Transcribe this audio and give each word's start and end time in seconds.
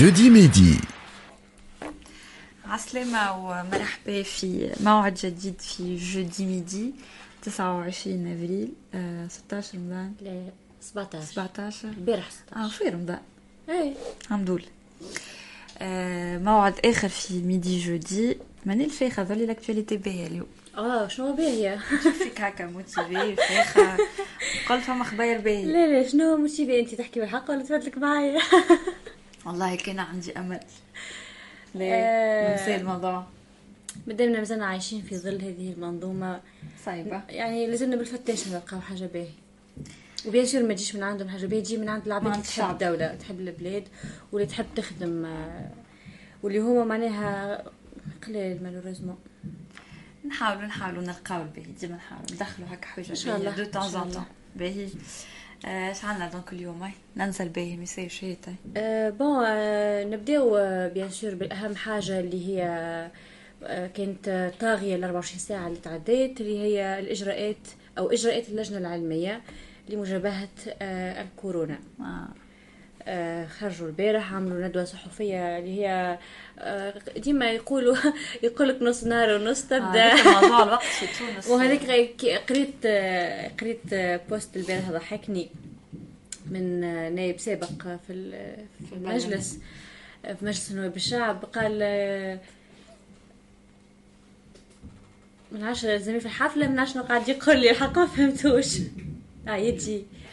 جودي 0.00 0.30
ميدي 0.30 0.74
عسلامة 2.64 3.32
ومرحبا 3.36 4.22
في 4.22 4.70
موعد 4.80 5.14
جديد 5.14 5.60
في 5.60 5.96
jeudi 5.96 6.46
midi 6.46 6.94
29 7.42 8.26
افريل 8.26 8.72
16 9.28 9.78
رمضان 9.78 10.12
لا 10.20 10.50
17 10.80 11.24
17 11.24 11.88
البارح 11.88 12.30
16 12.30 12.60
آه 12.64 12.68
في 12.68 12.84
رمضان 12.84 13.20
اي 13.68 13.94
الحمد 14.22 14.50
لله 14.50 14.68
آه، 15.78 16.38
موعد 16.38 16.74
اخر 16.84 17.08
في 17.08 17.34
midi 17.34 17.78
jeudi 17.78 18.38
ماني 18.66 18.84
الفيخة 18.84 19.24
ظلي 19.24 19.46
l'actualité 19.46 19.96
باهية 19.96 20.26
اليوم 20.26 20.48
آه 20.76 21.08
شنو 21.08 21.32
باهية 21.32 21.80
فيك 22.18 22.40
هكا 22.40 22.66
motivé 22.66 23.36
فيخة 23.36 23.96
قل 24.68 24.80
فما 24.80 25.04
خباير 25.04 25.40
باهية 25.40 25.64
لا 25.64 25.86
لا 25.86 26.08
شنو 26.08 26.36
motivé 26.36 26.80
انت 26.80 26.94
تحكي 26.94 27.20
بالحق 27.20 27.50
ولا 27.50 27.62
تفدلك 27.62 27.98
معايا 27.98 28.38
والله 29.50 29.76
كان 29.76 29.98
عندي 29.98 30.38
أمل. 30.38 30.60
لا 31.74 31.84
آه. 31.84 32.76
الموضوع. 32.76 33.26
مادامنا 34.06 34.38
مازلنا 34.38 34.66
عايشين 34.66 35.02
في 35.02 35.18
ظل 35.18 35.42
هذه 35.42 35.72
المنظومة. 35.72 36.40
صعيبة. 36.84 37.22
يعني 37.28 37.66
لازمنا 37.66 37.96
بالفتاش 37.96 38.48
نلقاو 38.48 38.80
حاجة 38.80 39.04
باهية. 39.06 39.30
و 40.26 40.30
bien 40.30 40.46
sûr 40.46 40.62
ما 40.62 40.74
تجيش 40.74 40.96
من 40.96 41.02
عندهم 41.02 41.28
حاجة 41.28 41.46
باهية 41.46 41.62
تجي 41.62 41.76
من 41.76 41.88
عند 41.88 42.06
العباد 42.06 42.32
اللي 42.32 42.44
تحب. 42.44 42.70
الدولة 42.70 43.14
تحب 43.14 43.40
البلاد 43.40 43.88
واللي 44.32 44.46
تحب 44.46 44.66
تخدم 44.76 45.24
آه، 45.24 45.70
واللي 46.42 46.58
هما 46.58 46.84
معناها 46.84 47.64
قليل 48.26 48.62
malheureusement 48.62 49.18
نحاولوا 50.28 50.62
نحاولوا 50.62 51.02
نلقاو 51.02 51.42
الباهي 51.42 51.72
ديما 51.80 51.96
نحاولوا 51.96 52.26
ندخلوا 52.32 52.68
هكا 52.70 52.86
حاجة 52.86 53.10
إن 53.10 53.14
شاء 53.14 53.36
الله، 53.36 53.50
دو. 53.50 53.64
تان 53.64 54.24
باهي. 54.56 54.88
اش 55.64 56.04
عندنا 56.04 56.28
donc 56.28 56.52
اليوم؟ 56.52 56.90
ننسى 57.16 57.42
الباهي 57.42 57.76
ما 57.76 57.82
يصيرش 57.82 58.24
هيك 58.24 58.38
أه 58.76 59.10
bon 59.10 59.44
أه 59.46 60.04
نبداو 60.04 60.50
bien 60.88 61.10
sûr 61.10 61.34
بالأهم 61.34 61.76
حاجة 61.76 62.20
اللي 62.20 62.48
هي 62.48 63.10
كانت 63.94 64.52
طاغية 64.60 64.96
ال 64.96 65.04
24 65.04 65.38
ساعة 65.38 65.66
اللي 65.66 65.78
تعديت 65.78 66.40
اللي 66.40 66.58
هي 66.58 66.98
الإجراءات 66.98 67.68
أو 67.98 68.10
إجراءات 68.12 68.48
اللجنة 68.48 68.78
العلمية 68.78 69.40
لمجابهه 69.88 70.48
الكورونا. 71.20 71.78
آه. 72.00 72.28
أه 73.02 73.46
خرجوا 73.46 73.86
البارح 73.86 74.34
عملوا 74.34 74.68
ندوة 74.68 74.84
صحفية 74.84 75.58
اللي 75.58 75.80
هي 75.80 76.18
أه 76.58 76.94
ديما 77.16 77.50
يقولوا 77.50 77.96
يقولك 78.42 78.82
نص 78.82 79.04
نهار 79.04 79.30
ونص 79.40 79.62
تبدأ. 79.62 79.82
هذاك 80.14 80.26
موضوع 80.42 80.62
الوقت 80.62 80.82
في 80.82 81.06
تونس. 81.18 81.46
وهذيك 81.48 81.90
قريت 82.48 82.74
آه، 82.86 83.48
قريت 83.60 83.80
آه، 83.92 84.20
بوست 84.30 84.56
البارح 84.56 84.90
ضحكني 84.90 85.48
من 86.50 86.84
آه، 86.84 87.08
نائب 87.08 87.38
سابق 87.38 87.66
في 88.06 88.12
ال- 88.12 88.64
في 88.88 88.94
المجلس 88.94 89.58
آه، 90.24 90.32
في 90.32 90.44
مجلس 90.44 90.72
نواب 90.72 90.96
الشعب. 90.96 91.44
قال 91.44 91.78
آه، 91.82 92.38
من 95.52 95.64
عشرة 95.64 95.96
زميل 95.96 96.20
في 96.20 96.26
الحفلة 96.26 96.68
من 96.68 96.78
عشرة 96.78 97.00
قاعد 97.00 97.28
يقول 97.28 97.56
لي 97.60 97.70
الحق 97.70 97.98
ما 97.98 98.06
فهمتوش. 98.06 98.76
آه 99.48 99.54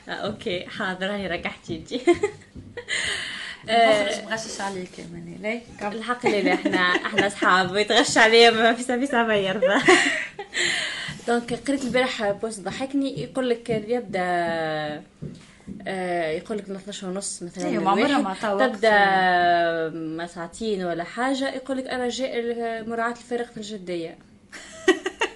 أوكي 0.10 0.66
حاضر 0.68 1.32
رجعت 1.32 1.70
يجي 1.70 2.02
مخرج 3.70 4.24
مغشش 4.24 4.62
عليك 4.62 4.90
مني 5.14 5.62
كم 5.80 5.92
الحق 5.92 6.26
لا 6.26 6.54
إحنا 6.54 6.80
إحنا 6.80 7.28
أصحاب 7.28 7.72
ويتغش 7.72 8.18
عليا 8.18 8.52
ما 8.52 8.74
في 8.74 8.84
سبيسة 8.84 9.24
ما 9.24 9.36
يرضى. 9.36 9.84
donc 11.28 11.54
قريت 11.54 11.84
البارح 11.84 12.32
post 12.32 12.60
ضحكني 12.60 13.24
يقول 13.24 13.50
لك 13.50 13.70
يبدأ 13.70 14.22
آه، 15.88 16.30
يقول 16.32 16.58
لك 16.58 16.70
من 16.70 16.76
12 16.76 17.08
ونص 17.08 17.44
مثلا 17.44 17.70
للواحد، 17.70 18.00
عمرها 18.00 18.18
ما. 18.18 18.68
تبدأ 18.68 20.28
ساعتين 20.28 20.84
ولا 20.84 21.04
حاجة 21.04 21.56
يقول 21.56 21.78
لك 21.78 21.88
أنا 21.88 22.10
جاء 22.10 22.84
مراعاة 22.88 23.12
الفارق 23.12 23.52
في 23.52 23.58
الجديه 23.58 24.18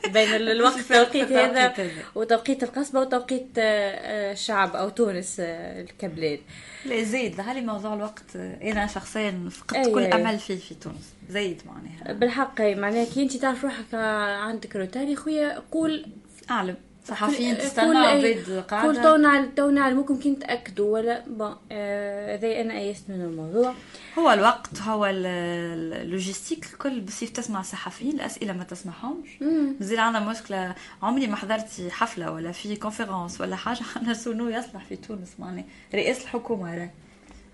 بين 0.07 0.33
الوقت 0.35 0.77
التوقيت 0.91 1.31
هذا. 1.31 1.73
وتوقيت 2.15 2.63
القصبة 2.63 2.99
وتوقيت 2.99 3.47
آه، 3.57 3.61
آه، 3.61 4.31
الشعب 4.31 4.75
أو 4.75 4.89
تونس 4.89 5.37
آه، 5.39 5.81
كبلاد 5.99 6.39
لا 6.85 7.03
زايد 7.03 7.39
هالي 7.39 7.61
موضوع 7.61 7.93
الوقت. 7.93 8.35
أنا 8.35 8.87
شخصيا 8.87 9.49
فقدت 9.51 9.87
أي- 9.87 9.91
كل 9.93 10.01
أي. 10.03 10.13
أمل 10.13 10.39
فيه 10.39 10.55
في 10.55 10.75
تونس. 10.75 11.13
زايد 11.29 11.61
معناها. 11.65 12.13
بالحق 12.19 12.61
معناها 12.61 13.05
كي 13.05 13.23
أنت 13.23 13.37
تعرف 13.37 13.63
روحك 13.63 13.93
عندك 13.93 14.75
retard 14.75 15.03
يا 15.07 15.15
خويا 15.15 15.61
قول 15.71 16.05
أعلم. 16.51 16.75
صحفيين 17.05 17.57
تستنى 17.57 17.93
أي- 17.93 18.07
عباد 18.07 18.45
قول 18.49 18.61
قاعدة 18.61 19.03
تو 19.03 19.15
نعلم 19.15 19.51
تو 19.55 19.69
نعلموكم 19.69 20.19
كي 20.19 20.29
نتأكدوا 20.29 20.93
ولا 20.93 21.23
bon 21.27 21.55
آه، 21.71 22.35
هذا 22.35 22.61
أنا 22.61 22.77
ايست 22.77 23.09
من 23.09 23.21
الموضوع. 23.21 23.73
هو 24.19 24.31
الوقت 24.31 24.81
هو 24.81 25.05
ال- 25.05 25.25
ال- 25.25 25.93
ال 25.93 26.00
logistique 26.00 26.65
الكل 26.73 27.01
بصير 27.01 27.27
تسمع 27.27 27.61
صحفيين 27.61 28.15
الأسئلة 28.15 28.53
ما 28.53 28.63
تسمعهمش. 28.63 29.41
مازال 29.79 29.99
عندنا 29.99 30.29
مشكلة 30.29 30.75
عمري 31.01 31.27
ما 31.27 31.35
حضرت 31.35 31.69
حفلة 31.89 32.31
ولا 32.31 32.51
في 32.51 32.75
conférence 32.75 33.41
ولا 33.41 33.55
حاجة. 33.55 33.79
عندنا 33.95 34.13
sono 34.13 34.49
يصلح 34.49 34.85
في 34.89 34.95
تونس 34.95 35.29
معناها 35.39 35.65
رئاسه 35.95 36.23
الحكومة 36.23 36.75
راه. 36.77 36.89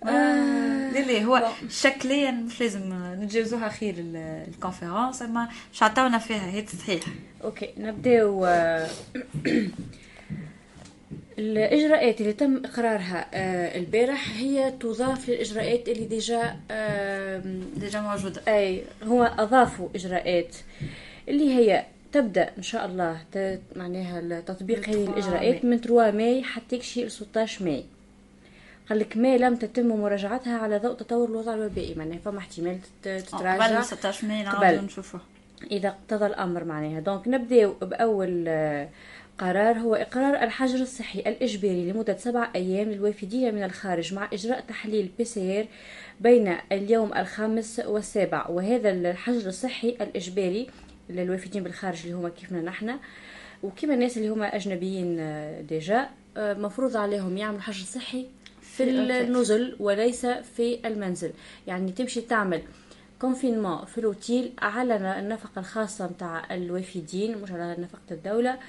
لا 0.05 0.99
لا 0.99 1.23
هو 1.23 1.47
شكليا 1.69 2.31
مش 2.31 2.61
لازم 2.61 2.93
نتجاوزوها 3.23 3.69
خير 3.69 3.93
ال- 3.97 4.45
ال 4.47 4.54
conférence 4.54 5.21
أما 5.21 5.49
مش 5.73 5.83
عطاونا 5.83 6.17
فيها 6.17 6.51
هيك 6.51 6.69
صحيح 6.69 7.03
OK 7.43 7.69
نبدأو 7.77 8.45
آه، 8.45 8.87
الإجراءات 11.39 12.21
اللي 12.21 12.33
تم 12.33 12.57
إقرارها 12.65 13.27
آه، 13.33 13.77
البارح 13.77 14.29
هي 14.37 14.71
تضاف 14.79 15.29
للإجراءات 15.29 15.89
اللي 15.89 16.05
déjà 16.05 16.55
déjà 17.77 18.01
موجودة. 18.01 18.41
أي 18.47 18.83
هو 19.03 19.23
أضافوا 19.39 19.89
إجراءات. 19.95 20.55
اللي 21.29 21.53
هي 21.55 21.85
تبدأ 22.11 22.49
إن 22.57 22.63
شاء 22.63 22.85
الله 22.85 23.21
معناها 23.75 24.39
تطبيق 24.41 24.77
هذه 24.89 25.05
3 25.05 25.09
الإجراءات 25.13 25.65
من 25.65 25.77
3 25.77 26.11
ماي 26.11 26.43
حتى 26.43 26.77
ل 26.77 27.11
16 27.11 27.65
ماي. 27.65 27.85
قال 28.89 28.99
لك 28.99 29.17
ماي 29.17 29.37
لم 29.37 29.55
تتم 29.55 29.87
مراجعتها 29.87 30.57
على 30.57 30.77
ضوء 30.77 30.93
تطور 30.93 31.29
الوضع 31.29 31.53
الوبائي. 31.53 31.95
معناها 31.95 32.17
فما 32.25 32.37
احتمال 32.39 32.79
تت- 32.81 33.07
قبل 33.07 33.21
تتراجع 33.21 33.81
16 33.81 34.27
ماي. 34.27 34.43
نعاودو 34.43 34.85
نشوفوه. 34.85 35.21
إذا 35.71 35.87
اقتضى 35.87 36.25
الأمر 36.25 36.63
معناها. 36.63 36.99
donc 36.99 37.27
نبداو 37.27 37.73
بأول 37.81 38.45
آه، 38.47 38.89
قرار. 39.37 39.77
هو 39.77 39.95
إقرار 39.95 40.43
الحجر 40.43 40.79
الصحي 40.81 41.19
الإجباري 41.19 41.91
لمدة 41.91 42.17
سبع 42.17 42.49
أيام 42.55 42.89
للوافدين 42.89 43.55
من 43.55 43.63
الخارج 43.63 44.13
مع 44.13 44.29
إجراء 44.33 44.59
تحليل 44.59 45.09
PC 45.17 45.67
بين 46.21 46.55
اليوم 46.71 47.13
الخامس 47.13 47.81
والسابع. 47.85 48.47
وهذا 48.47 48.89
الحجر 48.91 49.47
الصحي 49.49 49.89
الإجباري 50.01 50.67
للوافدين 51.09 51.63
بالخارج 51.63 51.99
اللي 52.03 52.13
هما 52.13 52.29
كيفنا 52.29 52.61
نحن 52.61 52.95
وكما 53.63 53.93
الناس 53.93 54.17
اللي 54.17 54.29
هما 54.29 54.55
أجنبيين 54.55 55.17
آه، 55.19 55.61
déjà 55.61 56.09
آه، 56.37 56.53
مفروض 56.53 56.97
عليهم 56.97 57.37
يعملوا 57.37 57.61
حجر 57.61 57.85
صحي 57.85 58.25
في. 58.83 59.21
النزل 59.21 59.75
وليس 59.79 60.25
في 60.25 60.79
المنزل 60.85 61.31
يعني 61.67 61.91
تمشي 61.91 62.21
تعمل 62.21 62.61
confinement 63.21 63.85
في 63.85 63.97
الأوتيل 63.97 64.51
على 64.59 65.19
النفقة 65.19 65.59
الخاصة 65.59 66.05
نتاع 66.07 66.55
الوافدين 66.55 67.37
مش 67.37 67.51
على 67.51 67.75
نفقة 67.79 67.99
الدولة 68.11 68.59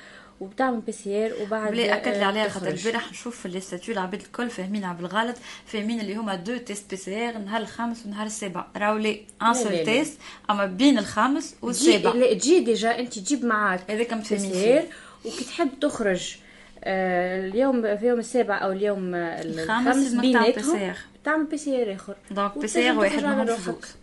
وبتعمل 0.41 0.81
P 0.81 0.93
CR 0.93 1.33
وبعد 1.43 1.71
بلي 1.73 1.95
أكد 1.95 2.09
لي 2.09 2.23
آه، 2.23 2.25
عليها 2.25 2.49
خاطر. 2.49 2.69
البارح 2.69 3.11
نشوف 3.11 3.39
في 3.41 3.47
ال 3.47 3.53
statuts 3.53 3.95
العباد 3.95 4.21
الكل 4.21 4.51
فاهمينها 4.51 4.93
بالغلط 4.93 5.37
فاهمين 5.67 6.01
اللي 6.01 6.15
هما 6.17 6.35
deux 6.35 6.57
tests 6.57 6.91
PCR 6.91 7.39
نهار 7.39 7.61
الخامس 7.61 8.07
ونهار 8.07 8.27
السابع 8.27 8.67
راهو 8.77 8.97
لي 8.97 9.23
un 9.43 9.55
seul. 9.55 9.85
test 9.85 10.19
أما 10.51 10.67
بين 10.67 10.99
الخامس 10.99 11.55
والسابع 11.63 12.13
لا 12.13 12.35
تجي 12.35 12.61
déjà 12.61 12.99
أنت 12.99 13.19
تجيب 13.19 13.45
معاك 13.45 13.91
هذاك 13.91 14.15
P 14.15 14.21
مفهمين 14.21 14.83
وكي 15.25 15.45
تحب 15.45 15.69
تخرج 15.81 16.37
اليوم 16.85 17.97
في 17.97 18.07
يوم 18.07 18.19
السابع 18.19 18.65
أو 18.65 18.73
اليوم 18.73 19.15
آه، 19.15 19.43
الخامس 19.43 20.13
بيناتهم. 20.15 20.93
تعمل 21.25 21.47
PCR 21.47 21.95
آخر. 21.95 22.15
donc 22.31 22.59
PCR 22.59 22.99
واحد 22.99 23.25
منهم. 23.25 23.47
فلوس 23.47 23.95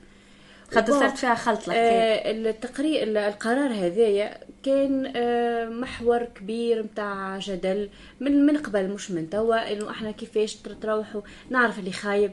خاطر 0.74 0.94
صارت 1.00 1.18
فيها 1.18 1.36
خلط 1.36 1.58
الحكاية 1.58 2.14
آه، 2.14 2.32
التقرير 2.32 3.04
القرار 3.28 3.72
هذايا 3.74 4.38
كان 4.64 5.14
آه، 5.16 5.66
محور 5.70 6.24
كبير 6.24 6.84
متاع 6.84 7.40
جدل 7.40 7.90
من 8.20 8.46
من 8.46 8.58
قبل 8.58 8.88
مش 8.90 9.12
من 9.12 9.30
توا 9.30 9.74
إنه 9.74 9.90
إحنا 9.92 10.12
كيفاش 10.12 10.56
تر- 10.56 10.74
تروحوا. 10.74 11.22
نعرف 11.50 11.80
اللي 11.80 11.92
خايب 11.92 12.32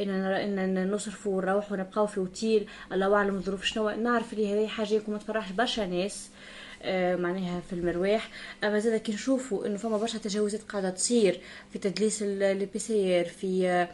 ان 0.00 0.10
ان 0.58 0.90
نصرفوا 0.90 1.36
ونروحوا 1.36 1.76
نبقاو 1.76 2.06
في 2.06 2.18
اوتيل 2.18 2.66
الله 2.92 3.14
أعلم 3.14 3.34
الظروف 3.34 3.64
شنو. 3.64 3.90
نعرف 3.90 4.32
اللي 4.32 4.54
هذه 4.54 4.66
حاجة 4.68 4.94
يمكن 4.94 5.12
ما 5.12 5.18
تفرحش 5.18 5.52
برشا 5.52 5.80
ناس. 5.82 6.28
آه، 6.28 6.37
معناها 7.16 7.60
في 7.60 7.72
المرواح. 7.72 8.28
أما 8.64 8.78
زاد 8.78 9.00
كي 9.00 9.12
نشوفوا 9.12 9.66
إنه 9.66 9.76
فما 9.76 9.96
برشا 9.96 10.18
تجاوزات 10.18 10.62
قاعدة 10.62 10.90
تصير 10.90 11.40
في 11.72 11.78
تدليس 11.78 12.22
ال 12.22 12.78
PCR 12.78 13.24
في 13.24 13.68
آه، 13.68 13.88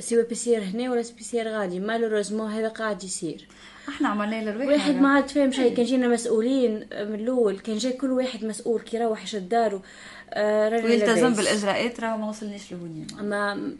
سواء 0.00 0.28
PCR 0.28 0.62
هنا 0.62 0.90
ولا 0.90 1.04
PCR 1.16 1.48
غادي. 1.48 1.80
malheureusement 1.80 2.50
هذا 2.52 2.68
قاعد 2.68 3.04
يصير. 3.04 3.48
إحنا 3.88 4.08
عملنا 4.08 4.50
للواحد 4.50 4.68
واحد 4.68 4.94
ما 4.94 5.08
عاد 5.08 5.28
فاهم 5.28 5.52
شيء. 5.52 5.74
كان 5.76 5.84
جينا 5.84 6.08
مسؤولين 6.08 6.74
من 6.74 7.14
الأول. 7.14 7.58
كان 7.58 7.78
جاي 7.78 7.92
كل 7.92 8.10
واحد 8.10 8.44
مسؤول 8.44 8.80
كي 8.80 8.96
يروح 8.96 9.22
يشد 9.22 9.48
داره 9.48 9.82
آه، 10.30 10.84
ويلتزم. 10.84 11.34
بالإجراءات 11.34 12.00
راه 12.00 12.16
ما 12.16 12.28
وصلنيش 12.28 12.72
لهوني 12.72 13.06
اما 13.20 13.72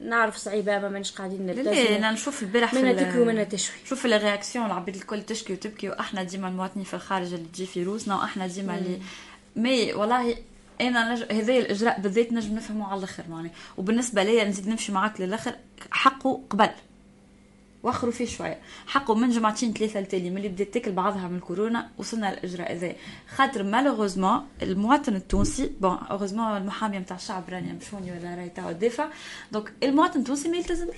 نعرف 0.00 0.36
صعيبة 0.36 0.78
ما 0.78 0.88
مانيش 0.88 1.12
قاعدين 1.12 1.46
نلتزم 1.46 1.70
لا 1.70 1.96
أنا 1.96 2.10
نشوف 2.10 2.42
البارح 2.42 2.74
في 2.74 2.92
تبكي 2.94 3.20
ومنا 3.20 3.44
تشوي 3.44 3.76
شوف 3.84 4.06
ال 4.06 4.13
réaction 4.13 4.66
العباد 4.66 4.96
الكل 4.96 5.22
تشكي 5.22 5.52
وتبكي 5.52 5.88
وأحنا 5.88 6.22
ديما 6.22 6.48
المواطنين 6.48 6.84
في 6.84 6.94
الخارج 6.94 7.34
اللي 7.34 7.48
تجي 7.52 7.66
في 7.66 7.82
روسنا 7.84 8.16
وأحنا 8.16 8.46
ديما 8.46 8.78
اللي 8.78 8.98
mais 9.56 9.92
والله 9.92 10.36
أنا 10.80 11.14
نج... 11.14 11.22
هذا 11.32 11.52
الإجراء 11.58 12.00
بالذات 12.00 12.32
نجم 12.32 12.56
نفهمه 12.56 12.86
على 12.86 12.98
الآخر 12.98 13.24
معناها 13.30 13.52
وبالنسبة 13.76 14.22
ليا 14.22 14.44
نزيد 14.44 14.68
نمشي 14.68 14.92
معاك 14.92 15.20
للآخر 15.20 15.54
حقه 15.90 16.42
قبل. 16.50 16.70
وخروا 17.82 18.12
فيه 18.12 18.26
شوية. 18.26 18.58
حقه 18.86 19.14
من 19.14 19.30
جمعتين 19.30 19.72
ثلاثة 19.72 20.00
التالي 20.00 20.30
ملي 20.30 20.48
بدات 20.48 20.74
تاكل 20.74 20.92
بعضها 20.92 21.28
من 21.28 21.36
الكورونا 21.36 21.88
وصلنا 21.98 22.32
للإجراء 22.32 22.72
هذا 22.72 22.92
خاطر 23.36 23.62
malheureusement 23.62 24.46
المواطن 24.62 25.16
التونسي 25.16 25.72
bon 25.80 25.98
heureusement 26.10 26.56
المحامية 26.56 26.98
نتاع 26.98 27.16
الشعب 27.16 27.44
راني 27.48 27.72
مشوني 27.72 28.12
ولا 28.12 28.34
راهي 28.34 28.48
تاع 28.48 28.70
الدفاع. 28.70 29.10
donc 29.52 29.72
المواطن 29.82 30.20
التونسي 30.20 30.48
ما 30.48 30.56
يلتزمش. 30.56 30.96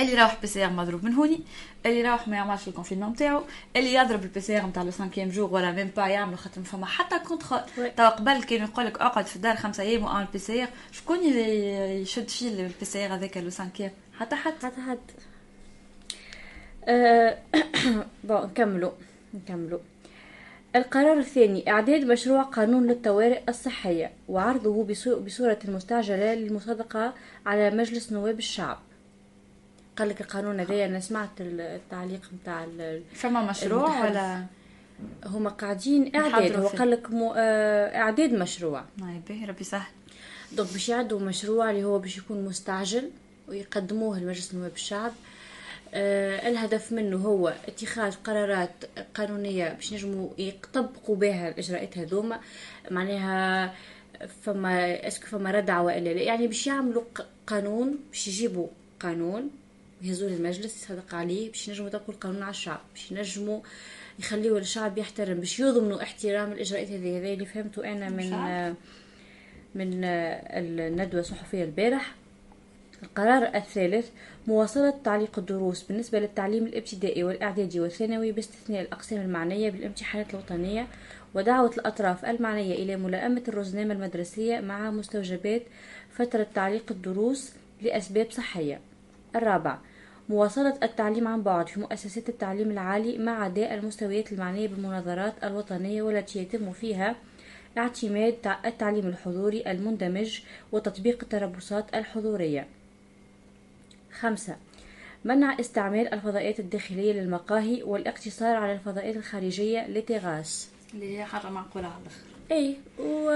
اللي 0.00 0.14
راح 0.14 0.40
PCR 0.40 0.70
مضروب 0.70 1.04
من 1.04 1.14
هوني 1.14 1.40
اللي 1.86 2.02
راح 2.02 2.28
ما 2.28 2.36
يعملش 2.36 2.68
ال 2.68 2.72
confinement 2.72 3.10
نتاعو 3.10 3.42
اللي 3.76 3.94
يضرب 3.94 4.22
ال 4.22 4.40
PCR 4.40 4.66
نتاع 4.66 4.82
le 4.82 4.90
5 4.90 5.24
jour 5.24 5.54
ولا 5.54 5.72
même 5.72 5.90
pas 5.96 6.06
يعملوا 6.06 6.36
خاطر 6.36 6.62
فما 6.62 6.86
حتى 6.86 7.18
contrôle 7.18 7.60
توا 7.96 8.08
قبل 8.08 8.42
كانوا 8.42 8.68
يقول 8.68 8.86
لك 8.86 8.98
اقعد 9.00 9.26
في 9.26 9.36
الدار 9.36 9.56
خمسة 9.56 9.82
أيام 9.82 10.04
وأعمل 10.04 10.26
PCR 10.32 10.68
شكون 10.92 11.24
يشد 11.24 12.28
فيه 12.28 12.48
ال 12.48 12.84
PCR 12.84 13.14
هذاك 13.14 13.36
le 13.36 13.50
5 13.50 13.90
حتى 14.18 14.36
حد. 14.36 14.52
حتى 14.62 14.80
حد. 14.80 14.98
bon 18.24 18.42
نكملوا 18.44 18.90
نكملوا 19.34 19.78
القرار 20.76 21.18
الثاني 21.18 21.70
إعداد 21.70 22.04
مشروع 22.04 22.42
قانون 22.42 22.86
للطوارئ 22.86 23.40
الصحية 23.48 24.10
وعرضه 24.28 24.84
بصورة 25.24 25.58
مستعجلة 25.68 26.34
للمصادقة 26.34 27.14
على 27.46 27.70
مجلس 27.70 28.12
نواب 28.12 28.38
الشعب. 28.38 28.78
قال 29.96 30.08
لك 30.08 30.20
القانون 30.20 30.60
هذا 30.60 30.84
أنا 30.84 31.00
سمعت 31.00 31.30
التعليق 31.40 32.20
نتاع 32.34 32.66
فما 33.14 33.42
مشروع 33.42 34.04
ولا؟ 34.04 34.44
هما 35.26 35.50
قاعدين 35.50 36.16
إعداد. 36.16 36.56
هو 36.56 36.66
قال 36.66 36.90
لك 36.90 37.10
مو... 37.10 37.34
آه، 37.36 37.96
إعداد 37.96 38.32
مشروع. 38.32 38.84
باهي 39.28 39.44
ربي 39.44 39.64
سهل. 39.64 39.92
donc 40.52 40.72
باش 40.72 40.88
يعدوا 40.88 41.20
مشروع 41.20 41.70
اللي 41.70 41.84
هو 41.84 41.98
باش 41.98 42.18
يكون 42.18 42.44
مستعجل 42.44 43.10
ويقدموه 43.48 44.18
لمجلس 44.18 44.54
نواب 44.54 44.72
الشعب 44.74 45.12
آه 45.12 45.37
الهدف 45.94 46.92
منه 46.92 47.16
هو 47.16 47.54
اتخاذ 47.68 48.14
قرارات 48.14 48.70
قانونية 49.14 49.72
باش 49.72 49.92
نجموا 49.92 50.30
يطبقوا 50.38 51.16
بها 51.16 51.48
الإجراءات 51.48 51.98
هذوما. 51.98 52.40
معناها 52.90 53.74
فما 54.42 55.06
أسكو 55.06 55.26
فما 55.26 55.50
ردع 55.50 55.80
وإلا 55.80 56.14
لا. 56.14 56.22
يعني 56.22 56.46
باش 56.46 56.66
يعملوا 56.66 57.02
قانون 57.46 57.98
باش 58.10 58.28
يجيبوا 58.28 58.66
قانون 59.00 59.50
يهزوا 60.02 60.28
للمجلس 60.28 60.82
يصدق 60.82 61.14
عليه 61.14 61.48
باش 61.50 61.68
ينجموا 61.68 61.88
يطبقوا 61.88 62.14
القانون 62.14 62.42
على 62.42 62.50
الشعب 62.50 62.80
باش 62.94 63.12
ينجموا 63.12 63.60
يخليوا 64.18 64.58
الشعب 64.58 64.98
يحترم 64.98 65.34
باش 65.40 65.60
يضمنوا 65.60 66.02
احترام 66.02 66.52
الإجراءات 66.52 66.88
هذه. 66.90 67.18
هذا 67.18 67.32
اللي 67.32 67.46
فهمته 67.46 67.92
أنا 67.92 68.08
من 68.08 68.30
من 69.74 70.04
الندوة 70.04 71.20
الصحفية 71.20 71.64
البارح. 71.64 72.14
القرار 73.02 73.54
الثالث 73.54 74.08
مواصلة 74.46 74.94
تعليق 75.04 75.38
الدروس 75.38 75.82
بالنسبة 75.82 76.18
للتعليم 76.18 76.66
الابتدائي 76.66 77.24
والإعدادي 77.24 77.80
والثانوي 77.80 78.32
باستثناء 78.32 78.80
الأقسام 78.80 79.20
المعنية 79.20 79.70
بالامتحانات 79.70 80.34
الوطنية 80.34 80.86
ودعوة 81.34 81.70
الأطراف 81.78 82.24
المعنية 82.24 82.74
إلى 82.74 82.96
ملائمة 82.96 83.42
الرزنامة 83.48 83.94
المدرسية 83.94 84.60
مع 84.60 84.90
مستوجبات 84.90 85.62
فترة 86.12 86.46
تعليق 86.54 86.84
الدروس 86.90 87.52
لأسباب 87.82 88.30
صحية. 88.30 88.80
الرابع 89.36 89.78
مواصلة 90.28 90.74
التعليم 90.82 91.28
عن 91.28 91.42
بعد 91.42 91.68
في 91.68 91.80
مؤسسات 91.80 92.28
التعليم 92.28 92.70
العالي 92.70 93.18
مع 93.18 93.46
أداء 93.46 93.74
المستويات 93.74 94.32
المعنية 94.32 94.68
بالمناظرات 94.68 95.34
الوطنية 95.44 96.02
والتي 96.02 96.38
يتم 96.38 96.72
فيها 96.72 97.16
اعتماد 97.78 98.34
التعليم 98.64 99.06
الحضوري 99.06 99.64
المندمج 99.66 100.40
وتطبيق 100.72 101.18
التربصات 101.22 101.94
الحضورية. 101.94 102.66
خمسة. 104.20 104.56
منع 105.24 105.60
استعمال 105.60 106.14
الفضائيات 106.14 106.60
الداخلية 106.60 107.12
للمقاهي 107.12 107.82
والاقتصار 107.82 108.56
على 108.56 108.72
الفضائيات 108.72 109.16
الخارجية 109.16 109.86
لتغاس 109.88 110.68
اللي 110.94 111.18
هي 111.18 111.24
حاجة 111.24 111.50
معقولة 111.50 111.88
على 111.88 112.02
الآخر. 112.02 112.20
أي 112.52 112.76
و... 112.98 113.30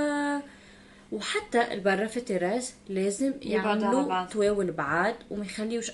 وحتى 1.12 1.72
البرا 1.72 2.06
في 2.06 2.16
التراس 2.16 2.74
لازم 2.88 3.32
يعملوا 3.42 4.24
تواول 4.24 4.70
بعاد 4.70 5.14
وما 5.30 5.44
يخليوش 5.44 5.92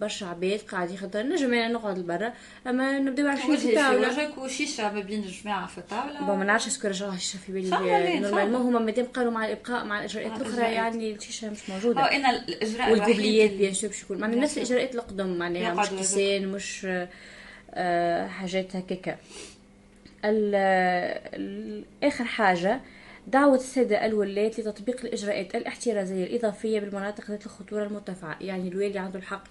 برشا 0.00 0.26
عباد 0.26 0.60
قاعد 0.60 0.90
يخدر 0.90 1.22
نجم 1.22 1.54
أنا 1.54 1.68
نقعد 1.68 1.98
لبرا 1.98 2.32
أما 2.66 2.98
نبداو 2.98 3.26
عارفين 3.28 3.56
في 3.56 3.70
الطاوله 3.70 4.08
وجهك 4.08 4.38
وشيشه 4.38 4.92
ما 4.92 5.00
بين 5.00 5.22
الجماعة 5.24 5.66
في 5.66 5.78
الطاولة؟ 5.78 6.20
bon 6.26 6.38
ما 6.38 6.44
نعرفش 6.44 6.66
est-ce 6.66 6.81
que 6.81 6.88
رجعوا 6.88 7.14
الشيشه 7.14 7.38
في 7.38 7.52
بالي. 7.52 8.20
normalement 8.20 8.60
هما 8.60 8.78
مادام 8.78 9.04
قالوا 9.06 9.32
مع 9.32 9.46
الإبقاء 9.46 9.84
مع 9.84 9.98
الإجراءات 9.98 10.40
الأخرى 10.40 10.62
يعني 10.74 11.12
الشيشه 11.14 11.50
مش 11.50 11.70
موجوده 11.70 12.00
آه 12.00 12.16
أنا 12.16 12.30
الإجراء 12.30 12.90
والقبليات 12.92 13.50
bien 13.50 13.74
sûr 13.74 13.90
باش 13.90 14.02
يكون 14.02 14.18
معناها 14.18 14.38
نفس 14.40 14.56
الإجراءات 14.58 14.94
القدم 14.94 15.38
معناها 15.38 15.74
مش 15.74 15.88
كيسان 15.88 16.48
مش 16.48 16.86
آه 17.74 18.26
حاجات 18.28 18.76
هكاكا. 18.76 19.16
آخر 22.02 22.24
حاجة 22.24 22.80
دعوة 23.26 23.54
السادة 23.54 24.06
الولاة 24.06 24.46
لتطبيق 24.46 25.00
الإجراءات 25.04 25.54
الاحترازية 25.54 26.24
الإضافية 26.24 26.80
بالمناطق 26.80 27.30
ذات 27.30 27.46
الخطورة 27.46 27.84
المرتفعة. 27.84 28.36
يعني 28.40 28.68
الوالي 28.68 28.98
عنده 28.98 29.18
الحق 29.18 29.44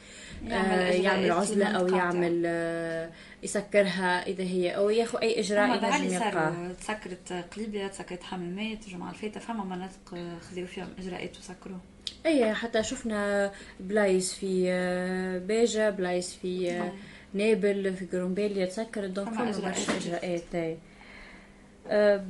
يعمل, 0.48 0.72
آه 0.72 0.92
يعمل 0.92 1.32
عزلة 1.32 1.66
أو 1.66 1.88
يعمل 1.88 2.44
آه 2.46 3.10
يسكرها 3.44 4.28
إذا 4.28 4.44
هي 4.44 4.76
أو 4.76 4.90
ياخذ 4.90 5.20
أي 5.20 5.40
إجراء 5.40 6.04
يلقاه 6.04 6.72
تسكرت 6.80 7.34
قليبية 7.56 7.88
تسكرت 7.88 8.24
حمامات 8.24 8.88
الجمعة 8.88 9.10
الفاتة 9.10 9.40
فما 9.40 9.64
مناطق 9.64 10.40
خذوا 10.52 10.66
فيهم 10.66 10.88
إجراءات 11.00 11.38
وسكروه 11.38 11.80
أي 12.26 12.54
حتى 12.54 12.84
شفنا 12.84 13.52
بلايص 13.80 14.34
في 14.34 14.66
آه، 14.70 15.38
باجة 15.38 15.90
بلايص 15.90 16.36
في 16.36 16.72
آه، 16.72 16.92
نابل 17.34 17.96
في 17.96 18.06
جرومبيليا 18.06 18.66
تسكرت 18.66 19.10
donc 19.10 19.30
فما 19.30 19.46
برشا 19.46 19.98
إجراءات. 19.98 20.78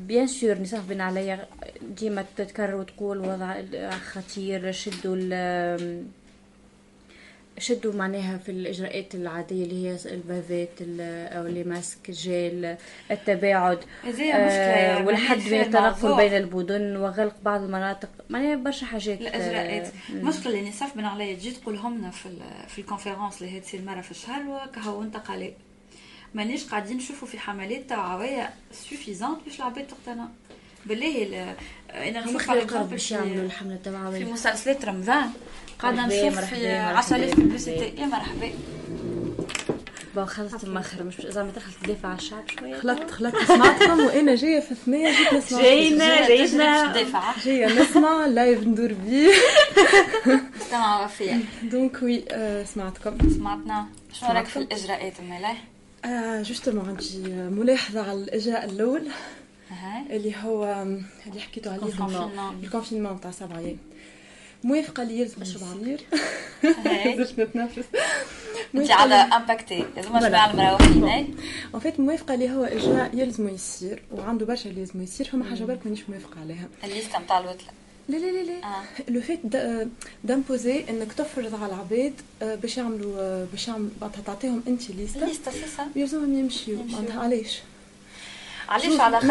bien 0.08 0.28
sûr 0.28 0.60
نساء 0.60 0.82
بن 0.90 1.02
عليا 1.02 1.48
ديما 1.82 2.26
تتكرر 2.38 2.76
وتقول 2.76 3.20
وضع 3.20 3.62
خطير 3.90 4.72
شدوا 4.72 5.16
شدوا 7.58 7.94
معناها 7.94 8.38
في 8.38 8.52
الإجراءات 8.52 9.16
العادية 9.16 9.64
اللي 9.64 9.88
هي 9.88 9.98
ال 10.06 10.13
bavettes 10.13 10.70
ou 11.38 11.46
les 11.46 11.64
masques 11.64 12.12
gel 12.12 12.76
التباعد 13.12 13.80
آه 14.34 15.06
والحد 15.06 15.38
من 15.38 15.62
التنقل 15.62 16.16
بين 16.16 16.34
المدن 16.38 16.96
وغلق 16.98 17.36
بعض 17.44 17.62
المناطق. 17.64 18.10
معناها 18.30 18.56
برشا 18.56 18.86
حاجات 18.86 19.22
الاجراءات 19.22 19.88
المشكلة 20.10 20.54
اللي 20.54 20.70
نساف 20.70 20.98
بن 20.98 21.06
عليا 21.06 21.36
تجي 21.36 21.52
تقولهم 21.52 21.98
لنا 21.98 22.10
في 22.12 22.30
في 22.68 22.82
ال 22.82 22.87
conférence 22.87 23.42
اللي 23.42 23.54
هي 23.54 23.60
تصير 23.60 23.82
مره 23.82 24.02
في 24.02 24.12
الشهر 24.12 24.42
وكهو 24.48 25.02
انتقالات 25.02 25.54
مانيش 26.36 26.64
قاعدين 26.64 26.98
نشوفوا 26.98 27.28
في 27.28 27.40
حملات 27.40 27.90
توعويه 27.90 28.50
suffisantes 28.90 29.38
باش 29.46 29.60
العباد 29.60 29.88
تقتنع. 29.88 30.28
بالله 30.86 31.56
أنا 31.90 32.26
نشوف 32.26 32.50
على 32.50 32.66
باش 32.66 33.12
يعملوا 33.12 33.46
الحملة 33.46 33.76
التوعويه 33.76 34.26
في 34.26 34.32
مسلسلات 34.32 34.86
رمضان. 34.86 35.30
قاعدة 35.80 36.06
نشوف 36.06 36.40
في 36.40 36.68
10000 36.78 37.36
بيبليسيتي 37.36 38.02
يا 38.02 38.06
مرحبا. 38.06 38.50
بون 40.16 40.26
خلصت 40.26 40.64
المخر 40.64 41.04
مش 41.04 41.16
زعما 41.22 41.52
دخلت 41.52 41.76
تدافع 41.84 42.10
على 42.10 42.18
الشعب 42.18 42.44
شوية 42.60 42.80
خلطت 42.80 43.12
خلطت 43.12 43.48
سمعتكم 43.48 44.00
وأنا 44.00 44.36
جاية 44.36 44.60
في 44.60 44.76
ثمانية 44.76 45.18
جيت 45.18 45.34
نسمع. 45.34 45.62
جاينا 45.62 46.28
جاينا 46.28 46.94
جاية 47.46 47.82
نسمع 47.82 48.26
لايف 48.26 48.60
ندور 48.60 48.94
بيه. 48.94 49.34
مستمع 50.56 51.06
وفية. 51.06 51.40
دونك 51.64 52.04
وي 52.04 52.26
سمعتكم 52.74 53.18
سمعتنا 53.30 53.86
شنو 54.14 54.30
رايك 54.30 54.46
في 54.46 54.58
الإجراءات 54.58 55.22
مالاي 55.22 55.56
آه 56.06 56.42
justement 56.42 56.88
عندي 56.90 57.18
ملاحظة 57.34 58.02
على 58.10 58.24
الإجراء 58.24 58.66
الأول 58.66 59.08
اللي 60.10 60.36
هو 60.44 60.86
اللي 61.28 61.40
حكيتوا 61.42 61.72
عليه 61.72 61.84
ال 62.62 62.66
confinement. 62.66 63.22
تاع 63.22 63.32
سبع 63.32 63.58
أيام. 63.60 63.78
موافقة 64.64 65.04
اللي 65.04 65.20
يلزم 65.20 65.42
يصير 65.42 66.02
زدت 67.18 67.40
نتنفس. 67.40 67.86
أنت 68.76 68.92
على 68.92 69.16
impacté 69.16 69.86
لازم 69.96 70.18
جماعة 70.20 70.52
المراوحين 70.52 71.36
en 71.74 71.82
fait 71.82 72.00
موافقة 72.00 72.34
اللي 72.34 72.52
هو 72.52 72.64
إجراء 72.64 73.10
يلزم 73.14 73.48
يصير 73.50 74.02
وعنده 74.12 74.46
برشا 74.46 74.70
اللي 74.70 74.82
يلزم 74.82 75.02
يصير 75.02 75.28
فما 75.28 75.46
حاجة 75.50 75.64
برك 75.64 75.80
مانيش 75.86 76.10
موافقة 76.10 76.42
عليها. 76.42 76.68
الليستة 76.84 77.20
نتاع 77.20 77.40
الوتلة 77.40 77.68
لا 78.10 78.18
لا 78.18 78.32
لا 78.32 78.44
لا. 78.44 78.82
le 79.10 79.22
fait 79.22 79.40
d'imposer 80.24 80.84
انك 80.90 81.14
تفرض 81.14 81.56
على 81.64 81.74
العباد 81.74 82.14
باش 82.42 82.78
يعملوا 82.78 83.46
باش 83.46 83.68
يعملوا 83.68 83.90
تعطيهم 84.26 84.64
انت 84.68 84.90
ليستا 84.92 85.26
ليستا 85.26 85.52
سي 85.52 85.68
سا 85.78 85.88
يلزمهم 85.96 86.40
يمشيو. 86.40 86.78
معناتها 86.84 87.20
علاش؟ 87.22 87.62
علاش 88.70 89.00
على 89.00 89.20
خاطر؟ 89.20 89.28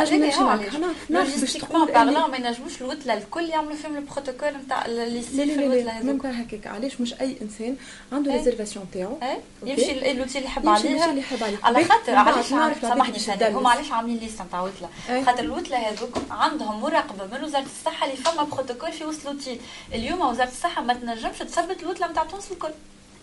logistiquement 1.11 1.87
parlant 1.87 2.30
ما 2.30 2.36
ينجموش 2.36 2.80
الوتله 2.80 3.14
الكل 3.14 3.44
يعملوا 3.48 3.76
فيهم 3.76 3.96
البروتوكول 3.96 4.48
نتاع 4.64 4.86
اللي 4.86 5.18
يصير 5.18 5.46
في 5.46 5.54
الوتله 5.66 5.92
هذوك 5.92 6.26
هكاك 6.26 6.66
علاش 6.66 7.00
مش 7.00 7.14
أي 7.20 7.36
إنسان 7.42 7.76
عنده 8.12 8.32
réservation 8.32 8.87
تاعو؟ 8.94 9.18
يمشي 9.64 10.10
ل 10.11 10.14
l'hôtel 10.14 10.38
اللي 10.38 10.46
يحب 10.48 10.68
عليها. 10.68 11.10
اللي 11.10 11.20
يحب 11.20 11.42
عليها. 11.42 11.58
على 11.62 11.84
خاطر 11.84 12.14
علاش 12.14 12.46
سامحني 12.80 13.18
هما 13.58 13.70
علاش 13.70 13.92
عاملين 13.92 14.18
liste 14.18 14.42
نتاع 14.42 14.60
وتله 14.62 14.88
خاطر 15.26 15.42
الوتله 15.44 15.76
هذوك 15.76 16.18
عندهم 16.30 16.80
مراقبة 16.80 17.36
من 17.38 17.44
وزارة 17.44 17.64
الصحة 17.78 18.06
اللي 18.06 18.16
فما 18.16 18.42
بروتوكول 18.42 18.92
في 18.92 19.04
وسط 19.04 19.24
l'hôtel 19.25 19.61
اليوم 19.94 20.20
وزارة 20.20 20.48
الصحة 20.48 20.82
ما 20.82 20.94
تنجمش 20.94 21.38
تثبت 21.38 21.82
الوتله 21.82 22.06
نتاع 22.06 22.24
تونس 22.24 22.52
الكل. 22.52 22.70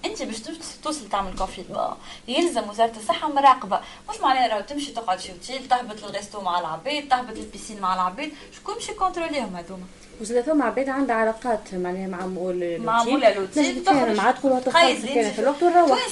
انت 0.06 0.24
باش 0.24 0.40
توصل 0.84 1.10
تعمل 1.10 1.38
confinement 1.38 1.96
يلزم 2.28 2.70
وزارة 2.70 2.94
الصحة 2.98 3.30
مراقبة. 3.34 3.80
مش 4.10 4.20
معناها 4.22 4.48
راهو 4.48 4.62
تمشي 4.62 4.92
تقعد 4.92 5.20
في 5.20 5.32
اوتيل 5.32 5.68
تهبط 5.68 6.04
ال 6.04 6.10
resto 6.10 6.42
مع 6.42 6.60
العباد 6.60 7.08
تهبط 7.10 7.38
ال 7.38 7.43
piscine 7.43 7.82
مع 7.82 7.96
العباد 7.96 8.32
شكون 8.56 8.76
باش 8.76 8.90
يكونتروليهم 8.90 9.56
هذوما 9.56 9.84
وزاد 10.22 10.44
ثم 10.44 10.62
عباد 10.62 10.90
عندها 10.90 11.16
علاقات 11.16 11.74
معناها 11.74 12.08
مع 12.08 12.26
مول 12.26 12.80
مع 12.80 13.04
مول 13.04 13.22
l'hôtel 13.22 13.84
تخرج. 13.84 14.16
مع 14.18 14.32
تقول 14.32 14.64
تخرج 14.64 14.96
في 14.96 15.40
الوقت 15.40 15.64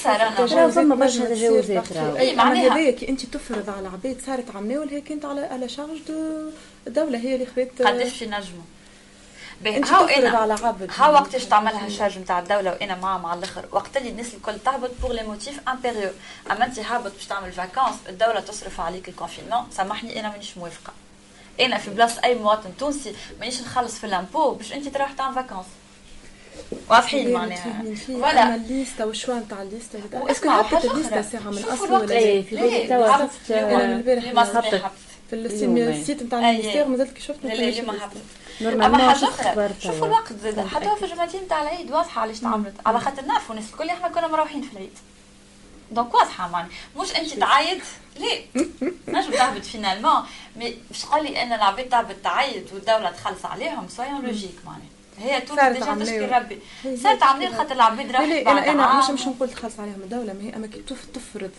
صار 0.04 0.16
أنا؟ 0.16 0.70
ثم 0.70 0.94
برشا 0.94 1.24
تجاوزات 1.24 1.92
اي 1.96 2.36
معناها. 2.36 2.72
هذايا 2.72 2.90
كي 2.90 3.08
أنت 3.08 3.26
تفرض 3.26 3.70
على 3.70 3.80
العباد 3.80 4.20
صارت 4.26 4.56
عمناول 4.56 4.88
هي 4.88 5.00
كانت 5.00 5.24
على 5.24 5.40
على 5.40 5.68
charge 5.68 5.98
de 6.08 6.50
الدولة 6.86 7.18
هي 7.18 7.34
اللي 7.34 7.46
خذت 7.46 7.82
قداش 7.82 8.22
ينجموا. 8.22 8.62
هاو 9.66 10.04
أنا 10.04 10.56
ها 10.96 11.08
وقتاش 11.08 11.44
تعملها 11.44 11.88
charge 11.88 12.18
نتاع 12.18 12.38
الدولة 12.38 12.70
وإنا 12.70 12.94
معاه 12.94 13.18
مع 13.18 13.34
الآخر. 13.34 13.64
وقت 13.72 13.96
اللي 13.96 14.08
الناس 14.10 14.34
الكل 14.34 14.58
تهبط 14.64 14.90
pour 15.02 15.12
les 15.12 15.22
motifs 15.22 15.68
impérieux 15.68 16.10
أما 16.50 16.64
أنت 16.64 16.78
هابط 16.78 17.12
باش 17.12 17.26
تعمل 17.26 17.52
vacances 17.52 17.94
الدولة 18.08 18.40
تصرف 18.40 18.80
عليك 18.80 19.08
ال 19.08 19.13
confinement 19.13 19.66
سامحني 19.72 20.20
إنا 20.20 20.28
مانيش 20.28 20.58
موافقة. 20.58 20.92
إنا 21.60 21.78
في 21.78 21.90
بلاصة 21.90 22.24
أي 22.24 22.34
مواطن 22.34 22.70
تونسي 22.78 23.14
مانيش 23.40 23.60
نخلص 23.60 23.98
في 23.98 24.04
ال 24.06 24.13
impôt 24.13 24.50
باش 24.50 24.72
أنت 24.72 24.88
تروح 24.88 25.12
تعمل 25.12 25.34
vacances 25.34 25.66
واضحين 26.88 27.32
معناها. 27.32 27.82
voilà. 28.06 28.54
الليسته 28.54 29.06
وال 29.06 29.14
choix 29.14 29.34
نتاع 29.34 29.62
الليسته 29.62 30.00
est-ce 30.14 30.38
que 30.38 30.50
حطيت 30.50 30.84
الليسته 30.84 31.22
ساعة 31.22 31.40
من 31.50 31.64
أصل 31.64 31.92
ولا 31.92 32.16
اي 32.16 32.42
في 32.42 32.56
بالي 32.56 32.86
توا 32.88 33.26
شفت 33.26 33.50
البارح 33.50 34.32
في 35.30 35.36
ال 35.36 35.53
site 35.53 36.22
نتاع 36.22 36.38
ال 36.38 36.43
ministère 36.43 36.84
مازلت 36.88 37.12
كي 37.12 37.22
شفت 37.22 37.44
اليوم 37.44 37.90
هبطت 37.90 38.16
أما 38.62 39.12
حاجة 39.12 39.28
آخرى 39.28 39.74
شوفوا 39.80 40.06
الوقت 40.06 40.32
زاد 40.32 40.66
حتى 40.66 40.96
في 40.98 41.04
الجمعتين 41.04 41.48
تاع 41.48 41.62
العيد 41.62 41.90
واضحه 41.90 42.20
علاش 42.20 42.40
تعملت. 42.40 42.74
على 42.86 43.00
خاطر 43.00 43.24
نعرفوا 43.24 43.54
الناس 43.54 43.70
الكل. 43.72 43.88
إحنا 43.88 44.08
كنا 44.08 44.26
مروحين 44.28 44.62
في 44.62 44.72
العيد. 44.72 44.98
donc 45.90 46.14
واضحة 46.14 46.48
معني. 46.48 46.68
مش 46.96 47.16
أنت 47.16 47.30
تعيط. 47.34 47.80
ليه؟ 48.16 48.44
نجم 49.08 49.30
تهبط 49.30 49.64
finalement 49.64 50.22
mais 50.56 50.76
باش 50.88 51.02
تقول 51.02 51.24
لي 51.24 51.42
ان 51.42 51.52
العباد 51.52 51.88
تهبط 51.88 52.16
تعيط 52.24 52.72
والدولة 52.72 53.10
تخلص 53.10 53.44
عليهم. 53.44 53.88
soyons 53.88 54.22
logiques 54.22 54.56
معني. 54.66 54.84
هي 55.18 55.40
تونس 55.40 55.60
déjà 55.60 55.94
تشكي 55.94 56.18
ربي. 56.18 56.58
صارت 56.96 57.22
عاملين 57.22 57.54
خاطر 57.54 57.72
العباد 57.72 58.10
راحت 58.10 58.44
بعد 58.44 58.68
أنا 58.68 58.98
مش 58.98 59.10
مش 59.10 59.26
نقول 59.26 59.50
تخلص 59.50 59.80
عليهم 59.80 60.00
الدولة 60.02 60.32
ما 60.32 60.42
هي 60.42 60.56
اما 60.56 60.66
كي 60.66 60.82
تفرض. 61.14 61.50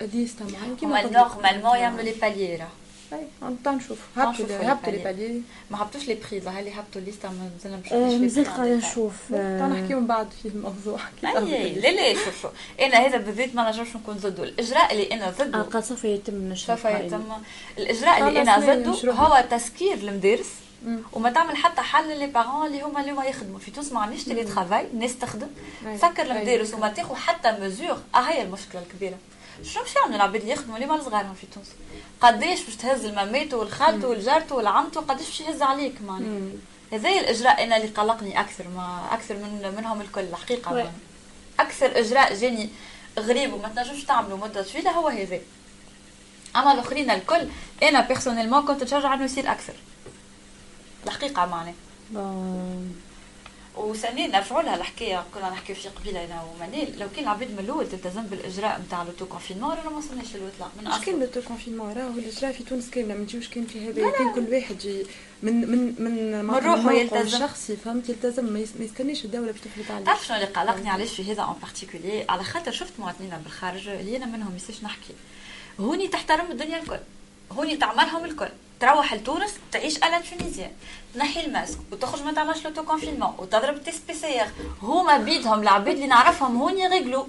ليستا 0.00 0.44
معين 0.44 0.76
كيما 0.76 1.02
نورمالمون 1.02 1.76
يعملوا 1.78 2.02
لي 2.02 2.12
باليرا 2.12 2.68
اي 3.12 3.26
نطلع 3.42 3.72
نشوف. 3.72 3.98
هبطوا 4.16 4.46
هبطوا 4.72 4.92
لي 4.92 4.98
بالي 4.98 5.42
ما 5.70 5.82
هبطوش 5.82 6.08
لي 6.08 6.14
بريز 6.30 6.48
هل 6.48 6.68
هبطوا 6.68 7.00
الليسته 7.00 7.28
مازلنا 7.28 7.76
مش 7.84 7.92
مازال 8.20 8.44
قاعدة 8.44 8.74
نشوف. 8.76 9.32
نحكيو 9.32 10.00
من 10.00 10.06
بعد 10.06 10.28
في 10.42 10.48
الموضوع. 10.48 11.00
اي 11.36 11.72
لا 11.74 11.88
لا 11.88 12.14
شوف 12.14 12.46
أنا 12.80 12.96
هذا 12.96 13.16
بالذات 13.16 13.54
ما 13.54 13.70
نجمش 13.70 13.96
نكون 13.96 14.14
ضده. 14.14 14.44
الإجراء 14.44 14.92
اللي 14.92 15.12
أنا 15.12 15.30
ضده 15.30 15.62
قد 15.62 15.84
سوف 15.84 16.04
يتم 16.04 16.54
سوف 16.54 16.84
يتم. 16.84 17.22
الإجراء 17.78 18.28
اللي 18.28 18.42
أنا 18.42 18.58
ضده 18.58 19.12
هو 19.12 19.44
تسكير 19.50 19.94
المدارس 19.94 20.50
وما 21.12 21.30
تعمل 21.30 21.56
حتى 21.56 21.80
حل 21.80 22.18
لي 22.18 22.26
بارون 22.26 22.66
اللي 22.66 22.82
هما 22.82 23.00
اليوم 23.00 23.22
يخدموا. 23.22 23.58
في 23.58 23.70
تونس 23.70 23.92
ما 23.92 24.00
عندناش 24.00 24.24
تيلي 24.24 24.44
ترافاي 24.44 24.86
الناس 24.94 25.18
تخدم 25.18 25.48
سكر 25.96 26.22
المدارس 26.22 26.74
وما 26.74 26.88
تاخذ 26.88 27.14
حتى 27.14 27.52
مزور 27.60 27.98
آه 28.14 28.18
هي 28.18 28.42
المشكلة 28.42 28.82
الكبيرة. 28.82 29.16
شنو 29.64 29.82
باش 29.82 29.96
يعملوا 29.96 30.16
العباد 30.16 30.40
اللي 30.40 30.52
يخدموا 30.52 30.78
مال 30.78 31.02
صغارهم 31.04 31.34
في 31.34 31.46
تونس؟ 31.46 31.66
قداش 32.20 32.62
باش 32.62 32.76
تهز 32.76 33.04
المامات 33.04 33.54
والخالته 33.54 34.08
والجارته 34.08 34.54
والعمته 34.54 35.00
قداش 35.00 35.26
باش 35.26 35.40
يهز 35.40 35.62
عليك 35.62 36.02
معناها 36.02 36.40
هذا 36.92 37.08
الإجراء 37.08 37.64
أنا 37.64 37.76
اللي 37.76 37.88
قلقني 37.88 38.40
أكثر 38.40 38.68
ما 38.68 39.08
أكثر 39.12 39.34
من 39.34 39.74
منهم 39.76 40.00
الكل 40.00 40.20
الحقيقة 40.20 40.92
أكثر 41.60 41.98
إجراء 41.98 42.34
جاني 42.34 42.68
غريب 43.18 43.52
وما 43.52 43.68
تنجمش 43.68 44.04
تعملوا 44.04 44.38
مدة 44.38 44.62
طويلة 44.62 44.90
هو 44.90 45.08
هذا. 45.08 45.40
أما 46.56 46.72
الآخرين 46.72 47.10
الكل 47.10 47.48
أنا 47.82 48.00
personnellement 48.00 48.66
كنت 48.66 48.82
نشجع 48.82 49.14
إنه 49.14 49.24
يصير 49.24 49.52
أكثر. 49.52 49.74
الحقيقة 51.06 51.46
معناها 51.46 51.74
وثانيا 53.76 54.26
نرجعوا 54.26 54.62
لها 54.62 54.76
الحكاية 54.76 55.24
كنا 55.34 55.50
نحكيو 55.50 55.76
في 55.76 55.88
قبيلة 55.88 56.24
أنا 56.24 56.42
ومنال. 56.42 56.98
لو 56.98 57.08
كان 57.16 57.24
العباد 57.24 57.50
من 57.50 57.58
الأول 57.58 57.88
تلتزم 57.88 58.22
بالإجراء 58.22 58.80
نتاع 58.86 59.02
l'auto-confinement 59.02 59.70
رانا 59.70 59.90
ما 59.90 59.96
وصلناش 59.96 60.36
للوطلا 60.36 60.68
من 60.80 60.86
أصل. 60.86 61.04
كان 61.04 61.20
l'auto-confinement 61.20 61.92
راهو 61.92 62.18
الإجراء 62.18 62.52
في 62.52 62.64
تونس 62.64 62.90
كامله 62.90 63.14
ما 63.14 63.20
نجيوش 63.20 63.48
كان 63.48 63.66
في 63.66 63.88
هذا 63.88 64.10
كان 64.10 64.32
كل 64.34 64.54
واحد 64.54 64.84
يجي 64.84 65.06
من 65.42 65.70
من 65.70 65.94
من 65.98 66.44
من 66.44 66.54
روحه 66.54 66.92
يلتزم. 66.92 67.38
شخصي 67.38 67.76
فهمت؟ 67.76 68.08
يلتزم 68.08 68.44
ما 68.44 68.58
يستناش 68.80 69.24
الدولة 69.24 69.52
باش 69.52 69.60
تفرض 69.60 69.92
عليه. 69.92 70.04
تعرف 70.04 70.26
شنو 70.26 70.36
اللي 70.36 70.46
قلقني 70.46 70.90
علاش 70.90 71.10
في 71.10 71.32
هذا 71.32 71.42
en 71.42 71.56
particulier 71.62 72.24
على 72.28 72.44
خاطر 72.44 72.72
شفت 72.72 72.92
مواطنين 72.98 73.30
بالخارج 73.44 73.88
اللي 73.88 74.16
أنا 74.16 74.26
منهم 74.26 74.56
يساش 74.56 74.84
نحكي. 74.84 75.14
هوني 75.80 76.08
تحترم 76.08 76.50
الدنيا 76.50 76.78
الكل. 76.78 76.98
هوني 77.52 77.76
تعملهم 77.76 78.24
الكل. 78.24 78.48
تروح 78.80 79.14
لتونس 79.14 79.50
تعيش 79.72 80.02
أنا 80.02 80.20
tunisienne 80.20 80.70
تنحي 81.14 81.46
الماسك 81.46 81.78
وتخرج 81.92 82.22
ما 82.22 82.32
تعملش 82.32 82.64
l'auto-confinement 82.64 83.34
وتضرب 83.38 83.82
test 83.84 84.02
PCR 84.08 84.48
هما 84.82 85.16
بيدهم 85.18 85.62
العباد 85.62 85.94
اللي 85.94 86.06
نعرفهم 86.06 86.56
هون 86.56 86.78
réglos 86.78 87.24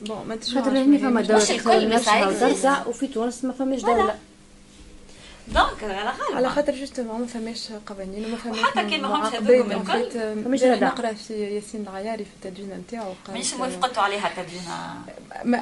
bon 0.00 0.24
ما 0.28 0.38
خاطر 0.54 0.70
هنا 0.70 0.98
فما 0.98 1.20
دولة 1.20 1.40
وفي 2.88 3.06
تونس 3.06 3.44
ما 3.44 3.52
فماش 3.52 3.80
دولة. 3.96 4.18
donc 5.54 5.84
على 5.84 6.12
خاطر 6.12 6.36
على 6.36 6.48
خاطر 6.48 6.74
justement 6.74 7.20
ما 7.20 7.26
فماش 7.26 7.68
قوانين 7.86 8.24
وما 8.24 8.36
فماش 8.36 8.62
حتى 8.62 8.84
كي 8.84 8.98
ماهمش 8.98 9.34
هذوك 9.34 9.66
من 9.66 9.72
الكل. 9.72 10.10
فماش 10.44 10.62
نقرأ 10.62 11.12
في 11.12 11.54
ياسين 11.54 11.80
العياري 11.82 12.24
في 12.24 12.30
التدوينه 12.46 12.76
نتاعو 12.76 13.12
مانيش 13.28 13.54
موافقته 13.54 14.00
عليها 14.00 14.28
التدوينه 14.28 15.04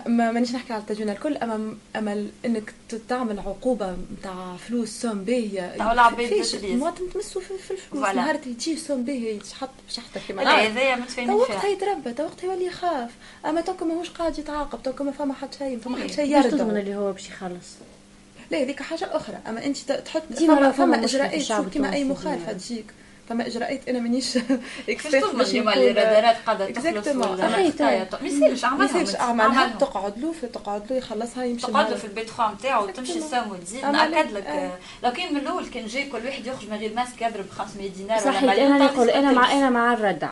ما 0.06 0.30
مانيش 0.32 0.52
نحكي 0.52 0.72
على 0.72 0.82
التدوينه 0.82 1.12
الكل 1.12 1.36
أما 1.36 1.76
أما 1.96 2.28
إنك 2.44 2.74
تعمل 3.08 3.38
عقوبة 3.38 3.96
نتاع 4.18 4.56
فلوس 4.56 4.88
somme 4.88 5.24
باهيه 5.24 5.76
تاع 5.76 5.92
العباد 5.92 6.32
المواطن 6.54 7.10
تمسوا 7.14 7.42
في 7.42 7.70
الفلوس 7.70 8.02
نهار 8.02 8.34
تجي 8.34 8.76
somme 8.76 9.04
باهي 9.04 9.36
يتحط 9.36 9.70
بشحطه 9.88 10.20
كيما 10.26 10.42
لا 10.42 10.66
هذايا 10.66 10.96
متفاهمين 10.96 11.44
فيها. 11.44 11.56
وقتها 11.56 11.68
يتربى 11.68 12.22
وقتها 12.22 12.46
يولي 12.46 12.66
يخاف. 12.66 13.10
أما 13.46 13.60
en 13.60 13.66
tout 13.66 13.76
cas 13.76 13.84
ماهوش 13.84 14.10
قاعد 14.10 14.38
يتعاقب 14.38 14.82
en 14.82 14.87
tout 14.87 14.97
cas 14.97 15.04
ما 15.04 15.12
فما 15.12 15.34
حد 15.34 15.54
شيء 15.54 15.78
فما 15.78 16.02
حد 16.02 16.10
شيء 16.10 16.36
يرد 16.36 16.60
اللي 16.60 16.96
هو 16.96 17.12
باش 17.12 17.28
يخلص. 17.28 17.76
لا 18.50 18.62
هذيك 18.62 18.82
حاجة 18.82 19.16
أخرى 19.16 19.38
اما 19.48 19.64
انت 19.64 19.92
تحط 19.92 20.22
فما, 20.32 20.70
فما 20.72 21.04
اجراءات 21.04 21.68
كيما 21.72 21.92
اي 21.92 22.04
مخالفه 22.04 22.52
تجيك 22.52 22.86
فما 23.28 23.46
اجراءات 23.46 23.88
أنا 23.88 23.98
مانيش 23.98 24.38
expert 24.88 25.34
باش 25.34 25.54
نقول 25.54 25.68
الرادارات 25.68 26.36
قاعدة 26.46 26.70
تخلص 26.70 27.06
ما 28.22 28.28
يصيرش 28.28 28.64
اعملها 28.64 28.92
ما 28.92 29.00
يصيرش 29.00 29.20
اعملها 29.20 29.68
تقعد 29.68 30.18
له 30.18 30.32
في 30.32 30.46
تقعد 30.46 30.82
له 30.90 30.96
يخلصها 30.96 31.44
يمشي 31.44 31.66
تقعد 31.66 31.90
له 31.90 31.96
في 31.96 32.04
البيت 32.04 32.30
خام 32.30 32.52
نتاعو 32.54 32.84
وتمشي 32.84 33.20
تساوم 33.20 33.50
وتزيد 33.50 33.84
ناكد 33.84 34.32
لك 34.32 34.72
لو 35.02 35.12
كان 35.12 35.34
من 35.34 35.40
الأول 35.40 35.66
كان 35.66 35.86
جاي 35.86 36.08
كل 36.08 36.26
واحد 36.26 36.46
يخرج 36.46 36.70
من 36.70 36.76
غير 36.76 36.94
ماسك 36.94 37.22
يضرب 37.22 37.50
500 37.50 37.90
دينار 37.90 38.18
صحيح 38.18 38.42
أنا 38.42 38.78
نقول 38.78 39.10
أنا 39.10 39.32
مع 39.32 39.52
أنا 39.52 39.70
مع 39.70 39.92
الردع 39.92 40.30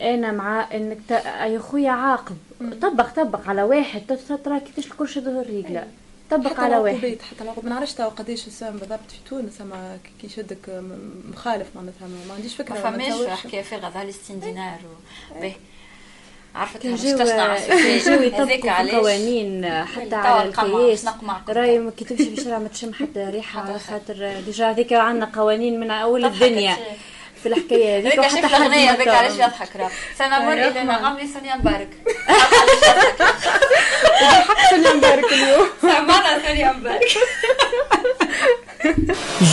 أنا 0.00 0.32
مع 0.32 0.68
انك 0.74 1.10
يا 1.40 1.58
خويا 1.58 1.90
عاقب 1.90 2.36
طبق 2.82 3.08
طبق 3.16 3.48
على 3.48 3.62
واحد 3.62 4.18
ترى 4.44 4.60
كيفاش 4.60 4.86
الكل 4.86 5.08
شد 5.08 5.28
الرجله 5.28 5.86
طبق 6.30 6.60
على 6.60 6.76
واحد 6.76 7.18
حتى 7.30 7.42
العقوبات 7.42 7.64
ما 7.64 7.70
نعرفش 7.70 7.94
قداش 7.94 8.46
السهم 8.46 8.76
بالضبط 8.76 9.10
في 9.10 9.30
تونس 9.30 9.60
أما 9.60 9.98
كي 10.20 10.26
يشدك 10.26 10.82
مخالف 11.32 11.66
معناتها 11.76 12.08
ما 12.28 12.34
عنديش 12.34 12.54
فكرة 12.56 12.74
ما 12.74 12.80
فماش 12.80 13.38
حكاية 13.38 13.62
فارغه 13.62 13.90
ظهر 13.90 14.10
60 14.10 14.40
دينار 14.40 14.78
و... 14.84 15.40
باهي. 15.40 15.52
عرفت 16.54 16.86
جاو 16.86 18.22
يطبقوا 18.22 18.70
قوانين 18.96 19.84
حتى 19.84 20.14
على 20.14 20.48
القياس. 20.48 21.04
رأي 21.48 21.90
كي 21.90 22.04
تمشي 22.04 22.24
في 22.24 22.40
الشارع 22.40 22.58
ما 22.58 22.68
تشم 22.68 22.92
حتى 22.94 23.24
ريحة 23.24 23.60
على 23.60 23.78
خاطر 23.78 24.40
déjà 24.46 24.70
هذيك 24.70 24.92
عندنا 24.92 25.30
قوانين 25.34 25.80
من 25.80 25.90
أول 25.90 26.24
الدنيا. 26.24 26.76
في 27.42 27.48
الحكاية 27.48 27.98
هذيك 27.98 28.20
حتى 28.20 28.38
الأغنية 28.46 28.90
هذيك 28.90 29.08
علاش 29.08 29.32
يضحك 29.34 29.76
راه؟ 29.76 29.90
سنمر 30.18 30.52
إلى 30.52 30.82
نعمي 30.84 31.26
سونيا 31.34 31.56
مبارك 31.56 31.88
حق 34.48 34.70
سونيا 34.70 34.92
مبارك 34.94 35.32
اليوم 35.32 35.66
سمعنا 35.82 36.46
سونيا 36.46 36.72
مبارك 36.72 37.04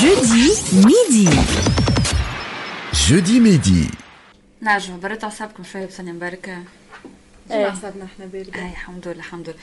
jeudi 0.01 0.53
midi. 0.74 1.29
jeudi 3.09 3.39
midi 3.39 3.89
نرجع 4.61 4.93
بريت 5.03 5.23
اعصابكم 5.23 5.63
شوية 5.73 5.85
بسونيا 5.85 6.13
مبارك 6.13 6.57
ديما 7.49 7.65
عصبنا 7.65 8.05
إحنا 8.05 8.25
بالك 8.25 8.57
اي 8.57 8.69
الحمد 8.69 9.07
لله 9.07 9.17
الحمد 9.17 9.49
لله. 9.49 9.57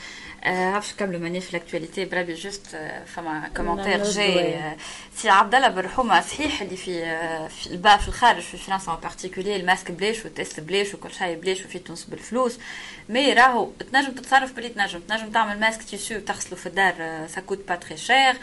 عرفش 0.75 0.93
نكملوا 0.93 1.21
مانيش 1.21 1.45
في 1.45 1.57
ال 1.57 1.61
actualité؟ 1.61 2.05
بربي 2.05 2.35
juste 2.35 2.67
فما 3.07 3.51
commentaire 3.57 4.03
جاي. 4.03 4.77
سي 5.17 5.29
عبد 5.29 5.55
الله 5.55 5.69
بالرحومه 5.69 6.21
صحيح 6.21 6.63
اللي 6.63 6.77
في 6.77 6.93
في 7.49 7.67
البا 7.67 7.97
في 7.97 8.09
الخارج 8.09 8.43
في 8.43 8.57
فرنسا 8.57 8.93
en 8.93 8.99
particulier 8.99 9.57
الماسك 9.57 9.91
بلاش 9.91 10.25
وال 10.25 10.37
test 10.37 10.61
بلاش 10.61 10.95
وكل 10.95 11.11
شيء 11.13 11.37
بلاش 11.37 11.65
وفي 11.65 11.79
تونس 11.79 12.05
بالفلوس. 12.05 12.59
mais 13.09 13.33
راهو 13.33 13.71
تنجم 13.93 14.13
تتصرف 14.13 14.53
باللي 14.53 14.69
تنجم. 14.69 15.01
تنجم 15.09 15.31
تعمل 15.31 15.61
masque 15.61 15.83
tissu 15.83 16.21
تغسلو 16.21 16.57
في 16.57 16.67
الدار 16.67 17.27
ça 17.29 17.41
coûte 17.41 17.69
pas 17.69 17.75
très 17.75 17.97
cher 17.97 18.37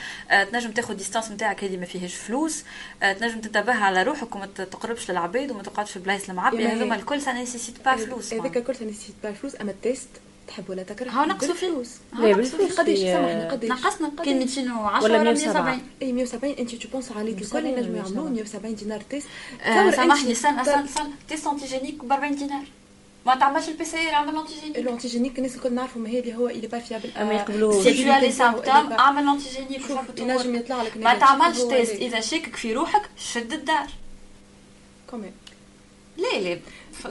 تنجم 0.51 0.71
تاخذ 0.71 0.93
distance 0.93 1.31
نتاعك 1.31 1.63
هذه 1.63 1.77
ما 1.77 1.85
فيهاش 1.85 2.15
فلوس. 2.15 2.63
تنجم 3.01 3.41
تنتبه 3.41 3.73
على 3.73 4.03
روحك 4.03 4.35
وما 4.35 4.45
تقربش 4.45 5.11
للعباد 5.11 5.51
وما 5.51 5.63
تقعدش 5.63 5.91
في 5.91 5.99
بلايص 5.99 6.29
المعبيه 6.29 6.67
هذوما 6.67 6.95
الكل 6.95 7.21
سا 7.21 7.33
nécessite 7.33 7.85
pas 7.85 7.95
فلوس 7.95 8.33
هذاك 8.33 8.57
الكل 8.57 8.75
ça 8.75 8.85
nécessite 8.85 9.15
pas 9.23 9.28
فلوس 9.33 9.55
أما 9.61 9.71
ال 9.71 9.79
test 9.79 10.09
تحب 10.47 10.69
ولا 10.69 10.83
تكره؟ 10.83 11.09
ها 11.09 11.25
نقصوا 11.25 11.53
فلوس 11.53 11.89
لا 12.13 12.35
بالفلوس 12.35 12.79
قداش 12.79 12.99
سامحني 12.99 13.49
قداش 13.49 13.69
نقصنا 13.71 14.11
كان 14.25 14.39
210 14.39 15.03
ولا 15.03 15.23
170 15.23 15.81
اي 16.01 16.11
170 16.11 16.53
إنت 16.59 16.75
tu 16.75 16.89
penses 16.89 17.11
على 17.11 17.29
الكل 17.29 17.65
ينجموا 17.65 17.97
يعملوا 17.97 18.29
170 18.29 18.75
دينار 18.75 19.01
test. 19.01 19.27
سامحني 19.95 20.31
استنى 20.31 20.61
استنى 20.61 21.09
test 21.29 21.47
antigénique 21.47 22.05
ب 22.05 22.11
40 22.11 22.35
دينار. 22.35 22.63
ما 23.25 23.35
تعملش 23.35 23.69
ال 23.69 23.85
PCR 23.85 24.13
اعمل 24.13 24.33
l'antigénique 24.33 24.77
l'antigénique 24.77 25.37
الناس 25.37 25.55
الكل 25.55 25.73
نعرفوا 25.73 26.01
ما 26.01 26.09
هي 26.09 26.19
اللي 26.19 26.35
هو 26.35 26.49
اللي 26.49 26.67
pas 26.67 26.79
fiable 26.79 27.11
ما 27.17 27.33
يقبلوش 27.33 27.83
si 27.83 28.03
t'as 28.03 28.19
les 28.19 28.31
symptômes 28.31 28.91
اعمل 28.91 29.25
l'antigénique 29.25 29.81
ينجم 30.17 30.55
يطلع 30.55 30.83
لك 30.83 30.97
ما 30.97 31.13
تعملش 31.13 31.57
تيست 31.61 31.91
إذا 31.91 32.19
شاكك 32.19 32.55
في 32.55 32.73
روحك 32.73 33.09
شد 33.17 33.53
الدار. 33.53 33.87
كومي 35.09 35.31
لا 36.17 36.39
لا 36.39 36.59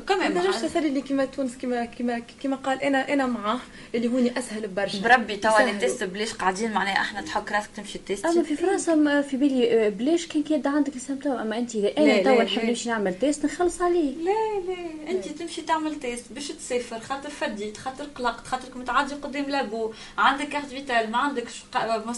كمان 0.09 0.35
ما 0.35 0.41
تنجمش 0.41 0.57
تسالي 0.57 0.91
لي 0.91 1.01
كيما 1.01 1.25
تونس 1.25 1.57
كيما 1.57 1.85
كيما 1.85 2.19
كيما 2.43 2.57
قال 2.57 2.83
أنا 2.83 3.13
أنا 3.13 3.27
معاه 3.27 3.59
اللي 3.95 4.09
هوني 4.09 4.39
أسهل 4.39 4.69
برشا. 4.69 5.01
بربي 5.01 5.37
توا 5.37 5.61
لي 5.63 5.79
تيست 5.79 6.05
بلاش 6.05 6.33
قاعدين 6.33 6.73
معناها 6.73 7.01
إحنا 7.01 7.21
تحك 7.21 7.53
راسك 7.53 7.71
تمشي 7.77 7.99
تيست. 7.99 8.27
أما 8.27 8.43
في 8.43 8.57
فرنسا 8.57 9.23
في 9.23 9.37
بالي 9.37 9.91
بلاش 9.91 10.27
كان 10.27 10.43
كي 10.43 10.63
عندك 10.67 10.97
السيمتوم 10.97 11.33
أما 11.33 11.59
انت 11.59 11.75
اذا 11.75 11.97
أنا 11.99 12.23
توا 12.23 12.43
نحب 12.43 12.65
نمشي 12.65 12.89
نعمل 12.89 13.19
تيست 13.19 13.45
نخلص 13.45 13.83
عليه. 13.83 14.15
لا 14.15 14.31
لا. 14.69 15.11
انت 15.11 15.29
تمشي 15.29 15.63
تعمل 15.63 16.01
تيست 16.01 16.33
باش 16.33 16.49
تسافر 16.49 17.01
خاطر 17.01 17.31
فديت 17.31 17.77
خاطر 17.77 18.05
قلقت 18.05 18.47
خاطرك 18.47 18.77
متعدي 18.77 19.15
قدام 19.15 19.45
لابو 19.45 19.93
عندك 20.19 20.49
carte 20.49 20.67
vitale 20.67 21.11
ما 21.11 21.19
عندكش 21.19 21.63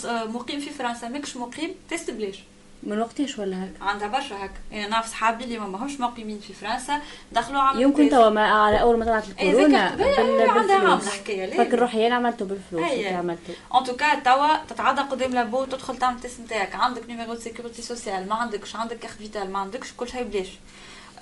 مقيم 0.06 0.60
في 0.60 0.70
فرنسا 0.70 1.08
ماكش 1.08 1.36
مقيم 1.36 1.70
test 1.90 2.10
بلاش 2.10 2.38
من 2.82 3.00
وقتاش 3.00 3.38
ولا 3.38 3.64
هكا. 3.64 3.84
عندها 3.84 4.08
برشا 4.08 4.44
هكا. 4.44 4.52
أنا 4.72 4.88
نعرف 4.88 5.10
صحابي 5.10 5.44
اللي 5.44 5.58
ما 5.58 5.66
ماهوش 5.66 6.00
مقيمين 6.00 6.40
في 6.40 6.52
فرنسا 6.52 7.00
دخلوا 7.32 7.60
عملوا 7.60 7.82
يمكن 7.82 8.10
توا 8.10 8.28
ما 8.28 8.46
على 8.46 8.80
أول 8.80 8.98
ما 8.98 9.04
طلعت 9.04 9.28
الكورونا 9.28 9.94
بال... 9.94 10.50
عندها 10.50 10.76
عاملة 10.76 11.10
حكاية. 11.10 11.56
فاكر 11.56 11.78
روحي 11.78 12.06
أنا 12.06 12.14
عملته 12.14 12.44
بالفلوس 12.44 12.90
اللي 12.90 13.08
عملته. 13.08 13.54
en 13.74 13.84
tout 13.84 14.04
cas 14.04 14.18
توا 14.18 14.64
تتعدى 14.68 15.00
قدام 15.00 15.30
labo 15.30 15.64
تدخل 15.64 15.96
تعمل 15.96 16.20
test 16.20 16.40
نتاعك. 16.40 16.74
عندك 16.74 17.08
numéro 17.08 17.34
de 17.34 17.40
sécurité 17.40 17.82
sociale 17.82 18.28
ما 18.28 18.34
عندكش. 18.34 18.76
عندك 18.76 18.98
carte 18.98 19.14
vitale 19.14 19.50
ما 19.50 19.58
عندكش. 19.58 19.92
كل 19.96 20.08
شيء 20.08 20.22
بلاش. 20.22 20.48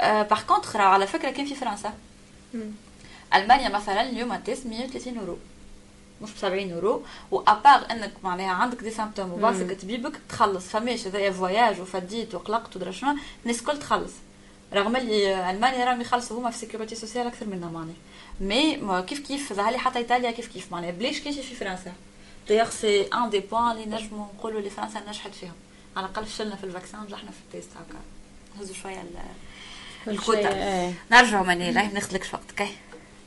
أه 0.00 0.22
par 0.22 0.42
contre 0.42 0.76
على 0.76 1.06
فكرة 1.06 1.30
كان 1.30 1.46
في 1.46 1.54
فرنسا. 1.54 1.92
ألمانيا 3.34 3.68
مثلا 3.68 4.02
اليوم 4.02 4.32
ال 4.32 4.39
test 4.39 4.66
130 4.66 5.14
يورو 5.14 5.38
مش 6.22 6.30
ب 6.30 6.36
70 6.36 6.70
يورو. 6.70 7.04
و 7.30 7.40
à 7.40 7.49
part 7.49 7.86
إنك 7.90 8.12
معناها 8.22 8.52
عندك 8.52 8.80
des 8.80 8.90
symptômes 8.90 9.32
و 9.32 9.38
parce 9.38 9.64
que 9.64 9.80
طبيبك 9.80 10.20
تخلص. 10.28 10.66
فماش 10.66 11.06
هذايا 11.06 11.30
voyage 11.30 11.80
وفديت 11.80 12.34
وقلقت 12.34 12.76
ودرا 12.76 12.90
شنو 12.90 13.16
الناس 13.42 13.60
الكل 13.60 13.78
تخلص. 13.78 14.12
رغم 14.74 14.96
اللي 14.96 15.50
ألمانيا 15.50 15.84
راهم 15.84 16.00
يخلصوا 16.00 16.38
هما 16.38 16.50
في 16.50 16.58
sécurité 16.58 16.94
sociale 16.94 17.26
أكثر 17.26 17.46
منا 17.46 17.66
معناها 17.66 17.94
mais 18.40 19.02
كيف 19.02 19.18
كيف 19.26 19.52
ظهر 19.52 19.78
حتى 19.78 19.98
إيطاليا 19.98 20.30
كيف 20.30 20.48
كيف؟ 20.48 20.72
معناها 20.72 20.90
بلاش 20.90 21.20
كيش 21.20 21.36
في 21.38 21.54
فرنسا. 21.54 21.92
d'ailleurs 22.48 22.70
c'est 22.70 23.02
un 23.02 23.30
des 23.30 23.40
points 23.40 23.70
اللي 23.70 23.86
نجموا 23.86 24.26
نقولوا 24.38 24.58
اللي 24.58 24.70
فرنسا 24.70 25.02
نجحت 25.08 25.34
فيهم. 25.34 25.52
على 25.96 26.06
الأقل 26.06 26.26
فشلنا 26.26 26.56
في 26.56 26.64
ال 26.64 26.70
vaccin 26.70 27.00
نجحنا 27.00 27.30
في 27.30 27.36
ال 27.46 27.51
test 27.51 27.70
هكا. 27.72 27.98
نهزوا 28.58 28.74
شوية 28.74 29.04
الكوتا. 30.08 30.54
إيه. 30.54 30.94
نرجعوا 31.10 31.46
ماني 31.46 31.72
لا 31.72 31.92
ناخذلكش 31.92 32.34
وقت 32.34 32.50
كي 32.56 32.68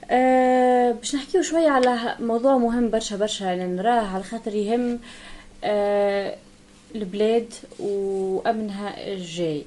أه 0.10 0.92
باش 0.92 1.16
نحكيو 1.16 1.42
شوية 1.42 1.70
على 1.70 2.16
موضوع 2.20 2.58
مهم 2.58 2.90
برشا 2.90 3.16
برشا 3.18 3.44
لأن 3.44 3.76
نراه 3.76 4.08
على 4.08 4.24
خاطر 4.24 4.56
يهم 4.56 5.00
أه 5.64 6.36
البلاد 6.96 7.54
وأمنها 7.80 9.14
الجاي. 9.14 9.64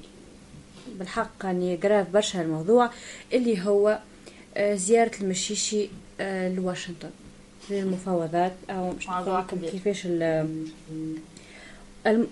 بالحق 0.99 1.31
يعني 1.43 1.75
قراف 1.75 2.09
برشا 2.09 2.41
الموضوع 2.41 2.89
اللي 3.33 3.61
هو 3.65 3.99
أه 4.57 4.75
زيارة 4.75 5.11
المشيشي 5.21 5.89
لواشنطن. 6.19 7.09
للمفاوضات 7.69 8.51
أو 8.69 8.91
مش 8.91 9.07
كيفاش 9.71 10.05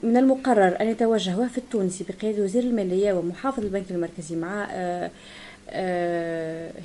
من 0.04 0.18
المقرر 0.18 0.82
أن 0.82 0.88
يتوجه 0.90 1.38
وفد 1.38 1.62
تونسي 1.72 2.06
بقيادة 2.10 2.44
وزير 2.44 2.64
المالية 2.64 3.14
ومحافظ 3.14 3.64
البنك 3.64 3.92
المركزي 3.92 4.36
مع 4.36 4.68
آه، 4.72 5.12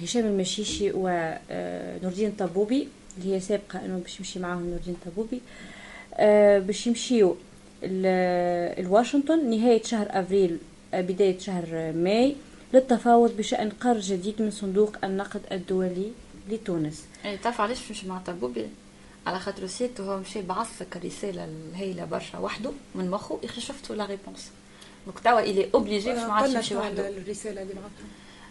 هشام 0.03 0.27
المشيشي 0.27 0.91
ونور 0.95 2.13
الدين 2.13 2.33
طبوبي 2.39 2.89
اللي 3.19 3.35
هي 3.35 3.41
سابقة 3.41 3.85
إنه 3.85 3.99
باش 3.99 4.19
يمشي 4.19 4.39
معاهم 4.39 4.67
نور 4.67 4.77
الدين 4.77 4.97
طبوبي 5.07 5.41
آه، 6.15 6.59
باش 6.59 6.87
يمشيو 6.87 7.37
الواشنطن 8.79 9.51
نهاية 9.51 9.83
شهر 9.83 10.07
أفريل 10.11 10.59
آه، 10.95 11.01
بداية 11.01 11.39
شهر 11.39 11.93
ماي 11.93 12.37
للتفاوض 12.75 13.37
بشأن 13.37 13.71
قرض 13.71 14.01
جديد 14.01 14.43
من 14.43 14.51
صندوق 14.51 14.97
النقد 15.05 15.41
الدولي 15.53 16.11
لتونس. 16.51 17.05
اي 17.25 17.37
تعرف 17.37 17.61
علاش 17.61 17.91
مش 17.91 18.05
مع 18.05 18.19
طبوبي؟ 18.19 18.67
على 19.27 19.39
خاطر 19.39 19.67
سيت 19.67 20.01
هو 20.01 20.19
مشي 20.19 20.43
بعث 20.43 20.83
رسالة 21.05 21.45
الهيلة 21.45 22.05
برشا 22.05 22.39
وحده 22.39 22.71
من 22.95 23.11
مخه 23.11 23.39
يخي 23.43 23.61
شفتوا 23.61 23.97
la 23.97 24.07
réponse. 24.07 24.51
donc 25.07 25.19
توا 25.19 25.41
il 25.41 25.69
est 25.75 25.88
obligé 25.88 26.13
باش 26.13 26.23
ما 26.23 26.33
عادش 26.33 26.55
يمشي 26.55 26.77
وحده. 26.77 27.09
الرسالة 27.09 27.63
اللي 27.63 27.75
بعثها. 27.75 28.07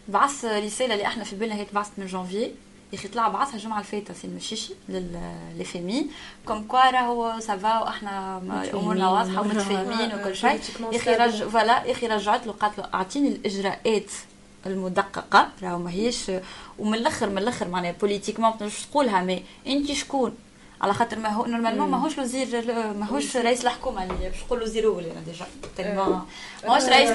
بعث 0.08 0.46
رساله 0.46 0.94
اللي 0.94 1.06
إحنا 1.06 1.24
في 1.24 1.36
بالنا 1.36 1.56
هي 1.56 1.66
تبعثت 1.66 1.92
من 1.98 2.06
جانفي. 2.06 2.52
يا 2.94 2.98
أخي 2.98 3.08
طلع 3.08 3.28
بعثها 3.28 3.56
الجمعة 3.56 3.80
الفايته 3.80 4.14
سي 4.14 4.28
المشيشي 4.28 4.74
لل 4.90 5.37
FMI 5.37 6.08
comme 6.46 6.64
quoi 6.64 6.92
راهو 6.92 7.40
ça 7.40 7.60
va 7.60 7.80
وإحنا 7.80 8.38
أمورنا 8.74 9.10
واضحة 9.10 9.42
ومتفاهمين 9.42 10.20
وكل 10.20 10.36
شيء. 10.36 10.60
يا 10.92 10.98
أخي 10.98 11.16
رج 11.16 11.44
voilà 11.44 11.84
يا 11.86 11.92
أخي 11.92 12.08
رجعت 12.08 12.48
له 12.48 12.54
قالت 12.54 12.78
له 12.78 12.90
أعطيني 12.94 13.28
الإجراءات 13.28 14.12
المدققة. 14.66 15.50
راهو 15.64 15.80
ماهيش 15.80 16.32
ومن 16.80 16.98
الآخر 16.98 17.30
من 17.30 17.38
الأخر 17.38 17.68
معناها 17.68 17.92
politiquement 17.92 18.50
ما 18.50 18.70
تقولها 18.92 19.22
mais 19.22 19.44
انت 19.68 19.92
شكون؟ 19.92 20.36
على 20.82 20.94
خاطر 20.94 21.20
ما 21.20 21.30
هو 21.30 21.46
normalement 21.46 21.90
ماهوش 21.92 22.18
وزير 22.18 22.74
ماهوش 22.94 23.38
رئيس 23.38 23.64
الحكومة 23.66 24.04
اللي 24.04 24.30
باش 24.30 24.44
نقول 24.46 24.62
وزير 24.64 24.86
أول 24.86 25.04
أنا 25.04 25.20
déjà 25.26 25.46
تلما 25.78 26.26
ماهوش 26.68 26.84
رئيس 26.84 27.10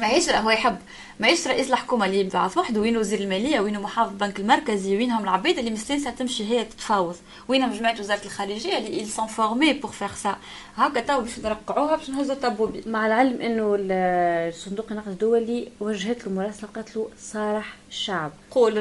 ماهيش 0.00 0.28
هو 0.30 0.50
يحب. 0.50 0.76
ماهيش 1.20 1.46
رئيس 1.48 1.70
الحكومة 1.70 2.06
اللي 2.06 2.20
يبعث 2.20 2.58
وحده 2.58 2.80
وين 2.80 2.96
وزير 2.96 3.20
المالية 3.20 3.60
وين 3.60 3.80
محافظ 3.80 4.12
البنك 4.12 4.40
المركزي 4.40 4.96
وينهم 4.96 5.24
العباد 5.24 5.58
اللي 5.58 5.70
مستانسه 5.70 6.10
تمشي 6.10 6.44
هي 6.44 6.64
تتفاوض. 6.64 7.16
وينهم 7.48 7.72
جماعة 7.72 8.00
وزارة 8.00 8.24
الخارجية 8.24 8.78
اللي 8.78 9.04
ils 9.04 9.08
sont 9.08 9.28
formés 9.28 9.74
pour 9.84 9.94
faire 9.94 10.16
ça. 10.24 10.36
هكا 10.76 11.00
تو 11.00 11.20
باش 11.20 11.38
نرقعوها 11.38 11.96
باش 11.96 12.10
نهزوا 12.10 12.34
طبوبي 12.34 12.82
مع 12.86 13.06
العلم 13.06 13.40
إنه 13.40 13.76
الصندوق 13.80 14.86
النقد 14.90 15.08
الدولي 15.08 15.68
وجهت 15.80 16.26
له 16.26 16.32
مراسله 16.32 16.68
قالت 16.74 16.96
له 16.96 17.08
صارح 17.20 17.74
الشعب. 17.90 18.32
قول 18.50 18.74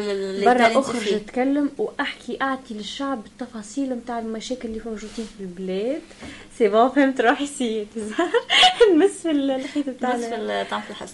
برا 0.45 0.79
أخرج 0.79 1.25
تكلم 1.25 1.69
وأحكي 1.77 2.37
أعطي 2.41 2.73
للشعب 2.73 3.25
التفاصيل 3.25 3.93
نتاع 3.93 4.19
المشاكل 4.19 4.69
اللي 4.69 4.81
موجودين 4.85 5.27
في 5.37 5.39
البلاد. 5.39 6.01
c'est 6.57 6.67
bon 6.67 6.89
فهمت 6.89 7.21
روحي 7.21 7.47
سيد 7.47 7.87
نمس 8.93 9.11
في 9.11 9.31
الخيط 9.31 9.89
بتاع 9.89 10.15
نمس 10.15 10.25
في 10.25 10.65
طعم 10.71 10.81
الحسن 10.89 11.13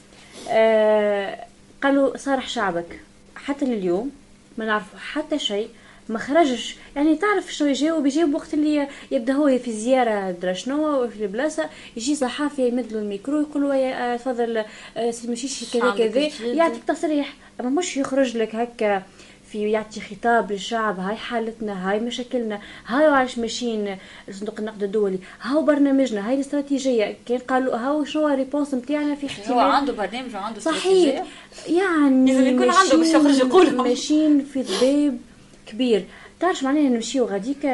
قالوا 1.84 2.18
صارح 2.18 2.50
شعبك. 2.50 3.00
حتى 3.36 3.66
لليوم 3.66 4.12
ما 4.58 4.66
نعرفوا 4.66 5.00
حتى 5.00 5.40
شيء 5.40 5.70
ما 6.10 6.20
خرجش. 6.20 6.76
يعني 6.96 7.16
تعرف 7.16 7.54
شنو 7.54 7.68
يجاوب 7.68 8.06
يجاوب 8.06 8.34
وقت 8.34 8.54
اللي 8.54 8.88
يبدأ 9.12 9.34
هو 9.34 9.58
في 9.58 9.72
زيارة 9.72 10.32
درا 10.32 10.54
شنو 10.54 11.08
في 11.08 11.24
البلاصة 11.24 11.70
يجي 11.98 12.16
صحافي 12.16 12.68
يمد 12.68 12.94
له 12.94 13.00
الميكرو 13.00 13.42
يقول 13.42 13.64
له 13.64 13.76
يا 13.76 14.18
تفضل 14.18 14.64
آه، 14.98 15.12
سي 15.12 15.28
مشيش 15.28 15.74
كذا 15.74 15.92
كذا. 15.98 16.20
يعطيك 16.54 16.84
تصريح. 16.84 17.34
أما 17.60 17.70
مش 17.70 17.98
يخرج 17.98 18.38
لك 18.38 18.56
هكا. 18.56 19.04
في 19.52 19.72
يعطي 19.72 20.02
خطاب 20.02 20.52
للشعب 20.52 21.00
هاي 21.00 21.16
حالتنا 21.16 21.92
هاي 21.92 22.00
مشاكلنا 22.00 22.60
هاي 22.88 23.06
علاش 23.06 23.38
ماشيين 23.38 23.98
صندوق 24.32 24.60
النقد 24.60 24.84
الدولي 24.84 25.20
هاو 25.42 25.62
برنامجنا 25.62 26.30
هاي 26.30 26.36
الاستراتيجية 26.36 27.18
كان 27.26 27.38
قالوا 27.38 27.76
هاو 27.76 28.06
شنو 28.06 28.28
ال 28.28 28.33
réponse 28.33 28.74
نتاعنا 28.74 29.16
في 29.16 29.28
احتمال 29.28 29.58
هو 29.58 29.60
عنده 29.60 29.94
برنامج 29.94 30.36
وعنده 30.36 30.60
صحيح. 30.60 31.26
يعني 31.68 32.34
لازم 32.34 32.56
يكون 32.56 32.70
عنده 32.70 32.98
باش 32.98 33.08
يخرج 33.08 33.38
يقول. 33.38 33.76
ماشيين 33.76 34.46
في 34.54 34.64
ضباب 34.64 35.18
كبير. 35.66 36.06
تعرف 36.40 36.64
معناها 36.64 36.90
نمشيو 36.90 37.26
غاديك 37.26 37.66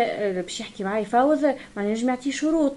باش 0.44 0.60
يحكي 0.60 0.84
معايا 0.84 1.02
يفاوض 1.02 1.56
معناها 1.78 1.92
نجم 1.92 2.10
يعطي 2.10 2.32
شروط. 2.32 2.74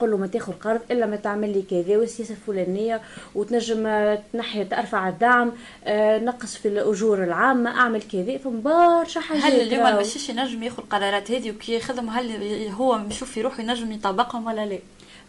تقول 0.00 0.10
له 0.10 0.16
ما 0.16 0.26
تاخذ 0.26 0.52
قرض 0.52 0.80
إلا 0.90 1.06
ما 1.06 1.16
تعمل 1.16 1.52
لي 1.52 1.62
كذا 1.62 1.96
والسياسة 1.98 2.34
الفلانية 2.34 3.00
وتنجم 3.34 4.14
تنحي 4.32 4.64
ترفع 4.64 5.08
الدعم 5.08 5.52
آه، 5.84 6.18
نقص 6.18 6.56
في 6.56 6.68
الأجور 6.68 7.24
العامة 7.24 7.70
أعمل 7.70 8.02
كذا. 8.02 8.38
فما 8.38 8.60
برشا 9.00 9.20
حاجات 9.20 9.44
هل 9.44 9.60
اليوم 9.60 9.86
المشيش 9.86 10.28
ينجم 10.28 10.62
ياخذ 10.62 10.78
القرارات 10.78 11.30
هذه 11.30 11.50
وكي 11.50 11.72
ياخذهم 11.72 12.10
هل 12.10 12.52
هو 12.68 13.00
يشوف 13.10 13.30
في 13.30 13.42
روحه 13.42 13.62
ينجم 13.62 13.92
يطبقهم 13.92 14.46
ولا 14.46 14.66
لا؟ 14.66 14.78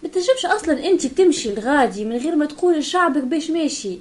ما 0.03 0.09
تنجمش 0.09 0.45
أصلا 0.45 0.85
أنت 0.85 1.07
تمشي 1.07 1.53
الغادي 1.53 2.05
من 2.05 2.17
غير 2.17 2.35
ما 2.35 2.45
تقول 2.45 2.77
لشعبك 2.77 3.23
باش 3.23 3.51
ماشي. 3.51 3.99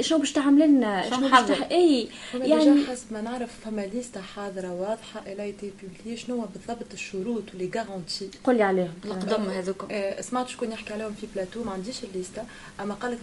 شنو 0.00 0.18
باش 0.18 0.32
تعمل 0.32 0.68
لنا 0.68 1.10
شنو 1.10 1.28
باش 1.28 1.48
تح... 1.48 1.68
اي 1.70 2.08
يعني 2.34 2.86
حسب 2.90 3.12
ما 3.12 3.20
نعرف 3.20 3.50
فما 3.64 3.82
ليستا 3.94 4.20
حاضرة 4.20 4.72
واضحة 4.72 5.32
elle 5.32 5.52
était 5.52 5.70
publiée 5.82 6.16
شنو 6.16 6.46
بالضبط 6.54 6.92
الشروط 6.92 7.42
و 7.54 7.58
les 7.58 7.70
garanties 7.76 8.28
قول 8.44 8.56
لي 8.56 8.62
عليهم. 8.62 8.94
القدم 9.04 9.42
هذوك 9.50 9.84
آه 9.90 10.20
سمعت 10.20 10.48
شكون 10.48 10.72
يحكي 10.72 10.92
عليهم 10.92 11.14
في 11.20 11.26
بلاتو 11.34 11.64
ما 11.64 11.72
عنديش 11.72 12.04
الليستا 12.04 12.46
أما 12.80 12.94
قال 12.94 13.12
لك 13.12 13.18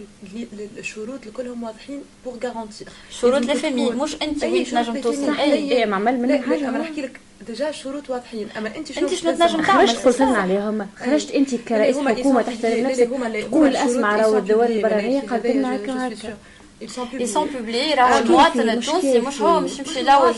الشروط 0.78 1.28
كلهم 1.28 1.62
واضحين 1.62 2.02
pour 2.24 2.38
garantir 2.44 2.84
شروط 3.10 3.42
le 3.42 3.61
FMI 3.61 3.90
مش 3.90 4.16
أنت 4.22 4.44
وين 4.44 4.64
تنجم 4.64 5.00
توصل. 5.00 5.34
اي 5.34 5.78
اي 5.78 5.86
معمل 5.86 6.20
من 6.20 6.42
حاجة. 6.42 6.68
أما 6.68 6.78
نحكي 6.78 7.02
لك 7.02 7.20
déjà 7.46 7.68
الشروط 7.68 8.10
واضحين. 8.10 8.48
أما 8.58 8.76
أنت 8.76 8.92
شنو 8.92 9.08
أنت 9.08 9.14
شنو 9.14 9.32
تنجم 9.32 9.62
تعمل؟ 9.62 9.88
خرجت 9.88 10.06
قلت 10.06 10.20
لنا 10.20 10.38
عليهم. 10.38 10.88
خرجت 10.96 11.30
أنت 11.30 11.54
كرئيس 11.54 11.98
حكومة 11.98 12.42
تحترم 12.42 12.86
نفسك 12.86 13.10
تقول 13.50 13.76
اسمع 13.76 14.16
راهو 14.16 14.38
الدول 14.38 14.66
البرانيه 14.66 15.20
قالت 15.20 15.46
لنا 15.46 15.76
هكا 15.76 16.10
ils 16.10 16.53
sont 16.88 17.46
publiés. 17.46 17.94
راهو 17.98 18.18
المواطن 18.18 18.60
التونسي 18.70 19.20
مش 19.20 19.40
هو 19.40 19.60
مش 19.60 19.78
يمشي 19.78 20.00
يلوج 20.00 20.34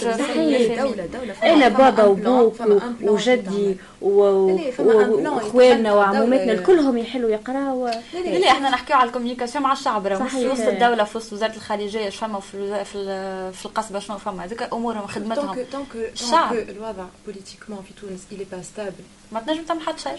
أنا 1.43 1.69
بابا 1.69 2.05
وبوك 2.05 2.55
وجدي 3.03 3.77
وإخواننا 4.01 5.95
وعموماتنا 5.95 6.55
كلهم 6.63 6.99
يحلوا 6.99 7.31
يقراوا 7.31 7.91
لا 8.15 8.51
إحنا 8.51 8.71
نحكيو 8.71 8.97
على 8.97 9.09
ال 9.09 9.13
communication 9.13 9.65
مع 9.65 9.73
الشعب 9.73 10.07
راه 10.07 10.23
مش 10.23 10.31
في 10.31 10.49
وسط 10.49 10.63
الدولة 10.67 11.05
في 11.05 11.19
وسط 11.19 11.33
وزارة 11.33 11.57
الخارجية 11.57 12.11
فما 12.11 12.41
في 12.41 12.85
في 13.53 13.65
القصبة 13.67 13.99
شنو 13.99 14.19
فما 14.19 14.45
هذوك 14.45 14.63
أمورهم 14.63 15.07
خدمتهم. 15.07 15.59
الشعب. 15.95 16.55
الوضع 16.55 17.05
politiquement 17.27 17.83
في 17.83 18.01
تونس 18.01 18.21
elle 18.33 18.47
est 18.53 18.63
pas 18.63 18.77
stable 18.77 19.05
ما 19.33 19.41
تنجم 19.41 19.63
تعمل 19.63 19.81
حتى 19.81 19.99
شيء. 20.03 20.13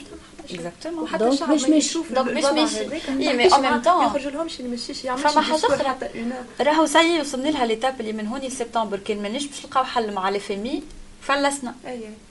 exactement 0.54 1.04
وحتى 1.04 1.28
الشعب 1.28 1.50
باش 1.50 1.64
يشوف 1.68 2.12
donc 2.14 2.34
باش 2.34 2.44
ماشي 2.46 2.80
اي 3.10 3.34
مي 3.38 3.54
أو 3.54 3.62
ميم 3.62 3.82
طون 3.82 3.94
ما 3.98 4.06
يخرجولهمش 4.06 4.60
اللي 4.60 4.72
ماشيش 4.72 5.06
يعمل 5.06 5.20
فما 5.20 5.42
حاجة 5.42 5.56
أخرى. 5.56 5.96
راهو 6.62 6.86
c'est 6.86 7.20
وصلنا 7.22 7.50
لها 7.50 7.66
l'étape 7.66 8.00
اللي 8.02 8.14
من 8.14 8.28
هوني 8.28 8.48
لسبتمبر 8.48 8.98
كان 8.98 9.22
مانيش 9.22 9.46
باش 9.48 9.66
نلقاو 9.66 9.84
حل 9.84 10.14
مع 10.14 10.30
le 10.30 10.40
FMI 10.40 10.84
فلسنا. 11.28 11.76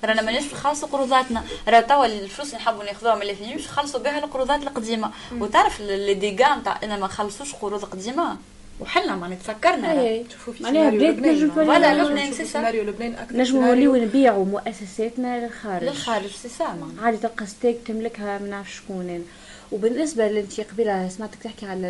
رانا 0.04 0.22
مانيش 0.22 0.44
باش 0.44 0.52
نخلصوا 0.52 0.88
قروضاتنا. 0.88 1.44
راه 1.68 1.80
توا 1.80 2.06
الفلوس 2.06 2.48
اللي 2.48 2.58
نحبوا 2.58 2.84
ناخذوها 2.84 3.14
من 3.14 3.20
باش 3.20 3.64
نخلصوا 3.64 4.00
بها 4.00 4.18
القروضات 4.18 4.62
القديمة. 4.62 5.10
وتعرف 5.32 5.80
les 5.80 6.14
dégâts 6.14 6.56
نتاع 6.56 6.80
إنا 6.82 6.96
ما 6.96 7.06
نخلصوش 7.06 7.54
قروض 7.54 7.84
قديمة؟ 7.84 8.36
وحلنا 8.80 9.16
ما 9.16 9.28
نتفكرنا. 9.28 10.22
شوفوا 10.32 10.52
في 10.52 10.62
معناها 10.62 10.90
بلاد 10.90 11.26
نجم 11.26 11.58
ولا 11.58 12.02
لبنان 12.02 12.32
c'est 12.32 12.44
سيناريو 12.44 12.82
لبنان 12.82 13.14
أكثر. 13.14 13.36
نجموا 13.36 13.66
نوليو 13.66 13.96
نبيعوا 13.96 14.44
مؤسساتنا 14.44 15.46
للخارج. 15.46 15.84
للخارج 15.84 16.30
سي 16.42 16.48
سا 16.48 16.78
عادي 17.02 17.16
تلقى 17.16 17.46
STEG 17.46 17.76
تملكها 17.86 18.38
ما 18.38 18.48
نعرف 18.48 18.74
شكون. 18.74 19.26
وبالنسبة 19.72 20.28
لانت 20.28 20.60
قبيله 20.60 21.08
سمعتك 21.08 21.38
تحكي 21.44 21.66
على 21.66 21.88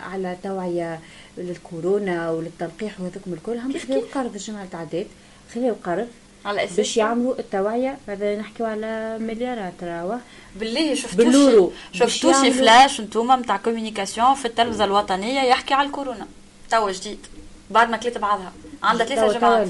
على 0.00 0.32
التوعيه 0.32 1.00
للكورونا 1.38 2.30
وللتلقيح 2.30 3.00
وهذوكم 3.00 3.32
الكل 3.32 3.58
هم 3.58 3.78
خذوا 3.78 4.02
قرض 4.14 4.34
الجمعه 4.34 4.58
اللي 4.58 4.70
تعدات 4.72 5.06
خذوا 5.54 5.74
قرض. 5.84 6.08
على 6.46 6.64
أساس 6.64 6.76
باش 6.76 6.96
يعملوا 6.96 7.38
التوعية 7.38 7.98
هذا 8.08 8.36
نحكيو 8.36 8.66
على 8.66 9.18
مليارات 9.20 9.72
راهو 9.82 10.16
بالله 10.56 10.94
شفتوا 10.94 11.70
شفتوا 11.92 12.32
شي 12.42 12.50
فلاش 12.50 13.00
انتوما 13.00 13.36
نتاع 13.36 13.56
communication 13.56 14.34
في 14.34 14.44
التلفزة 14.44 14.84
الوطنية 14.84 15.40
يحكي 15.40 15.74
على 15.74 15.86
الكورونا. 15.86 16.26
توا 16.70 16.92
جديد. 16.92 17.18
بعد 17.70 17.90
ما 17.90 17.96
كليت 17.96 18.18
بعضها. 18.18 18.52
عندها 18.82 19.06
ثلاثة 19.06 19.38
جمعات 19.38 19.68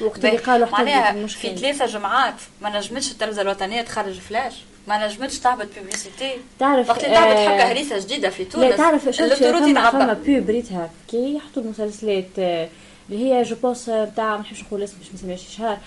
وقت 0.00 0.24
اللي 0.24 0.36
قالوا 0.36 0.68
معناها 0.70 1.26
في 1.26 1.56
ثلاثة 1.56 1.86
جمعات 1.86 2.34
ما 2.62 2.78
نجمتش 2.78 3.12
التلفزة 3.12 3.42
الوطنية 3.42 3.82
تخرج 3.82 4.18
فلاش. 4.18 4.54
ما 4.88 5.06
نجمتش 5.06 5.38
تعبد 5.38 5.68
publicité 5.74 6.36
تعرف 6.58 6.90
وقت 6.90 7.04
اللي 7.04 7.14
تعبد 7.14 7.36
حاجة 7.36 7.72
هريسة 7.72 7.98
جديدة 7.98 8.30
في 8.30 8.44
تونس 8.44 8.64
لا 8.64 8.76
تعرف 8.76 9.04
شوف 9.04 9.32
فما 9.32 10.12
pub 10.26 10.50
ريتها. 10.50 10.90
كي 11.08 11.36
يحطوا 11.36 11.62
المسلسلات 11.62 12.38
اللي 12.38 12.68
هي 13.10 13.42
je 13.42 13.56
pense 13.62 13.88
نتاع 13.88 14.36
ما 14.36 14.40
نحبش 14.40 14.62
نقول 14.62 14.82
اسم 14.82 14.96
باش 14.98 15.08
ما 15.08 15.14
نسميهاش 15.14 15.56
شهر. 15.58 15.78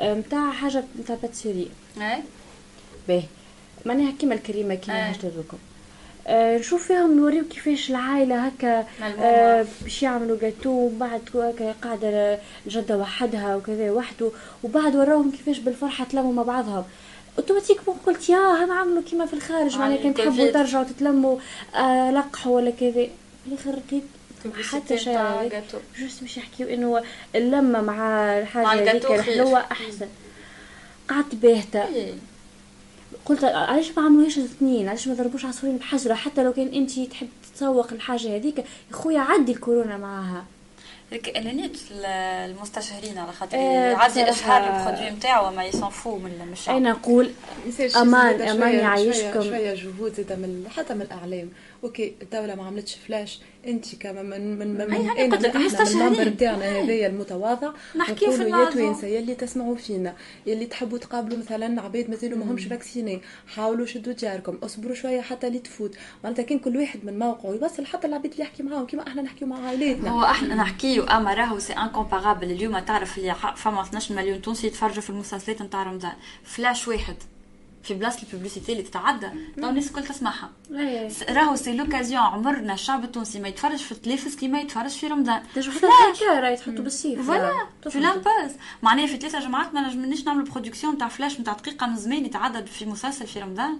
نتاع 0.00 0.50
حاجة 0.50 0.84
نتاع 1.00 1.16
pâtisserie. 1.22 1.70
اي 2.00 2.22
باهي. 3.08 3.22
معناها 3.86 4.10
كيما 4.10 4.34
الكريمة 4.34 4.74
كيما 4.74 5.04
حاجة 5.04 5.16
هذوكم 5.16 5.58
آه 6.26 6.58
نشوف 6.58 6.86
فيهم 6.86 7.16
نوريو 7.16 7.44
كيفاش 7.44 7.90
العائلة 7.90 8.46
هكا 8.46 8.86
آه 9.20 9.66
باش 9.82 10.02
يعملوا 10.02 10.38
جاتو 10.42 10.70
وبعد 10.70 11.20
هكا 11.34 11.74
قاعدة 11.82 12.38
الجدة 12.66 12.98
وحدها 12.98 13.56
وكذا 13.56 13.90
وحده 13.90 14.30
وبعد 14.64 14.96
وراهم 14.96 15.30
كيفاش 15.30 15.58
بالفرحة 15.58 16.04
تلموا 16.04 16.32
مع 16.32 16.42
بعضهم. 16.42 16.84
automatiquement 17.38 17.96
قلت 18.06 18.28
يا 18.28 18.64
هم 18.64 18.72
عملوا 18.72 19.02
كيما 19.02 19.26
في 19.26 19.34
الخارج. 19.34 19.78
معناها 19.78 19.96
كان 19.96 20.14
تحبوا 20.14 20.50
ترجعوا 20.50 20.84
تتلموا 20.84 21.38
آه 21.76 22.10
لقحوا 22.10 22.56
ولا 22.56 22.70
كذا. 22.70 22.92
في 22.92 23.10
الآخر 23.46 23.70
لقيت 23.70 24.02
حتى 24.72 24.98
شيء 24.98 25.50
juste 25.98 26.22
باش 26.22 26.36
يحكيو 26.36 26.68
إنه 26.68 27.02
اللمة 27.34 27.80
مع 27.80 27.98
الحاجة 28.38 28.90
هذيك 28.90 29.10
الحلوه 29.10 29.58
أحسن. 29.58 30.08
قعدت 31.08 31.34
باهتة. 31.34 31.84
قلت 33.26 33.44
علاش 33.44 33.90
ما 33.96 34.02
عملوهاش 34.02 34.38
الاثنين؟ 34.38 34.88
علاش 34.88 35.08
ما 35.08 35.14
ضربوش 35.14 35.44
عصفورين 35.44 35.76
بحجره 35.76 36.14
حتى 36.14 36.42
لو 36.42 36.52
كان 36.52 36.68
انت 36.74 37.00
تحب 37.00 37.28
تسوق 37.54 37.92
الحاجة 37.92 38.36
هذيك 38.36 38.58
يا 38.58 38.64
خويا 38.92 39.20
عدي 39.20 39.52
الكورونا 39.52 39.96
معاها. 39.96 40.44
اعلانات 41.36 41.70
المستشهرين 41.90 43.18
على 43.18 43.32
خاطر 43.32 43.56
يعدي 43.56 44.30
اشهار 44.30 44.78
ال 44.80 44.84
produit 44.84 45.10
نتاعو 45.10 45.50
ما 45.50 45.64
يصنفوه 45.64 46.18
من 46.18 46.48
الشعب 46.52 46.76
أنا 46.76 46.90
نقول 46.90 47.30
أمان 47.96 48.40
أمان 48.42 48.74
يعيشكم. 48.74 49.42
شوية 49.42 49.74
جهود 49.74 50.14
زاد 50.14 50.32
من 50.32 50.66
حتى 50.76 50.94
من 50.94 51.02
الإعلام. 51.02 51.48
OK 51.84 52.14
الدولة 52.22 52.54
ما 52.54 52.66
عملتش 52.66 52.94
فلاش 52.94 53.40
انت 53.66 53.94
كما 53.94 54.22
من 54.22 54.58
من 54.58 54.68
من, 54.68 54.90
من 54.90 54.94
أنا 54.94 55.36
قلت 55.36 55.42
لك 55.42 55.56
المنبر 55.80 56.28
نتاعنا 56.28 56.64
هذايا 56.64 57.06
المتواضع. 57.06 57.72
نحكيو 57.96 58.30
في 58.30 58.42
يا 58.42 58.70
توانسة 58.70 59.06
يلي 59.06 59.34
تسمعوا 59.34 59.76
فينا 59.76 60.14
يلي 60.46 60.66
تحبوا 60.66 60.98
تقابلوا 60.98 61.38
مثلا 61.38 61.82
عباد 61.82 62.10
مازالوا 62.10 62.38
ماهمش 62.38 62.64
vaccinés 62.64 63.20
حاولوا 63.46 63.86
شدوا 63.86 64.12
جاركم. 64.12 64.58
اصبروا 64.62 64.94
شوية 64.94 65.20
حتى 65.20 65.46
اللي 65.46 65.58
تفوت. 65.58 65.96
معناتها 66.24 66.42
كان 66.42 66.58
كل 66.58 66.76
واحد 66.76 67.04
من 67.04 67.18
موقعه 67.18 67.50
يوصل 67.50 67.86
حتى 67.86 68.06
العباد 68.06 68.32
اللي 68.32 68.44
يحكي 68.44 68.62
معاهم. 68.62 68.86
كيما 68.86 69.06
أحنا 69.06 69.22
نحكيو 69.22 69.48
مع 69.48 69.66
عائلاتنا. 69.66 70.10
هو 70.10 70.24
أحنا 70.24 70.54
نحكيو 70.54 71.04
اما 71.04 71.34
راهو 71.34 71.58
c'est 71.58 71.72
incomparable 71.72 72.50
اليوم 72.50 72.78
تعرف 72.78 73.18
اللي 73.18 73.34
فما 73.56 73.82
12 73.82 74.14
مليون 74.14 74.42
تونسي 74.42 74.66
يتفرجوا 74.66 75.02
في 75.02 75.10
المسلسلات 75.10 75.62
نتاع 75.62 75.82
رمضان. 75.82 76.12
فلاش 76.44 76.88
واحد. 76.88 77.16
في 77.86 77.94
بلاصة 77.94 78.26
ال 78.32 78.36
publicité 78.36 78.72
اللي 78.72 78.82
تتعدى 78.82 79.26
تو 79.60 79.68
الناس 79.68 79.88
الكل 79.88 80.04
تسمعها. 80.04 80.50
راهو 81.30 81.56
c'est 81.56 81.76
l'occasion 81.76 82.22
عمرنا 82.22 82.74
الشعب 82.74 83.04
التونسي 83.04 83.40
ما 83.40 83.48
يتفرج 83.48 83.78
في 83.78 83.92
التلفز 83.92 84.36
كيما 84.36 84.60
يتفرج 84.60 84.90
في 84.90 85.06
رمضان. 85.06 85.42
راهي 86.40 86.56
تحطوا 86.56 86.84
بالسيف. 86.84 87.26
voilà. 87.26 87.66
في 87.90 88.00
l'impasse. 88.00 88.56
معناها 88.82 89.06
في 89.06 89.16
ثلاثة 89.16 89.40
جمعات 89.40 89.74
ما 89.74 89.88
نجمناش 89.88 90.24
نعمل 90.24 90.44
production 90.44 90.94
نتاع 90.94 91.08
فلاش 91.08 91.40
نتاع 91.40 91.52
دقيقة 91.52 91.86
من 91.86 91.96
زمان 91.96 92.24
يتعدى 92.24 92.66
في 92.66 92.86
مسلسل 92.86 93.26
في 93.26 93.40
رمضان. 93.40 93.78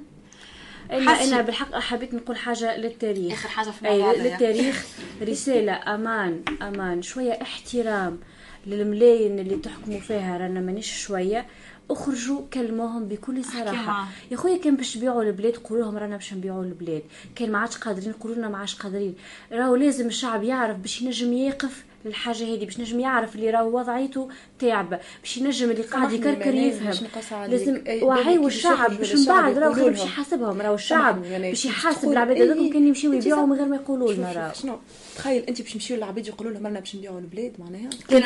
أنا 0.90 1.24
أنا 1.24 1.42
بالحق 1.42 1.74
حبيت 1.78 2.14
نقول 2.14 2.36
حاجة 2.36 2.76
للتاريخ. 2.76 3.32
آخر 3.32 3.48
حاجة 3.48 3.70
في 3.70 3.88
أي 3.88 4.18
للتاريخ. 4.18 4.86
رسالة 5.22 5.94
أمان 5.94 6.42
أمان. 6.62 7.02
شوية 7.02 7.38
احترام 7.42 8.18
للملايين 8.66 9.38
اللي 9.38 9.56
تحكموا 9.56 10.00
فيها. 10.00 10.38
رانا 10.38 10.60
مانيش 10.60 11.02
شوية. 11.02 11.46
أخرجوا 11.90 12.40
كلموهم 12.52 13.04
بكل 13.08 13.44
صراحة. 13.44 14.08
يا 14.30 14.36
خويا 14.36 14.56
كان 14.56 14.76
باش 14.76 14.94
تبيعوا 14.94 15.22
البلاد 15.22 15.56
قولوا 15.56 15.84
لهم 15.84 15.96
رانا 15.96 16.16
باش 16.16 16.34
نبيعوا 16.34 16.64
البلاد. 16.64 17.02
كان 17.34 17.52
ما 17.52 17.58
عادش 17.58 17.76
قادرين 17.76 18.12
قولوا 18.12 18.36
لنا 18.36 18.48
ما 18.48 18.58
عادش 18.58 18.74
قادرين. 18.74 19.14
راهو 19.52 19.76
لازم 19.76 20.06
الشعب 20.06 20.42
يعرف 20.42 20.76
باش 20.76 21.02
ينجم 21.02 21.32
يقف 21.32 21.84
للحاجه 22.06 22.54
هذه 22.54 22.64
باش 22.64 22.80
نجم 22.80 23.00
يعرف 23.00 23.34
اللي 23.36 23.50
راهو 23.50 23.78
وضعيته 23.78 24.28
تعب 24.58 25.00
باش 25.22 25.36
ينجم 25.36 25.70
اللي 25.70 25.82
قاعد 25.82 26.12
يكركر 26.12 26.54
يفهم. 26.54 27.08
لازم 27.50 27.82
وعي 28.02 28.38
والشعب 28.38 28.98
باش 28.98 29.14
من 29.14 29.24
بعد 29.24 29.58
راهو 29.58 29.90
باش 29.90 30.04
يحاسبهم 30.04 30.60
راهو 30.60 30.74
الشعب 30.74 31.22
باش 31.22 31.64
يحاسب 31.64 32.12
العباد 32.12 32.40
هذوك 32.42 32.72
كان 32.72 32.86
يمشيو 32.86 33.12
يبيعوا 33.12 33.46
من 33.46 33.56
غير 33.56 33.66
ما 33.66 33.76
يقولوا 33.76 34.12
لنا 34.12 34.52
شنو؟ 34.52 34.78
تخيل 35.16 35.42
أنت 35.42 35.62
باش 35.62 35.72
تمشيو 35.72 35.96
للعباد 35.96 36.26
يقولوا 36.26 36.52
لهم 36.52 36.66
رانا 36.66 36.80
باش 36.80 36.96
نبيعوا 36.96 37.18
البلاد 37.18 37.52
معناها. 37.58 37.90
كان 38.08 38.22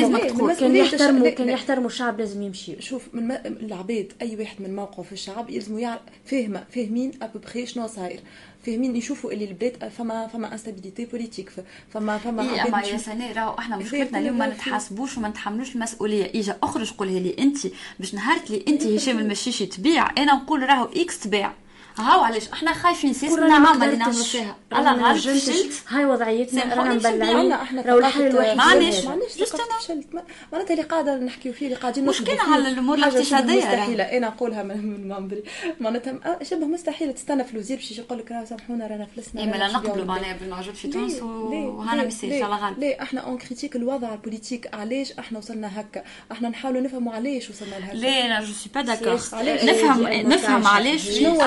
لازم 0.00 0.16
تقول 0.28 0.54
كان 0.54 0.76
يحترموا 0.76 1.28
كان 1.30 1.48
يحترموا 1.48 1.86
الشعب 1.86 2.18
لازم 2.18 2.42
يمشيو. 2.42 2.76
شوف 2.80 3.08
من 3.12 3.30
العباد 3.46 4.12
أي 4.22 4.36
واحد 4.36 4.62
من 4.62 4.76
موقعه 4.76 5.02
في 5.02 5.12
الشعب 5.12 5.50
يلزموا 5.50 5.80
يعرف 5.80 6.00
فاهمه 6.24 6.64
فاهمين 6.74 7.12
ابوبخي 7.22 7.66
شنو 7.66 7.86
صاير. 7.86 8.20
فاهمين 8.66 8.96
يشوفوا 8.96 9.32
اللي 9.32 9.44
البلاد 9.44 9.88
فما 9.88 10.26
فما 10.26 10.52
انستابيليتي 10.52 11.04
بوليتيك 11.04 11.50
فما 11.90 12.18
فما 12.18 12.42
إيه 12.42 12.68
أما 12.68 12.80
يا 12.80 12.96
سناء 12.96 13.32
راهو 13.32 13.58
إحنا 13.58 13.76
مشكلتنا 13.76 14.18
اليوم 14.18 14.38
ما 14.38 14.46
نتحاسبوش 14.46 15.18
وما 15.18 15.28
نتحملوش 15.28 15.74
المسؤولية. 15.74 16.40
إجا 16.40 16.58
أخرج 16.62 16.92
قولها 16.92 17.20
لي 17.20 17.36
انت 17.38 17.58
باش 18.00 18.14
نهارت 18.14 18.50
لي 18.50 18.64
انت 18.68 18.82
هشام 18.82 19.18
المشيشي 19.18 19.66
تبيع 19.66 20.10
أنا 20.18 20.34
نقول 20.34 20.62
راهو 20.62 20.84
إكس 20.84 21.20
تباع 21.20 21.54
هاو 21.98 22.20
علاش 22.20 22.48
إحنا 22.48 22.72
خايفين 22.72 23.12
سيس 23.12 23.32
من 23.32 23.38
ورانا 23.38 23.58
ما 23.58 23.70
العمل 23.70 23.92
اللي 23.92 24.04
قدرتش. 24.04 24.30
فيها 24.30 24.56
أنا 24.72 25.12
نجمتش. 25.12 25.44
فشلت 25.44 25.72
هاي 25.88 26.04
وضعيتنا 26.04 26.74
رانا 26.74 26.94
مبلعين. 26.94 27.52
راهو 27.86 27.98
الحل 27.98 28.26
الوحيد. 28.26 28.56
معليش. 28.56 29.04
معليش 29.04 29.32
فشلت 29.32 30.06
معناتها 30.52 30.74
اللي 30.74 30.82
قاعدة 30.84 31.16
نحكيو 31.16 31.52
فيه 31.52 31.66
اللي 31.66 31.76
قاعدين 31.76 32.06
مش 32.06 32.20
نطلبوا 32.20 32.36
كان 32.36 32.46
فيه 32.46 32.52
على 32.54 32.68
الأمور 32.68 32.96
حاجة 33.00 33.10
شبه 33.10 33.18
الاقتصادية 33.38 33.56
مستحيلة. 33.58 34.04
أنا 34.04 34.26
نقولها 34.28 34.62
من 34.62 34.86
من 34.86 35.08
منبري 35.08 35.42
معناتها 35.80 36.12
م- 36.12 36.20
شبه 36.44 36.66
مستحيل 36.66 37.14
تستنى 37.14 37.44
في 37.44 37.52
الوزير 37.54 37.76
باش 37.76 37.98
يقول 37.98 38.18
لك 38.18 38.32
راه 38.32 38.44
سامحونا 38.44 38.86
رانا 38.86 39.06
فلسنا 39.16 39.40
اي 39.40 39.46
ما 39.46 39.56
لا 39.56 39.66
نقبلوا 39.72 40.04
معناها 40.04 40.36
بالموجود 40.36 40.74
في؟ 40.74 40.88
تونس؟ 40.88 41.22
وهنا 41.22 42.02
ليه؟ 42.22 42.44
على 42.44 42.54
غالب 42.64 42.78
ليه؟ 42.78 43.02
إحنا 43.02 43.20
اون 43.20 43.38
كريتيك 43.38 43.76
الوضع 43.76 44.12
البوليتيك. 44.12 44.74
علاش 44.74 45.12
إحنا 45.12 45.38
وصلنا 45.38 45.80
هكا؟ 45.80 46.02
إحنا 46.32 46.48
نحاولوا 46.48 46.80
نفهموا 46.80 47.12
علاش 47.12 47.50
وصلنا 47.50 47.74
لهكا. 47.74 47.96
ليه؟ 47.96 48.26
أنا 48.26 48.40
جو 48.44 48.52
سي 48.52 48.70
با 48.74 48.80
داكور؟ 48.82 49.14
نفهم 49.44 50.06
إيه، 50.06 50.22
نفهم 50.26 50.60
إيه، 50.60 50.68
علاش 50.68 51.08
إيه، 51.08 51.20
شنو 51.20 51.40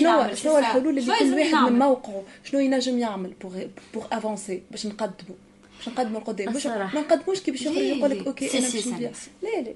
شنو 0.00 0.34
شنو 0.34 0.58
الحلول 0.58 0.98
اللي 0.98 1.00
كل 1.18 1.34
واحد 1.34 1.72
من. 1.72 1.78
موقعه 1.78 2.22
شنو 2.44 2.60
ينجم 2.60 2.98
يعمل 2.98 3.32
بوغ 3.40 3.62
بوغ 3.94 4.04
افونسي 4.12 4.62
باش 4.70 4.86
نقدموا 4.86 5.36
باش 5.78 5.88
نقدموا 5.88 6.20
القدام 6.20 6.52
باش. 6.52 6.66
ما 6.66 7.00
نقدموش 7.00 7.40
كي 7.40 7.50
باش 7.50 7.62
يخرج؟ 7.62 7.76
يقول 7.76 8.10
لك؟ 8.10 8.26
أوكي 8.26 8.58
أنا 8.58 8.68
باش 8.68 8.86
نبيع 8.88 9.12
سي. 9.12 9.30
لا 9.42 9.60
لا. 9.60 9.74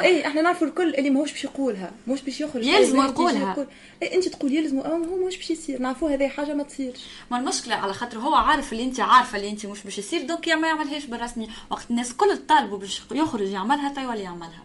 اي 0.00 0.26
أحنا 0.26 0.42
نعرفوا 0.42 0.66
الكل 0.66 0.94
اللي 0.94 1.10
ماهوش 1.10 1.32
باش 1.32 1.44
يقولها 1.44 1.92
مش 2.08 2.22
باش 2.22 2.40
يخرج 2.40 2.66
واحد 2.68 2.82
يجي 2.82 2.96
يقولها. 2.98 3.52
يقول 3.52 3.66
اي 4.02 4.14
أنت 4.14 4.28
تقول 4.28 4.52
يلزموا 4.52 4.94
اما 4.96 5.06
هو 5.06 5.26
مش 5.26 5.36
باش 5.36 5.50
يصير 5.50 5.80
نعرفوا 5.82 6.10
هذه 6.10 6.28
حاجة 6.28 6.54
ما 6.54 6.62
تصيرش 6.62 7.00
ما 7.30 7.38
المشكلة 7.38 7.74
على 7.74 7.92
خاطر 7.92 8.18
هو 8.18 8.34
عارف 8.34 8.72
اللي 8.72 8.84
أنت 8.84 9.00
عارفة 9.00 9.38
اللي 9.38 9.50
أنت 9.50 9.66
مش 9.66 9.82
باش 9.82 9.98
يصير 9.98 10.22
donc 10.22 10.46
يا 10.48 10.54
ما 10.54 10.68
يعملهاش 10.68 11.04
بالرسمي 11.04 11.48
وقت 11.70 11.84
الناس 11.90 12.12
كل 12.12 12.36
طالبوا 12.48 12.78
باش 12.78 13.02
يخرج 13.12 13.48
يعملها 13.48 13.94
تو 13.94 14.00
يولي 14.00 14.22
يعملها 14.22 14.62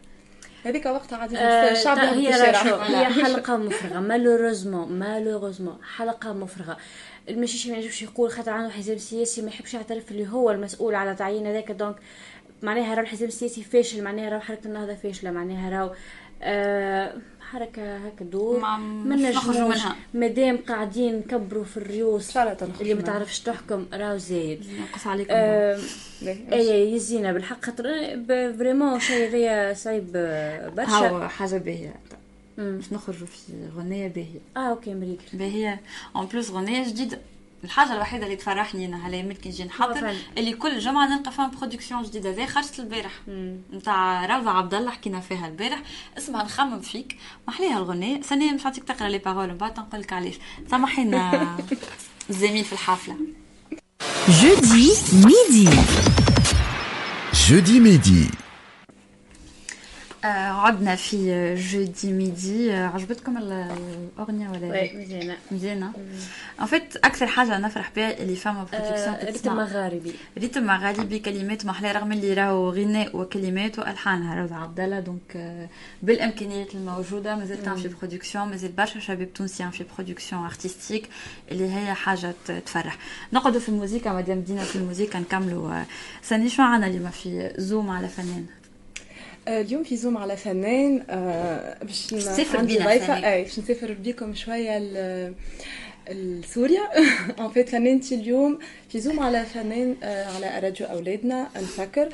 هذيك 0.63 0.85
وقتها 0.85 1.17
عادي 1.17 1.37
آه، 1.37 1.71
الشعب 1.71 1.97
يهبط 1.97 2.13
هي. 2.17 2.51
راه 2.51 2.83
هي 2.83 3.05
حلقة 3.05 3.57
مفرغة 3.57 3.99
malheureusement 3.99 4.99
malheureusement 4.99 5.77
حلقة 5.97 6.33
مفرغة. 6.33 6.77
المشيش 7.29 7.67
ما 7.67 7.75
ينجمش 7.75 8.01
يقول 8.01 8.31
خاطر 8.31 8.51
عنده 8.51 8.69
حزام 8.69 8.97
سياسي 8.97 9.41
ما 9.41 9.47
يحبش 9.47 9.73
يعترف 9.73 10.11
اللي 10.11 10.27
هو 10.27 10.51
المسؤول 10.51 10.95
على 10.95 11.15
تعيين 11.15 11.47
هذاك. 11.47 11.71
donc 11.71 11.95
معناها 12.61 12.93
راهو 12.93 13.03
الحزام 13.03 13.27
السياسي 13.27 13.63
فاشل 13.63 14.03
معناها 14.03 14.29
راهو 14.29 14.39
حركة 14.41 14.67
النهضة 14.67 14.95
فاشلة 14.95 15.31
معناها 15.31 15.69
راهو 15.69 15.93
آه 16.41 17.13
حركة 17.51 17.97
هكا 17.97 18.25
دور. 18.25 18.59
ما- 18.59 18.77
نخرجوا 19.15 19.51
نجموش 19.51 19.57
منها. 19.77 19.95
مادام 20.13 20.57
قاعدين 20.57 21.15
نكبروا 21.15 21.63
في 21.63 21.77
الريوس. 21.77 22.37
اللي 22.81 22.93
ما. 22.93 23.01
تعرفش 23.01 23.39
تحكم 23.39 23.85
راهو 23.93 24.17
زايد. 24.17 24.65
نقص 24.91 25.07
عليكم 25.07 25.33
آه؟ 25.35 25.79
اي 26.53 26.91
يزينا 26.93 27.33
بالحق 27.33 27.65
خاطر 27.65 27.83
فريمون 28.57 28.99
شيء 28.99 29.27
هذايا 29.29 29.73
صعيب 29.73 30.11
آه، 30.15 30.69
برشا. 30.69 30.91
هاو 30.91 31.27
حاجة 31.29 31.57
باهية. 31.57 31.93
مم. 32.57 32.75
باش 32.77 32.93
نخرجوا 32.93 33.27
في 33.27 33.53
غنية 33.77 34.07
باهية. 34.07 34.39
آه 34.57 34.59
أوكي 34.69 34.93
مريق 34.93 35.17
باهية. 35.33 35.81
اون 36.15 36.25
بلوس 36.25 36.51
غنية 36.51 36.87
جديدة. 36.87 37.19
الحاجة 37.63 37.93
الوحيدة 37.93 38.25
اللي 38.25 38.35
تفرحني 38.35 38.85
أنا 38.85 39.07
هلا 39.07 39.17
يمكن 39.17 39.49
نجي 39.49 39.63
نحضر. 39.63 40.15
اللي 40.37 40.53
كل 40.53 40.79
جمعة 40.79 41.07
نلقى 41.17 41.31
فيها 41.31 41.47
برودكسيون 41.47 42.03
جديدة 42.03 42.31
زي 42.31 42.47
خرجت 42.47 42.79
البارح. 42.79 43.11
نتاع 43.73 44.25
روضة 44.25 44.51
عبد 44.51 44.73
الله 44.73 44.91
حكينا 44.91 45.19
فيها 45.19 45.47
البارح. 45.47 45.81
اسمها 46.17 46.43
نخمم 46.43 46.79
فيك. 46.79 47.17
محليها 47.47 47.77
الغنية؟ 47.77 48.21
ثانيا 48.21 48.51
مش 48.51 48.65
عطيك 48.65 48.83
تقرأ 48.83 49.09
لي 49.09 49.17
بارول 49.17 49.47
من 49.47 49.57
بعد 49.57 49.79
نقول 49.79 50.01
لك 50.01 50.13
علاش 50.13 50.35
سامحينا 50.71 51.57
الزميل 52.29 52.63
في 52.69 52.73
الحفلة. 52.73 53.15
Jeudi 54.41 54.87
midi. 55.25 55.67
Jeudi 57.45 57.77
midi. 57.85 58.42
آه 60.63 60.67
عدنا 60.67 60.95
في 60.95 61.55
jeudi 61.55 62.13
midi 62.13 62.73
آه 62.73 62.87
عجبتكم 62.87 63.37
ال- 63.37 63.71
الأغنية 64.17 64.49
ولا 64.49 64.57
لا؟ 64.65 64.93
مزيانة. 64.97 65.37
مزيانة. 65.51 65.91
en 66.61 66.65
fait 66.65 66.95
أكثر 66.95 67.27
حاجة 67.27 67.57
نفرح 67.57 67.91
بها 67.95 68.17
اللي 68.21 68.35
فما 68.35 68.63
production 68.71 69.13
آه، 69.15 69.25
rythme 69.25 69.55
مغاربي 69.55 70.13
rythme 70.37 70.63
مغاربي 70.63 71.19
كلمات 71.19 71.65
محلى 71.65 71.91
رغم 71.91 72.11
اللي 72.11 72.33
راهو 72.33 72.69
غناء 72.69 73.17
وكلمات 73.17 73.79
وألحانها. 73.79 74.41
روضة 74.41 74.55
عبد 74.55 74.79
الله 74.79 74.99
donc 74.99 75.35
آه، 75.35 75.67
بالإمكانيات 76.03 76.75
الموجودة. 76.75 77.35
مازال 77.35 77.63
تعمل 77.63 77.79
في 77.81 77.87
production 78.01 78.47
مازال 78.47 78.71
برشا 78.71 78.99
شباب 78.99 79.33
تونسيين 79.33 79.69
في 79.71 79.85
production 79.97 80.43
artistique 80.45 81.09
اللي 81.51 81.71
هي 81.75 81.93
حاجة 81.93 82.33
تفرح. 82.65 82.97
نقعدوا 83.33 83.59
في 83.59 83.69
الموسيقى 83.69 84.13
مادام 84.13 84.39
بدينا 84.39 84.63
في 84.63 84.75
الموسيقى 84.75 85.19
نكملوا. 85.19 85.71
آه، 85.73 85.85
سني 86.21 86.49
شو 86.49 86.61
عنا 86.63 86.87
اليوم 86.87 87.09
في 87.09 87.53
zoom 87.57 87.89
على 87.89 88.07
فنان. 88.07 88.45
آه، 88.49 88.62
اليوم 89.47 89.83
في 89.83 89.95
zoom 89.97 90.17
على 90.17 90.37
فنان 90.37 91.03
آه، 91.09 91.83
باش 91.83 92.13
ن- 92.13 92.17
تسافر 92.17 92.57
عندي 92.57 92.73
بينا 92.77 92.89
ضيفة. 92.89 93.33
أي 93.33 93.43
باش 93.43 93.59
نسافر 93.59 93.93
بيكم 93.93 94.33
شوية 94.35 94.77
لسوريا. 96.11 96.81
en 97.39 97.49
fait 97.49 97.69
فنانتي 97.69 98.15
اليوم 98.15 98.59
في 98.89 98.99
zoom 98.99 99.19
على 99.19 99.45
فنان 99.45 99.95
آه، 100.03 100.25
على 100.35 100.59
راديو 100.59 100.87
أولادنا 100.87 101.47
نفكر 101.55 102.09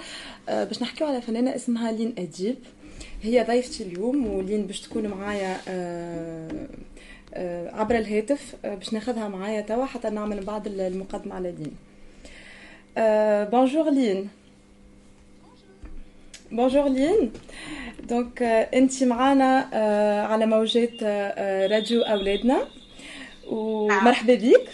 آه، 0.50 0.64
باش 0.64 0.82
نحكيو 0.82 1.08
على 1.08 1.22
فنانة 1.22 1.56
اسمها 1.56 1.92
لين 1.92 2.14
أديب. 2.18 2.56
هي 3.24 3.44
ضيفتي 3.44 3.84
اليوم 3.84 4.28
ولين 4.28 4.66
باش 4.68 4.82
تكون 4.82 5.08
معايا 5.08 5.58
آه، 5.68 6.50
آه، 7.34 7.76
عبر 7.76 7.96
الهاتف 7.98 8.56
آه، 8.66 8.76
باش 8.76 8.94
ناخذها 8.94 9.28
معايا 9.28 9.62
توا 9.62 9.86
حتى 9.86 10.10
نعمل 10.10 10.44
بعد 10.46 10.68
المقدمة 10.68 11.36
على 11.36 11.52
لين. 11.52 11.72
آه، 12.98 13.44
bonjour 13.44 13.90
لين. 13.90 14.30
bonjour 16.52 16.88
لين 16.90 17.32
donc 18.04 18.42
انت 18.74 19.04
معانا 19.04 19.70
آه، 19.74 20.22
على 20.26 20.46
موجات 20.46 20.94
آه، 21.04 21.68
راديو 21.68 22.02
أولادنا. 22.02 22.68
ومرحبا 23.48 24.36
بك. 24.36 24.70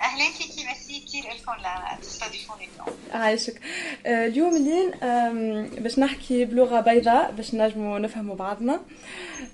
أهلا 0.00 0.24
فيكي 0.38 0.66
ميرسي 0.66 1.04
كثير 1.06 1.22
لكم 1.24 1.52
لتستضيفوني 1.98 2.62
اليوم. 2.74 2.98
عايشك. 3.12 3.60
آه، 4.06 4.26
اليوم 4.26 4.56
لين 4.56 4.90
باش 5.82 5.98
نحكي 5.98 6.44
بلغة 6.44 6.80
بيضاء 6.80 7.30
باش 7.30 7.54
نجموا 7.54 7.98
نفهموا 7.98 8.34
بعضنا. 8.34 8.80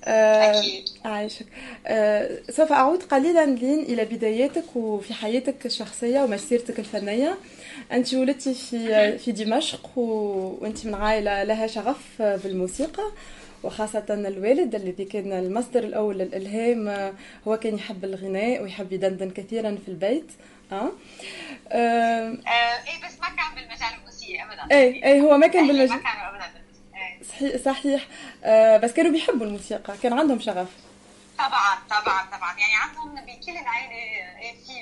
آه، 0.04 0.60
أكيد. 0.60 0.84
عايشك. 1.04 1.46
آه، 1.86 2.38
سوف 2.50 2.72
أعود 2.72 3.02
قليلا 3.02 3.46
لين 3.46 3.80
إلى 3.82 4.04
بداياتك 4.04 4.76
وفي 4.76 5.14
حياتك 5.14 5.66
الشخصية 5.66 6.20
ومسيرتك 6.20 6.78
الفنية. 6.78 7.36
انت 7.92 8.14
ولدتي 8.14 8.54
في 8.54 9.18
في 9.18 9.32
دمشق 9.32 9.98
وانت 9.98 10.86
من 10.86 10.94
عائلة 10.94 11.42
لها 11.44 11.66
شغف 11.66 12.22
بالموسيقى 12.22 13.02
وخاصة 13.62 14.04
الوالد 14.10 14.74
الذي 14.74 15.04
كان 15.04 15.32
المصدر 15.32 15.84
الأول 15.84 16.18
للإلهام 16.18 17.14
هو 17.48 17.56
كان 17.56 17.74
يحب 17.74 18.04
الغناء 18.04 18.62
ويحب 18.62 18.92
يدندن 18.92 19.30
كثيرا 19.30 19.78
في 19.84 19.88
البيت 19.88 20.30
أه؟ 20.72 20.92
آه، 21.68 22.36
آه 22.46 22.88
إيه 22.88 23.06
بس 23.06 23.20
ما 23.20 23.26
كان 23.28 23.54
بالمجال 23.54 23.88
الموسيقي 23.98 24.42
ابدا 24.44 24.74
اي 24.76 25.04
اي 25.04 25.20
هو 25.20 25.36
ما 25.36 25.46
كان 25.46 25.62
أهلي 25.64 25.72
بالمجال 25.72 25.96
ما 25.96 26.10
كانوا 26.10 26.28
ابدا. 26.28 26.44
إيه. 26.94 27.22
صحيح 27.22 27.56
صحيح 27.56 28.06
آه 28.44 28.76
بس 28.76 28.92
كانوا 28.92 29.12
بيحبوا 29.12 29.46
الموسيقى 29.46 29.94
كان 30.02 30.12
عندهم 30.12 30.40
شغف 30.40 30.68
طبعا 31.38 31.78
طبعا 31.90 32.26
طبعا 32.32 32.58
يعني 32.58 32.72
عندهم 32.82 33.14
بكل 33.14 33.52
العائله 33.52 33.96
في 34.66 34.72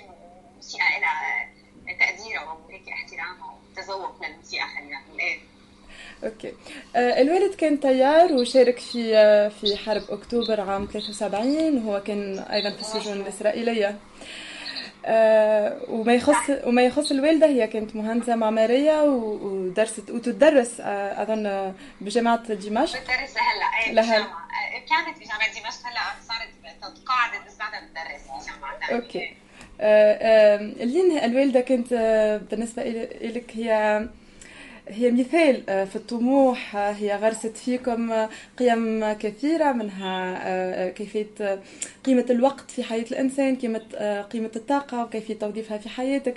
موسيقى 0.57 1.01
لها 1.01 1.49
تقديرها 2.01 2.43
وهيك 2.69 2.83
وتذوق 3.73 4.23
للموسيقى 4.27 4.65
خلينا 4.77 4.99
نقول. 5.09 5.21
إيه. 5.21 5.39
OK. 6.25 6.53
آه 6.97 7.21
الوالد 7.21 7.55
كان 7.55 7.77
طيار 7.77 8.33
وشارك 8.33 8.79
في 8.79 9.17
آه 9.17 9.49
في 9.49 9.77
حرب 9.77 10.03
أكتوبر 10.09 10.61
عام 10.61 10.87
73 10.87 11.77
وهو 11.87 12.03
كان 12.03 12.39
أيضا 12.39 12.71
في 12.71 12.81
السجون 12.81 13.13
الإسرائيلية. 13.21 13.99
آه 15.07 15.81
وما 15.89 16.15
يخص 16.15 16.51
وما 16.65 16.83
يخص 16.83 17.11
الوالدة 17.11 17.47
هي 17.47 17.67
كانت 17.67 17.97
مهندسة 17.97 18.37
معمارية 18.37 19.03
ودرست 19.03 20.11
وتدرس 20.11 20.81
آه 20.81 21.23
أظن 21.23 21.75
بجامعة 22.01 22.37
دمشق. 22.55 23.01
بتدرس 23.01 23.35
لهلأ. 23.37 24.03
بالجامعة 24.03 24.49
آه، 24.49 24.79
كانت 24.79 25.19
بجامعة 25.19 25.49
دمشق 25.49 25.87
هلأ 25.87 26.01
صارت 26.29 26.49
تقاعدت 26.97 27.47
بس 27.47 27.57
بعدها 27.59 27.81
بتدرس 27.81 28.23
بجامعة 28.47 28.79
أوكي. 29.03 29.37
لين 30.85 31.19
الوالده 31.19 31.61
كانت 31.61 31.93
آه، 31.93 32.37
بالنسبة 32.51 32.83
لك 33.23 33.51
هي 33.55 34.09
هي 34.89 35.11
مثال 35.11 35.71
آه، 35.71 35.85
في 35.85 35.97
الطموح 35.97 36.77
آه، 36.77 36.93
هي 36.93 37.17
غرست 37.17 37.57
فيكم 37.57 38.13
آه، 38.13 38.29
قيم 38.59 39.13
كثيرة 39.13 39.73
منها 39.73 40.37
آه، 40.37 40.87
آه، 40.87 40.91
كيفية 40.91 41.27
آه، 41.41 41.59
قيمة 42.05 42.27
الوقت 42.31 42.71
في 42.71 42.83
حياة 42.83 43.05
الإنسان 43.11 43.57
قيمة 43.57 43.83
آه، 43.95 44.23
قيمة 44.23 44.51
الطاقة 44.57 45.05
وكيفية 45.05 45.35
توظيفها 45.35 45.79
في 45.79 45.89
حياتك. 45.89 46.35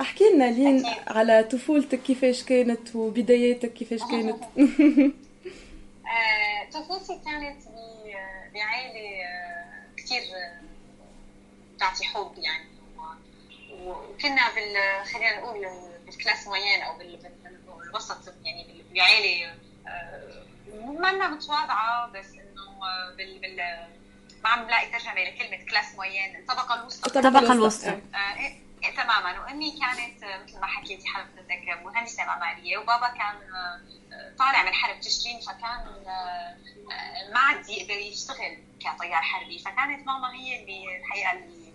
أحكي 0.00 0.24
لنا 0.34 0.44
لين. 0.50 0.86
على 1.06 1.44
طفولتك 1.44 2.02
كيفاش 2.02 2.42
كانت 2.44 2.96
وبداياتك 2.96 3.72
كيفاش 3.72 4.00
كانت؟ 4.10 4.36
آه، 6.06 6.70
طفولتي 6.72 7.20
كانت 7.24 7.56
بعائلة 8.54 9.22
آه، 9.24 9.82
كثير 9.96 10.18
آه، 10.22 10.60
تعطي 11.80 12.04
حب 12.04 12.32
يعني. 12.38 12.69
وكنا 13.84 14.54
بال 14.54 15.04
خلينا 15.12 15.40
نقول 15.40 15.66
بالكلاس 16.06 16.46
موين 16.46 16.82
أو 16.82 16.98
بال- 16.98 17.16
بال- 17.16 17.60
بالوسط 17.84 18.34
يعني 18.44 18.64
بال- 18.64 18.94
بعائلة 18.94 19.54
آه، 19.88 20.44
ما 20.74 21.08
لنا 21.12 21.28
متواضعة 21.28 22.06
بس 22.12 22.26
إنه 22.34 22.80
بال 23.16 23.38
بال 23.38 23.56
ما 24.44 24.48
عم 24.50 24.64
بلاقي 24.66 24.90
ترجمة 24.90 25.14
لكلمه 25.24 25.64
كلاس 25.70 25.94
موين 25.94 26.36
الطبقة 26.36 26.80
الوسطى. 26.80 27.18
الطبقة 27.18 27.52
الوسطى. 27.52 27.90
آه، 27.90 28.34
إيه، 28.36 28.58
إيه، 28.84 28.94
تماما. 28.96 29.40
وأمي 29.40 29.70
كانت 29.80 30.22
آه، 30.22 30.42
مثل 30.44 30.60
ما 30.60 30.66
حكيتي 30.66 31.08
حضرتك 31.08 31.82
مهندسة 31.84 32.24
معمارية 32.24 32.78
وبابا 32.78 33.08
كان 33.08 33.54
آه، 33.54 33.80
طالع 34.38 34.62
من 34.62 34.72
حرب 34.72 35.00
تشرين 35.00 35.40
فكان 35.40 36.04
ما 37.32 37.38
عاد 37.40 37.68
يقدر 37.68 37.94
يشتغل 37.94 38.58
كطيار 38.80 39.22
حربي. 39.22 39.58
فكانت 39.58 40.06
ماما 40.06 40.34
هي 40.34 40.60
اللي 40.62 40.96
الحقيقة 40.98 41.32
اللي 41.32 41.69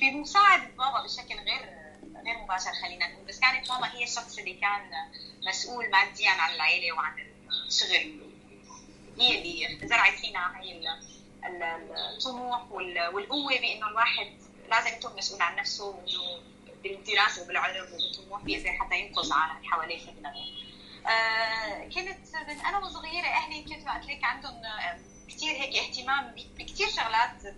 بمساعدة 0.00 0.64
بابا 0.78 1.02
بشكل 1.04 1.34
غير 1.34 1.62
غير 2.26 2.38
مباشر 2.44 2.70
خلينا 2.82 3.08
نقول. 3.08 3.24
بس 3.24 3.38
كانت 3.40 3.70
ماما 3.70 3.92
هي 3.94 4.04
الشخص 4.04 4.38
اللي 4.38 4.54
كان 4.54 4.90
مسؤول 5.48 5.90
ماديا 5.90 6.30
عن 6.30 6.54
العيلة 6.54 6.96
وعن 6.96 7.12
الشغل. 7.66 8.20
هي 9.18 9.38
اللي 9.38 9.88
زرعت 9.88 10.12
فينا 10.18 10.60
هي 10.60 10.80
الطموح 12.14 12.72
والقوة 12.72 13.58
بإنه 13.60 13.88
الواحد 13.88 14.32
لازم 14.70 14.96
يكون 14.96 15.16
مسؤول 15.16 15.42
عن 15.42 15.56
نفسه 15.56 15.84
وإنه 15.84 16.42
بالدراسة 16.82 17.42
وبالعلم 17.42 17.86
وبالطموح 17.92 18.42
بيقدر 18.42 18.72
حتى 18.72 18.98
ينقذ 18.98 19.26
العالم 19.26 19.56
اللي 19.56 19.68
حواليه 19.68 20.00
آه 21.06 21.84
كنت 21.84 22.36
من 22.48 22.60
أنا 22.60 22.78
وصغيرة 22.78 23.26
أهلي 23.26 23.62
كنت 23.62 23.88
قلت 23.88 24.06
لك 24.06 24.24
عندهم 24.24 24.62
كثير 25.28 25.52
هيك 25.52 25.76
اهتمام 25.76 26.34
بكثير 26.58 26.88
شغلات 26.88 27.54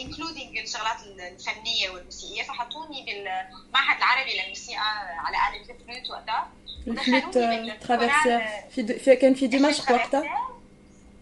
including 0.00 0.58
الشغلات 0.58 0.96
الفنية 1.06 1.90
والموسيقية. 1.90 2.42
فحطوني 2.42 3.04
بالمعهد 3.04 3.96
العربي 3.96 4.42
للموسيقى 4.42 5.08
على 5.18 5.36
آلة 5.36 5.74
ال 5.74 5.80
flûte 5.80 6.10
وقتها 6.10 6.50
ال 6.88 6.96
flûte 6.96 7.38
traversière 7.82 8.40
في, 8.70 8.98
في 8.98 9.16
كان 9.16 9.34
في 9.34 9.46
دمشق 9.46 9.92
وقتها؟ 9.92 10.22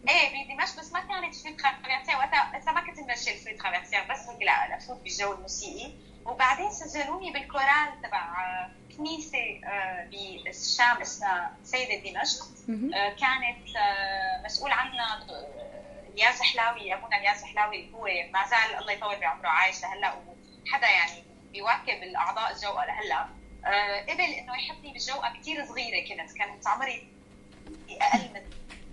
إيه 0.09 0.47
في 0.47 0.55
دمشق 0.55 0.81
بس 0.81 0.93
ما 0.93 1.01
كانت 1.01 1.35
flûte 1.35 1.61
traversière 1.61 2.17
وقتها 2.17 2.73
ما 2.73 2.81
كنت 2.81 2.99
نمشي 2.99 3.31
ال 3.35 3.39
flûte 3.39 3.61
traversière 3.61 4.01
بس 4.11 4.29
هيك 4.29 4.43
لا 4.43 4.77
افوت 4.77 4.97
بالجو 4.97 5.33
الموسيقي. 5.33 5.93
وبعدين 6.27 6.71
سجلوني 6.71 7.33
بالكورال 7.33 8.03
تبع 8.03 8.35
كنيسة 8.97 9.61
آه، 9.65 10.09
بالشام 10.45 10.97
اسمها 11.01 11.57
سيدة 11.65 12.11
دمشق. 12.11 12.45
آه، 12.95 13.09
كانت 13.09 13.77
آه، 13.77 14.45
مسؤول 14.45 14.71
عنها 14.71 15.27
الياس 16.15 16.43
حلاوي 16.43 16.95
ابونا 16.95 17.19
الياس 17.19 17.45
حلاوي 17.45 17.91
هو 17.95 18.09
ما 18.33 18.47
زال 18.47 18.79
الله 18.79 18.93
يطول 18.93 19.17
بعمره 19.17 19.49
عايش 19.49 19.83
لهلا 19.83 20.15
وحدا 20.67 20.89
يعني 20.89 21.23
بيواكب 21.53 22.03
الأعضاء 22.03 22.53
الجوقه 22.53 22.85
لهلا 22.87 23.29
أه 23.67 24.03
قبل 24.03 24.21
إنه 24.21 24.57
يحطني 24.57 24.93
بالجوقه 24.93 25.33
كثير 25.41 25.67
صغيرة 25.67 26.09
كنت. 26.09 26.33
كانت 26.33 26.67
عمري 26.67 27.09
أقل 27.91 28.31
من 28.35 28.43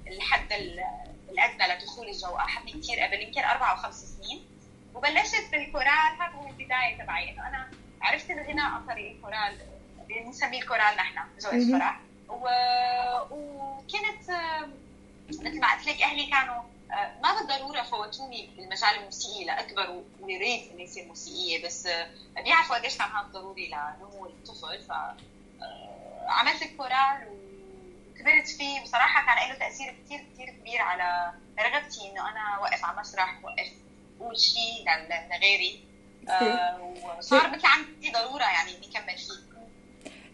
الحد 0.08 0.52
الأدنى 0.52 1.68
لدخول 1.76 2.08
الجوقه 2.08 2.48
حطني 2.48 2.72
كثير 2.72 3.00
قبل 3.00 3.22
يمكن 3.22 3.42
أربع 3.44 3.72
أو 3.72 3.76
خمس 3.76 3.96
سنين. 3.96 4.46
وبلشت 4.94 5.52
بالكورال 5.52 5.88
هذا 6.20 6.34
هو 6.36 6.48
البداية 6.48 7.04
تبعي. 7.04 7.30
إنه 7.30 7.48
أنا 7.48 7.72
عرفت 8.02 8.32
الغناء 8.32 8.66
عن 8.66 8.86
طريق 8.86 9.12
الكورال 9.12 9.58
بنسميه 10.10 10.62
الكورال 10.62 10.98
نحن 10.98 11.20
جوقة 11.42 11.56
الفرح. 11.56 12.00
و... 12.30 12.48
وكنت 13.32 14.30
مثل 15.30 15.60
ما 15.60 15.74
قلت 15.74 15.88
لك 15.88 16.02
أهلي 16.02 16.26
كانوا 16.26 16.64
ما 17.21 17.39
بالضرورة 17.39 17.82
فوتوني 17.82 18.49
بالمجال 18.58 18.89
الموسيقي 18.99 19.45
لاكبر 19.45 20.04
ويريد 20.21 20.71
اني 20.71 20.86
اصير 20.86 21.06
موسيقية 21.06 21.65
بس 21.65 21.88
بيعرفوا 22.43 22.75
قديش 22.75 22.97
كان 22.97 23.08
هذا 23.08 23.27
ضروري 23.27 23.67
لنمو 23.67 24.25
الطفل 24.25 24.82
ف 24.82 24.91
آه، 24.91 26.25
عملت 26.27 26.62
الكورال 26.62 27.27
وكبرت 27.27 28.47
فيه. 28.47 28.82
بصراحة 28.84 29.25
كان 29.25 29.49
له 29.49 29.56
تأثير 29.56 29.95
كثير 30.06 30.25
كثير 30.34 30.49
كبير 30.49 30.82
على 30.82 31.34
رغبتي 31.60 32.12
إنه 32.12 32.30
أنا 32.30 32.56
اوقف 32.58 32.86
على 32.86 32.99
مسرح 32.99 33.43
واقف 33.43 33.71
أقول 34.21 34.39
شيء 34.39 34.86
لغيري. 35.32 35.84
آه، 36.30 36.93
وصار 37.17 37.49
مثل 37.49 37.67
عندي 37.67 38.12
ضرورة 38.12 38.43
يعني 38.43 38.77
إني 38.77 38.89
أكمل 38.89 39.17
فيه. 39.17 39.51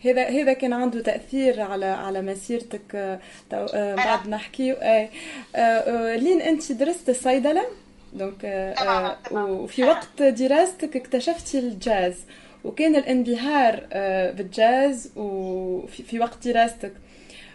هذا 0.04 0.30
هذا 0.30 0.54
كان 0.54 0.74
عنده 0.74 1.02
تأثير 1.02 1.62
على 1.62 1.86
على 1.86 2.22
مسيرتك 2.22 2.96
آه، 2.96 3.20
آه، 3.54 3.96
بعد 3.96 4.30
نحكي 4.30 4.76
آه، 5.56 6.16
لين 6.16 6.42
أنت 6.42 6.72
درست 6.72 7.10
الصيدله 7.10 7.66
donc 8.14 8.74
وفي 9.32 9.84
وقت 9.84 10.22
دراستك 10.22 10.96
اكتشفتي 10.96 11.60
الجاز 11.60 12.16
وكان 12.64 12.96
الانبهار 12.96 13.88
بالجاز 14.38 15.12
وفي 15.16 16.20
وقت 16.20 16.48
دراستك. 16.48 16.92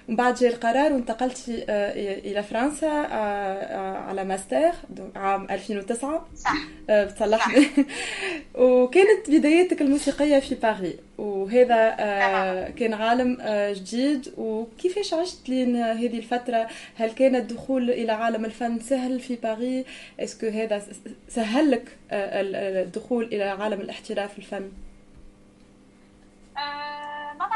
من 0.08 0.16
بعد 0.16 0.34
جاء 0.34 0.52
القرار 0.52 0.92
وانتقلت 0.92 1.64
آه، 1.68 2.18
إلى 2.18 2.42
فرنسا 2.42 2.86
آه، 2.86 3.12
آه، 3.12 3.96
على 3.96 4.24
ماستر 4.24 4.72
عام 5.16 5.46
2009 5.50 6.28
صح. 6.36 6.54
بتصلحني 6.88 7.66
وكانت 8.54 9.30
بداياتك 9.30 9.82
الموسيقية 9.82 10.38
في 10.38 10.54
باريس. 10.54 10.94
وهذا 11.18 11.90
كان 12.78 12.94
عالم 12.94 13.38
جديد. 13.72 14.32
وكيفاش 14.36 15.14
عشت 15.14 15.48
لين 15.48 15.76
هذه 15.76 16.18
الفترة؟ 16.18 16.68
هل 16.96 17.10
كان 17.10 17.36
الدخول 17.36 17.90
إلى 17.90 18.12
عالم 18.12 18.44
الفن 18.44 18.80
سهل 18.80 19.20
في 19.20 19.36
باريس؟ 19.36 19.86
est-ce 20.20 20.38
que 20.38 20.46
هذا 20.46 20.82
سهل 21.28 21.70
لك 21.70 21.84
الدخول 22.12 23.24
إلى 23.24 23.44
عالم 23.44 23.80
الاحتراف 23.80 24.38
الفن؟ 24.38 24.70
ما 26.56 27.01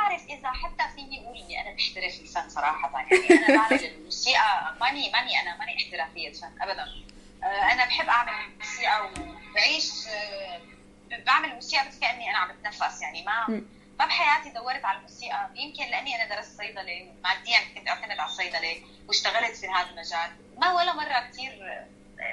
بعرف 0.07 0.27
إذا 0.29 0.51
حتى 0.53 0.95
فيني 0.95 1.21
أقول 1.21 1.37
اني 1.37 1.61
أنا 1.61 1.75
محترف 1.75 2.21
الفن 2.21 2.49
صراحة. 2.49 2.93
يعني 3.01 3.31
أنا 3.31 3.57
بعمل 3.57 3.85
الموسيقى 3.95 4.77
ماني 4.81 5.11
ماني 5.11 5.41
أنا 5.41 5.57
ماني 5.57 5.77
احترافية 5.77 6.33
فن 6.33 6.63
ابدا. 6.63 6.87
آه، 7.43 7.73
أنا 7.73 7.85
بحب 7.85 8.09
أعمل 8.09 8.33
موسيقى 8.59 9.11
وبعيش 9.51 10.07
آه، 10.09 10.61
بعمل 11.27 11.55
موسيقى 11.55 11.89
بس 11.89 11.99
كأني 11.99 12.31
أنا 12.31 12.39
عم 12.39 12.53
بتنفس. 12.53 13.03
يعني 13.03 13.25
ما 13.25 13.63
ما 13.99 14.07
بحياتي 14.07 14.51
دورت 14.51 14.85
على 14.85 14.99
الموسيقى. 14.99 15.51
يمكن 15.55 15.85
لأني 15.85 16.23
أنا 16.23 16.37
درست 16.37 16.57
صيدلة 16.59 17.13
ماديا 17.25 17.59
كنت 17.75 17.89
أعتمد 17.89 18.11
على 18.19 18.31
الصيدله 18.31 18.77
واشتغلت 19.09 19.57
في 19.57 19.69
هذا 19.69 19.91
المجال. 19.91 20.31
ما 20.59 20.73
ولا 20.73 20.95
مرة 20.95 21.31
كثير 21.31 21.85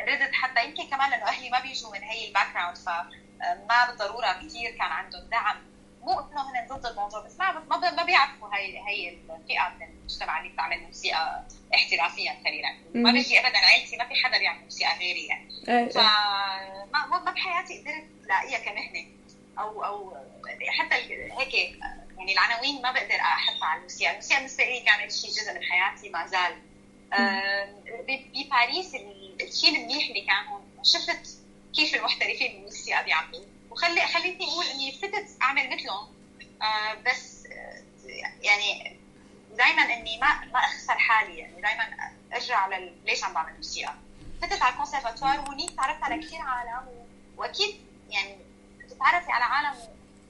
ردت 0.08 0.34
حتى. 0.34 0.66
يمكن 0.66 0.88
كمان 0.90 1.10
لأنه 1.10 1.26
أهلي 1.26 1.50
ما 1.50 1.60
بيجوا 1.60 1.92
من 1.92 2.04
هي 2.04 2.28
ال 2.28 2.54
background 2.54 2.78
فما 2.78 3.86
بالضرورة 3.88 4.32
كثير 4.32 4.72
كان 4.72 4.92
عندهم 4.92 5.22
دعم 5.22 5.73
مو 6.04 6.20
إنه 6.20 6.42
هن 6.42 6.68
ضد 6.68 6.86
الموضوع 6.86 7.20
بس 7.20 7.40
ما 7.40 7.92
ما 7.92 8.04
بيعرفوا 8.04 8.56
هي 8.56 8.78
هي 8.88 9.10
الفئة 9.10 9.70
من 9.80 9.88
المجتمع 9.88 10.40
اللي 10.40 10.54
بتعمل 10.54 10.84
موسيقى 10.84 11.44
احترافيا 11.76 12.38
خلينا 12.44 12.76
ما 12.94 13.12
بيجي 13.12 13.40
ابدا 13.40 13.58
عيلتي 13.58 13.98
ما 13.98 14.08
في 14.08 14.16
حدا 14.16 14.38
بيعمل 14.38 14.64
موسيقى 14.64 14.98
غيري 15.00 15.26
يعني. 15.26 15.50
فما 15.90 17.08
ما 17.24 17.32
بحياتي 17.32 17.80
قدرت 17.82 18.06
لاقيها 18.28 18.60
كمهنة 18.60 19.08
أو 19.60 19.86
أو 19.86 20.18
حتى 20.80 20.96
هيك 21.40 21.54
يعني 22.18 22.34
العناوين 22.34 22.82
ما 22.82 22.92
بقدر 22.92 23.16
أحطها 23.16 23.66
على 23.66 23.78
الموسيقى، 23.78 24.12
الموسيقى 24.12 24.38
بالنسبة 24.40 24.64
لي 24.64 24.80
كانت 24.80 25.12
شيء 25.12 25.30
جزء 25.30 25.54
من 25.54 25.64
حياتي 25.64 26.10
ما 26.10 26.28
زال. 26.28 26.56
بباريس 28.34 28.96
الشيء 29.42 29.70
المنيح 29.70 30.08
اللي 30.08 30.22
كان 30.22 30.46
هون 30.48 30.62
شفت 30.84 31.38
كيف 31.76 31.96
المحترفين 31.96 32.52
بالموسيقى 32.54 33.04
بيعملوا 33.04 33.46
وخلي 33.74 34.08
خليتني 34.08 34.46
أقول 34.52 34.66
إني 34.66 34.92
فتت 34.92 35.42
أعمل 35.42 35.70
مثلهم 35.76 36.08
آه 36.62 36.94
بس 36.94 37.46
آه 37.46 37.84
يعني 38.42 38.98
دائما 39.58 39.82
إني 39.82 40.18
ما 40.18 40.46
ما 40.46 40.60
أخسر 40.60 40.98
حالي. 40.98 41.38
يعني 41.38 41.62
دائما 41.62 42.12
أرجع 42.34 42.58
على 42.58 42.94
ليش 43.06 43.24
عم 43.24 43.34
بعمل 43.34 43.56
موسيقى؟ 43.56 43.94
فتت 44.42 44.62
على 44.62 44.74
الكونسرفاتوار 44.74 45.40
وهنيك 45.40 45.72
تعرفت 45.76 46.04
على 46.04 46.24
كثير 46.26 46.42
عالم 46.42 46.88
وأكيد 47.38 47.76
يعني 48.10 48.36
بتتعرفي 48.80 49.32
على 49.32 49.44
عالم 49.44 49.80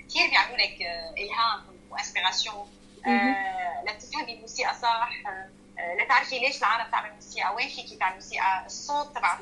كثير 0.09 0.29
بيعملوا 0.29 0.57
لك 0.57 0.81
آه، 0.81 1.13
إلهام 1.17 1.63
وإنسبيراسيون. 1.89 2.71
آه 3.07 3.83
لتفهمي 3.87 4.33
الموسيقى 4.33 4.75
صح. 4.75 5.09
آه 5.27 5.49
لتعرفي 6.03 6.39
ليش 6.39 6.57
العالم 6.57 6.91
تعمل 6.91 7.13
موسيقى 7.13 7.55
وين 7.55 7.69
فيكي 7.69 7.95
تعمل 7.95 8.15
موسيقى. 8.15 8.63
الصوت 8.65 9.15
تبعه. 9.15 9.39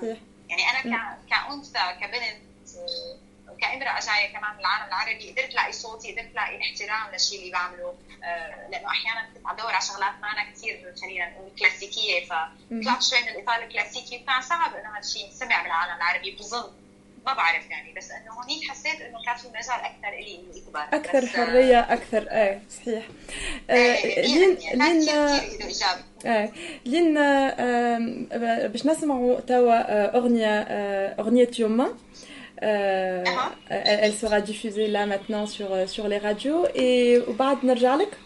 يعني 0.50 0.70
أنا 0.70 1.18
كأنثى 1.30 1.80
كبنت 2.02 2.42
كأمرأة 3.62 4.00
جاية 4.00 4.34
كمان 4.34 4.54
من 4.54 4.60
العالم 4.60 4.88
العربي 4.88 5.32
قدرت 5.32 5.54
لاقي 5.56 5.72
صوتي 5.72 6.12
قدرت 6.12 6.36
لاقي 6.36 6.56
الاحترام 6.56 7.14
للشيء 7.14 7.40
اللي 7.40 7.52
بعمله. 7.52 7.94
آه، 8.24 8.68
لأنه 8.70 8.88
أحيانا 8.88 9.28
كنت 9.28 9.48
عم 9.48 9.56
دور 9.56 9.72
على 9.72 9.82
شغلات 9.82 10.14
ما 10.22 10.28
أنا 10.28 10.52
كثير 10.52 10.94
خلينا 11.02 11.30
نقول 11.30 11.52
كلاسيكية 11.60 12.26
فطلعت 12.26 13.04
شوي 13.04 13.22
من 13.22 13.28
الاطار 13.30 13.64
الكلاسيكي 13.64 14.24
وكان 14.24 14.42
صعب 14.42 14.76
إنه 14.76 14.90
هذا 14.92 15.00
الشيء 15.00 15.26
ينسمع 15.26 15.64
بالعالم 15.64 15.96
العربي 15.96 16.32
بظن. 16.32 16.72
ما 17.26 17.34
بعرف 17.34 17.70
يعني 17.70 17.94
بس 17.94 18.12
إنه 18.12 18.32
هونيك 18.32 18.72
حسيت 18.72 19.02
إنه 19.02 19.18
كان 19.26 19.36
في 19.36 19.48
مجال 19.48 19.82
أكثر 19.86 20.08
إلي 20.08 20.36
اني 20.36 20.64
اكبر 20.64 20.98
أكثر 20.98 21.28
حرية 21.28 21.80
أكثر 21.80 22.32
إيه 22.32 22.62
صحيح. 22.70 23.04
آه 23.70 24.06
لين 24.06 24.58
لين 24.74 25.10
آه 26.26 26.50
لين 26.86 27.18
آه 27.18 28.68
باش 28.68 28.86
نسمعوا 28.86 29.40
توا 29.40 30.18
أغنية 30.18 30.62
أغنية 31.20 31.50
يوما 31.60 31.94
Euh, 32.63 33.25
elle, 33.69 33.99
elle, 34.03 34.15
sera 34.15 34.41
diffusée 34.41 34.87
là 34.87 35.05
maintenant 35.07 35.47
sur, 35.47 35.73
euh, 35.73 35.87
sur 35.87 36.09
les 36.09 36.19
radios. 36.19 36.65
Et 36.75 37.19
وبعد 37.29 37.65
نرجع 37.65 37.95
لك؟ 37.95 38.19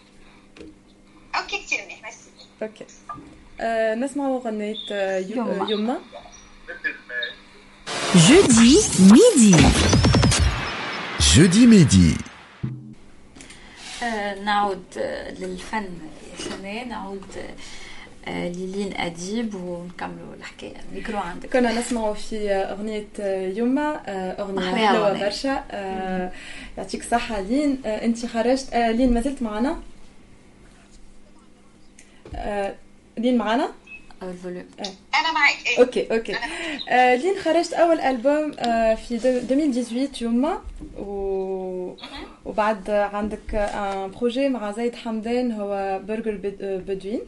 اوكي 1.35 1.57
كثير 1.57 1.79
منيح 1.85 2.03
ميرسي 2.03 2.29
اوكي 2.61 2.85
نسمع 3.95 4.27
أغنية 4.27 4.75
يما 5.69 5.99
Jeudi 8.27 8.73
midi. 9.13 9.55
Jeudi 11.19 11.65
midi. 11.67 12.31
آه، 14.03 14.39
نعود 14.43 14.83
آه، 14.97 15.31
للفن 15.31 15.89
يا 16.31 16.37
سنة 16.37 16.83
نعود 16.83 17.25
آه، 18.28 18.48
للين 18.48 18.96
أديب 18.96 19.54
ونكملوا 19.54 20.34
الحكاية. 20.38 20.72
الميكرو 20.92 21.18
عندك. 21.18 21.52
كنا 21.52 21.78
نسمعوا 21.78 22.14
في 22.14 22.50
أغنية 22.50 23.06
يما 23.58 24.00
أغنية 24.40 24.68
أحلى 24.74 24.86
حلوة 24.88 25.08
أغنية. 25.10 25.24
برشا. 25.24 25.64
آه، 25.70 26.32
يعطيك 26.78 27.00
الصحة 27.00 27.40
لين 27.40 27.78
آه، 27.86 28.04
أنت 28.04 28.26
خرجت. 28.26 28.72
آه، 28.74 28.90
لين 28.90 29.14
ما 29.14 29.20
زلت 29.20 29.42
معنا؟ 29.42 29.76
آه، 32.34 32.74
لين 33.18 33.36
معنا؟ 33.38 33.68
ال 34.22 34.28
volume 34.28 34.64
أنا 35.14 35.32
معك 35.32 35.66
إيه. 35.66 35.78
OK 35.78 36.14
OK. 36.16 36.34
آه، 36.88 37.14
لين 37.14 37.34
خرجت 37.38 37.72
أول 37.72 38.00
ألبوم 38.00 38.52
آه، 38.58 38.94
في 38.94 39.16
دو- 39.16 39.28
2018 39.28 40.22
يوما. 40.22 40.58
و... 40.98 41.96
وبعد 42.44 42.90
عندك 42.90 43.54
un 43.54 44.10
projet 44.10 44.48
مع 44.48 44.72
زيد 44.72 44.94
حمدان 44.94 45.52
هو 45.52 46.00
Burger 46.08 46.30
Bed- 46.36 46.62
آه، 46.62 46.76
Bedouin 46.78 47.20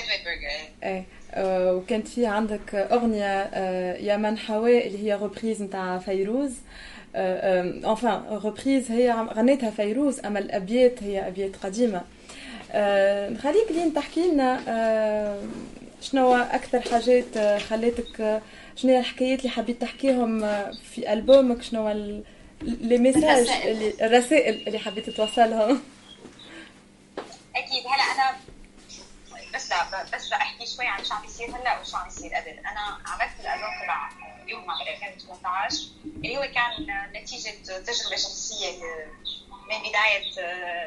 Burger 0.00 0.68
إيه. 0.84 1.04
آه، 1.34 1.74
وكانت 1.74 2.08
في 2.08 2.26
عندك 2.26 2.74
أغنية 2.74 3.24
آه، 3.42 3.96
يا 3.96 4.16
من 4.16 4.38
حواء 4.38 4.86
اللي 4.86 5.04
هي 5.06 5.14
reprise 5.14 5.62
نتاع 5.62 5.98
فيروز. 5.98 6.52
enfin 7.14 8.40
reprise 8.44 8.90
هي 8.90 9.10
غنيتها 9.12 9.70
فيروز 9.70 10.20
أما 10.20 10.38
الأبيات 10.38 11.02
هي 11.02 11.26
أبيات 11.28 11.56
قديمة. 11.56 12.00
آه، 12.72 13.28
نخليك 13.30 13.70
لين 13.70 13.94
تحكي 13.94 14.20
لنا 14.30 14.60
آه، 14.68 15.38
شنو 16.00 16.34
أكثر 16.34 16.80
حاجات 16.80 17.36
آه، 17.36 17.58
خلاتك 17.58 18.20
آه، 18.20 18.40
شنو 18.76 18.92
هي 18.92 18.98
الحكايات 18.98 19.38
اللي 19.38 19.50
حبيت 19.50 19.80
تحكيهم 19.80 20.44
آه، 20.44 20.70
في 20.94 21.12
ألبومك؟ 21.12 21.62
شنو 21.62 21.88
لي 22.62 22.98
ميساج 22.98 23.24
الرسائل. 23.24 23.70
اللي 23.72 23.92
الرسائل 24.06 24.62
اللي 24.66 24.78
حبيت 24.78 25.10
توصلهم؟ 25.10 25.80
أكيد. 27.56 27.82
هلا 27.86 28.02
أنا 28.14 28.36
بس 29.54 29.70
لا 29.70 30.04
بس 30.12 30.30
لا 30.30 30.36
أحكي 30.36 30.66
شوي 30.66 30.86
عن 30.86 31.04
شو 31.04 31.14
عم 31.14 31.22
بيصير 31.22 31.56
هلأ 31.56 31.80
وشو 31.80 31.96
عم 31.96 32.04
بيصير 32.04 32.34
قبل. 32.34 32.58
أنا 32.58 32.98
عملت 33.06 33.40
الالبوم 33.40 33.82
تبع 33.82 34.08
يوم 34.46 34.66
مع 34.66 34.74
2018 34.82 35.76
اللي 36.04 36.36
هو 36.36 36.42
كان 36.42 36.86
نتيجة 37.12 37.50
تجربة 37.64 38.16
شخصية 38.16 38.82
من 39.70 39.78
بداية 39.78 40.32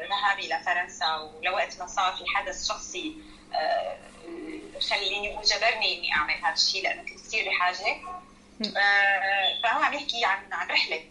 ذهابي 0.08 0.48
لفرنسا 0.48 1.16
ولوقت 1.16 1.78
ما 1.78 1.86
صار 1.86 2.12
في 2.16 2.24
حدث 2.26 2.68
شخصي 2.68 3.16
آه، 3.54 3.96
خليني 4.90 5.34
أقول 5.34 5.44
جبرني 5.44 5.98
إني 5.98 6.12
أعمل 6.14 6.34
هذا 6.44 6.52
الشيء 6.52 6.82
لأنه 6.82 7.02
كنت 7.02 7.20
كثير 7.26 7.48
بحاجة. 7.48 7.96
آه، 8.76 9.62
فهو 9.62 9.82
عم 9.82 9.94
يحكي 9.94 10.24
عن 10.24 10.52
عن 10.52 10.68
رحلة. 10.68 11.04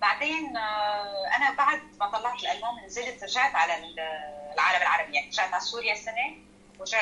بعدين 0.00 0.56
آه، 0.56 1.26
أنا 1.36 1.50
بعد 1.50 1.80
ما 2.00 2.06
طلعت 2.10 2.40
الألبوم 2.42 2.80
نزلت 2.86 3.22
رجعت 3.24 3.54
على 3.54 3.76
ال- 3.78 4.00
العالم 4.54 4.82
العربي 4.82 5.14
يعني 5.14 5.28
رجعت 5.28 5.52
على 5.52 5.60
سوريا 5.62 5.94
سنه 5.94 6.36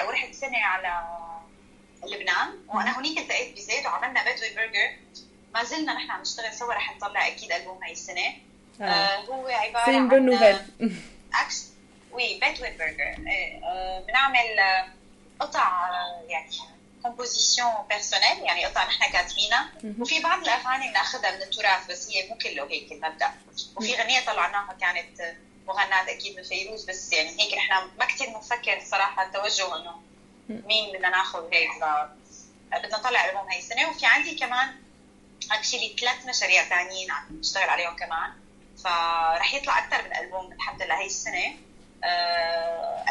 ورحت 0.06 0.32
سنه 0.34 0.58
على 0.58 1.02
لبنان 2.06 2.58
وأنا 2.68 2.96
هونيك 2.96 3.18
التقيت 3.18 3.54
بزيد 3.56 3.86
وعملنا 3.86 4.22
بدوي 4.22 4.54
برجر. 4.56 4.96
ما 5.54 5.64
زلنا 5.64 5.94
نحن 5.94 6.10
عم 6.10 6.20
نشتغل 6.20 6.52
سوا 6.54 6.74
رح 6.74 6.96
نطلع 6.96 7.26
أكيد 7.26 7.52
ألبوم 7.52 7.82
هاي 7.82 7.92
السنة. 7.92 8.34
آه. 8.80 9.16
هو 9.16 9.46
عبارة 9.48 9.96
عن 9.96 10.08
bonne 10.08 10.26
nouvelle 10.26 10.58
إكس 11.34 11.68
oui 12.12 12.40
Bedouin 12.42 12.70
Burger. 12.70 13.26
إيه، 13.28 13.64
آه، 13.64 14.00
بنعمل 14.00 14.58
آه، 14.60 14.86
قطع 15.40 15.88
آه، 15.90 16.22
يعني 16.28 16.50
composition 17.08 17.72
personnelle 17.88 18.44
يعني 18.44 18.64
قطع 18.64 18.84
نحن 18.84 19.12
كاتبينها. 19.12 19.70
وفي 19.98 20.20
بعض 20.20 20.42
الأغاني 20.42 20.88
بناخذها 20.88 21.30
من 21.30 21.42
التراث 21.42 21.90
بس 21.90 22.10
هي 22.10 22.28
مو 22.28 22.38
كله 22.38 22.70
هيك 22.70 22.92
المبدأ. 22.92 23.32
وفي 23.76 23.94
غنيه 23.94 24.20
طلعناها 24.20 24.76
كانت 24.80 25.36
مغناة 25.66 26.10
أكيد 26.10 26.36
من 26.36 26.42
فيروز 26.42 26.84
بس 26.84 27.12
يعني 27.12 27.30
هيك 27.40 27.54
نحن 27.54 27.90
ما 27.98 28.04
كثير 28.04 28.28
بنفكر 28.28 28.80
صراحة 28.90 29.22
التوجه 29.22 29.76
إنه 29.76 30.02
مين 30.48 30.92
بدنا 30.92 31.08
ناخذ 31.08 31.48
هيك 31.52 31.70
بدنا 32.72 32.98
نطلع 32.98 33.24
ألبوم 33.28 33.48
هاي 33.50 33.58
السنة. 33.58 33.88
وفي 33.88 34.06
عندي 34.06 34.34
كمان 34.34 34.76
actually 35.52 35.96
ثلاث 36.00 36.26
مشاريع 36.26 36.68
ثانيين 36.68 37.10
عم 37.10 37.38
نشتغل 37.40 37.68
عليهم 37.68 37.96
كمان. 37.96 38.32
فرح 38.84 39.54
يطلع 39.54 39.78
أكثر 39.78 40.04
من 40.04 40.16
ألبوم 40.16 40.52
الحمد 40.52 40.82
لله 40.82 40.98
هاي 40.98 41.06
السنة. 41.06 41.56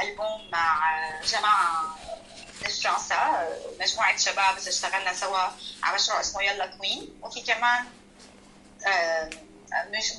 ألبوم 0.02 0.50
مع 0.52 0.82
جماعة 1.26 1.98
من 2.64 2.70
فرنسا 2.70 3.16
آه، 3.16 3.58
مجموعة 3.80 4.18
شباب 4.18 4.58
اشتغلنا 4.58 5.14
سوا 5.14 5.40
على 5.84 5.96
مشروع 5.96 6.20
اسمه 6.20 6.42
Yalla 6.43 6.66
Queen 6.66 7.20
وفي 7.22 7.42
كمان 7.42 7.86
آه، 8.88 9.30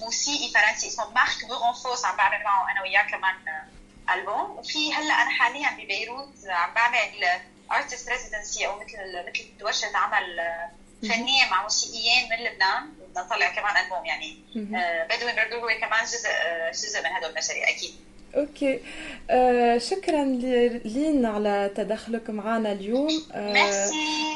موسيقي 0.01 0.53
فرنسي 0.55 0.89
اسمه 0.89 1.11
مارك 1.11 1.45
بورونفوس 1.49 2.05
عم 2.05 2.17
بعمل 2.17 2.45
معه 2.45 2.71
أنا 2.73 2.83
وياه 2.83 3.03
كمان 3.03 3.35
آه، 3.49 4.15
ألبوم. 4.15 4.51
وفي 4.51 4.95
هلأ 4.95 5.15
أنا 5.15 5.31
حاليا 5.31 5.71
ببيروت 5.71 6.35
عم 6.47 6.75
بعمل 6.75 7.29
artist 7.73 8.09
residency 8.09 8.67
أو 8.67 8.81
مثل 8.81 9.29
مثل 9.29 9.65
ورشه 9.65 9.97
عمل 9.97 10.41
آه، 10.41 10.71
فنية 11.03 11.45
مع 11.51 11.63
موسيقيين 11.63 12.29
من 12.31 12.37
لبنان. 12.37 12.91
بدنا 12.91 13.23
نطلع 13.25 13.49
كمان 13.55 13.77
ألبوم 13.85 14.07
يعني. 14.07 14.39
آه، 14.77 15.05
بدوي 15.05 15.63
هو 15.63 15.81
كمان 15.81 16.05
جزء 16.05 16.29
آه، 16.29 16.71
جزء 16.71 17.01
من 17.01 17.07
هدول 17.17 17.31
المشاريع 17.31 17.69
أكيد. 17.69 18.08
OK. 18.37 18.81
آه 19.31 19.79
شكرا 19.79 20.25
لين 20.85 21.27
على 21.27 21.71
تدخلك 21.77 22.31
معنا 22.31 22.73
اليوم. 22.73 23.09
آه 23.33 23.57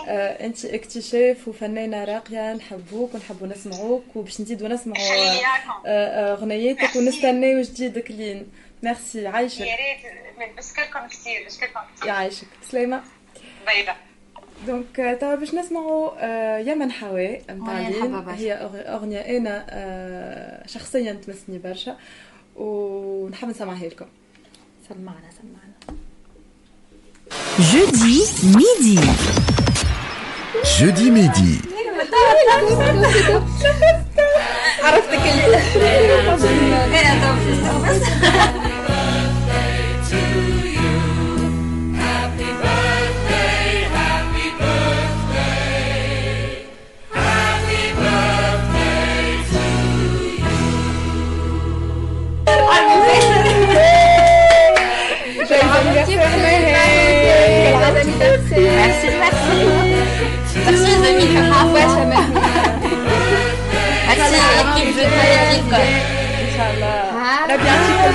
آه 0.08 0.46
أنت 0.46 0.64
اكتشاف 0.64 1.48
وفنانة 1.48 2.04
راقية 2.04 2.52
نحبوك 2.54 3.14
ونحبوا 3.14 3.46
نسمعوك 3.46 4.04
وباش 4.14 4.40
نزيدوا 4.40 4.68
نسمعوا 4.68 5.06
آه 5.06 5.86
آه 5.86 6.32
اغنياتك. 6.32 6.96
ونستناو 6.96 7.60
جديدك 7.62 8.10
لين. 8.10 8.46
ميرسي. 8.82 9.26
عيشك 9.26 9.60
يا 9.60 9.66
ريت. 9.76 10.56
بشكركم 10.58 11.06
كثير 11.08 11.46
بشكركم 11.46 11.80
كثير 11.96 12.08
يعيشك 12.08 12.46
سلامه 12.70 13.02
bye 13.66 13.86
donc 14.66 15.16
توا 15.20 15.34
باش 15.34 15.54
نسمعوا 15.54 16.10
آه، 16.18 16.58
يا 16.58 16.74
من 16.74 16.92
حواء 16.92 17.42
نتاع. 17.50 18.34
هي 18.34 18.58
أغ- 18.58 18.88
أغنية 18.88 19.20
أنا 19.20 20.62
شخصيا 20.66 21.12
تمسني 21.12 21.58
برشا. 21.58 21.96
ونحب 22.56 23.48
نسمعها 23.48 23.86
لكم 23.86 24.06
سمعنا 24.88 25.30
سمعنا 25.38 25.72
Jeudi 27.70 28.16
midi. 28.56 28.96
Jeudi 30.76 31.06
midi. 31.16 31.52
ميرسي 58.70 59.08
ميرسي 59.18 59.64
ميرسي 60.66 60.92
زميل 60.92 61.52
ميرسي 64.08 64.40
كيف 64.76 64.96
جيت 64.96 65.72
ان 65.72 66.48
شاء 66.56 66.68
الله 66.74 67.54
ربي 67.54 67.66
يعطيكم 67.66 68.12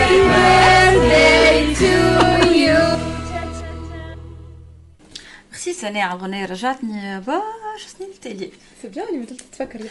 ميرسي 5.52 5.74
سنة 5.74 6.02
على 6.02 6.20
الغنية 6.20 6.46
رجعتني 6.46 7.20
برشا 7.20 7.88
سنين 7.98 8.10
التالي 8.10 8.52
سي 8.82 8.88
بيان 8.88 9.08
اللي 9.08 9.26
بدلت 9.26 9.42
تفكر 9.52 9.80
لي 9.80 9.90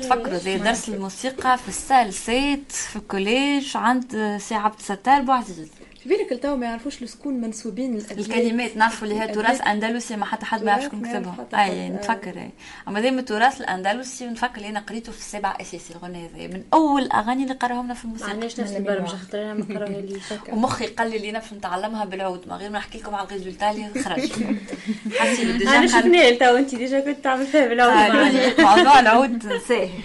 تفكروا 0.00 0.38
زي 0.38 0.58
درس 0.58 0.88
الموسيقى 0.88 1.58
في 1.58 1.68
السال 1.68 2.14
سيت 2.14 2.72
في 2.72 2.96
الكوليج 2.96 3.76
عند 3.76 4.36
سي 4.40 4.54
عبد 4.54 4.78
الستار 4.78 5.20
بوعزيز 5.22 5.68
في 6.06 6.16
بالك 6.16 6.32
التو 6.32 6.56
ما 6.56 6.66
يعرفوش 6.66 7.02
لشكون 7.02 7.34
منسوبين. 7.34 7.96
الكلمات 7.96 8.76
نعرفوا 8.76 9.08
اللي 9.08 9.20
هي 9.20 9.28
تراث. 9.28 9.60
أندلسي 9.66 10.16
ما 10.16 10.24
حتى 10.24 10.46
حد 10.46 10.64
ما 10.64 10.70
يعرف 10.70 10.82
تراث 10.82 10.92
شكون 10.92 11.10
كتبهم 11.10 11.46
اي 11.54 11.86
حد. 11.86 11.92
نتفكر 11.92 12.38
أي 12.38 12.50
أما 12.88 13.00
دائما 13.00 13.20
التراث 13.20 13.60
الأندلسي 13.60 14.26
نتفكر 14.26 14.56
اللي 14.56 14.68
أنا 14.68 14.80
قريته 14.80 15.12
في 15.12 15.18
السبع 15.18 15.56
أساسي 15.60 15.94
الغنية 15.94 16.26
هذه. 16.26 16.46
من 16.46 16.62
أول 16.74 17.02
الاغاني 17.02 17.42
اللي 17.42 17.54
قراهم 17.54 17.84
لنا 17.84 17.94
في 17.94 18.06
ما 18.06 18.12
الموسيقى 18.12 18.30
عندناش 18.30 18.60
نفس 18.60 18.72
البرمجة 18.72 19.06
خاطر 19.06 19.42
أنا 19.42 19.54
ما 19.54 19.64
قراوها 19.64 20.00
لي 20.00 20.20
ومخي 20.52 20.86
قال 20.86 21.10
لي 21.10 21.16
اللي 21.16 21.30
أنا 21.30 21.38
باش 21.38 21.52
نتعلمها 21.52 22.04
بالعود. 22.04 22.48
ما 22.48 22.56
غير 22.56 22.70
ما 22.70 22.78
نحكي 22.78 22.98
لكم 22.98 23.14
على 23.14 23.26
ال 23.26 23.31
résultat 23.31 23.70
اللي 23.70 24.02
خرج. 24.02 24.32
حسيت 25.18 25.40
أنا 25.40 25.58
déjà 25.58 25.86
شفناه 25.86 26.30
تو 26.30 26.56
أنت 26.56 26.74
déjà 26.74 27.00
كنت 27.00 27.24
تعمل 27.24 27.46
فيها 27.46 27.66
بالعود. 27.66 27.92
معنا 27.94 28.76
موضوع 28.76 29.00
العود 29.00 29.46
نساه. 29.46 29.88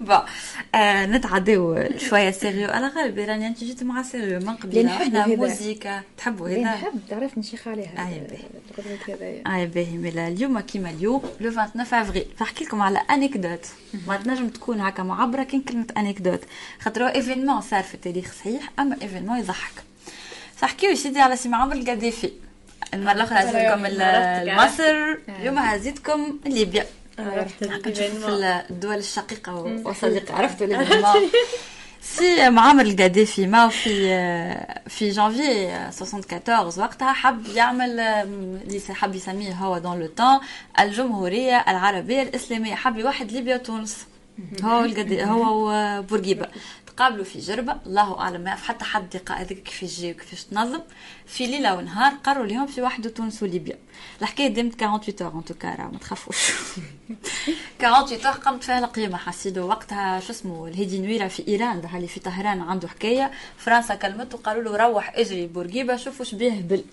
با 0.00 0.26
آه 0.74 1.06
نتعداو 1.06 1.84
شوية 1.96 2.30
sérieux 2.30 2.68
على 2.70 2.86
غالب 2.86 3.18
راني 3.18 3.46
انت 3.46 3.64
جيت 3.64 3.82
مع 3.82 4.02
sérieux 4.02 4.38
من 4.40 4.48
قبل؟ 4.56 4.72
إحنا. 4.86 5.24
موزيكا 5.48 6.02
تحبوا 6.18 6.48
هذا 6.48 6.56
نحب 6.74 6.92
تعرفني 7.10 7.42
شيخ 7.42 7.68
عليها 7.68 8.08
أي 8.08 8.20
باهي. 8.20 8.42
أي 9.60 9.66
باهي 9.66 9.96
ملا 9.96 10.28
اليوم 10.28 10.60
كيما 10.60 10.90
اليوم 10.90 11.22
le 11.40 11.50
29 11.50 11.80
افريل 12.02 12.26
فاحكي 12.36 12.64
لكم 12.64 12.82
على 12.82 12.98
anecdote 13.10 13.66
ما 14.06 14.16
تنجم 14.16 14.48
تكون 14.48 14.80
هكا 14.80 15.02
معبرة 15.02 15.42
كان 15.42 15.60
كلمه 15.62 15.86
anecdote 15.96 16.40
خاطر 16.80 17.04
هو 17.04 17.08
événement 17.08 17.60
صار 17.60 17.82
في 17.82 17.94
التاريخ 17.94 18.32
صحيح 18.32 18.70
اما 18.78 18.96
événement 19.02 19.38
يضحك؟ 19.38 19.72
فاحكيو 20.56 20.94
سيدي 20.94 21.20
على 21.20 21.36
سي 21.36 21.48
معمر 21.48 21.72
القذافي. 21.76 22.32
المرة 22.94 23.12
الأخرى 23.12 23.38
ال- 23.40 23.56
مصر. 24.56 25.18
اليوم 25.40 25.58
هزيدكم 25.58 26.38
ليبيا. 26.46 26.86
عرفت 27.18 27.64
نشوف 27.64 28.26
في 28.26 28.64
الدول 28.70 28.94
الشقيقة 28.94 29.54
وصديقي 29.84 30.34
عرفتوا 30.34 30.66
لازم 30.66 31.28
سي 32.02 32.50
معمر 32.50 32.82
القذافي 32.82 33.46
ما 33.46 33.68
في 33.68 33.90
في 34.88 35.10
جانفي 35.10 35.68
74 36.02 36.78
وقتها 36.78 37.12
حب 37.12 37.46
يعمل 37.46 38.00
اللي 38.00 38.80
حب 38.90 39.14
يسميه 39.14 39.52
هو 39.52 39.78
dans 39.78 40.00
le 40.00 40.06
temps 40.06 40.40
الجمهورية 40.80 41.64
العربية 41.68 42.22
الإسلامية. 42.22 42.74
حب 42.74 42.96
يوحد 42.96 43.32
ليبيا 43.32 43.54
وتونس. 43.54 44.06
هو 44.62 44.84
القد 44.84 45.12
هو 45.12 45.70
وبورقيبة 45.70 46.46
تقابلوا 46.98 47.24
في 47.24 47.38
جربة 47.38 47.76
الله 47.86 48.20
أعلم 48.20 48.40
ما 48.40 48.54
حتى 48.54 48.84
حد 48.84 49.16
لقاء 49.16 49.40
هذيك 49.40 49.62
كيفاش 49.62 50.00
جاي 50.00 50.10
وكيفاش 50.10 50.44
تنظم 50.44 50.80
في 51.26 51.46
ليلة 51.46 51.74
ونهار 51.74 52.12
قرروا 52.24 52.44
اليوم 52.44 52.66
في 52.66 52.82
وحدوا 52.82 53.10
تونس 53.10 53.42
وليبيا. 53.42 53.78
الحكاية 54.22 54.48
دامت 54.48 54.74
48 54.80 55.22
heures 55.32 55.38
en 55.38 55.44
tout 55.44 55.61
cas 55.61 55.74
راه 55.74 55.88
ما 55.92 55.98
تخافوش 55.98 56.36
48 57.80 58.26
heures 58.26 58.34
قامت 58.34 58.64
فيها 58.64 58.78
القيامة 58.78 59.16
حاسيلو. 59.16 59.66
وقتها 59.68 60.20
شو 60.20 60.32
اسمه 60.32 60.66
الهيدي 60.66 60.98
نويرة 60.98 61.28
في 61.28 61.48
إيران 61.48 61.80
ده 61.80 61.88
اللي 61.96 62.08
في 62.08 62.20
طهران 62.20 62.60
عنده 62.60 62.88
حكاية. 62.88 63.30
فرنسا 63.58 63.94
كلمته 63.94 64.38
قالوا 64.38 64.62
له 64.62 64.86
روح 64.86 65.12
اجري 65.14 65.46
بورقيبة 65.46 65.96
شوفوا 65.96 66.24
شبيه 66.24 66.52
هبل 66.52 66.84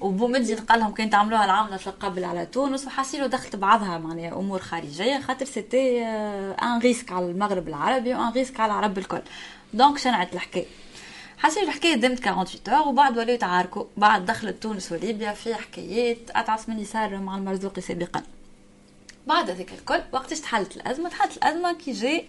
وبومدين 0.00 0.56
قال 0.56 0.80
لهم 0.80 0.92
كان 0.92 1.10
تعملوها 1.10 1.44
العاملة 1.44 1.76
في 1.76 1.90
قبل 1.90 2.24
على 2.24 2.46
تونس 2.46 2.86
وحاسيلو 2.86 3.26
دخلت 3.26 3.56
بعضها 3.56 3.98
معناها 3.98 4.32
أمور 4.32 4.58
خارجية 4.58 5.20
خاطر 5.20 5.44
c'était 5.46 6.04
un 6.62 6.78
risque 6.78 7.12
على 7.12 7.26
المغرب 7.26 7.68
العربي 7.68 8.14
و 8.14 8.20
un 8.20 8.32
risque 8.32 8.60
على 8.60 8.72
العرب 8.72 8.98
الكل. 8.98 9.22
donc 9.74 9.98
شنعت 9.98 10.34
الحكاية. 10.34 10.66
حاسيلو 11.38 11.62
الحكاية 11.62 11.94
دمت 11.94 12.18
48 12.18 12.78
heures 12.78 12.88
وبعد 12.88 13.18
وليت 13.18 13.34
يتعاركوا 13.34 13.84
بعد 13.96 14.26
دخلت 14.26 14.62
تونس 14.62 14.92
وليبيا 14.92 15.32
في 15.32 15.54
حكايات 15.54 16.18
أتعس 16.30 16.68
من 16.68 16.84
صار 16.84 17.16
مع 17.18 17.36
المرزوقي 17.36 17.80
سابقا. 17.80 18.22
بعد 19.26 19.50
ذاك 19.50 19.72
الكل 19.72 20.00
وقتاش 20.12 20.40
تحلت 20.40 20.76
الأزمة 20.76 21.08
تحلت 21.08 21.36
الأزمة 21.36 21.72
كي 21.72 21.92
جاء 21.92 22.24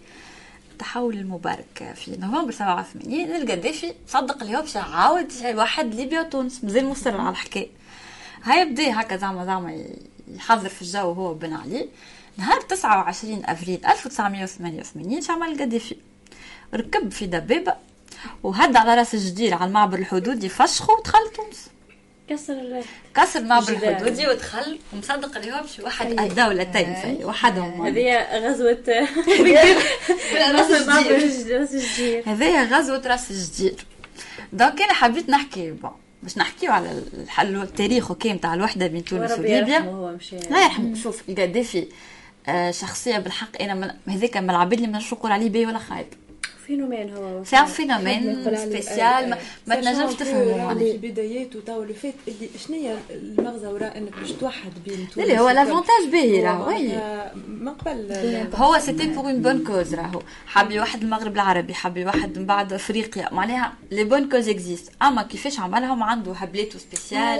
التحول 0.80 1.14
المبارك 1.14 1.92
في 1.94 2.16
نوفمبر 2.16 2.50
87 2.50 3.36
القذافي 3.36 3.94
صدق 4.06 4.42
اللي 4.42 4.56
هو 4.56 4.60
باش 4.60 4.74
يعاود 4.74 5.32
يوحد 5.42 5.94
ليبيا 5.94 6.20
وتونس 6.20 6.64
مازال 6.64 6.86
مصر 6.86 7.20
على 7.20 7.30
الحكاية 7.30 7.68
هاي 8.42 8.64
بدا 8.64 9.00
هكا 9.00 9.16
زعما 9.16 9.44
زعما 9.44 9.84
يحضر 10.28 10.68
في 10.68 10.82
الجو 10.82 11.12
هو 11.12 11.30
وبن 11.30 11.52
علي. 11.52 11.88
نهار 12.36 12.60
29 12.60 13.42
أفريل 13.44 13.86
1988 13.86 15.20
شعمل 15.22 15.52
القذافي 15.52 15.96
ركب 16.74 17.12
في 17.12 17.26
دبابة 17.26 17.74
وهد 18.42 18.76
على 18.76 18.94
رأس 18.94 19.14
الجدير 19.14 19.54
على 19.54 19.68
المعبر 19.68 19.98
الحدودي 19.98 20.48
فشخه 20.48 20.92
ودخل 20.92 21.32
تونس. 21.36 21.69
كسر 22.30 22.82
كسر 23.16 23.40
الجدار. 23.40 23.90
الحدودي 23.90 24.28
ودخل 24.28 24.78
ومصدق 24.92 25.36
اللي 25.36 25.52
هو 25.52 25.60
باش 25.60 25.78
يوحد 25.78 26.20
الدولتين 26.20 26.94
في 26.94 27.24
وحدهم 27.24 27.86
هذه 27.86 28.46
غزوة 28.46 28.78
رأس 30.52 30.70
الجدير 30.70 31.16
الج- 31.16 31.52
رأس 31.52 31.74
الجدير 31.74 32.22
هذايا 32.26 32.62
غزوة 32.64 33.02
رأس 33.06 33.30
الجدير 33.30 33.86
donc 34.52 34.82
أنا 34.82 34.92
حبيت 34.92 35.28
نحكي 35.30 35.70
bon 35.70 35.90
باش 36.22 36.38
نحكيو 36.38 36.72
على 36.72 37.02
الحل 37.14 37.56
التاريخ 37.62 38.10
وكيم 38.10 38.36
تاع 38.38 38.54
الوحدة 38.54 38.86
بين 38.86 39.04
تونس 39.04 39.30
وليبيا. 39.38 39.78
لا 40.50 40.62
يرحمه 40.64 40.94
شوف 40.94 41.22
القذافي 41.28 41.86
آه، 42.48 42.70
شخصية 42.70 43.18
بالحق 43.18 43.62
أنا 43.62 43.96
هذاك 44.08 44.36
من 44.36 44.50
العباد 44.50 44.72
اللي 44.72 44.86
ما 44.92 44.98
نقول 45.12 45.32
عليه 45.32 45.48
باهي 45.48 45.66
ولا 45.66 45.78
خايب. 45.78 46.06
phénomène 46.74 47.14
هو 47.14 47.44
c'est 47.44 47.56
un 47.58 47.66
phénomène 47.66 48.44
spécial 48.56 49.30
ما- 49.30 49.74
تنجمش 49.74 50.14
معناها 50.22 50.74
في 50.74 50.96
بداياته 50.98 51.60
tout 51.66 51.82
le 51.82 51.94
fait 51.94 52.14
اللي 52.28 52.48
شنو 52.66 52.76
هي 52.76 52.96
المغزى 53.10 53.66
وراء 53.66 53.98
انك 53.98 54.18
باش 54.20 54.32
توحد 54.32 54.70
بين 54.86 55.08
تونس 55.14 55.18
اللي 55.26 55.38
هو 55.38 55.48
l'avantage 55.50 56.06
باهي 56.12 56.40
هو 56.40 56.44
راه 56.46 56.66
oui 56.68 56.88
من 57.48 57.68
قبل 57.68 58.46
هو 58.54 58.78
c'était 58.78 59.06
pour 59.06 59.24
une 59.24 59.42
bonne 59.42 59.64
cause 59.64 59.94
راهو 59.94 60.22
حاب 60.46 60.70
يوحد 60.70 61.02
المغرب 61.02 61.34
العربي 61.34 61.74
حاب 61.74 61.96
يوحد 61.96 62.38
من 62.38 62.46
بعد 62.46 62.72
افريقيا 62.72 63.28
معناها 63.34 63.72
les 63.90 64.04
bonnes 64.04 64.28
causes 64.28 64.48
existent 64.48 64.92
اما 65.02 65.22
كيفاش 65.22 65.60
عملهم 65.60 66.02
عنده 66.02 66.32
هبلاته 66.32 66.78
spéciales 66.78 67.38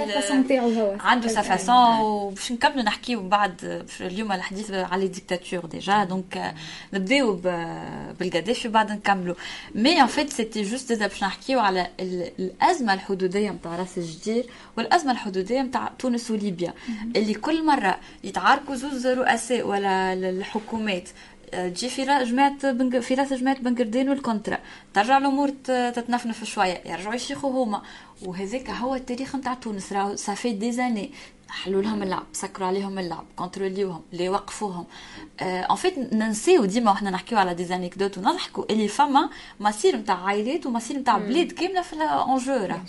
عنده 1.01 1.29
sa 1.29 1.41
façon 1.43 2.01
وباش 2.01 2.53
نكملوا 2.53 2.83
نحكيو 2.83 3.23
من 3.23 3.29
بعد 3.29 3.85
في 3.89 4.07
اليوم 4.07 4.33
الحديث 4.33 4.71
على 4.71 5.09
ديكتاتور 5.09 5.67
déjà 5.67 6.05
donc 6.05 6.55
نبداو 6.93 7.33
ب- 7.33 8.15
بالقذافي 8.21 8.69
بعد 8.69 8.91
نكملوا 9.21 9.35
mais 9.75 10.01
en 10.01 10.07
fait 10.07 10.31
c'était 10.31 10.63
juste 10.63 10.93
déjà 10.93 11.07
باش 11.07 11.25
نحكيو 11.25 11.61
على 11.61 11.87
ال- 12.01 12.31
الأزمة 12.39 12.95
الحدودية 12.95 13.51
نتاع 13.51 13.77
راس 13.77 13.99
الجدير 13.99 14.47
والأزمة 14.77 15.13
الحدودية 15.13 15.61
نتاع 15.63 15.93
تونس 15.99 16.31
وليبيا 16.31 16.75
اللي 17.17 17.35
كل 17.35 17.67
مرة 17.67 17.99
يتعاركوا 18.25 18.75
زوز 18.75 19.07
رؤساء 19.07 19.67
ولا 19.67 20.13
ال- 20.13 20.25
الحكومات 20.25 21.09
آه، 21.55 21.69
تجي 21.69 21.89
في 21.89 22.05
جماعة 22.05 22.73
بنج... 22.73 22.99
في 22.99 23.15
راس 23.15 23.33
جماعة 23.33 23.59
بنقردين 23.59 24.09
والكونترا. 24.09 24.59
ترجع 24.95 25.19
الأمور 25.19 25.49
تتنفنف 25.95 26.45
شوية 26.45 26.83
يرجعوا 26.87 27.15
يشيخوا 27.15 27.65
هما. 27.65 27.83
وهذاك 28.23 28.71
هو 28.71 28.95
التاريخ 28.95 29.37
نتاع 29.37 29.55
تونس 29.55 29.93
راهو 29.93 30.17
ça 30.17 30.53
fait 30.53 30.73
des 30.73 30.85
années 30.85 31.11
حلوا 31.51 31.83
لهم 31.83 32.03
اللعب 32.03 32.23
سكروا 32.33 32.69
عليهم 32.69 32.99
اللعب 32.99 33.25
كونتروليوهم 33.37 34.03
اللي 34.13 34.29
وقفوهم 34.29 34.85
en 35.43 35.77
fait 35.77 35.99
ننسيو 35.99 36.65
ديما 36.65 36.91
وإحنا 36.91 37.11
نحكيو 37.11 37.39
على 37.39 37.55
des 37.55 37.65
anecdotes 37.65 38.19
ونضحكوا. 38.19 38.65
اللي 38.71 38.89
فما 38.89 39.31
مصير 39.61 39.97
نتاع 39.97 40.25
عائلات 40.25 40.67
ومصير 40.67 40.99
نتاع 40.99 41.19
بلاد 41.19 41.53
كاملة 41.53 41.83
في 41.83 41.97
راه 41.97 42.83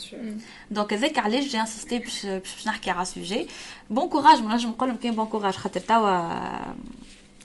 donc 0.72 0.94
هذاك 0.94 1.20
علاش 1.20 1.44
j'ai 1.44 1.60
insisté 1.60 2.00
باش 2.00 2.26
باش 2.26 2.68
نحكي 2.68 2.92
على 2.92 3.02
ال 3.02 3.10
sujet 3.10 3.48
bon 3.90 4.10
courage 4.10 4.42
ما 4.42 4.54
نجم 4.56 4.70
نقول 4.70 4.90
لهم 4.90 4.98
كاين 4.98 5.16
bon 5.16 5.26
courage 5.26 5.54
خاطر 5.54 5.80
توا 5.80 6.32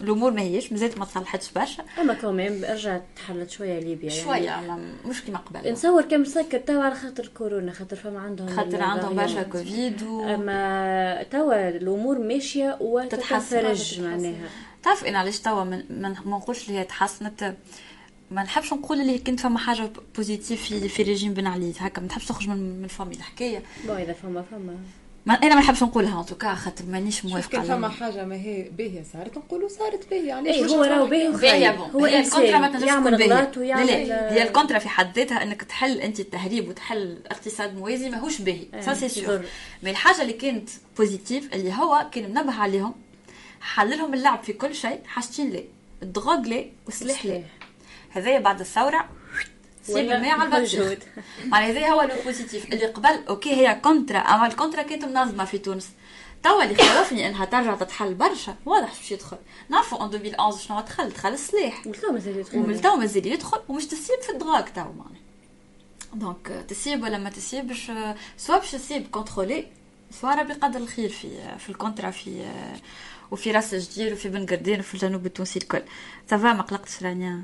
الأمور 0.00 0.30
ما 0.30 0.42
هيش 0.42 0.72
مازالت 0.72 0.98
ما 0.98 1.04
تصلحتش 1.04 1.52
برشا. 1.52 1.84
أما 2.00 2.14
كمان 2.14 2.64
رجعت 2.64 3.02
تحلت 3.16 3.50
شوية 3.50 3.78
ليبيا 3.78 4.10
يعني 4.10 4.22
شوية 4.24 4.78
مش 5.06 5.22
كيما 5.22 5.38
قبل. 5.38 5.72
نصور 5.72 6.02
كم 6.02 6.24
سكر 6.24 6.58
توا 6.58 6.82
على 6.82 6.94
خاطر 6.94 7.26
كورونا 7.26 7.72
خاطر 7.72 7.96
فما 7.96 8.20
عندهم 8.20 8.48
خاطر 8.48 8.82
عندهم 8.82 9.16
برشا. 9.16 9.42
كوفيد 9.42 10.02
و... 10.02 10.34
أما 10.34 11.22
توا 11.22 11.68
الأمور 11.68 12.18
ماشية. 12.18 12.76
وتتفرج 12.80 14.00
معناها. 14.00 14.48
تعرف 14.82 15.04
أنا 15.04 15.18
علاش 15.18 15.38
توا 15.38 15.64
ما 15.64 16.14
نقولش 16.26 16.68
اللي 16.68 16.78
هي 16.80 16.84
تحسنت؟ 16.84 17.54
ما 18.30 18.42
نحبش 18.42 18.72
نقول 18.72 19.00
اللي 19.00 19.18
كنت 19.18 19.40
فما 19.40 19.58
حاجة 19.58 19.90
positive 20.16 20.62
في 20.62 20.88
في 20.88 21.02
ريجيم 21.02 21.34
بن 21.34 21.46
علي 21.46 21.72
هكا 21.78 22.00
ما 22.00 22.06
نحبش 22.06 22.26
تخرج 22.26 22.48
من 22.48 22.82
من 22.82 22.88
فمي 22.88 23.14
الحكاية. 23.14 23.62
bon 23.86 23.96
إذا 23.96 24.12
فما 24.12 24.42
فما. 24.50 24.76
ما 25.26 25.34
أنا 25.34 25.54
ما 25.54 25.60
نحبش 25.60 25.82
نقولها 25.82 26.20
en 26.20 26.26
tout 26.26 26.42
cas 26.42 26.54
خاطر 26.54 26.84
مانيش 26.84 27.24
موافقة 27.24 27.50
كان 27.50 27.62
فما. 27.62 27.88
حاجة 27.88 28.24
ما 28.24 28.34
هي 28.36 28.62
باهيه 28.78 29.02
صارت 29.12 29.38
نقولوا 29.38 29.68
صارت 29.68 30.10
باهيه 30.10 30.32
علاش 30.32 30.54
اي 30.54 30.62
باش 30.62 30.70
هو 30.70 30.82
راهو؟ 30.82 31.06
باهي 31.06 31.28
وخايب 31.28 31.80
هو 31.80 32.04
هي 32.04 32.20
الكونترا 32.20 32.58
ما 32.58 32.68
تنجمش 32.68 32.88
يعمل 32.88 33.18
تكون 33.18 33.66
لا 33.66 33.84
لا 33.84 34.32
هي 34.32 34.42
الكونترا 34.42 34.78
في 34.78 34.88
حد 34.88 35.18
ذاتها 35.18 35.42
إنك 35.42 35.62
تحل 35.62 35.98
أنت 36.00 36.20
التهريب 36.20 36.68
وتحل 36.68 37.18
اقتصاد 37.26 37.76
موازي 37.76 38.10
ماهوش 38.10 38.40
باهي 38.40 38.66
إيه، 38.74 38.80
ça 38.80 38.94
c'est 38.94 39.08
sûr 39.08 39.34
يضر. 39.34 39.44
mais 39.82 39.90
الحاجة 39.90 40.22
اللي 40.22 40.32
كانت 40.32 40.68
positive 40.98 41.54
اللي 41.54 41.72
هو 41.72 42.06
كان 42.12 42.30
منبه 42.30 42.54
عليهم 42.54 42.94
حل 43.60 43.98
لهم 43.98 44.14
اللعب 44.14 44.42
في 44.42 44.52
كل 44.52 44.74
شيء 44.74 45.00
حاجتين 45.06 45.50
ليه؟ 45.50 45.64
ال 46.02 46.08
drogue 46.08 46.40
ليه؟ 46.40 46.70
والسلاح 46.86 47.26
ليه؟ 47.26 47.46
هذايا 48.10 48.38
بعد 48.38 48.60
الثورة 48.60 49.08
ما 49.90 50.30
عادش 50.40 50.60
موجود. 50.60 50.98
معناها 51.44 51.70
هذا 51.70 51.88
هو 51.88 52.02
le 52.02 52.14
positif 52.24 52.72
اللي 52.72 52.86
قبل 52.86 53.24
OK 53.28 53.54
هي 53.54 53.80
كونترا 53.82 54.18
اما 54.18 54.46
الكونترا 54.46 54.82
كانت 54.82 55.04
منظمه 55.04 55.44
في 55.44 55.58
تونس 55.58 55.88
توا 56.42 56.64
اللي 56.64 56.76
خوفني 56.76 57.28
انها 57.28 57.44
ترجع 57.44 57.74
تتحل 57.74 58.14
برشا 58.14 58.56
واضح 58.66 58.88
باش 58.88 59.12
يدخل 59.12 59.36
نعرفوا 59.68 60.04
ان 60.04 60.14
2011 60.14 60.58
شنو 60.68 60.80
دخل 60.80 61.08
دخل 61.08 61.28
السلاح 61.28 61.86
له 61.86 62.12
مازال 62.12 62.36
يدخل 62.36 62.58
ومن 62.58 62.80
تو 62.80 62.96
مازال 62.96 63.26
يدخل 63.26 63.60
ومش 63.68 63.86
تسيب 63.86 64.20
في 64.22 64.32
ال 64.32 64.38
drogue 64.38 64.72
تو 64.74 64.80
معناها 64.80 65.26
donc 66.14 66.64
تسيب 66.68 67.02
ولا 67.02 67.18
ما 67.18 67.30
تسيبش 67.30 67.90
soit 68.36 68.58
باش 68.58 68.70
تسيب 68.70 69.10
contrôlé 69.10 69.66
soit 70.20 70.34
ربي 70.34 70.52
قدر 70.52 70.78
الخير 70.80 71.08
في 71.08 71.58
في 71.58 71.68
الكونترا 71.68 72.10
في 72.10 72.46
وفي 73.30 73.50
راس 73.50 73.74
الجدير 73.74 74.12
وفي 74.12 74.28
بن 74.28 74.46
قردين 74.46 74.80
وفي 74.80 74.94
الجنوب 74.94 75.26
التونسي 75.26 75.58
الكل. 75.58 75.82
ça 76.30 76.41
va 76.41 76.52
ما 76.52 76.62
قلقتش 76.62 77.02
رانيا 77.02 77.42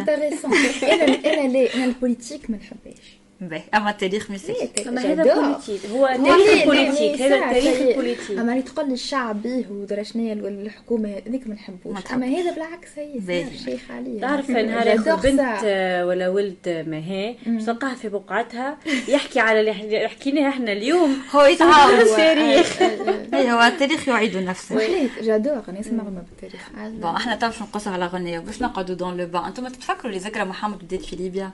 intéressant 0.00 0.52
أنا 0.82 1.04
أنا 1.04 1.48
لا 1.52 1.74
أنا 1.74 1.84
ال 1.84 1.91
politique 1.91 2.50
ما 2.50 2.56
نحبهاش 2.56 3.21
باهي 3.48 3.62
اما 3.74 3.90
التاريخ 3.90 4.30
ما 4.30 4.36
يصيرش 4.36 4.58
اما 4.88 5.00
هذا 5.00 5.34
politique 5.34 5.90
هو 5.90 6.06
تاريخ 6.06 6.64
politique 6.64 7.22
هذا 7.22 7.34
التاريخ 7.34 7.80
ال 7.80 7.86
politique 7.86 8.38
أما 8.38 8.52
اللي 8.52 8.62
تقول 8.62 8.92
الشعب 8.92 9.42
به 9.42 9.64
ودرا 9.70 10.02
شنو 10.02 10.32
الحكومة 10.32 11.22
هذيك 11.26 11.46
ما 11.46 11.54
نحبوش. 11.54 11.94
ما 11.94 12.02
أما 12.14 12.26
هذا 12.26 12.54
بالعكس 12.54 12.88
هي 12.96 13.46
شيخ 13.64 13.90
عليه 13.90 14.20
تعرف 14.20 14.50
نهار 14.50 15.16
بنت 15.16 15.64
ولا 16.08 16.28
ولد 16.28 16.84
ماهي؟ 16.88 17.34
تلقاها 17.66 17.94
في 17.94 18.08
بقعتها؟ 18.08 18.78
يحكي 19.08 19.40
على 19.40 19.60
اللي 19.60 20.08
حكيناه 20.08 20.48
إحنا 20.48 20.72
اليوم. 20.72 21.18
هو 21.34 21.42
يتعاود 21.42 21.94
التاريخ 21.94 22.82
اي 23.34 23.52
هو 23.52 23.62
التاريخ 23.62 24.08
يعيد 24.08 24.36
نفسه. 24.36 24.76
وحليت. 24.76 25.10
j'adore 25.22 25.62
أنا 25.68 25.80
اسمع 25.80 26.02
ما 26.02 26.24
بالتاريخ. 26.30 26.68
bon 26.76 27.16
إحنا 27.16 27.36
تو 27.36 27.46
باش 27.46 27.62
نقصوا 27.62 27.92
على 27.92 28.06
غنية. 28.06 28.38
باش 28.38 28.62
نقعدوا 28.62 28.94
dans 28.94 29.16
le 29.16 29.26
bain 29.26 29.46
أنتم 29.46 29.68
تتفكروا 29.68 30.12
اللي 30.12 30.18
ذكرى 30.18 30.44
محمد 30.44 30.78
بدأت 30.78 31.02
في 31.02 31.16
ليبيا؟ 31.16 31.50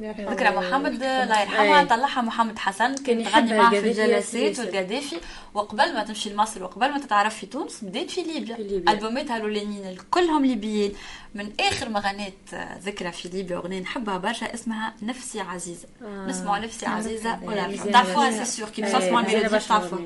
ذكرى 0.00 0.50
محمد 0.50 0.92
الله 1.02 1.40
يرحمها 1.40 1.80
أي. 1.80 1.86
طلعها 1.86 2.22
محمد 2.22 2.58
حسن 2.58 2.94
كان 2.94 3.04
تغني 3.04 3.22
يحبها 3.22 3.56
معاه 3.56 3.70
في 3.70 3.78
الجلسات. 3.90 4.58
والقذافي 4.58 5.16
وقبل 5.54 5.94
ما 5.94 6.04
تمشي 6.04 6.30
لمصر 6.30 6.62
وقبل 6.62 6.90
ما 6.90 6.98
تتعرف 6.98 7.36
في 7.36 7.46
تونس 7.46 7.78
بدات 7.84 8.10
في 8.10 8.22
ليبيا, 8.22 8.56
ليبيا. 8.56 8.92
ألبوماتها 8.92 9.36
الأولانيين 9.36 9.96
كلهم 10.10 10.44
ليبيين 10.46 10.92
من 11.34 11.52
آخر 11.60 11.88
ما 11.88 12.00
غنات 12.00 12.32
آه، 12.54 12.78
ذكرى 12.78 13.12
في 13.12 13.28
ليبيا 13.28 13.56
أغنية 13.56 13.80
نحبها 13.80 14.18
برشا 14.18 14.54
اسمها 14.54 14.94
نفسي 15.02 15.40
عزيزة 15.40 15.88
آه. 16.02 16.26
نسمعوا 16.26 16.58
نفسي 16.58 16.86
عزيزة 16.86 17.30
إيه، 17.34 17.46
ولا 17.48 17.76
تعرفوها. 17.92 18.44
c'est 18.44 18.44
sûr 18.44 18.68
que 18.68 18.86
إيه، 18.86 18.96
مزيانة 18.96 19.20
الميلودي 19.20 19.58
تعرفوها. 19.58 20.00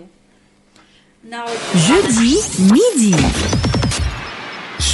نعود 1.30 1.57
Jeudi 1.87 2.34
midi. 2.72 3.14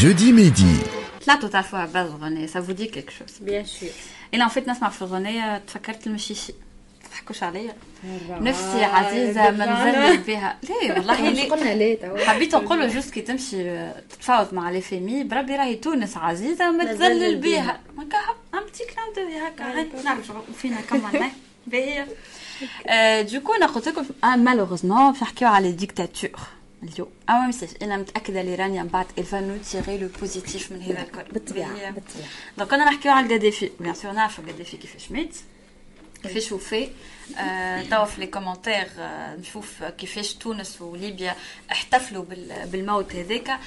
Jeudi 0.00 0.32
midi. 0.32 1.01
طلعتوا 1.24 1.48
تعرفوها 1.48 1.86
باز 1.86 2.10
اغنيه 2.10 2.46
سا 2.46 2.60
فو 2.60 2.72
دي 2.72 2.86
كيك 2.86 3.10
شوز 3.10 3.38
بيان 3.40 3.64
سور 3.64 3.88
أنا 4.34 4.48
فيت 4.48 4.68
نسمع 4.68 4.88
في 4.88 5.02
الاغنيه 5.02 5.58
تفكرت 5.58 6.06
المشيشي 6.06 6.52
تضحكوش 7.12 7.42
عليا 7.42 7.74
نفسي 8.28 8.84
عزيزه 8.84 9.50
ما 9.50 9.66
نزلت 9.66 10.26
بها 10.26 10.58
ليه 10.62 10.92
والله 10.92 11.22
مش 11.22 11.36
ليه 11.36 11.50
قلنا 11.50 11.74
ليه 11.74 12.00
تو 12.00 12.16
حبيت 12.16 12.54
نقول 12.54 12.88
جوست 12.88 13.10
كي 13.10 13.20
تمشي 13.20 13.90
تتفاوض 14.10 14.54
مع 14.54 14.70
لي 14.70 14.80
فيمي 14.80 15.24
بربي 15.24 15.56
راهي 15.56 15.74
تونس 15.74 16.16
عزيزه 16.16 16.70
ما 16.70 16.84
ما 16.84 16.84
تذلل 16.84 16.98
تذلل 16.98 17.36
بها 17.36 17.80
هكا 17.98 18.18
ام 18.54 18.64
بتي 18.64 18.84
كلام 18.84 19.28
دو 19.28 19.46
هكا 19.46 19.78
هاي 19.78 19.88
نعرف 20.04 20.32
فينا 20.56 20.80
كمان 20.80 21.30
باهي 21.66 22.06
آه، 22.86 23.22
دوكو 23.22 23.54
أنا 23.54 23.66
قلت 23.66 23.88
لكم 23.88 24.04
مالوغوزمون 24.24 25.12
باش 25.12 25.22
نحكيو 25.22 25.48
على 25.48 25.72
ديكتاتور 25.72 26.30
اليوم. 26.82 27.08
اما 27.30 27.46
message 27.46 27.68
أنا 27.82 27.96
متأكدة 27.96 28.40
اللي 28.40 28.54
رانيا 28.54 28.82
من 28.82 28.88
بعد 28.88 29.06
elle 29.18 29.33
va 29.33 29.40
nous 29.40 29.66
tirer 29.66 29.98
le 29.98 30.08
positif 30.20 30.72
من 30.72 30.82
هذا 30.82 31.02
الكل. 31.02 31.32
بالطبيعة 31.32 31.72
باهي. 31.74 31.92
بالطبيعة. 31.92 32.28
donc 32.58 32.72
أنا 32.72 32.84
نحكيو 32.84 33.12
على 33.12 33.26
القذافي 33.26 33.70
bien 33.80 33.94
sûr 33.94 34.12
نعرفوا 34.12 34.44
القذافي 34.44 34.76
كيفاش 34.76 35.10
مات 35.10 35.34
كيفاش 36.22 36.54
آه، 37.38 37.82
توا 37.82 38.04
في 38.04 38.20
les 38.20 38.26
commentaires 38.26 38.86
نشوف 39.40 39.84
كيفاش 39.84 40.34
تونس 40.34 40.82
وليبيا 40.82 41.34
احتفلوا 41.72 42.24
بال- 42.24 42.66
بالموت 42.66 43.14
هذاك 43.14 43.58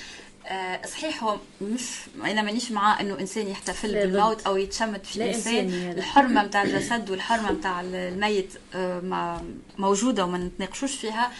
آه، 0.48 0.86
صحيح 0.86 1.24
هو 1.24 1.38
مش 1.62 1.82
أنا 2.26 2.42
مانيش 2.42 2.72
مع 2.72 3.00
إنه 3.02 3.20
إنسان 3.20 3.48
يحتفل. 3.48 3.94
بالموت 3.94 4.48
أو 4.48 4.58
يتشمت 4.58 5.06
في 5.06 5.20
لا 5.20 5.26
الإنسان. 5.26 5.70
الحرمة 5.98 6.44
نتاع 6.46 6.64
الجسد 6.64 7.10
والحرمة 7.10 7.52
نتاع 7.52 7.82
الميت 7.82 8.54
آه، 8.76 9.00
ما 9.00 9.44
موجودة 9.78 10.26
وما 10.26 10.38
نتناقشوش 10.38 10.96
فيها. 10.96 11.32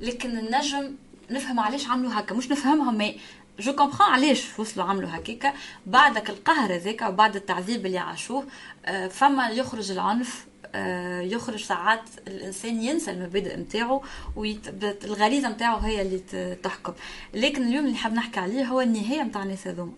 لكن 0.00 0.38
النجم 0.38 0.94
نفهم 1.30 1.60
علاش 1.60 1.88
عملوا 1.88 2.12
هكا 2.14 2.34
مش 2.34 2.50
نفهمهم 2.50 2.98
mais 2.98 3.20
je 3.60 3.72
comprends 3.72 4.06
علاش 4.06 4.58
وصلوا 4.58 4.86
عملوا 4.86 5.08
هكاكا 5.12 5.52
بعدك 5.86 6.30
القهر 6.30 6.74
هذاك 6.74 7.02
وبعد 7.02 7.36
التعذيب 7.36 7.86
اللي 7.86 7.98
عاشوه 7.98 8.46
آه، 8.86 9.08
فما 9.08 9.48
يخرج 9.48 9.90
العنف 9.90 10.46
آه، 10.74 11.20
يخرج 11.20 11.64
ساعات 11.64 12.02
الإنسان 12.26 12.82
ينسى 12.82 13.10
المبادئ 13.10 13.56
نتاعو 13.56 14.02
والغريزه 14.36 15.48
نتاعو 15.48 15.78
هي 15.78 16.02
اللي 16.02 16.18
تحكم. 16.62 16.92
لكن 17.34 17.62
اليوم 17.62 17.86
اللي 17.86 17.96
حاب 17.96 18.12
نحكي 18.12 18.40
عليه 18.40 18.64
هو 18.64 18.80
النهاية 18.80 19.22
نتاع 19.22 19.42
الناس 19.42 19.66
هذوما. 19.66 19.92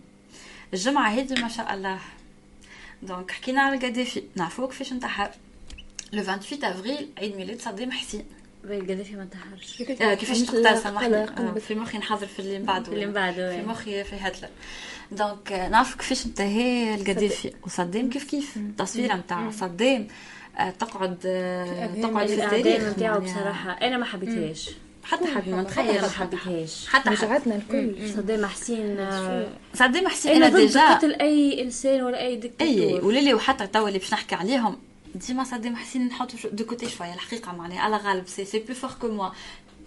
الجمعة 0.74 1.08
هذه 1.08 1.42
ما 1.42 1.48
شاء 1.48 1.74
الله. 1.74 1.98
donc 3.02 3.30
حكينا 3.30 3.62
على 3.62 3.76
القذافي 3.76 4.22
نعرفوا 4.36 4.66
كيفاش 4.66 4.92
انتحر 4.92 5.30
le 6.12 6.22
28 6.22 6.64
افريل 6.64 7.08
عيد 7.18 7.36
ميلاد 7.36 7.60
صدام 7.60 7.92
حسين 7.92 8.24
القذافي 8.70 9.16
ما 9.16 9.22
انتحرش. 9.22 9.82
آه، 10.02 10.14
كيفاش 10.14 10.42
تقتل 10.42 10.78
سامحني 10.78 11.16
آه، 11.16 11.54
في 11.68 11.74
مخي 11.74 11.98
نحضر 11.98 12.26
في 12.26 12.38
اللي 12.38 12.58
بعده 12.58 12.92
اللي 12.92 13.06
بعده، 13.06 13.56
في. 13.56 13.66
مخي 13.66 14.04
في 14.04 14.16
هتلر 14.16 14.48
donc 15.12 15.52
آه، 15.52 15.68
نعرف 15.68 15.94
كيفاش 15.94 16.26
انتهى 16.26 16.94
القذافي 16.94 17.52
وصدام 17.66 18.10
كيف 18.10 18.24
كيف؟ 18.24 18.56
التصويره 18.56 19.14
نتاع 19.14 19.50
صدام 19.50 20.08
تقعد 20.78 21.16
تقعد 22.02 22.26
في 22.26 22.44
التاريخ. 22.44 22.82
نتاعو 22.82 23.20
معناها. 23.20 23.70
أنا 23.70 23.86
أنا 23.86 23.98
ما 23.98 24.04
حبيتهاش. 24.04 24.70
حتى 25.04 25.26
حد 25.26 25.48
ما 25.48 25.54
أنا 25.54 25.62
نتخيل 25.62 26.02
ما 26.02 26.08
حبيتهاش. 26.08 26.86
حتى 26.88 27.10
رجعتنا 27.10 27.56
الكل. 27.56 28.08
صدام 28.16 28.46
حسين 28.46 28.96
صدام 29.74 30.08
حسين 30.08 30.42
أنا 30.42 30.48
déjà 30.58 30.94
قتل 30.94 31.14
أي 31.14 31.62
إنسان 31.62 32.02
ولا 32.02 32.20
أي 32.20 32.26
أي 32.26 32.36
ديكتاتور 32.36 33.04
وليلي 33.04 33.34
وحتى 33.34 33.66
توا 33.66 33.88
اللي 33.88 33.98
باش 33.98 34.12
نحكي 34.12 34.34
عليهم 34.34 34.76
ديما 35.14 35.44
صدام 35.44 35.76
حسين 35.76 36.06
نحطو 36.06 36.36
de 36.52 36.64
côté 36.64 36.88
شوية 36.88 37.14
الحقيقة 37.14 37.52
معناها 37.52 37.80
على 37.80 37.96
غالب 37.96 38.26
c'est 38.26 38.44
c'est 38.44 38.58
plus 38.58 38.74
fort 38.74 38.90
que 38.90 39.08
moi 39.08 39.30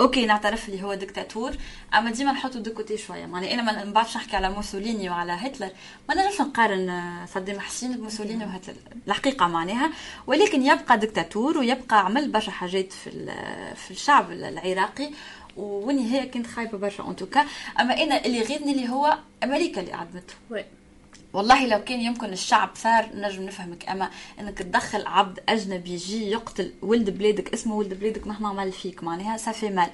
OK 0.02 0.26
نعترف 0.26 0.70
اللي 0.70 0.84
هو 0.84 0.94
ديكتاتور 0.94 1.56
اما 1.94 2.12
ديما 2.12 2.32
نحطو 2.32 2.60
de 2.60 2.74
côté 2.74 2.98
شوية 2.98 3.26
معناها 3.26 3.54
أنا 3.54 3.62
ما 3.62 3.84
نبعرفش 3.84 4.18
نحكي 4.18 4.36
على 4.36 4.50
موسوليني 4.50 5.10
وعلى 5.10 5.32
هتلر 5.32 5.70
ما 6.10 6.16
نجمش 6.16 6.42
نقارن 6.42 6.90
آه، 6.90 7.26
صدام 7.26 7.60
حسين 7.60 7.98
بموسوليني 7.98 8.46
وهتلر 8.46 8.76
الحقيقة 9.08 9.48
معناها 9.48 9.92
ولكن 10.28 10.62
يبقى 10.66 10.98
ديكتاتور 10.98 11.58
ويبقى 11.58 12.06
عمل 12.06 12.32
برشا 12.32 12.52
حاجات 12.52 12.94
في 12.94 13.10
في 13.76 13.92
الشعب 13.92 14.32
العراقي 14.32 15.10
والنهايه 15.58 16.32
كانت 16.32 16.48
خايبه 16.48 16.78
برشا 16.78 17.04
en 17.04 17.16
tout 17.16 17.33
cas 17.33 17.46
اما 17.80 18.04
أنا 18.04 18.26
اللي 18.26 18.42
غيرني 18.42 18.72
اللي 18.72 18.90
هو 18.90 19.18
أمريكا 19.44 19.82
اللي 19.82 19.94
عدمته. 19.94 20.34
والله 21.34 21.68
لو 21.68 21.84
كان 21.84 22.02
يمكن 22.02 22.34
الشعب 22.34 22.70
ثار 22.76 23.10
نجم 23.16 23.44
نفهمك. 23.44 23.90
أما 23.90 24.10
إنك 24.40 24.58
تدخل 24.58 25.06
عبد 25.06 25.40
أجنبي 25.50 25.94
يجي 25.94 26.32
يقتل 26.32 26.74
ولد 26.82 27.10
بلادك 27.10 27.54
اسمه 27.54 27.76
ولد 27.76 27.94
بلادك 27.94 28.28
مهما 28.28 28.50
عمل 28.50 28.72
فيك 28.72 29.04
معناها 29.04 29.38
ça 29.38 29.49
fait 29.49 29.70
mal 29.70 29.90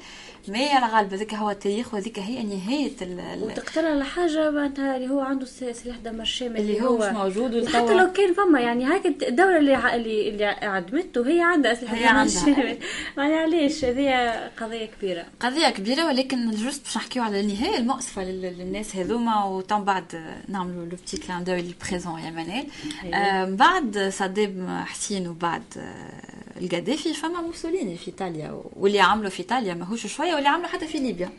ما 0.47 0.57
يا 0.57 0.77
الغالب 0.85 1.13
هذاك 1.13 1.33
هو 1.33 1.49
التاريخ 1.49 1.93
وهذيك 1.93 2.19
هي 2.19 2.43
نهايه 2.43 2.91
ال- 3.01 3.19
ال- 3.19 3.43
وتقتل 3.43 3.85
على 3.85 4.05
حاجة 4.05 4.51
معناتها 4.51 4.95
اللي 4.97 5.09
هو 5.09 5.19
عنده 5.19 5.45
سلاح 5.45 5.97
دمر 6.05 6.23
شامل 6.23 6.57
اللي 6.59 6.81
هو 6.81 6.97
مش 6.97 7.05
موجود 7.15 7.67
حتى 7.67 7.93
لو 7.93 8.11
كان 8.11 8.33
فما 8.33 8.59
يعني 8.61 8.85
هاك 8.85 9.05
الدولة 9.05 9.57
اللي 9.57 9.73
ع- 9.73 9.95
اللي 9.95 10.29
اللي 10.29 10.45
عدمته 10.45 11.27
هي 11.27 11.41
عندها 11.41 11.73
دمر 11.73 12.05
عندها. 12.07 12.27
شامل 12.45 12.77
معناها 13.17 13.37
علاش؟ 13.41 13.85
هذه 13.85 14.31
قضية 14.61 14.85
كبيرة. 14.85 15.25
قضية 15.39 15.69
كبيرة 15.69 16.05
ولكن 16.07 16.51
juste 16.51 16.83
باش 16.83 16.97
نحكيو 16.97 17.23
على 17.23 17.39
النهاية 17.39 17.77
المؤسفة 17.77 18.23
لل- 18.23 18.57
للناس 18.57 18.95
هذوما 18.95 19.43
وتم 19.45 19.83
بعد 19.83 20.05
نعملو 20.47 20.81
le 20.83 20.89
petit 20.89 21.17
clin 21.17 21.43
d'œil 21.43 21.53
البريزون 21.53 22.19
يا 22.19 22.29
منال 22.29 22.67
آه، 23.13 23.45
بعد 23.45 24.09
صدام 24.13 24.83
حسين 24.85 25.27
وبعد 25.27 25.63
آه، 25.77 26.52
القذافي 26.61 27.13
فما 27.13 27.41
موسوليني 27.41 27.97
في 27.97 28.07
إيطاليا؟ 28.07 28.61
واللي 28.75 28.99
عملوا 28.99 29.29
في 29.29 29.39
إيطاليا 29.39 29.73
ماهوش 29.73 30.07
شوية 30.07 30.33
واللي 30.35 30.49
عملوا 30.49 30.67
حتى 30.67 30.87
في 30.87 30.99
ليبيا. 30.99 31.29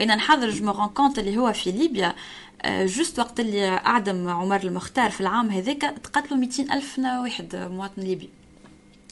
أنا 0.00 0.14
نحضر 0.14 0.50
je 0.50 0.64
me 0.64 0.88
contente 0.88 1.18
اللي 1.18 1.36
هو 1.36 1.52
في 1.52 1.72
ليبيا 1.72 2.14
آه، 2.62 2.86
juste 2.86 3.18
وقت 3.18 3.40
اللي 3.40 3.68
أعدم 3.68 4.28
عمر 4.28 4.60
المختار 4.64 5.10
في 5.10 5.20
العام 5.20 5.50
هذاك 5.50 5.80
تقتلوا 5.80 6.38
200 6.40 6.74
ألف 6.74 6.98
واحد 6.98 7.56
مواطن 7.56 8.02
ليبي. 8.02 8.30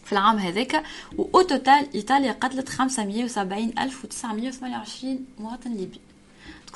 في 0.04 0.12
العام 0.12 0.38
هذاك 0.38 0.82
au 1.18 1.42
total 1.42 1.86
إيطاليا 1.94 2.32
قتلت 2.32 2.68
570928 2.68 5.26
مواطن 5.38 5.72
ليبي. 5.72 6.00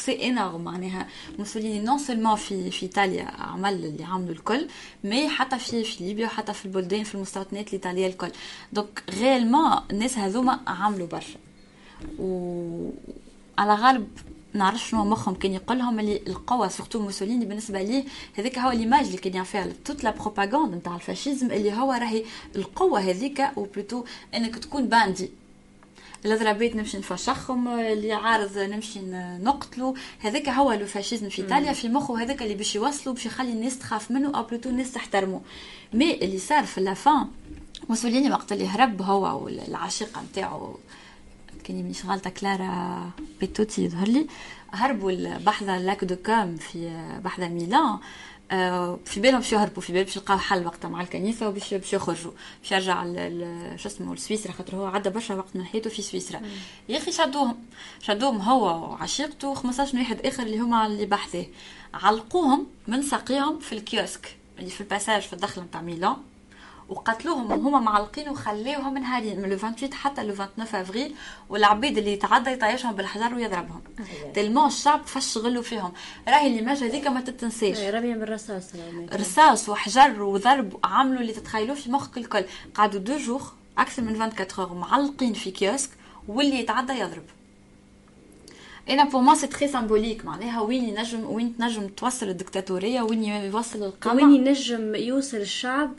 c'est 0.00 0.28
énorme 0.28 0.64
معناها 0.64 1.06
موسوليني 1.38 1.80
non 1.80 1.98
seulement 1.98 2.36
في 2.36 2.70
في 2.70 2.82
ايطاليا 2.82 3.24
عمل 3.24 3.84
اللي 3.84 4.04
عملوا 4.04 4.32
الكل 4.34 4.68
mais 5.04 5.28
حتى 5.28 5.58
في 5.58 5.84
في 5.84 6.04
ليبيا 6.04 6.26
وحتى 6.26 6.52
في 6.52 6.64
البلدان 6.64 7.04
في 7.04 7.14
المستوطنات 7.14 7.68
الايطاليه 7.68 8.06
الكل 8.06 8.30
donc 8.72 9.02
réellement 9.20 9.78
الناس 9.90 10.18
هذوما 10.18 10.60
عملوا 10.66 11.06
برشا 11.06 11.38
و 12.18 12.90
على 13.58 13.74
غالب 13.74 14.08
نعرف 14.54 14.88
شنو 14.88 15.04
مخهم 15.04 15.34
كان 15.34 15.52
يقول 15.52 15.78
لهم 15.78 16.00
اللي 16.00 16.20
القوة 16.26 16.68
surtout 16.68 17.00
موسوليني 17.00 17.44
بالنسبة 17.44 17.82
ليه 17.82 18.04
هذاك 18.34 18.58
هو 18.58 18.70
l'image 18.70 19.06
اللي 19.06 19.16
كان 19.16 19.34
يعمل 19.34 19.72
toute 19.84 20.04
la 20.04 20.10
propagande 20.10 20.74
نتاع 20.74 20.94
ال 20.94 21.00
fascisme 21.00 21.50
اللي 21.50 21.72
هو 21.72 21.92
راهي 21.92 22.24
القوة 22.56 23.00
هذيك 23.00 23.42
و 23.56 23.63
plutôt 23.63 24.04
انك 24.34 24.58
تكون 24.58 24.88
bandit 24.88 25.30
الضربات 26.24 26.76
نمشي 26.76 26.98
نفشخهم 26.98 27.68
اللي 27.68 28.12
عارض 28.12 28.58
نمشي 28.58 29.00
نقتلو. 29.42 29.94
هذاك 30.20 30.48
هو 30.48 30.72
le 30.72 30.86
fascisme 30.86 31.28
في 31.28 31.42
إيطاليا 31.42 31.72
في 31.72 31.88
مخه 31.88 32.22
هذاك 32.22 32.42
اللي 32.42 32.54
باش 32.54 32.74
يوصلوا 32.74 33.14
باش 33.14 33.26
يخلي 33.26 33.52
الناس 33.52 33.78
تخاف 33.78 34.10
منه 34.10 34.36
أو 34.36 34.42
plutôt 34.42 34.70
الناس 34.70 34.92
تحترمه 34.92 35.40
mais 35.92 36.14
اللي 36.14 36.38
صار 36.38 36.64
في 36.64 36.80
la 36.80 36.99
fin 36.99 37.26
موسوليني 37.88 38.30
وقت 38.30 38.52
اللي 38.52 38.68
هرب 38.68 39.02
هو 39.02 39.44
والعشيقة 39.44 40.22
نتاعو 40.22 40.78
كان 41.64 41.82
مانيش 41.82 42.06
غلطه 42.06 42.30
كلارا 42.30 43.10
بيتاتشي 43.40 43.84
يظهر 43.84 44.08
لي 44.08 44.26
هربوا 44.72 45.10
لبحذا 45.10 45.78
lac 45.78 46.04
de 46.04 46.16
Côme 46.16 46.56
في 46.56 47.06
بحذا 47.24 47.48
ميلان. 47.48 47.98
في 49.04 49.20
بالهم 49.20 49.38
باش 49.38 49.52
يهربوا 49.52 49.82
في 49.82 49.92
بالهم 49.92 50.04
باش 50.04 50.16
يلقاو 50.16 50.38
حل 50.38 50.66
وقتها 50.66 50.88
مع 50.88 51.00
الكنيسة 51.00 51.48
وباش 51.48 51.74
باش 51.74 51.92
يخرجوا. 51.92 52.32
باش 52.62 52.72
يرجع 52.72 53.04
شو 53.76 53.88
اسمه 53.88 54.14
لسويسرا 54.14 54.52
خاطر 54.52 54.76
هو 54.76 54.86
عدى 54.86 55.10
برشا 55.10 55.34
وقت 55.34 55.56
من 55.56 55.64
حياته 55.64 55.90
في 55.90 56.02
سويسرا. 56.02 56.40
يا 56.88 56.98
أخي 56.98 57.12
شدوهم 57.12 57.56
شدوهم 58.02 58.40
هو 58.40 58.90
وعشيقته 58.90 59.54
و15 59.54 59.94
واحد 59.94 60.26
آخر 60.26 60.42
اللي 60.42 60.58
هما 60.58 60.86
اللي 60.86 61.06
بحثه 61.06 61.46
علقوهم 61.94 62.66
من 62.88 63.02
ساقيهم 63.02 63.58
في 63.58 63.72
ال 63.72 63.80
kiosque 63.80 64.36
اللي 64.58 64.70
في 64.70 64.80
ال 64.80 64.85
passage 64.86 65.22
في 65.22 65.32
الدخل 65.32 65.62
نتاع 65.62 65.80
ميلان. 65.82 66.16
وقتلوهم 66.92 67.50
وهما 67.50 67.80
معلقين 67.80 68.28
وخليوهم 68.28 68.98
نهارين 68.98 69.40
من 69.40 69.48
le 69.50 69.56
28 69.56 69.94
حتى 69.94 70.22
le 70.22 70.34
29 70.34 70.82
افريل 70.82 71.14
والعبيد 71.48 71.98
اللي 71.98 72.12
يتعدى 72.12 72.50
يطيشهم 72.50 72.92
بالحجر 72.92 73.34
ويضربهم. 73.34 73.80
tellement 74.34 74.66
الشعب 74.66 75.06
فش 75.06 75.38
غلوا 75.38 75.62
فيهم. 75.62 75.92
راهي 76.28 76.46
ال 76.46 76.53
image 76.53 76.84
هذيك 76.84 77.06
ما 77.06 77.20
تتنساش 77.20 77.80
رميه 77.80 78.14
بالرصاص 78.14 78.72
رصاص 79.12 79.68
وحجر 79.68 80.22
وضرب 80.22 80.80
عملوا 80.84 81.20
اللي 81.20 81.32
تتخيلوه 81.32 81.76
في 81.76 81.90
مخك 81.90 82.18
الكل. 82.18 82.44
قعدوا 82.74 83.00
deux 83.00 83.16
jours 83.16 83.48
أكثر 83.78 84.02
من 84.02 84.22
24 84.22 84.68
heures 84.68 84.76
معلقين 84.78 85.32
في 85.32 85.50
kiosque 85.50 85.90
واللي 86.28 86.60
يتعدى 86.60 86.92
يضرب. 86.92 87.24
أنا 88.90 89.04
pour 89.04 89.20
moi 89.20 89.34
c'est 89.34 89.46
très 89.46 89.68
symbolique 89.68 90.24
معناها 90.24 90.60
وين 90.60 90.84
ينجم 90.84 91.24
وين 91.24 91.56
تنجم 91.56 91.88
توصل 91.88 92.28
الدكتاتورية 92.28 93.02
وين 93.02 93.24
يوصل 93.24 93.82
القمع. 93.82 94.14
وين 94.14 94.34
ينجم 94.34 94.94
يوصل 94.94 95.36
الشعب 95.36 95.92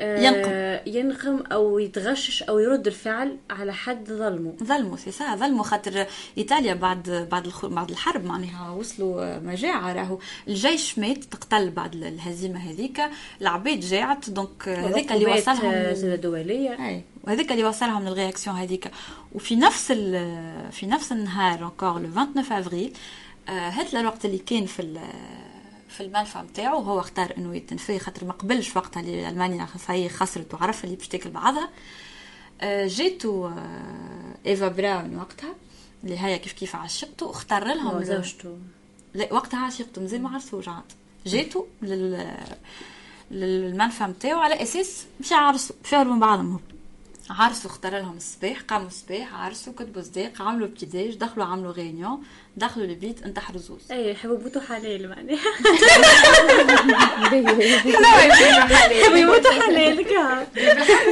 ينقم. 0.00 0.50
آه، 0.52 0.82
ينقم 0.86 1.40
أو 1.52 1.78
يتغشش 1.78 2.42
أو 2.42 2.58
يرد 2.58 2.86
الفعل 2.86 3.36
على 3.50 3.72
حد 3.72 4.08
ظلمه. 4.08 4.54
ظلموا 4.64 4.96
سي 4.96 5.10
سا 5.10 5.36
ظلموا 5.36 5.64
خاطر 5.64 6.06
إيطاليا 6.38 6.74
بعد 6.74 7.28
بعد 7.30 7.52
بعد 7.62 7.90
الحرب 7.90 8.24
معناها 8.24 8.70
وصلوا 8.70 9.38
مجاعة 9.38 9.92
راهو. 9.92 10.18
الجيش 10.48 10.98
مات 10.98 11.24
تقتل 11.24 11.70
بعد 11.70 11.94
الهزيمة 11.94 12.58
هذيك. 12.70 13.00
العباد 13.40 13.80
جاعت 13.80 14.30
donc 14.30 14.68
هذاك 14.68 15.12
اللي 15.12 15.26
وصلهم 15.26 16.14
désolée 16.14 16.86
أي 16.88 17.02
وهذاك 17.24 17.52
اللي 17.52 17.64
وصلهم 17.64 18.08
لل 18.08 18.18
réaction 18.18 18.56
هذيك. 18.56 18.90
وفي 19.34 19.56
نفس 19.56 19.92
في 20.70 20.86
نفس 20.86 21.12
النهار 21.12 21.64
encore 21.64 22.00
le 22.00 22.08
29 22.08 22.58
افريل 22.58 22.92
هتلر 23.48 24.06
وقت 24.06 24.24
اللي 24.24 24.38
كان 24.38 24.66
في 24.66 25.00
في 25.90 26.02
الملفى 26.02 26.38
نتاعو 26.38 26.78
هو 26.78 27.00
اختار 27.00 27.34
إنه 27.38 27.56
يتنفي 27.56 27.98
خاطر 27.98 28.24
ما 28.24 28.32
قبلش 28.32 28.76
وقتها 28.76 29.00
اللي 29.00 29.28
ألمانيا 29.28 29.66
هي 29.88 30.08
خسرت 30.08 30.54
وعرف 30.54 30.84
اللي 30.84 30.96
باش 30.96 31.08
تاكل 31.08 31.30
بعضها. 31.30 31.70
آه، 32.60 32.86
جيتو 32.86 33.46
آه، 33.46 34.34
إيفا 34.46 34.68
براون 34.68 35.16
وقتها 35.16 35.54
اللي 36.04 36.18
هي 36.18 36.38
كيف 36.38 36.52
كيف 36.52 36.76
عشقته 36.76 37.30
اختار 37.30 37.64
لهم 37.64 38.02
زوجته 38.04 38.58
لا 39.14 39.34
وقتها 39.34 39.60
عشقته 39.60 40.00
مازال 40.00 40.22
ما 40.22 40.30
عرسوش 40.30 40.68
عاد. 40.68 40.82
جيتو 41.26 41.66
لل 41.82 42.36
للمنفى 43.30 44.04
نتاعو 44.04 44.40
على 44.40 44.62
أساس 44.62 45.06
مش 45.20 45.30
يعرسوا 45.30 45.76
مش 45.84 45.94
من 45.94 46.20
بعضهم 46.20 46.60
عرسوا 47.30 47.70
اختار 47.70 47.98
لهم 47.98 48.16
الصباح 48.16 48.60
قاموا 48.60 48.86
الصباح 48.86 49.34
عرسوا 49.34 49.72
كتبوا 49.72 50.02
صداق 50.02 50.42
عملوا 50.42 50.66
petit 50.66 50.96
déj 50.96 51.14
دخلوا 51.14 51.46
عملوا 51.46 51.72
réunion 51.72 52.22
دخلوا 52.56 52.86
البيت 52.86 53.22
انتحروا 53.22 53.60
زوز. 53.60 53.92
اي 53.92 54.10
يحبوا 54.10 54.60
حلال 54.68 55.08
معناها 55.08 55.38
يحبوا 58.90 59.16
يموتوا 59.16 59.50
حلال 59.52 60.06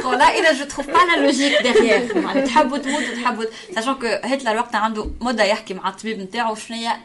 والله 0.05 0.39
أنا 0.39 0.53
je 0.53 0.65
trouve 0.65 0.87
pas 0.87 0.97
la 0.97 1.17
logique 1.21 1.61
derrière 1.61 2.17
معناها 2.17 2.45
تحبوا 2.45 2.77
تموتوا 2.77 3.15
تحبوا 3.15 3.45
sachant 3.75 3.93
que 3.93 4.05
هتلر 4.05 4.57
وقتها 4.57 4.79
عنده 4.79 5.11
مده 5.21 5.43
يحكي 5.43 5.73
مع 5.73 5.89
الطبيب 5.89 6.19
نتاعو 6.19 6.55
شنو 6.55 6.77
هي 6.77 6.97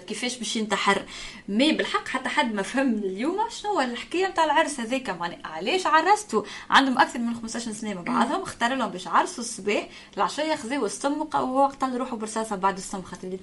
كيفاش 0.00 0.36
باش 0.38 0.56
ينتحر. 0.56 1.02
mais 1.48 1.72
بالحق 1.72 2.08
حتى 2.08 2.28
حد 2.28 2.54
ما 2.54 2.62
فهم 2.62 2.94
اليوم 2.94 3.38
شنو 3.50 3.70
هو 3.70 3.80
الحكاية 3.80 4.26
نتاع 4.28 4.44
العرس 4.44 4.80
هذاك 4.80 5.10
معناها 5.10 5.38
علاش 5.44 5.86
عرستوا 5.86 6.42
عندهم 6.70 6.98
أكثر 6.98 7.18
من 7.18 7.34
15 7.34 7.72
سنة 7.72 7.94
مع 7.94 8.02
بعضهم 8.02 8.42
اختار 8.42 8.74
لهم 8.74 8.90
باش 8.90 9.08
عرسوا 9.08 9.44
الصباح 9.44 9.88
العشيه 10.16 10.54
خذاو 10.54 10.86
السم 10.86 11.20
وهو 11.34 11.66
قتل 11.66 11.96
روحه 11.96 12.16
برصاصه 12.16 12.56
بعد 12.56 12.76
السم 12.76 13.02
خاطر 13.02 13.24
اللي 13.24 13.36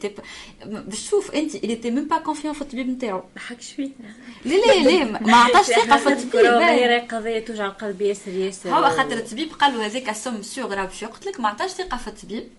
باش 0.66 1.04
تشوف 1.04 1.32
انت 1.32 1.56
اللي 1.56 1.76
تي 1.76 1.92
même 1.92 2.08
pas 2.08 2.18
confiance 2.18 2.54
في 2.54 2.62
الطبيب 2.62 2.90
نتاعو 2.90 3.24
ما 3.36 3.42
حكش 3.42 3.72
فيه 3.72 3.90
لا 4.46 4.56
لا 4.56 4.90
لا 4.90 5.04
ما 5.04 5.36
عطاش 5.36 5.66
ثقة 5.66 5.98
في 5.98 6.08
الطبيب 6.14 6.46
هي 6.46 7.00
قضية 7.00 7.40
توجع 7.40 7.66
القلب 7.66 8.02
ياسر 8.02 8.32
ياسر 8.32 8.70
هو 8.70 8.90
خاطر 8.90 9.18
الطبيب 9.18 9.52
قال 9.54 9.74
له 9.74 9.86
هذاك 9.86 10.10
السم 10.10 10.42
sûr 10.42 10.74
راه 10.74 10.86
باش 10.86 11.04
يقتلك 11.04 11.40
ما 11.40 11.50
عطاش 11.50 11.70
ثقة 11.72 11.98
في 11.98 12.08
الطبيب 12.08 12.50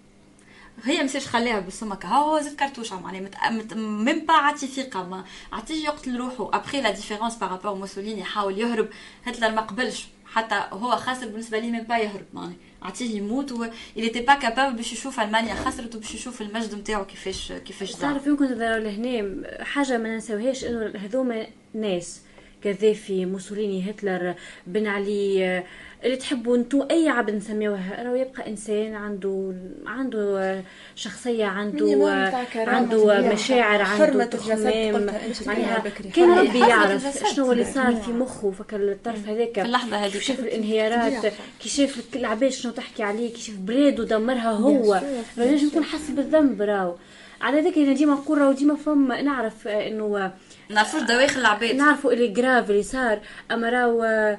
هي 0.83 1.03
مساش 1.03 1.27
خليها 1.27 1.61
بالسمك 1.61 2.05
ها 2.07 2.17
هو 2.19 2.41
زاد 2.41 2.55
كرتوشة 2.57 3.01
معناها 3.01 3.51
même 3.75 4.27
pas 4.27 4.35
عطي 4.35 4.67
ثقة. 4.67 5.03
ما 5.09 5.25
عطيه 5.53 5.85
يقتل 5.85 6.17
روحه. 6.17 6.51
après 6.53 6.81
la 6.81 6.91
différence 6.91 7.37
par 7.37 7.48
rapport 7.48 7.75
موسوليني 7.75 8.21
يحاول 8.21 8.59
يهرب. 8.59 8.89
هتلر 9.25 9.51
ما 9.51 9.61
قبلش. 9.61 10.09
حتى 10.27 10.65
هو 10.73 10.97
خاسر 10.97 11.27
بالنسبة 11.27 11.59
لي 11.59 11.71
ميم 11.71 11.83
با 11.83 11.99
يهرب 11.99 12.27
معناها. 12.33 12.55
عطيه 12.85 13.17
يموت 13.17 13.53
و 13.53 13.65
il 13.97 14.05
était 14.05 14.25
pas 14.25 14.37
capable 14.45 14.77
باش 14.77 14.93
يشوف 14.93 15.21
المانيا 15.21 15.55
خسرت 15.55 15.95
وباش 15.95 16.15
يشوف 16.15 16.43
المجد 16.43 16.75
نتاعو 16.75 17.05
كيفاش 17.05 17.53
كيفاش 17.53 17.93
تعرف 17.93 18.27
يمكن 18.27 18.49
تظهر 18.49 18.79
لهنا 18.79 19.65
حاجة 19.65 19.99
ما 19.99 20.09
ننساوهاش 20.09 20.65
إنه 20.65 20.93
هذوما 20.99 21.47
ناس. 21.75 22.21
كذافي 22.65 23.27
موسوليني 23.27 23.91
هتلر 23.91 24.35
بن 24.67 24.87
علي 24.87 25.63
اللي 26.05 26.17
تحبوا 26.17 26.57
انتو 26.57 26.83
أي 26.83 27.09
عبد 27.09 27.31
نسميوه. 27.35 28.03
راهو 28.03 28.15
يبقى 28.15 28.51
إنسان 28.51 28.95
عنده 28.95 29.55
عنده 29.87 30.63
شخصية 30.95 31.45
عنده 31.45 32.33
عنده 32.57 33.33
مشاعر 33.33 33.83
عنده 33.83 34.25
تخمام. 34.25 35.07
معناها 35.47 35.85
كان 36.15 36.39
ربي 36.39 36.59
يعرف 36.59 37.19
شنو 37.35 37.53
اللي 37.53 37.65
صار 37.65 37.97
في 37.97 38.13
مخه 38.13 38.51
فك 38.51 38.75
الطرف 38.75 39.29
هذاك. 39.29 39.55
في 39.55 39.63
اللحظة 39.63 39.97
هذيك 39.97 40.13
كيف 40.13 40.23
شاف 40.23 40.41
الانهيارات 40.41 41.33
كي 41.61 41.69
شاف 41.69 42.17
العباد 42.17 42.51
شنو 42.51 42.73
تحكي 42.73 43.03
عليه 43.03 43.33
كي 43.33 43.41
شاف 43.41 43.57
بلاده 43.57 44.05
دمرها 44.05 44.51
هو. 44.51 45.03
لازم 45.37 45.67
يكون 45.67 45.85
حس 45.85 46.11
بالذنب 46.11 46.63
راهو. 46.63 46.95
على 47.41 47.61
ذلك 47.61 47.79
أنا 47.79 47.93
ديما 47.93 48.15
نقول 48.15 48.39
راهو 48.39 48.53
ديما 48.53 48.75
فما 48.75 49.23
نعرف 49.23 49.69
إنه 49.69 50.33
نعرفوش 50.71 51.03
دواخل 51.03 51.41
العباد 51.41 51.75
نعرفوا 51.75 52.13
اللي 52.13 52.29
grave 52.29 52.71
اللي 52.71 52.83
صار. 52.83 53.21
أما 53.51 53.69
راهو 53.69 54.37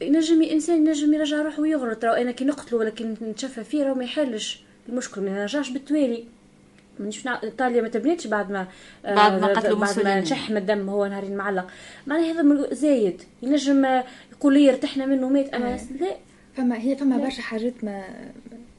ينجم 0.00 0.42
انسان 0.42 0.86
ينجم 0.86 1.14
يرجع 1.14 1.42
روحه 1.42 1.60
ويغلط 1.60 2.04
راه 2.04 2.20
أنا 2.20 2.32
كي 2.32 2.44
نقتله 2.44 2.78
ولا 2.78 2.90
كي 2.90 3.04
نتشفى 3.04 3.64
فيه 3.64 3.84
راه 3.84 3.94
ما 3.94 4.04
يحلش. 4.04 4.60
المشكل 4.88 5.20
ما 5.20 5.40
يرجعش 5.40 5.70
بالتوالي. 5.70 6.24
مانيش 6.98 7.26
إيطاليا 7.26 7.82
ما 7.82 7.88
تبنيتش 7.88 8.26
بعد 8.26 8.50
ما 8.50 8.66
بعد 9.04 9.40
ما 9.40 9.46
قتلوا 9.46 9.78
بعد 9.78 10.04
ما 10.04 10.20
نشحم 10.20 10.56
الدم 10.56 10.88
هو 10.88 11.06
نهارين 11.06 11.36
معلق 11.36 11.66
معناها 12.06 12.32
هذا 12.32 12.74
زايد. 12.74 13.22
ينجم 13.42 14.02
يقول 14.32 14.54
لي 14.54 14.70
ارتحنا 14.70 15.06
منه 15.06 15.28
مات 15.28 15.54
أما 15.54 15.78
لا. 16.00 16.16
فما 16.56 16.76
هي 16.78 16.96
فما 16.96 17.16
برشا 17.16 17.42
حاجات 17.42 17.84
ما 17.84 18.04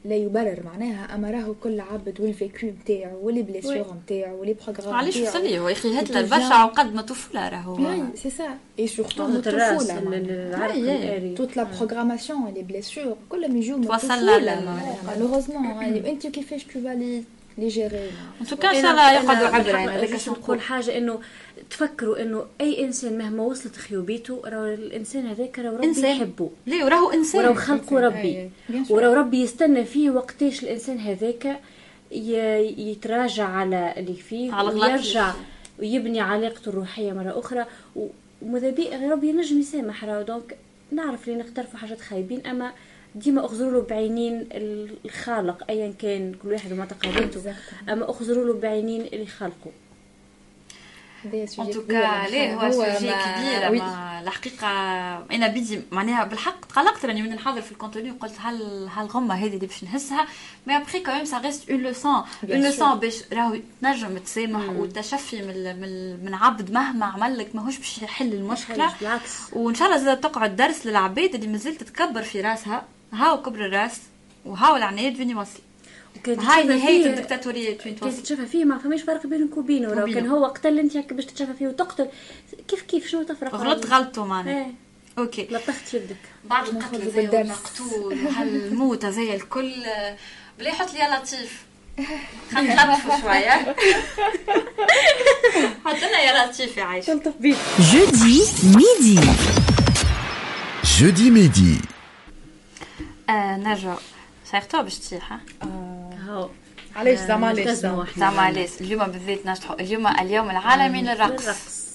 لا 0.06 0.16
يبرر 0.16 0.64
معناها 0.66 1.16
اما 1.16 1.32
راهو 1.32 1.54
كل 1.54 1.80
عبد 1.80 2.22
وال 2.22 2.37
vécu 2.37 2.68
نتاعو 2.68 3.26
و 3.26 3.30
les 3.30 3.42
blessures 3.42 3.96
نتاعو 4.04 4.40
و 4.40 4.43
les 4.43 4.54
programmes 4.54 4.94
علاش 4.94 5.18
وصل 5.18 5.44
لي 5.44 5.60
هو 5.60 5.68
يا 5.68 5.74
أخي 5.74 6.00
هتلر 6.00 6.22
برشا 6.22 6.54
عقد 6.54 6.94
ما 6.94 7.02
طفولة 7.02 7.50
راهو 7.50 8.06
c'est 8.16 8.30
ça 8.30 8.58
et 8.80 8.88
surtout 8.88 9.26
الطفوله 9.26 11.36
toute 11.36 11.58
la 11.58 11.64
programmation 11.64 12.54
les 12.54 12.62
blessures 12.62 13.18
كلهم 13.30 13.58
يجوا 13.58 13.86
توصل 13.86 14.26
malheureusement 15.08 15.84
انت 15.84 16.28
كيفاش 16.28 16.64
tu 16.64 16.80
vas 17.58 17.68
les 17.68 17.74
gérer 17.74 18.12
en 18.42 18.46
tout 18.46 18.59
cas 18.59 18.70
ان 18.70 18.82
شاء 18.82 18.92
الله 18.92 19.14
يقعدوا 19.14 19.48
عبره 19.48 19.78
هذاك 19.78 20.28
نقول 20.28 20.62
حاجة 20.62 20.98
إنه 20.98 21.20
تفكروا 21.70 22.22
إنه 22.22 22.46
أي 22.62 22.86
إنسان 22.86 23.18
مهما 23.18 23.44
وصلت 23.44 23.76
خيوبيته 23.76 24.42
راهو 24.46 24.66
الإنسان 24.66 25.28
هذاك 25.28 25.60
راهو 25.60 25.76
ربي 25.76 25.86
إنسان. 25.86 26.18
يحبه. 26.18 26.50
ليه؟ 26.68 26.84
وراهو 26.84 27.12
إنسان. 27.12 27.42
وراهو 27.42 27.54
خلقه 27.54 28.00
ربي. 28.00 28.50
وراهو 28.90 29.14
ربي 29.14 29.42
يستنى 29.42 29.86
فيه 29.86 30.10
وقتاش 30.10 30.64
الإنسان 30.64 30.98
هذاك 30.98 31.60
يتراجع 32.12 33.46
على 33.46 33.94
اللي 33.98 34.14
فيه 34.14 34.54
على 34.54 34.70
ويرجع 34.70 35.34
ويبني 35.80 36.22
علاقته 36.22 36.70
الروحية 36.70 37.14
مرة 37.14 37.40
أخرى. 37.40 37.66
وماذا 38.42 38.70
بي 38.70 38.90
ربي 39.12 39.30
ينجم 39.30 39.60
يسامح 39.60 40.06
راهو. 40.06 40.22
donc 40.22 40.58
نعرف 40.92 41.28
اللي 41.28 41.40
نقترفوا 41.40 41.80
حاجات 41.80 42.02
خايبين 42.02 42.48
أما 42.48 42.72
ديما 43.16 43.46
اخزروا 43.46 43.72
له 43.72 43.82
بعينين 43.82 44.50
الخالق 45.06 45.64
ايا 45.70 45.94
كان 46.00 46.34
كل 46.44 46.52
واحد 46.52 46.72
ومعتقداته 46.72 47.56
أما 47.90 48.10
اخزروا 48.10 48.46
له 48.46 48.54
بعينين 48.54 49.02
اللي 49.02 49.26
خلقه. 49.26 49.72
en 51.26 51.72
tout 51.72 52.04
cas 52.04 52.28
ليه؟ 52.28 52.54
هو 52.56 52.72
sujet 52.72 53.12
كبير. 53.12 53.72
ما 53.82 54.22
الحقيقة 54.22 54.68
أنا 55.32 55.48
بدي 55.48 55.82
معناها 55.92 56.24
بالحق 56.24 56.66
تقلقت 56.66 57.06
راني 57.06 57.22
من 57.22 57.30
نحضر 57.30 57.62
في 57.62 57.72
ال 57.72 57.77
contenu 57.77 58.12
وقلت 58.12 58.34
هل 58.40 58.88
هالغمه 58.96 59.36
هذه 59.36 59.48
اللي 59.56 59.68
باش 59.68 59.84
نهزها؟ 59.84 60.28
mais 60.68 60.78
après 60.78 61.00
quand 61.00 61.14
même 61.14 61.26
ça 61.26 61.38
reste 61.38 61.70
une 61.70 61.82
leçon 61.82 62.24
une 62.44 62.64
leçon 62.64 62.96
باش 63.00 63.24
راهو 63.34 63.58
تنجم 63.82 64.18
تسامح 64.18 64.70
والتشفي 64.70 65.42
من 65.42 65.82
من, 65.82 66.26
من 66.26 66.34
عبد 66.34 66.72
مهما 66.72 67.06
عمل 67.06 67.38
لك 67.38 67.56
ماهوش 67.56 67.78
باش 67.78 68.02
يحل 68.02 68.34
المشكلة. 68.34 68.92
وإن 69.54 69.76
شاء 69.76 69.88
الله 69.88 70.00
زاد 70.00 70.22
تقعد 70.22 70.56
درس 70.56 70.86
للعباد 70.86 71.36
اللي 71.36 71.48
مازال 71.48 71.76
تتكبر 71.76 72.22
في 72.22 72.42
راسها 72.42 72.86
هاو 73.14 73.42
كبر 73.42 73.66
الراس 73.66 74.00
وهاو 74.46 74.76
العناية 74.76 75.14
فيني 75.16 75.36
وصل 75.36 75.60
كنت 76.26 76.40
هاي 76.40 76.70
وين 76.70 77.16
كيف 77.76 78.00
توصل؟ 78.00 78.24
تشوفها 78.24 78.46
فيه 78.46 78.66
ما 78.66 78.78
فماش 78.78 79.02
فرق 79.02 79.28
بينك 79.28 79.58
وبينه. 79.58 79.88
راه 79.88 80.02
وبينه. 80.02 80.20
كان 80.20 80.30
هو 80.30 80.46
قتل 80.46 80.80
انت 80.80 80.98
هكا 80.98 81.16
باش 81.16 81.26
تشوفها 81.26 81.54
فيه 81.54 81.68
وتقتل 81.68 82.08
كيف 82.68 82.82
كيف؟ 82.82 83.08
شنو 83.08 83.24
تفرق؟ 83.24 83.56
غلط 83.56 83.86
غلطوا 83.86 84.26
معناها. 84.26 84.58
إيه. 84.58 84.72
أوكي. 85.18 85.48
لطخت 85.52 85.94
يدك. 85.94 86.16
بعد 86.46 86.68
القتل 86.68 87.12
زي. 87.12 87.42
المقتول 87.42 88.26
وهالموت 88.26 89.06
زي 89.06 89.36
الكل. 89.36 89.74
بلا 90.60 90.70
يحط 90.70 90.94
لي 90.94 91.00
يا 91.00 91.18
لطيف 91.18 91.64
خلينا 92.52 92.86
نلطفوا 92.86 93.22
شوية. 93.22 93.76
حط 95.86 95.96
لنا 95.96 96.20
يا 96.20 96.46
لطيف 96.46 96.78
يا 96.78 96.84
عايشة. 96.84 97.14
تلطف 97.14 97.34
بيه 97.40 97.56
Jeudi 97.92 98.38
midi. 98.78 99.20
Jeudi 100.98 101.32
midi. 101.32 101.97
آه 103.30 103.58
نرجع. 103.58 103.96
صيغتوا 104.46 104.82
باش 104.82 105.00
تطيح 105.00 105.34
ها؟ 105.34 105.40
هاو 106.28 106.50
علاش 106.96 107.20
زعما 107.20 107.48
علاش 107.48 107.68
نلتزموا 107.68 108.06
زعما؟ 108.18 108.42
علاش 108.42 108.70
اليوم 108.82 109.06
بالذات 109.06 109.46
نجحوا. 109.46 109.82
اليوم 109.82 110.08
اليوم 110.08 110.50
العالمي 110.50 111.02
للرقص. 111.02 111.42
للرقص. 111.44 111.87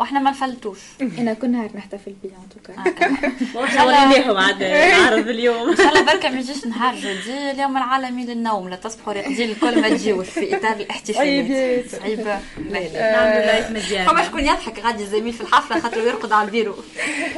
وإحنا 0.00 0.20
ما 0.20 0.30
نفلتوش 0.30 0.78
أنا 1.00 1.34
كل 1.34 1.50
نهار 1.50 1.70
نحتفل 1.74 2.14
بيه 2.22 2.30
إن 2.40 2.48
توكا 2.48 3.84
وليناهم 3.84 4.36
عاد 4.36 4.62
نعرض 4.62 5.28
اليوم. 5.28 5.70
إن 5.70 5.76
شاء 5.76 5.88
الله 5.88 6.02
بركة 6.02 6.28
ما 6.28 6.40
يجيش 6.40 6.66
نهار 6.66 6.94
جدي 6.94 7.50
اليوم 7.50 7.76
العالمي 7.76 8.26
للنوم 8.26 8.68
لا 8.68 8.76
تصبحوا 8.76 9.12
راقدين 9.12 9.50
الكل 9.50 9.80
ما 9.80 9.88
تجيوش 9.88 10.28
في 10.28 10.56
إطار 10.56 10.72
الاحتفالات. 10.72 11.90
صعيبه 11.90 12.38
لا 12.70 12.78
لا 12.78 13.12
نعملوا 13.12 13.46
لايف 13.46 13.70
مزيان 13.70 14.06
فما 14.06 14.24
شكون 14.24 14.40
يضحك 14.40 14.84
غادي 14.84 15.02
الزميل 15.02 15.32
في 15.32 15.40
الحفلة 15.40 15.80
خاطر 15.80 16.00
يرقد 16.00 16.32
على 16.32 16.46
البيرو. 16.46 16.74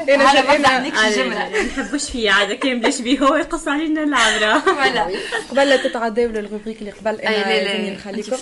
أنا 0.09 0.17
ما 0.17 0.57
أنا 0.57 1.25
ما 1.25 1.63
نحبوش 1.63 2.11
فيه 2.11 2.31
عاد 2.31 2.53
كان 2.53 2.81
بلاش 2.81 3.01
بيه 3.01 3.19
هو 3.19 3.35
يقص 3.35 3.69
علينا 3.69 4.03
العبرة. 4.03 4.59
فوالا. 4.75 5.11
قبل 5.51 5.69
لا 5.69 5.77
تتعداو 5.77 6.29
للروبريك 6.29 6.79
اللي 6.81 6.91
قبل 6.91 7.21
أنا 7.21 7.91
نخليكم 7.91 8.37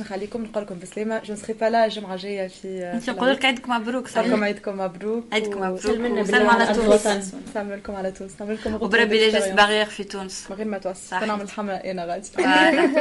نخليكم؟ 0.00 0.42
نقول 0.42 0.62
لكم 0.62 0.78
بسلامه 0.78 1.22
جو 1.24 1.34
سخي 1.34 1.52
با 1.52 1.66
لا 1.66 1.84
الجمعه 1.84 2.14
الجايه 2.14 2.48
في 2.48 2.90
انت 2.94 3.10
نقول 3.10 3.30
لك 3.30 3.49
عيدك 3.50 3.68
مبروك 3.68 4.04
لكم 4.04 4.22
سلام 4.22 4.44
عيدكم 4.44 4.78
مبروك 4.78 5.24
عيدكم 5.32 5.60
مبروك. 5.60 5.80
سلمنا 5.80 6.20
وسلم 6.20 6.50
على 6.50 6.74
تونس. 6.74 7.34
سلام 7.54 7.72
لكم 7.72 7.94
على 7.94 8.12
تونس 8.12 8.32
نعمل 8.40 8.54
لكم 8.54 8.74
وبربي 8.74 9.18
لا 9.18 9.24
جيست 9.24 9.32
بالإكسبيرينس. 9.32 9.56
باغيغ 9.60 9.84
في 9.84 10.04
تونس. 10.04 10.46
من 10.50 10.56
غير 10.56 10.66
ما 10.66 10.78
توصل 10.78 11.00
صحيح. 11.08 11.22
نعمل 11.22 11.50
حمله 11.50 11.74
أنا 11.76 12.04
غادي. 12.04 12.28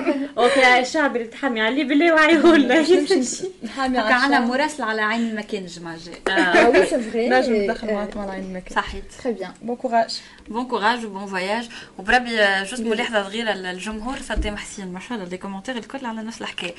OK 0.37 0.79
الشعب 0.79 1.15
اللي 1.15 1.27
تحمي. 1.27 1.61
عليه 1.61 1.83
بالله 1.83 2.13
وعيهولنا 2.13 2.81
نحامي 3.63 3.99
هكا 3.99 4.13
عندنا 4.13 4.37
على 4.37 4.45
مراسله 4.45 4.85
على 4.85 5.01
عين 5.01 5.29
المكان 5.29 5.61
الجمعه 5.63 5.93
الجايه 5.95 6.85
c'est 6.89 7.13
vrai. 7.13 7.15
نجم 7.15 7.53
ندخل 7.53 7.87
euh, 7.87 7.91
معاكم 7.91 8.19
على 8.19 8.31
عين 8.31 8.43
المكان. 8.43 8.75
صحيت. 8.75 9.03
Très 9.23 9.41
bien. 9.41 9.49
بون 9.61 9.75
كوراج 9.75 10.21
بون 10.47 10.65
كوراج 10.65 11.05
وبون 11.05 11.25
فواياج 11.25 11.69
وبربي 11.97 12.39
آه، 12.39 12.63
juste 12.63 12.81
ملاحظة 12.81 13.23
صغيرة 13.23 13.51
للجمهور 13.53 14.17
صدام 14.19 14.57
حسين 14.57 14.93
ما 14.93 14.99
شاء 14.99 15.17
الله 15.17 15.29
les 15.29 15.37
commentaires 15.37 15.77
الكل 15.77 16.05
على 16.05 16.21
نفس 16.21 16.41
الحكاية. 16.41 16.73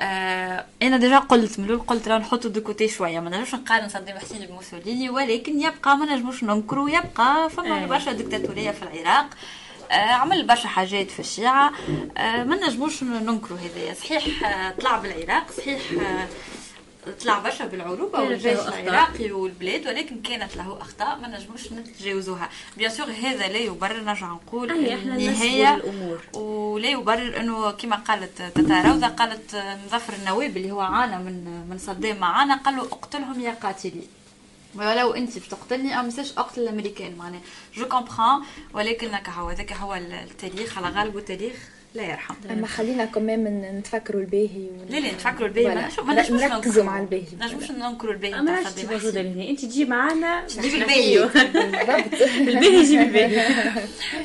آه 0.00 0.64
أنا 0.82 0.96
déjà 0.96 1.18
قلت 1.18 1.58
من 1.58 1.64
الأول 1.64 1.80
قلت 1.80 2.08
راه 2.08 2.18
نحطوا 2.18 2.50
de 2.50 2.60
côté 2.60 2.88
شوية. 2.88 3.09
ما 3.18 3.30
نجمش 3.30 3.54
نقارن 3.54 3.88
صدام 3.88 4.18
حسين 4.18 4.46
بموسوليني 4.46 5.10
ولكن 5.10 5.60
يبقى 5.60 5.96
ما 5.96 6.14
نجموش 6.16 6.44
ننكروا 6.44 6.90
يبقى 6.90 7.50
فما 7.50 7.78
أي. 7.80 7.86
برشا 7.86 8.12
ديكتاتوريه 8.12 8.70
في 8.70 8.82
العراق. 8.82 9.26
آه 9.90 9.94
عمل 9.94 10.46
برشا 10.46 10.68
حاجات 10.68 11.10
في 11.10 11.20
الشيعة. 11.20 11.72
آه 12.16 12.44
ما 12.44 12.56
نجموش 12.56 13.02
ننكروا 13.02 13.58
هذايا. 13.58 13.94
صحيح 13.94 14.44
آه 14.48 14.70
طلع 14.70 14.98
بالعراق 14.98 15.50
صحيح 15.52 15.80
طلع 17.10 17.38
برشا 17.38 17.66
بالعروبة 17.66 18.18
كانت 18.18 18.30
والجيش. 18.30 18.58
العراقي 18.58 19.32
والبلاد 19.32 19.86
ولكن 19.86 20.22
كانت 20.22 20.56
له 20.56 20.78
أخطاء 20.80 21.18
ما 21.18 21.28
نجموش 21.28 21.72
نتجاوزوها. 21.72 22.50
بيان 22.76 22.90
سور 22.90 23.06
هذا 23.06 23.48
لا 23.48 23.58
يبرر 23.58 24.00
نرجع 24.00 24.26
نقول 24.26 24.70
النهايه 24.70 25.82
ولا 26.34 26.88
يبرر 26.88 27.40
إنه 27.40 27.70
كما 27.70 27.96
قالت 27.96 28.42
تتا 28.42 28.82
روضه 28.82 29.06
قالت 29.06 29.56
مظفر 29.86 30.12
النواب 30.12 30.56
اللي 30.56 30.70
هو 30.70 30.80
عانى 30.80 31.18
من 31.24 31.66
من 31.70 31.78
صدام 31.78 32.16
معانا 32.16 32.56
قال 32.56 32.76
له 32.76 32.82
اقتلهم 32.82 33.40
يا 33.40 33.50
قاتلي. 33.50 34.02
ولو 34.74 35.14
أنت 35.14 35.38
باش 35.38 35.48
تقتلني 35.48 35.98
أو 35.98 36.02
مساش 36.02 36.32
أقتل 36.38 36.60
الأمريكان 36.60 37.16
معناها. 37.16 37.40
je 37.76 37.88
comprends 37.88 38.44
ولكن 38.74 39.14
هكا 39.14 39.32
هو 39.32 39.48
هذاك 39.48 39.72
هو 39.72 39.94
التاريخ 39.94 40.78
على 40.78 40.88
غالب 40.88 41.18
التاريخ. 41.18 41.54
لا 41.94 42.02
يرحم 42.02 42.34
أما 42.50 42.66
خلينا 42.66 43.04
كمان 43.04 43.60
نتفكروا 43.78 44.20
الباهي 44.20 44.66
لا 44.90 44.96
لا 44.96 45.12
نتفكروا 45.12 45.48
الباهي. 45.48 45.88
ما 46.04 46.22
نجموش 46.22 46.42
نركزوا. 46.42 46.84
مع 46.84 47.00
الباهي. 47.00 47.24
ما 47.40 47.46
نجموش 47.46 47.70
ننكروا 47.70 48.12
الباهي 48.12 48.32
ما 48.32 48.40
نتاع 48.40 48.54
عادش 48.54 48.68
صدام 48.68 48.92
موجوده 48.92 49.22
لهنا 49.22 49.48
أنت 49.50 49.64
تجي 49.64 49.84
معانا 49.84 50.46
تجيب 50.46 50.74
الباهي. 50.74 51.24
الباهي 52.48 52.80
يجيب 52.80 53.00
الباهي. 53.00 53.46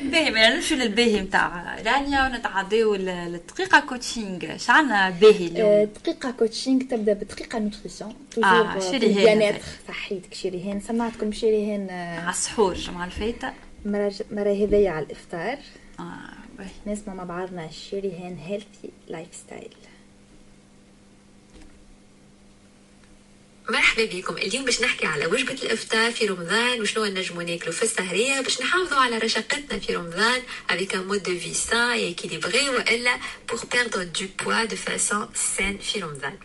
باهي 0.12 0.32
ما 0.32 0.56
نمشيو 0.56 0.78
للباهي 0.78 1.22
نتاع 1.22 1.78
رانيا 1.86 2.26
ونتعداو 2.26 2.96
للدقيقة 2.96 3.80
coaching 3.80 4.58
شعنا 4.58 5.10
باهي 5.10 5.46
آه، 5.46 5.50
اليوم 5.50 5.90
دقيقة 6.04 6.32
coaching 6.32 6.82
تبدأ 6.82 7.14
بدقيقة 7.14 7.60
nutrition 7.60 8.14
آه، 8.44 8.80
شيريهان 8.80 9.16
بيانات 9.16 9.54
هذاك. 9.54 9.64
صحيتك 9.88 10.34
شيريهان 10.34 10.82
سمعتكم 10.82 11.32
شيريهان 11.32 11.88
آه، 11.90 12.20
على 12.20 12.30
السحور 12.30 12.72
الجمعة 12.72 13.06
الفايتة 13.06 13.54
مرة 13.86 14.14
هذيا 14.32 14.90
على 14.92 15.06
الإفطار. 15.06 15.58
باهي 16.58 16.70
نسمع 16.88 17.14
مع 17.14 17.24
بعضنا 17.24 17.72
شيريهان 17.72 18.38
healthy 18.38 18.90
lifestyle 19.08 19.74
مرحبا 23.70 24.06
بكم. 24.06 24.38
اليوم 24.38 24.66
باش 24.66 24.82
نحكي 24.82 25.06
على 25.06 25.26
وجبة 25.26 25.54
الإفطار 25.54 26.12
في 26.12 26.26
رمضان 26.26 26.82
وشنو 26.82 27.06
نجمو 27.06 27.42
ناكلو 27.42 27.72
في 27.72 27.84
السهرية. 27.84 28.42
باش 28.42 28.62
نحافظوا 28.62 28.98
على 28.98 29.18
رشاقتنا 29.18 29.80
في 29.80 29.96
رمضان 29.96 30.42
avec 30.70 30.94
un 30.94 31.04
mode 31.12 31.24
de 31.24 31.32
vie 31.32 31.54
sain 31.54 31.96
et 31.96 32.10
équilibré 32.10 32.70
وإلا 32.70 33.20
pour 33.48 33.66
perdre 33.66 34.04
du 34.04 34.28
poids 34.28 34.68
de 34.68 34.76
façon 34.76 35.28
saine 35.34 35.78
في 35.82 36.00
رمضان. 36.00 36.38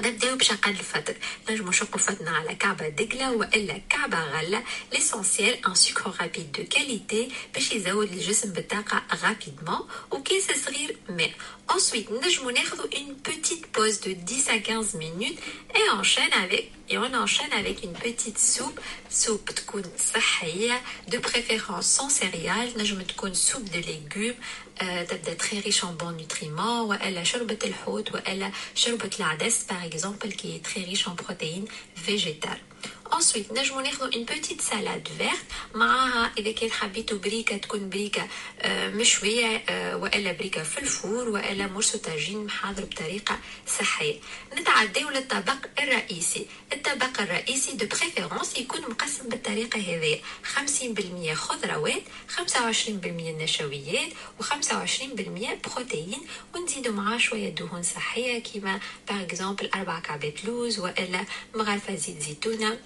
نبداو 0.00 0.36
بشقان 0.36 0.70
الفطر 0.70 1.14
نجمو 1.50 1.68
نشقو 1.68 1.98
فطنا 1.98 2.30
على 2.30 2.54
كعبة 2.54 2.88
دقلة 2.88 3.32
وإلا 3.32 3.80
كعبة 3.90 4.20
غلة 4.20 4.62
l'essentiel 4.92 5.66
un 5.66 5.74
sucre 5.74 6.12
rapide 6.20 6.52
de 6.52 6.64
qualité 6.64 7.28
باش 7.54 7.72
يزود 7.72 8.12
الجسم 8.12 8.52
بالطاقة 8.52 9.02
rapidement 9.24 9.88
وكاس 10.10 10.46
صغير 10.64 10.96
ماء 11.08 11.30
Ensuite, 11.72 12.12
نجمو 12.12 12.50
ناخذو 12.50 12.84
une 12.84 13.14
petite 13.28 13.66
pause 13.66 14.00
de 14.00 14.12
10 14.12 14.48
à 14.48 14.58
15 14.58 14.94
minutes 14.94 15.38
et 15.74 15.90
enchaîne 15.90 16.32
avec 16.32 16.70
et 16.89 16.97
on 16.97 17.13
enchaîne 17.13 17.53
avec 17.53 17.83
une 17.83 17.93
petite 17.93 18.37
soupe 18.39 18.79
soupe 19.09 19.51
تكون 19.51 19.83
صحية 20.13 20.81
de 21.07 21.17
préférence 21.17 21.85
sans 21.85 22.09
céréales 22.09 22.77
نجم 22.77 23.01
تكون 23.01 23.33
soupe 23.33 23.69
de 23.69 23.79
légumes 23.79 24.35
آه، 24.81 25.03
تبدا 25.03 25.37
très 25.37 25.59
riche 25.59 25.83
en 25.83 25.93
bons 25.93 26.11
nutriments 26.11 26.81
والا 26.89 27.23
شوربة 27.23 27.59
الحوت 27.63 28.11
والا 28.13 28.51
شوربة 28.75 29.09
العدس 29.19 29.65
par 29.69 29.83
exemple 29.83 30.27
qui 30.27 30.55
est 30.55 30.63
très 30.63 30.81
riche 30.81 31.07
en 31.07 31.15
protéines 31.15 31.67
végétales 32.07 32.66
Ensuite, 33.12 33.52
نجمو 33.52 33.80
ناخذو 33.80 34.10
une 34.10 34.26
petite 34.26 34.60
salade 34.60 35.08
verte. 35.18 35.74
معاها 35.74 36.32
إذا 36.38 36.52
كان 36.52 36.70
حبيتو 36.70 37.18
بريكة 37.18 37.56
تكون 37.56 37.88
بريكة 37.88 38.28
آه، 38.60 38.88
مشوية 38.88 39.64
آه، 39.68 39.96
وإلا 39.96 40.32
بريكة 40.32 40.62
في 40.62 40.78
ال 40.78 40.88
four 40.88 41.28
وإلا 41.28 41.66
morceau 41.66 41.98
طاجين 41.98 42.44
محضر 42.44 42.84
بطريقة 42.84 43.38
صحية. 43.78 44.20
نتعداو 44.58 45.10
للطبق 45.10 45.66
الرئيسي. 45.78 46.46
الطبق 46.72 47.20
الرئيسي 47.20 47.72
de 47.72 47.86
préférence 47.86 48.58
يكون 48.58 48.80
مقسم 48.80 49.28
بالطريقة 49.28 49.78
هذه 49.80 50.20
50% 50.42 51.34
خضروات 51.34 52.02
25% 52.28 53.06
نشويات 53.42 54.12
و25% 54.40 55.68
بروتين. 55.68 56.20
ونزيدو 56.54 56.92
معاه 56.92 57.18
شوية 57.18 57.48
دهون 57.48 57.82
صحية 57.82 58.38
كيما 58.38 58.80
par 59.08 59.22
exemple 59.22 59.70
أربع 59.74 60.00
كعبات 60.00 60.44
لوز 60.44 60.78
وإلا 60.78 61.24
مغرفة 61.54 61.94
زيت 61.94 62.22
زيتونة. 62.22 62.78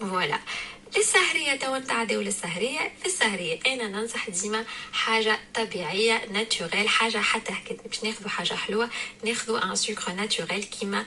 voilà. 0.00 0.38
للسهرية 0.96 1.56
توا 1.56 1.78
نتعداو 1.78 2.20
للسهرية 2.20 2.92
السهرية 3.06 3.58
أنا 3.66 3.88
ننصح 3.88 4.30
ديما؟ 4.30 4.64
حاجة 4.92 5.38
طبيعية 5.54 6.24
naturel 6.32 6.88
حاجة 6.88 7.18
حتى 7.18 7.52
هكا 7.52 7.82
باش 7.86 8.04
ناخذو 8.04 8.28
حاجة 8.28 8.54
حلوة 8.54 8.90
ناخذو 9.24 9.56
un 9.56 9.74
sucre 9.74 10.12
naturel 10.12 10.62
كيما 10.64 11.04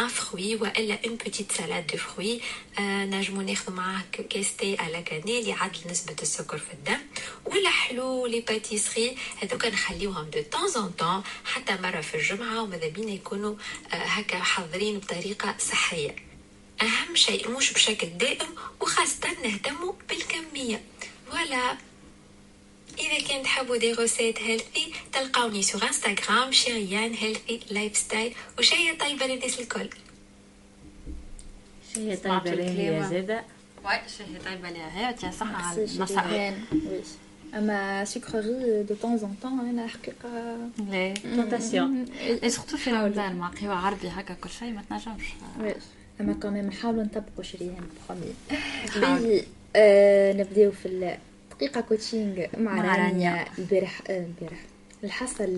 un 0.00 0.08
fruit 0.08 0.54
وإلا 0.56 0.98
une 1.06 1.16
petite 1.16 1.52
salade 1.52 1.86
de 1.86 1.96
fruits 1.98 2.40
نجمو 2.80 3.40
ناخذو 3.42 3.74
معاه 3.74 4.02
كاس 4.30 4.56
thé 4.56 4.76
à 4.78 4.86
la 4.86 5.02
cannelle 5.02 5.48
يعدل 5.48 5.90
نسبة 5.90 6.16
السكر 6.22 6.58
في 6.58 6.72
الدم. 6.72 7.00
ولا 7.44 7.70
حلو 7.70 8.26
les 8.26 8.40
pâtisseries 8.40 9.16
هذوك 9.42 9.66
نخليوهم 9.66 10.30
دو 10.30 10.42
طون 10.42 10.84
ان 10.84 10.90
طون 10.90 11.22
حتى 11.44 11.76
مرة 11.82 12.00
في 12.00 12.14
الجمعة 12.14 12.62
وماذا 12.62 12.88
بينا 12.88 13.12
يكونوا 13.12 13.54
آه، 13.92 13.96
هكا 13.96 14.38
حاضرين 14.38 14.98
بطريقة 14.98 15.54
صحية. 15.58 16.29
أهم 16.82 17.14
شيء 17.14 17.50
مش 17.50 17.72
بشكل 17.72 18.08
دائم 18.08 18.48
وخاصة 18.80 19.28
نهتموا 19.44 19.92
بالكمية. 20.08 20.80
ولا 21.32 21.76
إذا 22.98 23.28
كان 23.28 23.42
تحبوا 23.42 23.76
des 23.76 23.92
recettes 23.92 24.38
healthy 24.38 24.92
تلقاوني 25.12 25.62
sur 25.62 25.86
انستغرام 25.86 26.52
شيريان 26.52 27.14
Healthy 27.14 27.60
Lifestyle 27.70 28.34
وشهية 28.58 28.98
طيبة 29.00 29.26
للناس 29.26 29.60
الكل. 29.60 29.90
شهية 31.94 32.16
طيبة 32.16 32.38
طيبة 34.44 34.70
ليها 34.70 35.08
هي 35.08 35.14
تيا 35.14 35.30
صح 35.30 35.46
على 35.46 35.76
ميرسي 35.76 35.96
النصائح 35.96 36.22
شيريهان 36.22 36.64
oui 36.72 37.00
أما 37.54 38.04
sucré 38.04 38.82
de 38.82 38.94
temps 38.94 39.12
en 39.12 39.34
temps 39.42 39.60
أنا 39.60 39.86
حقيقه 39.86 40.56
la 40.90 41.14
tentation 41.14 42.04
et 42.42 42.50
surtout 42.50 42.76
في 42.76 42.90
رمضان 42.90 43.36
مع 43.36 43.48
قهوة 43.48 43.74
عربي 43.74 44.08
هكا 44.08 44.34
كل 44.34 44.50
شيء 44.50 44.70
ما 44.72 44.82
تنجمش. 44.90 45.24
أما 46.20 46.32
كمان 46.32 46.66
نحاولوا 46.66 47.02
نطبقوا 47.02 47.42
شريان 47.42 47.74
promis 48.08 48.32
باهي 48.96 49.42
آه 49.76 50.32
نبداو 50.32 50.70
في 50.70 50.88
الدقيقه 51.52 51.80
coaching 51.80 52.46
مع, 52.58 52.74
مع 52.74 52.96
رانيا. 52.96 53.30
رانيا 53.30 53.44
البارح 53.58 54.02
آه، 54.10 54.26
البارح 54.26 54.60
الحصه 55.04 55.48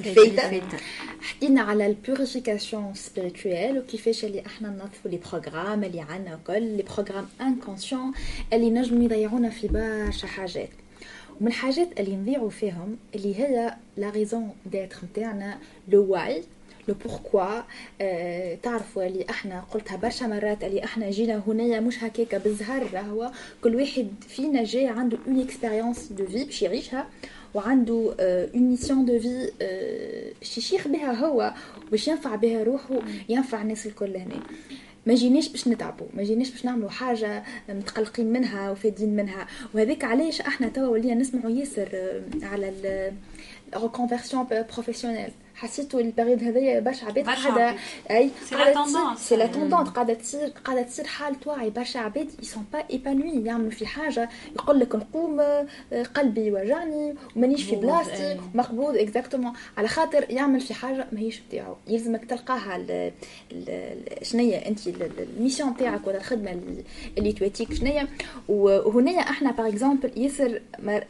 الفايتة. 0.00 0.76
حكينا 1.20 1.60
على 1.62 1.86
ال 1.86 1.94
purification 1.94 2.94
spirituelle 2.94 3.78
وكيفاش 3.78 4.24
اللي 4.24 4.46
إحنا 4.46 4.68
ننظفوا 4.68 5.10
les 5.10 5.20
programmes 5.30 5.84
اللي 5.84 6.00
عندنا 6.00 6.34
وكل 6.34 6.62
les 6.62 6.82
programmes 6.82 7.28
inconscients 7.40 8.12
اللي 8.52 8.70
نجموا 8.70 9.04
يضيعونا 9.04 9.50
في 9.50 9.68
برشا 9.68 10.26
حاجات. 10.26 10.68
ومن 11.40 11.48
الحاجات 11.48 12.00
اللي 12.00 12.16
نضيعوا 12.16 12.50
فيهم 12.50 12.96
اللي 13.14 13.34
هي 13.38 13.76
la 13.96 14.10
raison 14.10 14.50
d'être 14.66 14.96
نتاعنا 15.12 15.58
le 15.88 16.02
وعي 16.04 16.42
le 16.88 16.94
pourquoi 16.94 17.62
آه 18.00 18.54
تعرفوا 18.62 19.06
اللي 19.06 19.26
إحنا 19.30 19.60
قلتها 19.60 19.96
برشا 19.96 20.24
مرات 20.24 20.64
اللي 20.64 20.84
إحنا 20.84 21.10
جينا 21.10 21.42
هنايا 21.46 21.80
مش 21.80 22.04
هكاكا 22.04 22.38
بالزهر 22.38 22.86
راهو 22.94 23.30
كل 23.64 23.76
واحد 23.76 24.08
فينا 24.28 24.64
جاي 24.64 24.86
عنده 24.86 25.18
une 25.26 25.40
expérience 25.40 26.12
de 26.12 26.26
vie 26.26 26.44
باش 26.44 26.62
يعيشها 26.62 27.08
وعنده 27.54 28.14
une 28.20 28.62
mission 28.70 29.04
de 29.04 29.18
vie 29.18 29.50
باش 30.40 30.58
يشيخ 30.58 30.88
بها 30.88 31.12
هو 31.12 31.54
باش 31.90 32.08
ينفع 32.08 32.34
بها 32.34 32.62
روحه 32.64 32.98
ينفع 33.28 33.62
الناس 33.62 33.86
الكل 33.86 34.16
هنا. 34.16 34.40
ما 35.06 35.14
جيناش 35.14 35.48
باش 35.48 35.68
نتعبوا 35.68 36.06
ما 36.14 36.22
جيناش 36.22 36.50
باش 36.50 36.64
نعملوا 36.64 36.90
حاجة 36.90 37.42
متقلقين 37.68 38.26
منها 38.32 38.70
وفادين 38.70 39.16
منها. 39.16 39.46
وهذاك 39.74 40.04
علاش 40.04 40.40
إحنا 40.40 40.68
توا 40.68 40.86
ولينا 40.88 41.14
نسمعوا 41.14 41.50
ياسر 41.50 41.88
آه، 41.94 42.22
على 42.42 42.72
ال 43.76 43.81
reconversion 43.81 44.46
professionnelle 44.50 45.30
حسيتوا 45.54 46.00
ال 46.00 46.05
période 46.05 46.42
هذايا 46.44 46.80
برشا 46.80 47.06
عباد 47.06 47.24
قاعدة. 47.26 47.74
اي 48.10 48.30
tendance. 48.50 49.18
c'est 49.18 49.36
la 49.36 49.46
tendance 49.46 49.88
قاعدة 49.88 50.14
تصير 50.14 50.52
قاعدة 50.64 50.82
تصير 50.82 51.04
حاله 51.06 51.36
وعي 51.46 51.70
برشا 51.70 52.00
عباد 52.00 52.30
sont 52.42 52.76
pas 52.76 52.92
épanouis 52.94 53.46
يعملوا 53.46 53.70
في 53.70 53.86
حاجة 53.86 54.28
يقول 54.56 54.80
لك 54.80 54.94
نقوم 54.94 55.40
آه، 55.40 55.66
قلبي 56.14 56.40
يوجعني 56.46 57.14
ومانيش 57.36 57.62
في 57.64 57.76
بلاصتي. 57.76 58.40
مقبوض 58.54 58.96
exactement 58.96 59.52
على 59.76 59.88
خاطر 59.88 60.26
يعمل 60.30 60.60
في 60.60 60.74
حاجة 60.74 61.06
ماهيش 61.12 61.42
نتاعو 61.48 61.76
يلزمك 61.88 62.24
تلقاها 62.24 62.74
شنيا 64.22 64.68
أنت 64.68 64.86
ال- 64.86 65.02
ال- 65.02 65.26
ال 65.36 65.40
mission 65.40 65.70
نتاعك 65.70 66.06
ولا 66.06 66.16
الخدمة 66.16 66.50
اللي, 67.18 67.32
تواتيك 67.32 67.72
شنيا 67.74 68.08
وهنايا 68.48 69.20
أحنا 69.20 69.50
par 69.50 69.68
exemple 69.68 70.10
ياسر 70.16 70.60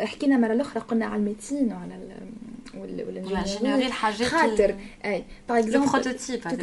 حكينا 0.01 0.37
مرة 0.37 0.53
الأخرى 0.53 0.83
قلنا 0.83 1.07
على 1.07 1.17
ال 1.17 1.23
médecine 1.23 1.73
وعلى 1.73 1.95
ال- 2.75 2.81
وال- 2.81 3.25
وال 3.27 3.37
ingénierie 3.37 3.87
الحاجات 3.87 4.29
خاطر 4.29 4.75
et 5.05 5.25
par 5.49 5.59
exemple 5.59 5.89
تو 6.51 6.57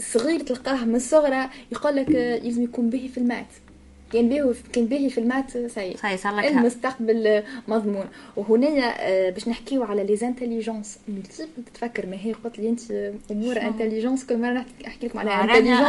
صغير 0.00 0.40
تلقاه 0.40 0.84
من 0.84 0.94
الصغرى 0.96 1.48
يقول 1.72 1.96
لك 1.96 2.10
آه، 2.16 2.34
يلزم 2.44 2.62
يكون 2.62 2.90
باهي 2.90 3.08
في 3.08 3.18
ال 3.18 3.22
maths. 3.22 3.46
كان 4.16 4.28
باهي 4.28 4.54
كان 4.72 4.86
باهي 4.86 5.10
في 5.10 5.18
ال 5.18 5.23
maths 5.23 5.50
c'est 5.50 5.96
صحيح 5.96 6.16
صار 6.16 6.36
لك 6.36 6.44
المستقبل 6.58 7.42
مضمون. 7.68 8.04
وهنايا 8.36 8.94
آه، 8.98 9.30
باش 9.30 9.48
نحكيو 9.48 9.82
على 9.82 10.04
les 10.04 10.16
intelligences 10.16 10.98
multiples 11.08 11.48
تتفكر 11.74 12.06
ما 12.06 12.16
هي 12.20 12.32
قلت 12.32 12.58
لي 12.58 12.68
أنت 12.68 12.80
أمور 13.30 13.56
intelligence 13.68 14.24
كل 14.26 14.38
مرة 14.38 14.52
نحكي- 14.52 15.06
لكم 15.06 15.18
على 15.18 15.30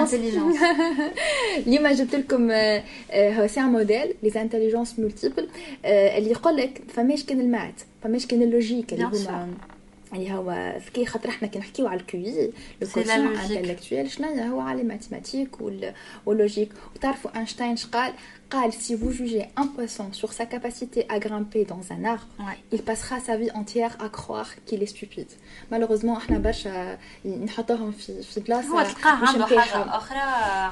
intelligence 0.01 0.13
اليوم 1.67 1.87
جبت 1.93 2.15
لكم 2.15 2.51
آه، 2.51 2.83
آه، 3.11 3.33
هو 3.33 3.47
c'est 3.47 3.59
un 3.59 3.65
modèle 3.65 4.13
les 4.23 4.29
intelligences 4.29 4.99
multiples 4.99 5.47
اللي 6.17 6.31
يقول 6.31 6.57
لك 6.57 6.81
فماش 6.93 7.23
كان 7.23 7.41
ال 7.41 7.46
maths 7.46 7.73
فماش 8.03 8.25
كان 8.25 8.41
ال 8.41 8.48
logique 8.48 8.93
اللي 8.93 9.03
هما. 9.27 9.47
اللي 10.13 10.33
هو 10.33 10.75
ذكي 10.87 11.05
خاطر 11.05 11.29
إحنا 11.29 11.47
كي 11.47 11.59
نحكيو 11.59 11.87
على 11.87 11.99
ال 11.99 12.16
QI 12.16 12.51
le 12.81 12.87
C'est 12.87 12.91
la 12.91 12.93
quotient 12.93 13.35
logique. 13.37 13.51
intellectuel 13.51 14.11
شنو 14.11 14.27
هو 14.53 14.59
على 14.59 14.81
ال 14.81 14.87
mathématiques 14.87 15.61
وال- 15.61 15.93
وال 16.25 16.36
logique 16.36 16.73
وتعرفوا 16.95 17.37
أينشتاين 17.37 17.75
قال 17.93 18.13
قال 18.51 18.73
si 18.73 18.93
vous 18.95 19.11
jugez 19.11 19.45
un 19.61 19.67
poisson 19.77 20.05
sur 20.21 20.31
sa 20.33 20.45
capacité 20.45 21.05
à 21.09 21.19
grimper 21.19 21.65
dans 21.65 21.83
un 21.95 22.05
arbre 22.13 22.25
Ouais. 22.39 22.57
il 22.75 22.81
passera 22.89 23.19
sa 23.27 23.35
vie 23.37 23.51
entière 23.61 23.93
à 24.05 24.09
croire 24.19 24.49
qu'il 24.65 24.81
est 24.83 24.91
stupide 24.95 25.31
malheureusement 25.71 26.17
إحنا 26.17 26.37
برشا 26.37 26.97
نحطوهم 27.25 27.91
في 27.91 28.23
في 28.23 28.39
بلاصه 28.39 28.67
هو 28.67 28.81
تلقاه 28.83 29.15
مش 29.23 29.29
عنده 29.29 29.45
متاحة. 29.45 29.61
حاجة 29.83 29.97
أخرى 29.97 30.19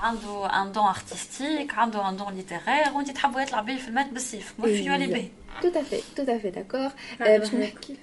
عنده 0.07 0.61
un 0.61 0.71
don 0.71 0.83
artistique 0.83 1.73
عنده 1.73 2.09
un 2.09 2.17
don 2.17 2.33
littéraire 2.33 2.93
وانت 2.95 3.11
تحبوا 3.11 3.41
يطلع 3.41 3.61
به 3.61 3.77
في 3.77 3.87
ال 3.87 3.91
maths 3.91 4.09
بالسيف 4.09 4.53
مش 4.59 4.69
يولي 4.79 5.07
به 5.07 5.29
tout 5.61 5.75
à 5.79 5.83
fait 5.89 6.03
tout 6.17 6.27
à 6.33 6.37
fait 6.39 6.51
d'accord. 6.55 6.91
آه، 7.21 7.37
باش 7.37 7.53
نحكي 7.53 7.95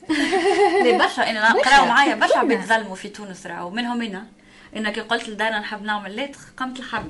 ليه 0.83 0.99
برشا 0.99 1.31
أنا 1.31 1.49
نقراو 1.53 1.87
معايا 1.87 2.15
برشا 2.15 2.39
عباد 2.43 2.61
ظلموا 2.65 2.95
في 2.95 3.09
تونس 3.09 3.47
راهو. 3.47 3.71
منهم 3.71 4.03
إنا. 4.03 4.27
إنا 4.77 4.91
كي 4.91 5.01
قلت 5.01 5.29
لدارنا 5.29 5.59
نحب 5.59 5.83
نعمل 5.83 6.17
lettres 6.17 6.39
قمت 6.57 6.79
الحرب. 6.79 7.09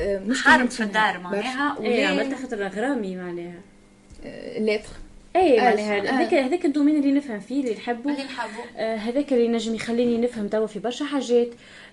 آه، 0.00 0.18
مش 0.18 0.42
حرب 0.44 0.70
في 0.70 0.82
الدار. 0.82 1.18
معناها 1.18 1.76
إيه 1.80 1.82
وليه 1.90 2.06
عملت 2.06 2.34
خاطر 2.42 2.66
غرامي 2.68 3.16
معناها. 3.16 3.60
آه، 4.24 4.58
lettres 4.60 4.88
اي 5.36 5.60
آه، 5.60 5.64
معناها. 5.64 5.96
آه. 5.96 6.10
هذاك 6.12 6.34
هذاك 6.34 6.64
ال 6.64 6.68
domaine 6.68 6.96
اللي 6.96 7.12
نفهم 7.12 7.40
فيه 7.40 7.60
اللي 7.60 7.74
نحبه. 7.74 8.10
اللي 8.10 8.24
نحبوا 8.24 8.64
آه، 8.76 8.96
هذاك 8.96 9.32
اللي 9.32 9.48
نجم 9.48 9.74
يخليني 9.74 10.18
نفهم 10.18 10.48
توا 10.48 10.66
في 10.66 10.78
برشا 10.78 11.04
حاجات. 11.04 11.48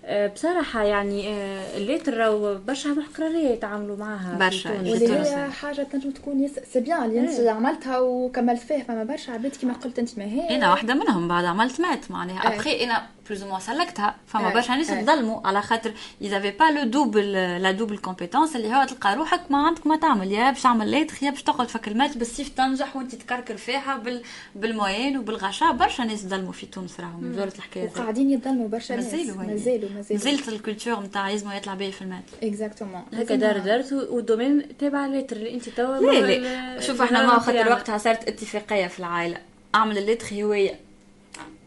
آه، 0.05 0.27
بصراحة 0.27 0.83
يعني 0.83 1.29
آه، 1.29 1.77
ال 1.77 1.82
lettres 1.82 2.17
راهو 2.17 2.57
برشا 2.67 2.89
محقرية 2.89 3.49
يتعاملوا 3.49 3.97
معاها 3.97 4.37
برشا. 4.39 4.71
واللي. 4.71 5.13
هي 5.13 5.51
حاجة 5.51 5.83
تنجم 5.83 6.11
تكون 6.11 6.43
يس... 6.43 6.51
c'est 6.73 6.79
bien 6.79 7.03
اللي 7.03 7.19
انت 7.19 7.39
إيه. 7.39 7.49
عملتها 7.49 7.99
وكملت 7.99 8.61
فيه 8.61 8.83
فما 8.83 9.03
برشا 9.03 9.33
عباد 9.33 9.51
كيما 9.51 9.73
قلت 9.73 9.99
انت 9.99 10.17
ما 10.17 10.25
هي 10.25 10.55
أنا 10.55 10.71
واحدة 10.71 10.93
منهم 10.93 11.27
بعد 11.27 11.45
عملت 11.45 11.81
maths 11.81 12.11
معناها. 12.11 12.47
ابخي 12.47 12.83
أنا 12.83 13.03
plus 13.29 13.43
ou 13.43 13.48
moins 13.48 13.59
سلكتها 13.59 14.15
فما 14.27 14.47
إيه. 14.47 14.53
برشا 14.53 14.71
ناس 14.71 14.89
إيه. 14.89 15.01
تظلموا 15.01 15.47
على 15.47 15.61
خاطر 15.61 15.93
إذا 16.21 16.39
pas 16.39 16.63
le 16.63 16.83
double 16.83 17.31
la 17.33 17.71
double 17.71 17.97
compétence 17.97 18.55
اللي 18.55 18.73
هو 18.73 18.85
تلقى 18.85 19.15
روحك 19.15 19.41
ما 19.49 19.67
عندك 19.67 19.87
ما 19.87 19.95
تعمل 19.95 20.31
يا 20.31 20.51
باش 20.51 20.61
تعمل 20.63 20.87
lettres 20.87 21.15
يا 21.21 21.29
باش 21.31 21.43
تقعد 21.43 21.67
فك 21.67 21.87
ال 21.87 21.92
maths 21.92 22.17
بالسيف 22.17 22.49
تنجح 22.49 22.95
وانت 22.95 23.15
تكركر 23.15 23.57
فيها 23.57 23.97
بال 23.97 24.23
بال 24.55 24.69
moyenne 24.69 25.17
وبالغشاء 25.17 25.71
برشا 25.71 26.01
ناس 26.01 26.25
ظلموا 26.25 26.51
في 26.51 26.65
تونس 26.65 26.99
راهو 26.99 27.17
من 27.17 27.33
زورة 27.33 27.53
الحكاية. 27.57 27.89
وقاعدين 27.89 28.29
يتظلموا 28.29 28.67
برشا 28.67 28.93
ناس 28.93 29.13
مازالوا 29.13 29.89
زلت 30.01 30.49
ال 30.49 30.55
culture 30.55 30.99
نتاع 30.99 31.29
يزمو 31.29 31.51
يطلع 31.51 31.73
به 31.73 31.91
في 31.91 32.01
ال 32.01 32.04
maths. 32.04 32.23
exactement 32.43 33.03
هكا 33.13 33.35
دار 33.35 33.57
دارت 33.57 33.93
وال 33.93 34.12
domaine 34.12 34.77
تابع 34.77 35.05
ال 35.05 35.09
lettres 35.09 35.35
اللي 35.35 35.53
انت 35.53 35.69
توا 35.69 35.97
لا 35.97 36.37
لا. 36.37 36.79
شوف 36.79 37.01
إحنا 37.01 37.25
ما 37.25 37.39
خاطر 37.39 37.51
نتاعنا. 37.51 37.71
وقتها 37.71 37.97
صارت 37.97 38.27
اتفاقية 38.27 38.87
في 38.87 38.99
العائلة. 38.99 39.37
أعمل 39.75 39.97
ال 39.97 40.02
lettres 40.02 40.35
هواية. 40.35 40.79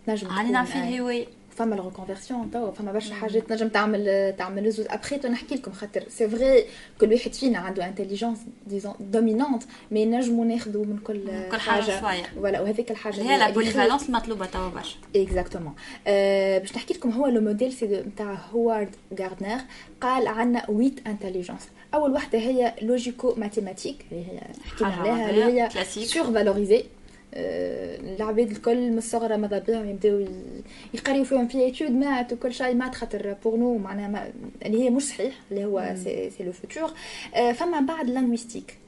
نجم 0.08 0.28
نعرف 0.52 0.76
أي. 0.76 1.00
هواية. 1.00 1.26
فما 1.57 1.74
ال 1.74 1.80
reconversion 1.80 2.50
توا 2.50 2.70
فما 2.70 2.92
برشا 2.92 3.14
حاجات 3.14 3.52
نجم 3.52 3.68
تعمل 3.68 4.34
تعمل 4.38 4.70
زوز 4.70 4.86
ابخي 4.88 5.18
تو 5.18 5.28
نحكي 5.28 5.54
لكم 5.54 5.72
خاطر 5.72 6.04
c'est 6.09 6.28
vrai 6.28 6.64
كل 7.00 7.12
واحد 7.12 7.34
فينا 7.34 7.59
عنده 7.59 7.88
انتليجونس 7.88 8.38
disons 8.66 8.94
dominante 9.00 9.62
mais 9.90 10.04
نجموا 10.04 10.44
ناخذوا 10.44 10.84
من 10.84 10.98
كل 10.98 11.16
من 11.16 11.48
كل 11.50 11.57
حاجة 11.57 12.00
شوية. 12.00 12.24
ولا 12.36 12.61
وهذيك 12.61 12.90
الحاجة 12.90 13.14
اللي 13.14 13.28
هي 13.30 13.38
la 13.38 13.44
اللي 13.44 13.54
polyvalence 13.54 14.09
المطلوبه 14.09 14.46
توا 14.46 14.68
برشا. 14.68 14.96
Exactement 15.16 15.74
أه 16.07 16.59
باش 16.59 16.76
نحكي 16.76 16.94
لكم 16.94 17.11
هو 17.11 17.26
le 17.26 17.40
modèle 17.40 17.72
c'est 17.72 17.86
نتاع 17.86 18.38
هوارد 18.52 18.96
جاردنر 19.12 19.61
قال 20.00 20.26
عندنا 20.26 20.66
8 20.66 20.92
intelligences 21.07 21.68
أول 21.94 22.12
وحده 22.12 22.38
هي 22.38 22.74
logico-mathématique 22.82 24.07
اللي 24.12 24.24
هي 24.24 24.40
حكينا 24.64 24.90
حاجة 24.90 25.11
عليها 25.11 25.24
عربية، 25.26 25.46
اللي 25.46 25.61
هي 25.61 25.68
classique. 25.68 26.09
survalorisée 26.09 26.84
العباد 27.37 28.51
الكل 28.51 28.91
من 28.91 28.99
الصغر 28.99 29.37
ماذا 29.37 29.59
بهم 29.59 29.89
يبداو 29.89 30.24
يقريو 30.95 31.24
فيهم 31.24 31.49
في 31.49 31.68
études 31.68 31.90
maths 31.90 32.32
وكل 32.32 32.55
شيء 32.55 32.74
maths 32.74 32.94
خاطر 32.95 33.37
pour 33.44 33.57
nous 33.57 33.78
معناها 33.78 34.09
ما- 34.09 34.32
اللي 34.66 34.82
هي 34.84 34.91
مش 34.91 35.03
صحيح 35.03 35.34
اللي 35.51 35.64
هو 35.64 35.95
سي 36.05 36.30
سي 36.30 36.45
لو 36.45 36.53
فوتور 36.53 36.91
فما 37.55 37.80
بعد 37.80 38.11
لانغويستيك. 38.11 38.78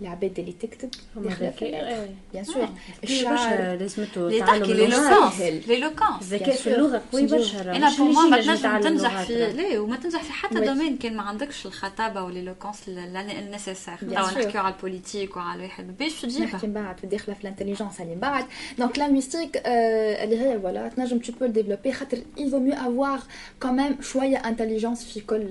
العباد 0.00 0.38
اللي 0.38 0.52
تكتب 0.52 0.88
هما 1.16 1.28
داخلة 1.28 1.50
في 1.50 1.64
ذكاء، 1.66 1.68
اللغة. 1.80 2.02
إيه. 2.04 2.14
بيان 2.32 2.44
سور 2.44 2.68
الشعر 3.04 3.34
الشعر 3.34 3.76
لازمته 3.76 4.26
اللي 4.26 4.38
تعلم 4.40 4.60
تحكي 4.62 4.72
اللغات. 4.72 5.40
ليلوكونس 5.40 5.68
ليلوكونس 5.68 6.22
الذكاء 6.22 6.54
Bien 6.54 6.58
في 6.58 6.70
sûr. 6.70 6.74
اللغة 6.74 7.02
قوي 7.12 7.28
Bien 7.28 7.30
sûr. 7.30 7.34
برشا 7.34 7.62
راه. 7.62 7.76
أنا 7.76 7.90
مش 7.90 7.96
بور 7.98 8.08
اللي 8.08 8.30
ما 8.30 8.36
يجي 8.38 8.48
ما 8.48 8.54
نجم 8.54 8.54
تنجم 8.54 8.58
يتعلم 8.58 8.82
تنجح 8.82 9.12
لغات 9.14 9.26
في 9.26 9.44
راه. 9.44 9.48
لا 9.52 9.78
وما 9.80 9.96
تنجح 9.96 10.22
في 10.22 10.32
حتى 10.32 10.54
Oui. 10.54 10.64
دومين 10.64 10.96
كان 10.96 11.16
ما 11.16 11.22
عندكش 11.22 11.66
الخطابه 11.66 12.22
والليلوكونس 12.22 12.76
النيسيسير 12.88 13.94
Bien 13.96 14.00
توا 14.14 14.28
sûr. 14.30 14.38
نحكيو 14.38 14.60
على 14.60 14.74
البوليتيك 14.74 15.36
وعلى 15.36 15.58
الواحد 15.60 15.96
باش 15.98 16.20
تجيبها 16.22 16.46
نحكي 16.46 16.66
من 16.66 16.72
بعد 16.72 16.96
داخله 17.04 17.34
في 17.34 17.40
الانتليجنس 17.40 18.00
اللي 18.00 18.14
من 18.14 18.20
بعد 18.20 18.44
دونك 18.78 18.98
لانغويستيك 18.98 19.56
اللي 19.66 20.40
هي 20.40 20.60
فوالا 20.60 20.88
تنجم 20.88 21.20
tu 21.20 21.26
peux 21.28 21.46
le 21.48 21.56
développer 21.58 21.90
خاطر 21.92 22.18
il 22.38 22.50
vaut 22.50 22.70
mieux 22.70 22.78
avoir 22.78 23.20
quand 23.64 23.72
même 23.80 24.02
شوية 24.02 24.36
intelligence 24.36 25.04
في 25.04 25.20
كل 25.20 25.48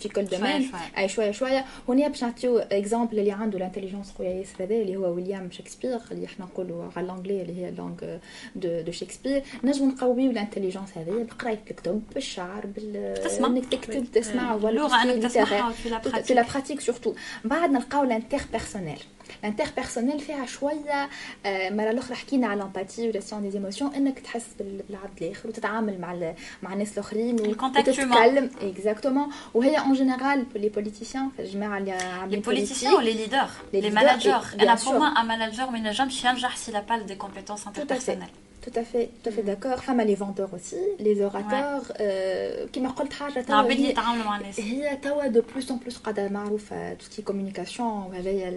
في 0.00 0.08
كل 0.08 0.28
شوية 0.28 0.38
domaine 0.40 0.70
شوية. 0.70 0.80
اي 0.98 1.08
شوية 1.08 1.30
شوية 1.30 1.64
هنا 1.88 2.08
باش 2.08 2.24
نعطيو 2.24 2.58
exemple 2.58 3.18
اللي 3.18 3.32
عنده 3.32 3.55
ال 3.56 3.59
intelligence 3.59 3.96
intelligence 3.96 4.12
خويا 4.18 4.30
ياسر 4.30 4.64
هذا 4.64 4.74
اللي 4.74 4.96
هو 4.96 5.14
ويليام 5.14 5.50
شكسبير 5.50 6.00
اللي 6.10 6.26
إحنا 6.26 6.44
نقولوا 6.44 6.84
على 6.96 7.06
l'anglais 7.06 7.42
اللي 7.42 7.56
هي 7.56 7.70
langue 7.70 8.18
de, 8.56 8.80
de 8.80 8.92
شكسبير 8.92 9.42
نجم 9.64 9.88
نقويو 9.88 10.30
ال 10.30 10.35
intelligence 10.35 10.98
هذه 10.98 11.26
بقرايه 11.30 11.58
الكتب 11.70 12.02
بالشعر 12.14 12.66
بال 12.66 13.14
تسمع. 13.24 13.48
انك 13.48 13.66
تكتب 13.72 14.04
تسمع 14.12 14.54
ولا 14.54 14.68
اللغة 14.68 15.02
انك 15.02 15.22
تسمعها 15.22 15.72
في 15.72 15.88
لا 15.88 15.98
في 15.98 16.34
لا 16.34 16.42
براتيك 16.42 16.80
سورتو 16.80 17.14
بعد 17.44 17.70
نلقاو 17.70 18.02
ال 18.02 18.40
interpersonnelle 18.52 18.98
ال 19.40 19.64
interpersonnelle 19.76 20.20
فيها 20.20 20.46
شوية 20.46 21.08
آه، 21.46 21.70
مره 21.70 21.90
الاخرى 21.90 22.14
حكينا 22.16 22.46
على 22.46 22.58
ال 22.58 22.64
empathie 22.64 23.08
و 23.08 23.12
la 23.12 23.20
gestion 23.20 23.42
des 23.42 23.50
émotions 23.50 23.94
انك 23.94 24.18
تحس 24.18 24.44
بال- 24.58 24.82
بالعبد 24.88 25.22
الآخر 25.22 25.48
وتتعامل 25.48 26.00
مع 26.00 26.12
ال- 26.12 26.34
مع 26.62 26.72
الناس 26.72 26.92
الاخرين 26.92 27.40
و- 27.40 27.44
ال 27.44 27.50
contact 27.50 27.88
وتتكلم 27.88 28.50
exactement 28.62 29.26
وهي 29.54 29.78
en 29.78 29.92
général 29.92 30.46
les 30.54 30.68
politiciens 30.68 31.28
في 31.36 31.42
الجماعه 31.42 31.78
اللي 31.78 31.90
لي 31.90 31.96
عاملين 31.96 32.40
politiciens 32.40 32.92
ou 32.92 32.96
politique. 32.96 33.00
les 33.02 33.28
leaders 33.30 33.74
Les 33.74 33.80
les 33.80 33.90
leaders, 33.90 33.94
managers 33.94 34.56
et- 34.56 34.62
أنا 34.62 34.76
bien 34.76 34.78
pour 34.78 34.82
sûr. 34.82 34.98
moi 35.00 35.18
un 35.18 35.24
manager 35.24 35.70
ما 35.70 35.78
ينجمش 35.78 36.24
ينجح 36.24 36.56
s'il 36.56 36.70
a 36.74 36.90
pas 36.90 36.98
des 37.10 37.16
compétences 37.16 37.64
fait. 37.74 38.18
Interpersonnelles 38.66 38.74
Tout 38.74 38.78
à 38.80 38.84
fait, 38.92 39.08
tout 39.22 39.28
à 39.28 39.32
fait 39.32 39.42
d'accord. 39.50 39.78
Femme, 39.86 40.00
les 40.10 40.14
vendeurs 40.24 40.52
aussi, 40.58 40.76
les 41.06 41.16
orateurs. 41.28 41.82
Euh, 42.00 42.66
qui 42.72 42.80
m'a 42.80 42.88
قلت 42.90 43.12
حاجة 43.12 43.40
توا 43.40 43.54
العباد 43.54 43.70
اللي 43.70 43.86
هي- 43.86 43.90
يتعاملوا 43.90 44.24
مع 44.24 44.36
الناس 44.38 44.60
هي 44.60 44.96
توا 45.02 45.26
de 45.26 45.42
plus 45.52 45.70
en 45.70 45.78
plus 45.78 45.96
قاعدة 45.96 46.28
معروفه 46.28 46.94
tout 46.94 47.04
ce 47.04 47.11
qui 47.11 47.22
communication 47.22 47.88
وهذايا 47.88 48.50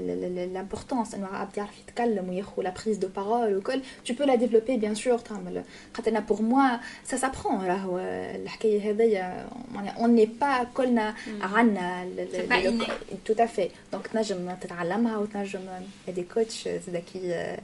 l'importance 0.53 1.15
انه 1.15 1.27
عبد 1.27 1.57
يعرف 1.57 1.69
يتكلم 1.79 2.29
وياخذ 2.29 2.61
la 2.63 2.73
prise 2.85 2.97
de 2.97 3.07
parole 3.07 3.57
وكل 3.57 3.81
tu 4.05 4.13
peux 4.13 4.23
la 4.23 4.35
développer 4.35 4.77
bien 4.77 4.95
sûr 4.95 5.17
تعمل 5.17 5.63
خاطر 5.93 6.11
أنا 6.11 6.19
pour 6.19 6.41
moi 6.41 6.77
ça 7.03 7.17
s'apprend 7.17 7.65
راهو 7.65 7.99
الحكاية 8.35 8.91
هذايا 8.91 9.47
معناها 9.73 9.97
on 9.99 10.15
naît 10.15 10.25
pas 10.25 10.63
كلنا 10.63 11.13
عندنا 11.41 12.05
C'est 12.33 12.49
pas 12.51 12.61
inné. 12.69 12.91
tout 13.25 13.33
à 13.43 13.49
fait 13.49 13.69
donc 13.93 14.07
تنجم 14.07 14.55
تتعلمها 14.61 15.17
وتنجم 15.17 15.59
des 16.07 16.23
coachs 16.33 16.67
زادا 16.87 16.99
qui 16.99 17.57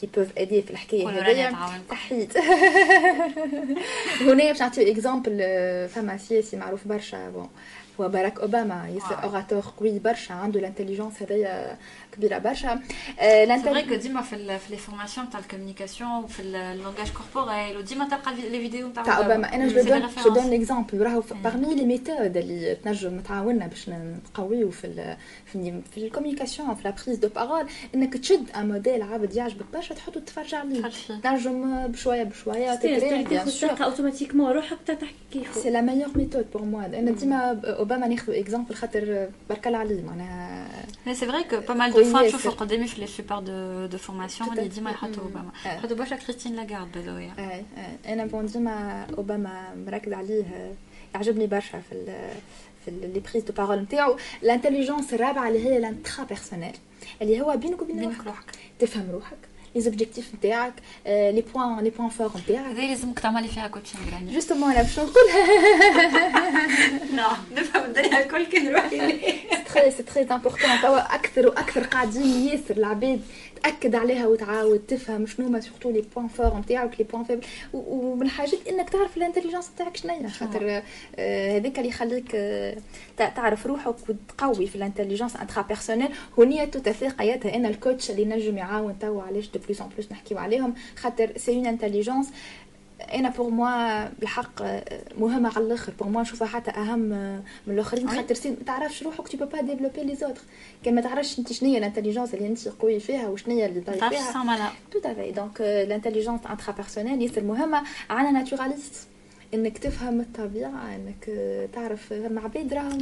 qui 0.00 0.08
peuvent 0.16 0.28
aider 0.38 0.62
في 0.62 0.70
الحكاية 0.70 1.04
كل 1.04 1.10
راني 1.10 1.20
هذيا 1.32 1.50
نتعاون. 1.50 1.80
تحيت 1.90 2.36
هنا 4.20 4.44
باش 4.52 4.60
نعطيو 4.60 4.92
exemple 4.92 5.38
فما 5.88 6.16
سياسي 6.16 6.56
معروف 6.56 6.88
برشا. 6.88 7.30
bon 7.30 7.48
هو 8.00 8.08
باراك 8.08 8.40
أوباما 8.40 8.88
ياسر 8.94 9.14
آه. 9.14 9.18
orateur 9.18 9.62
قوي 9.76 9.98
برشا 9.98 10.34
عنده 10.34 10.60
ال 10.60 10.65
intelligence 10.65 11.22
هذايا. 11.22 11.76
كبيره 12.16 12.38
برشا 12.38 12.80
C'est 13.62 13.68
vrai 13.74 13.90
que 13.90 13.94
ديما 13.94 14.22
في 14.22 14.32
ال- 14.36 14.58
في 14.58 14.70
les 14.70 14.76
formations 14.76 15.30
تاع 15.30 15.40
ال 15.40 15.45
communication 15.45 16.10
وفي 16.24 16.42
ال 16.42 16.50
langage 16.50 17.06
corporel 17.12 17.76
وديما 17.76 18.08
تلقى 18.08 18.30
ال 18.30 18.34
vi- 18.34 18.48
les 18.48 18.58
vidéos 18.60 18.88
تاع 18.88 19.02
تاع 19.02 19.18
اوباما 19.18 19.54
أنا 19.54 19.68
je 19.68 19.74
C'est 19.80 19.84
des 19.84 19.88
donne 19.88 20.00
je 20.00 20.06
références. 20.08 20.34
دون 20.34 20.50
ليكزامبل 20.50 21.02
راهو 21.02 21.22
parmi 21.44 21.74
les 21.74 21.84
méthodes 21.84 22.36
اللي 22.36 22.74
تنجم 22.74 23.20
تعاوننا 23.20 23.66
باش 23.66 23.88
نقويو 23.88 24.70
في 24.70 24.86
ال 24.86 25.16
في, 25.46 25.80
في 25.94 25.98
ال 26.06 26.11
communication 26.11 26.74
في 26.74 26.82
la 26.88 26.94
prise 27.06 27.18
de 27.18 27.28
parole 27.28 27.66
انك 27.94 28.16
تشد 28.16 28.50
un 28.56 28.68
modèle 28.68 29.02
عبد 29.02 29.34
يعجبك 29.36 29.64
برشا 29.74 29.94
تحطو 29.94 30.20
تتفرج 30.20 30.54
عليه 30.54 30.78
تفرج 30.80 30.92
فيه. 30.92 31.14
تنجم 31.20 31.86
بشويه 31.86 32.22
بشويه 32.22 32.74
تترين 32.74 32.98
بيان 33.24 33.24
تاخذ 33.28 33.50
sûr 33.50 33.70
ثقه 33.70 33.84
automatiquement 33.84 34.52
روحك 34.52 34.78
تا 34.86 34.94
تحكي 34.94 35.14
كيف 35.32 35.54
c'est 35.54 35.70
la 35.70 35.80
meilleure 35.80 36.08
méthode 36.14 36.46
pour 36.52 36.62
moi 36.62 36.86
أنا 36.86 37.10
ديما 37.10 37.60
اوباما 37.64 38.06
ناخذ 38.06 38.32
exemple 38.34 38.74
خاطر 38.74 39.28
برك 39.50 39.66
الله 39.66 39.78
عليه 39.78 40.02
معناها 40.02 40.66
Mais 41.06 41.14
c'est 41.20 41.26
vrai 41.32 41.44
que 41.50 41.56
pas 41.68 41.74
mal 42.12 42.22
de 42.22 42.26
Oui, 42.26 42.30
fois 42.30 42.32
yes. 42.32 42.34
نشوفوا 42.36 42.50
قدامي 42.50 42.86
في 42.86 43.00
les 43.00 43.06
supports 43.06 43.38
de 43.38 43.86
de 43.86 43.98
formation 43.98 44.48
Tout 44.48 44.52
à 44.52 44.58
اللي 44.58 44.70
fait. 44.70 44.74
ديما 44.74 44.90
يحطوا 44.90 45.14
Mm. 45.14 45.18
اوباما 45.18 45.50
آه. 45.66 45.76
يحطوا 45.76 45.96
برشا 45.96 46.16
كريستين 46.16 46.56
لاغارد 46.56 46.92
بذويا 46.92 47.32
اي 47.38 47.64
اي 48.06 48.12
أنا 48.12 48.26
bon 48.26 48.46
ديما 48.46 49.06
اوباما 49.18 49.74
مركز 49.86 50.12
عليه 50.12 50.74
يعجبني 51.14 51.46
برشا 51.46 51.80
في 51.80 51.92
ال 51.92 52.30
في 52.84 52.90
les 52.90 53.20
prises 53.20 53.44
de 53.44 53.52
parole 53.52 53.78
نتاعو 53.78 54.16
ال 54.42 54.47
intelligence 54.47 55.14
الرابعه 55.14 55.48
اللي 55.48 55.64
هي 55.64 55.76
ال 55.76 56.24
intrapersonnelle 56.24 56.76
اللي 57.22 57.40
هو 57.40 57.56
بينك 57.56 57.82
وبين 57.82 57.96
بينك 57.98 58.14
روحك 58.16 58.26
روحك 58.26 58.44
تفهم 58.78 59.10
روحك 59.10 59.36
les 59.76 59.82
objectifs 59.82 60.34
نتاعك 60.34 60.72
les 61.06 61.44
points 61.54 61.80
les 61.84 61.90
points 61.90 62.08
forts 62.08 62.30
نتاعك 62.38 62.66
هذا 62.66 62.82
لازمك 62.86 63.18
تعملي 63.18 63.48
فيها 63.48 63.68
coaching 63.68 64.02
راني 64.14 64.32
تاكد 73.62 73.94
عليها 73.94 74.26
وتعاود 74.26 74.78
تفهم 74.78 75.26
شنو 75.26 75.46
هما 75.46 75.60
surtout 75.60 75.90
les 75.90 76.04
points 76.14 76.28
forts 76.28 76.58
نتاعك 76.58 76.94
les 77.00 77.04
points 77.12 77.24
faibles 77.24 77.44
ومن 77.72 78.22
الحاجات 78.22 78.68
إنك 78.68 78.90
تعرف 78.90 79.16
ال 79.16 79.20
intelligence 79.20 79.70
نتاعك 79.74 79.96
شنيا 79.96 80.28
خاطر 80.28 80.82
آه، 81.16 81.56
هذاك 81.58 81.78
اللي 81.78 81.88
يخليك 81.88 82.32
آه، 82.34 82.76
تع- 83.16 83.28
تعرف 83.28 83.66
روحك 83.66 83.94
وتقوي 84.08 84.66
في 84.66 84.76
ال 84.76 84.81
intelligence 84.81 85.36
intrapersonnelle 85.36 86.70
tout 86.70 86.78
à 86.78 86.84
fait 86.84 87.08
قياتها 87.08 87.54
أنا 87.56 87.68
ال 87.68 87.75
coach 87.75 88.10
اللي 88.10 88.24
نجم 88.24 88.58
يعاون 88.58 88.98
توا 88.98 89.22
علاش 89.22 89.48
de 89.50 89.60
plus 89.66 89.80
en 89.80 89.88
plus 89.88 90.12
نحكيو 90.12 90.38
عليهم. 90.38 90.74
خاطر 90.96 91.32
c'est 91.36 91.56
une 91.56 91.66
intelligence 91.66 92.30
أنا 93.14 93.28
pour 93.30 93.50
moi 93.50 94.08
بالحق 94.08 94.62
مهمه 95.18 95.52
على 95.56 95.64
الآخر. 95.66 95.92
pour 95.98 96.08
moi 96.08 96.22
نشوفها 96.22 96.48
حتى 96.48 96.70
أهم 96.70 96.98
من 96.98 97.42
الآخرين. 97.74 98.08
خاطر 98.10 98.34
si 98.34 98.50
ما 98.50 98.56
تعرفش 98.66 99.02
روحك 99.02 99.28
tu 99.28 99.36
peux 99.46 99.54
pas 99.54 99.60
développer 99.60 100.14
les 100.14 100.23
autres 100.23 100.40
كان 100.84 100.94
ما 100.94 101.00
تعرفش 101.00 101.38
أنت 101.38 101.52
شنو 101.52 101.68
هي 101.70 101.78
ال 101.78 101.82
intelligence 101.82 102.34
اللي 102.34 102.46
أنت 102.48 102.68
قوي 102.68 103.00
فيها 103.00 103.28
وشنو 103.28 103.54
هي 103.54 103.66
اللي 103.66 103.80
ضعيف 103.80 104.04
فيها. 104.10 104.32
tout 104.90 104.98
à 105.04 105.10
fait 105.10 105.32
donc 105.32 105.60
ال 105.60 105.66
intelligence 105.66 106.40
intrapersonnelle 106.50 107.22
ياسر 107.22 107.44
مهمة 107.44 107.82
عنا 108.10 108.30
naturaliste 108.30 109.08
إنك 109.54 109.78
تفهم 109.78 110.20
الطبيعة 110.20 110.94
إنك 110.96 111.24
تعرف 111.74 112.12
مع 112.12 112.44
عباد 112.44 112.74
راهم. 112.74 113.00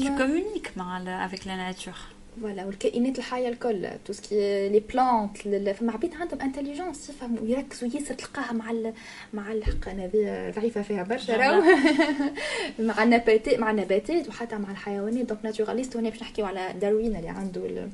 مع 0.76 0.99
ال- 0.99 1.28
avec 1.30 1.40
la 1.40 1.72
nature. 1.72 2.14
voilà 2.41 2.64
والكائنات 2.64 3.18
الحيه 3.18 3.49
الكل 3.49 3.89
tout 4.05 4.12
ce 4.12 4.35
qui 4.35 4.68
les 4.68 4.81
plantes 4.81 5.39
فما 5.78 5.93
عباد 5.93 6.14
عندهم 6.14 6.41
intelligence 6.41 7.11
يفهموا 7.11 7.41
ويركزوا 7.41 7.89
ياسر 7.95 8.14
تلقاها 8.14 8.53
مع 8.53 8.70
ال 8.70 8.93
مع 9.35 9.53
الحق 9.53 9.89
أنا 9.89 10.11
ضعيفه 10.57 10.82
فيها 10.82 11.03
برشا 11.03 11.37
راهو 11.37 11.62
مع 12.78 13.03
النباتات 13.03 13.59
مع 13.59 13.70
النباتات 13.70 14.28
وحتى 14.28 14.57
مع 14.57 14.70
الحيوانات 14.70 15.26
donc 15.27 15.45
naturaliste 15.45 15.97
هنا 15.97 16.11
باش 16.11 16.22
نحكيو 16.22 16.47
على 16.47 16.74
داروين 16.80 17.16
اللي 17.16 17.28
عنده 17.28 17.89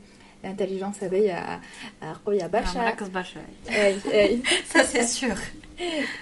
ال 0.44 0.49
intelligence 0.49 1.04
هذيا 1.04 1.60
قويه 2.26 2.46
برشا 2.46 2.78
مركز 2.78 3.08
برشا 3.08 3.40
اي 3.70 3.96
اي 4.12 4.40
c'est 4.72 5.20
sûr. 5.20 5.36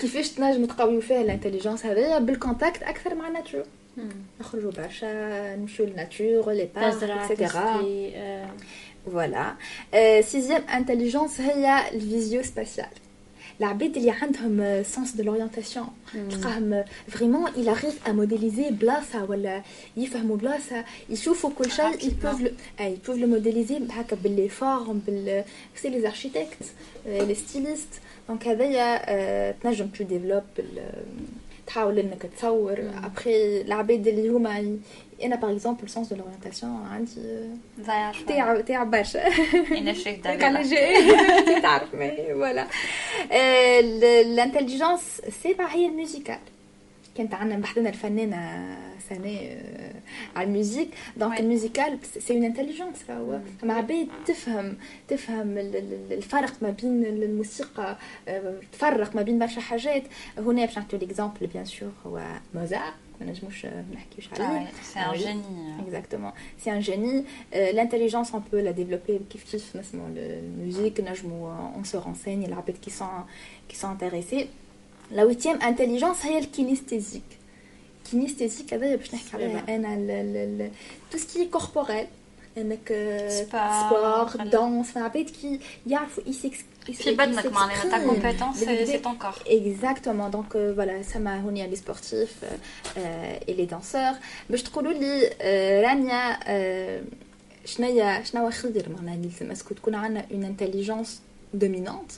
كيفاش 0.00 0.28
تنجم 0.28 0.64
تقويو 0.66 1.00
فيها 1.00 1.20
ال 1.20 1.26
intelligence 1.26 1.86
هذايا 1.86 2.18
بال 2.18 2.33
contact 2.33 2.82
أكثر 2.82 3.14
مع 3.14 3.28
ال 3.28 3.33
nature 3.33 3.62
نخرجوا 4.40 4.72
برشا 4.72 5.56
نمشيو 5.56 5.86
لل 5.86 6.03
nature 6.03 6.52
لي 6.52 6.68
تزرع 6.74 7.16
parc 7.16 7.30
et 7.30 7.35
cetera 7.35 7.48
تسقي 7.48 8.16
آه، 8.16 8.50
voilà 9.06 9.54
sixième 10.20 10.62
intelligence 10.68 11.40
هي 11.40 11.88
ال 11.92 12.42
visuo-spatiale 12.42 12.86
العباد 13.60 13.96
اللي 13.96 14.10
عندهم 14.10 14.82
sens 14.82 15.12
de 15.12 15.22
l'orientation 15.22 15.86
تلقاهم 16.30 16.84
vraiment 17.08 17.50
il 17.52 17.68
arrive 17.68 18.08
à 18.08 18.12
modéliser 18.12 18.72
بلاصه 18.72 19.24
ولا 19.24 19.62
يفهموا 19.96 20.36
بلاصه 20.36 20.84
يشوفوا 21.10 21.50
كل 21.58 21.70
شيء 21.70 21.92
ils 21.92 22.24
peuvent 22.24 22.42
le 22.42 22.50
اي 22.80 22.96
ils 22.96 23.08
peuvent 23.08 23.18
le 23.18 23.26
modéliser 23.26 23.92
هكا 23.92 24.16
بال 24.16 24.29
les 24.29 24.48
formes 24.48 25.02
بال 25.06 25.44
c'est 25.76 25.88
les 25.88 26.06
architectes 26.06 26.64
les 27.06 27.34
stylistes 27.34 27.88
donc 28.28 28.48
هذايا 28.48 29.00
آه، 29.10 29.54
تنجم 29.62 29.86
tu 29.86 30.04
développes 30.04 30.42
تحاول 31.68 31.98
إنك 31.98 32.22
تصور. 32.36 32.78
ابخي 33.04 33.60
العباد 33.60 34.06
اللي 34.06 34.28
هما 34.28 34.58
ي- 34.58 34.78
أنا 35.24 35.36
par 35.36 35.52
exemple 35.52 35.88
sens 35.88 36.12
de 36.12 36.16
l'orientation 36.16 36.86
عندي 36.92 37.10
آه، 37.20 37.82
ضايع 37.86 38.12
شوية. 38.12 38.26
تاع 38.26 38.60
تاع 38.60 38.84
برشا. 38.84 39.26
ينشك 39.74 40.26
هيك 40.26 40.42
على 40.44 40.58
دليل 40.58 40.70
جاي 40.70 41.60
تعرف 41.60 41.94
ما 41.94 42.04
هي 42.04 42.34
voilà 42.34 42.66
ال 44.20 44.28
intelligence 44.28 45.20
السابعه 45.26 45.66
هي 45.68 45.86
ال 45.86 45.92
musicale 45.92 46.38
كانت 47.18 47.34
عندنا 47.34 47.58
بحثنا 47.58 47.88
الفنانة 47.88 48.76
سنة 49.08 49.28
آه، 49.40 49.94
على 50.36 50.46
ال 50.46 50.52
musique 50.52 50.88
donc 51.16 51.36
Ouais. 51.36 51.40
ال 51.40 51.47
musicale 51.47 51.98
c'est 52.18 52.34
une 52.34 52.44
intelligence 52.44 53.10
راهو 53.10 53.38
مع 53.62 53.74
عباد 53.74 54.08
تفهم 54.26 54.76
تفهم 55.08 55.58
ال- 55.58 55.76
ال- 55.76 56.12
الفرق 56.12 56.52
ما 56.62 56.70
بين 56.70 57.04
الموسيقى 57.04 57.96
آه، 58.28 58.54
تفرق 58.72 59.16
ما 59.16 59.22
بين 59.22 59.38
برشا 59.38 59.60
حاجات 59.60 60.02
هنا 60.38 60.64
باش 60.66 60.78
نعطيو 60.78 60.98
l'exemple 60.98 61.46
bien 61.46 61.64
sûr 61.64 61.90
هو 62.06 62.22
موزار 62.54 62.92
ما 63.20 63.26
نجموش 63.26 63.64
آه، 63.66 63.70
ما 63.90 63.94
نحكيوش 63.94 64.28
عليه 64.40 64.66
c'est 64.94 64.98
un 64.98 65.12
Oui. 65.12 65.18
génie 65.18 65.88
Exactement. 65.88 66.32
C'est 66.62 66.70
un 66.70 66.80
génie. 66.90 67.20
Euh, 67.54 67.72
L'intelligence, 67.78 68.28
on 68.38 68.40
peut 68.50 68.60
la 68.68 68.72
développer 68.72 69.12
كيف 69.30 69.44
كيف 69.52 69.76
نسمعوا 69.76 70.08
الموسيقى 70.16 71.02
نجموا 71.02 71.70
on 71.82 71.84
se 71.86 71.96
renseigne 71.96 72.44
العباد 72.48 72.76
qui 72.86 72.90
sont 72.90 73.24
qui 73.72 73.76
sont 73.76 73.88
intéressés. 73.88 74.46
La 75.12 75.24
huitième 75.24 75.58
intelligence 75.62 76.24
هي 76.26 76.38
ال 76.38 76.44
kinesthésique. 76.44 77.22
kinesthésique 78.10 78.74
هذا 78.74 78.96
باش 78.96 79.14
نحكي 79.14 79.28
عليها 79.36 79.64
أنا 79.76 79.94
ال- 79.94 80.10
ال- 80.10 80.60
ال- 80.62 80.70
tout 81.12 81.18
ce 81.20 81.24
qui 81.26 81.38
est 81.38 81.58
corporel. 81.58 82.06
donc 82.58 82.88
sport, 83.28 83.90
sport 83.90 84.44
danse 84.44 84.96
عباد 84.96 85.30
كي 85.30 85.60
يعرفوا 85.86 86.22
يسكس 86.26 86.58
في 86.92 87.10
بدنك 87.14 87.46
معناها 87.46 87.82
ta 87.90 88.10
compétence 88.10 88.58
c'est 88.58 88.86
c'est 88.86 89.02
ton 89.02 89.14
corps. 89.14 89.42
Exactement, 89.46 90.28
donc 90.36 90.54
euh, 90.54 90.72
voilà, 90.78 91.02
ça 91.12 91.18
m'a 91.18 91.34
réuni 91.42 91.66
les 91.68 91.76
sportifs 91.76 92.36
euh, 92.42 92.98
euh, 92.98 93.48
et 93.48 93.54
les 93.54 93.66
danseurs. 93.66 94.16
باش 94.50 94.62
تقولوا 94.62 94.92
لي 94.92 95.30
آه، 95.40 95.82
رانيا 95.82 96.38
آه، 96.46 97.02
شنو 97.64 98.22
شنو 98.24 98.50
خير 98.50 98.88
معناها 98.96 99.16
لازم 99.16 99.50
est-ce 99.50 99.66
que 99.66 99.74
تكون 99.74 99.94
عندنا 99.94 100.24
une 100.32 100.44
intelligence 100.44 101.20
dominante 101.54 102.12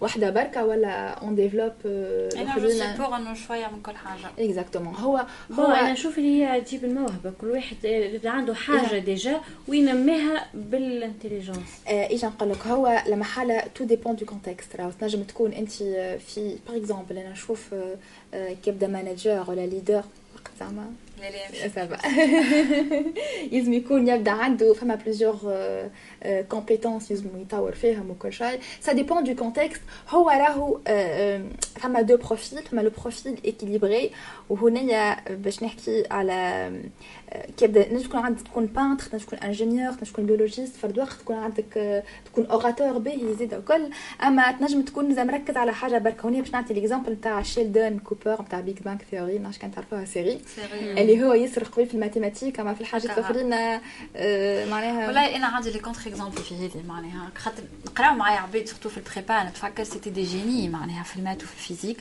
واحدة 0.00 0.30
بركه 0.30 0.64
ولا 0.64 1.08
on 1.08 1.34
développe 1.34 1.72
أنا 1.84 2.58
جو 2.58 3.04
pour 3.04 3.16
أنه 3.16 3.34
شوية 3.34 3.66
من 3.66 3.82
كل 3.82 3.92
حاجة 3.92 4.30
exactement 4.38 4.94
هو 4.94 5.26
هو 5.52 5.66
أنا 5.66 5.92
نشوف 5.92 6.18
اللي 6.18 6.44
هي 6.44 6.60
تجيب 6.60 6.84
الموهبة. 6.84 7.32
كل 7.40 7.46
واحد 7.46 7.76
عنده 8.24 8.54
حاجة 8.54 8.98
déjà 8.98 9.40
وينميها 9.68 10.46
بال 10.54 10.71
intelligence. 10.71 11.82
إيش 11.88 12.24
نقول 12.24 12.50
لك؟ 12.50 12.66
هو 12.66 13.02
لما 13.08 13.24
حالة 13.24 13.62
tout 13.74 13.84
dépend 13.84 14.16
du 14.16 14.26
contexte 14.26 14.76
راهو 14.76 14.90
تنجم 14.90 15.22
تكون 15.22 15.52
أنت 15.52 15.72
في 16.18 16.56
par 16.68 16.76
exemple 16.76 17.18
أنا 17.18 17.30
نشوف 17.30 17.74
كيبدا 18.64 18.86
manager 18.86 19.44
ولا 19.48 19.66
leader 19.66 20.02
وقت 20.34 20.50
زعما. 20.60 20.92
ça 21.74 21.86
va 21.86 21.98
يلزم 23.52 23.72
يكون 23.72 24.08
يبدا 24.08 24.30
عنده 24.30 24.74
فما 24.74 24.94
plusieurs 24.94 25.38
compétences 26.48 27.10
يلزم 27.10 27.40
يطور 27.40 27.72
فيهم 27.72 28.10
وكل 28.10 28.32
شيء 28.32 28.60
ça 28.80 28.92
dépend 28.92 29.24
du 29.24 29.34
contexte 29.34 29.80
هو 30.08 30.30
راهو 30.30 30.78
فما 31.80 32.00
deux 32.00 32.16
profils 32.16 32.62
فما 32.62 32.80
le 32.80 32.90
profil 33.02 33.36
équilibré 33.46 34.10
وهنا 34.48 35.16
باش 35.30 35.62
نحكي 35.62 36.04
على 36.10 36.70
كي 37.56 37.64
يبدا 37.64 37.94
نجم 37.94 38.08
تكون 38.08 38.20
عندك 38.20 38.42
تكون 38.42 38.66
peintre 38.66 39.06
تنجم 39.06 39.24
تكون 39.24 39.38
ingénieur 39.38 39.92
تنجم 39.92 40.12
تكون 40.12 40.26
biologiste 40.26 40.76
فرد 40.76 40.98
وقت 40.98 41.12
تكون 41.12 41.36
عندك 41.36 42.02
تكون 42.24 42.46
orateur 42.46 42.98
باهي 42.98 43.34
زيد 43.34 43.54
الكل. 43.54 43.90
أما 44.22 44.52
تنجم 44.52 44.82
تكون 44.82 45.14
زي 45.14 45.24
مركز 45.24 45.56
على 45.56 45.74
حاجة 45.74 45.98
برك 45.98 46.24
هنا 46.24 46.40
باش 46.40 46.52
نعطي 46.52 46.74
l'exemple 46.74 47.12
نتاع 47.12 47.42
شيلدون 47.42 47.98
كوبر 47.98 48.42
نتاع 48.42 48.60
Big 48.60 48.78
Bang 48.78 49.02
Theory 49.10 49.38
ما 49.38 49.50
كان 49.60 49.70
تعرفوها 49.70 50.04
série؟ 50.04 50.40
اللي 50.72 51.24
هو 51.24 51.32
يسرق 51.32 51.68
قوي 51.68 51.86
في 51.86 51.94
les 51.94 52.06
mathématiques 52.06 52.60
أما 52.60 52.74
في 52.74 52.80
الحاجات 52.80 53.18
الأخرين 53.18 53.50
معناها 54.70 55.06
والله 55.06 55.36
أنا 55.36 55.46
عندي 55.46 55.70
les 55.70 55.78
contre-exemples 55.78 56.42
في 56.42 56.54
هذه 56.54 56.86
معناها. 56.88 57.30
خاطر 57.36 57.62
نقراو 57.86 58.14
معايا 58.14 58.40
عباد 58.40 58.66
surtout 58.66 58.88
في 58.88 58.98
ال 58.98 59.06
prépa 59.06 59.44
نتفكر 59.44 59.84
c'était 59.84 60.10
des 60.10 60.22
génies 60.22 60.68
معناها 60.68 61.02
في 61.02 61.16
ال 61.16 61.20
maths 61.20 61.42
وفي 61.42 61.54
ال 61.54 61.58
physique. 61.58 61.98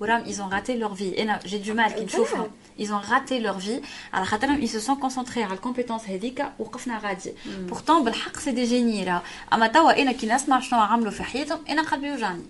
Ils 0.00 0.42
ont 0.42 0.48
raté 0.48 0.76
leur 0.76 0.94
vie. 0.94 1.18
أنا 1.18 1.40
j'ai 1.46 1.58
du 1.58 1.74
mal 1.74 1.94
كي 1.94 2.04
نشوفهم 2.04 2.50
ils 2.78 2.88
ont 2.88 3.10
raté 3.10 3.40
leur 3.40 3.58
vie. 3.58 3.82
على 4.12 4.24
خاطرهم 4.24 4.66
ils 4.66 4.70
se 4.70 4.80
sont 4.80 4.96
concentrés 4.96 5.38
على 5.38 5.54
ال 5.54 5.59
compétence 5.59 6.08
هذيك 6.08 6.44
وقفنا 6.58 6.98
غادي 6.98 7.32
pourtant 7.46 8.04
بالحق 8.04 8.38
c'est 8.38 8.52
des 8.52 8.64
génies 8.64 9.04
راه 9.04 9.22
اما 9.52 9.66
توا 9.66 10.02
أنا 10.02 10.12
كي 10.12 10.26
نسمع 10.26 10.60
شنو 10.60 10.80
عملوا 10.80 11.10
في 11.10 11.22
حياتهم 11.22 11.58
أنا 11.68 11.82
قلبي 11.82 12.06
يوجعني 12.06 12.42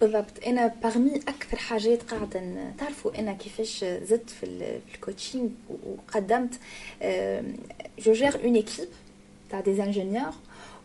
بالضبط 0.00 0.44
أنا 0.46 0.66
parmi 0.82 1.16
أكثر 1.16 1.56
حاجات 1.56 2.02
قاعدة 2.02 2.72
تعرفوا 2.78 3.18
أنا 3.18 3.32
كيفاش 3.32 3.84
زدت 3.84 4.30
في 4.30 4.46
ال 4.94 5.00
coaching 5.00 5.48
وقدمت 5.68 6.54
je 7.98 8.12
gère 8.12 8.44
une 8.44 8.54
équipe 8.54 8.88
تاع 9.50 9.60
des 9.60 9.82
ingénieurs 9.82 10.32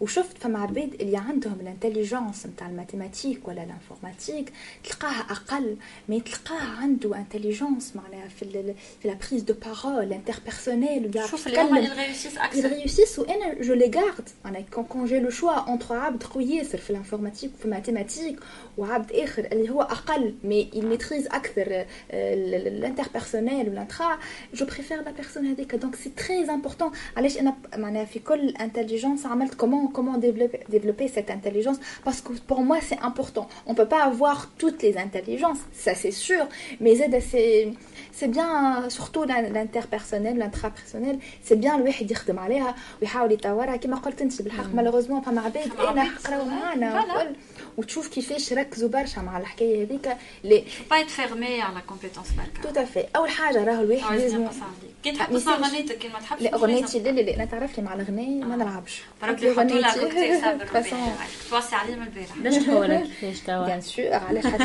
وشفت 0.04 0.38
فما 0.38 0.60
عباد 0.60 0.94
اللي 1.02 1.18
عندهم 1.18 1.58
ال 1.62 1.68
intelligence 1.68 2.46
نتاع 2.46 2.70
les 2.70 2.84
mathématiques 2.84 3.48
ولا 3.48 3.64
l'informatique 3.64 4.54
تلقاها 4.84 5.22
أقل 5.22 5.78
mais 6.10 6.20
تلقاه 6.20 6.62
عنده 6.62 7.18
intelligence 7.18 7.96
معناها 7.96 8.28
في 8.28 8.74
في 9.02 9.08
la 9.08 9.14
prise 9.14 9.44
de 9.44 9.54
parole 9.54 10.14
interpersonnelle 10.14 11.16
يعرف 11.16 11.32
شوف 11.32 11.48
اليوم 11.48 11.78
يـ 11.78 11.85
réussis 11.85 12.38
أكثر 12.38 12.72
يـ 12.72 12.78
réussis 12.78 13.20
وأنا 13.20 13.62
je 13.62 13.74
les 13.74 13.92
garde 13.96 14.30
معناها 14.46 14.62
quand 14.62 14.84
quand 14.84 15.06
j'ai 15.06 15.20
le 15.20 15.30
choix 15.30 15.52
entre 15.54 15.96
عبد 15.96 16.24
قوي 16.24 16.46
ياسر 16.46 16.78
في 16.78 16.90
l'informatique 16.90 17.52
وفي 17.54 17.66
les 17.66 17.80
mathématiques 17.80 18.40
وعبد 18.78 19.12
اخر 19.12 19.46
اللي 19.52 19.70
هو 19.70 19.82
أقل 19.82 20.36
mais 20.44 20.70
il 20.74 20.84
maîtrise 20.84 21.36
أكثر 21.36 21.86
l'interpersonnel 22.12 23.70
وال 23.70 23.84
intra 23.84 24.20
je 24.54 24.66
préfère 24.66 25.02
la 25.02 25.12
personne 25.12 25.46
هذيك. 25.46 25.76
donc 25.76 25.96
c'est 25.96 26.10
très 26.10 26.44
important 26.44 26.92
علاش 27.18 27.38
أنا 27.38 27.56
معناها 27.78 28.06
في 28.06 28.20
كل 28.20 28.50
intelligence 28.50 29.26
عملت 29.26 29.54
comment 29.54 29.88
comment 29.96 30.18
développer, 30.28 30.62
développer 30.76 31.08
cette 31.16 31.30
intelligence 31.38 31.80
parce 32.06 32.20
que 32.26 32.34
pour 32.50 32.62
moi 32.70 32.78
c'est 32.88 33.02
important. 33.10 33.46
On 33.68 33.72
ne 33.74 33.78
peut 33.82 33.92
pas 33.96 34.04
avoir 34.12 34.38
toutes 34.62 34.82
les 34.86 34.96
intelligences, 35.06 35.62
ça 35.86 35.94
c'est 36.02 36.16
sûr, 36.28 36.44
mais 36.82 36.94
c'est 37.32 37.74
c'est 38.18 38.28
bien 38.38 38.52
surtout 38.90 39.24
l'interpersonnel 39.24 40.36
l'intrapersonnel 40.38 41.18
c'est 41.44 41.60
bien 41.60 41.76
الواحد 41.76 42.12
يخدم 42.12 42.40
عليها 42.40 42.76
ويحاول 43.02 43.32
يطورها 43.32 43.76
كما 43.76 43.98
قلت 43.98 44.22
انت 44.22 44.42
بالحق 44.42 44.74
malheureusement 44.74 45.22
فما 45.22 45.42
عباد 45.42 45.72
أنا 45.80 46.10
قراو 46.26 46.46
معانا 46.46 47.34
وتشوف 47.78 48.08
كيفاش 48.08 48.54
ركزوا 48.54 48.90
برشا 48.90 49.20
مع 49.20 49.38
الحكاية 49.38 49.84
هذيك 49.84 50.18
لي 50.44 50.64
با 50.90 50.98
يتفيرمي 50.98 51.62
على 51.62 51.82
كومبيتونس 51.88 52.28
بركا 52.32 52.72
تو 52.72 52.82
افي 52.82 53.06
اول 53.16 53.30
حاجة 53.30 53.64
راهو 53.64 53.82
الواحد 53.82 54.20
لازم 54.20 54.48
كي 55.04 55.12
تحب 55.12 55.36
تسمع 55.36 55.56
غنيتك 55.58 55.98
كي 55.98 56.08
ما 56.08 56.20
تحبش 56.20 56.42
لا 56.42 56.54
اغنيتي 56.54 57.00
لا 57.00 57.10
لا 57.10 57.22
لا 57.22 57.36
أنا 57.36 57.46
تعرف 57.46 57.78
لي 57.78 57.84
مع 57.84 57.94
الغناء 57.94 58.30
ما 58.30 58.56
نلعبش 58.56 59.02
عليه 61.74 61.96
من 61.96 62.04
البارح 62.04 62.38
باش 62.38 62.54
هو 62.70 62.84
لك 62.84 63.04
كيفاش 63.20 63.40
توا. 63.40 63.66
بيان 63.66 63.82
سور 63.82 64.14
علاش 64.14 64.46
حتى 64.48 64.64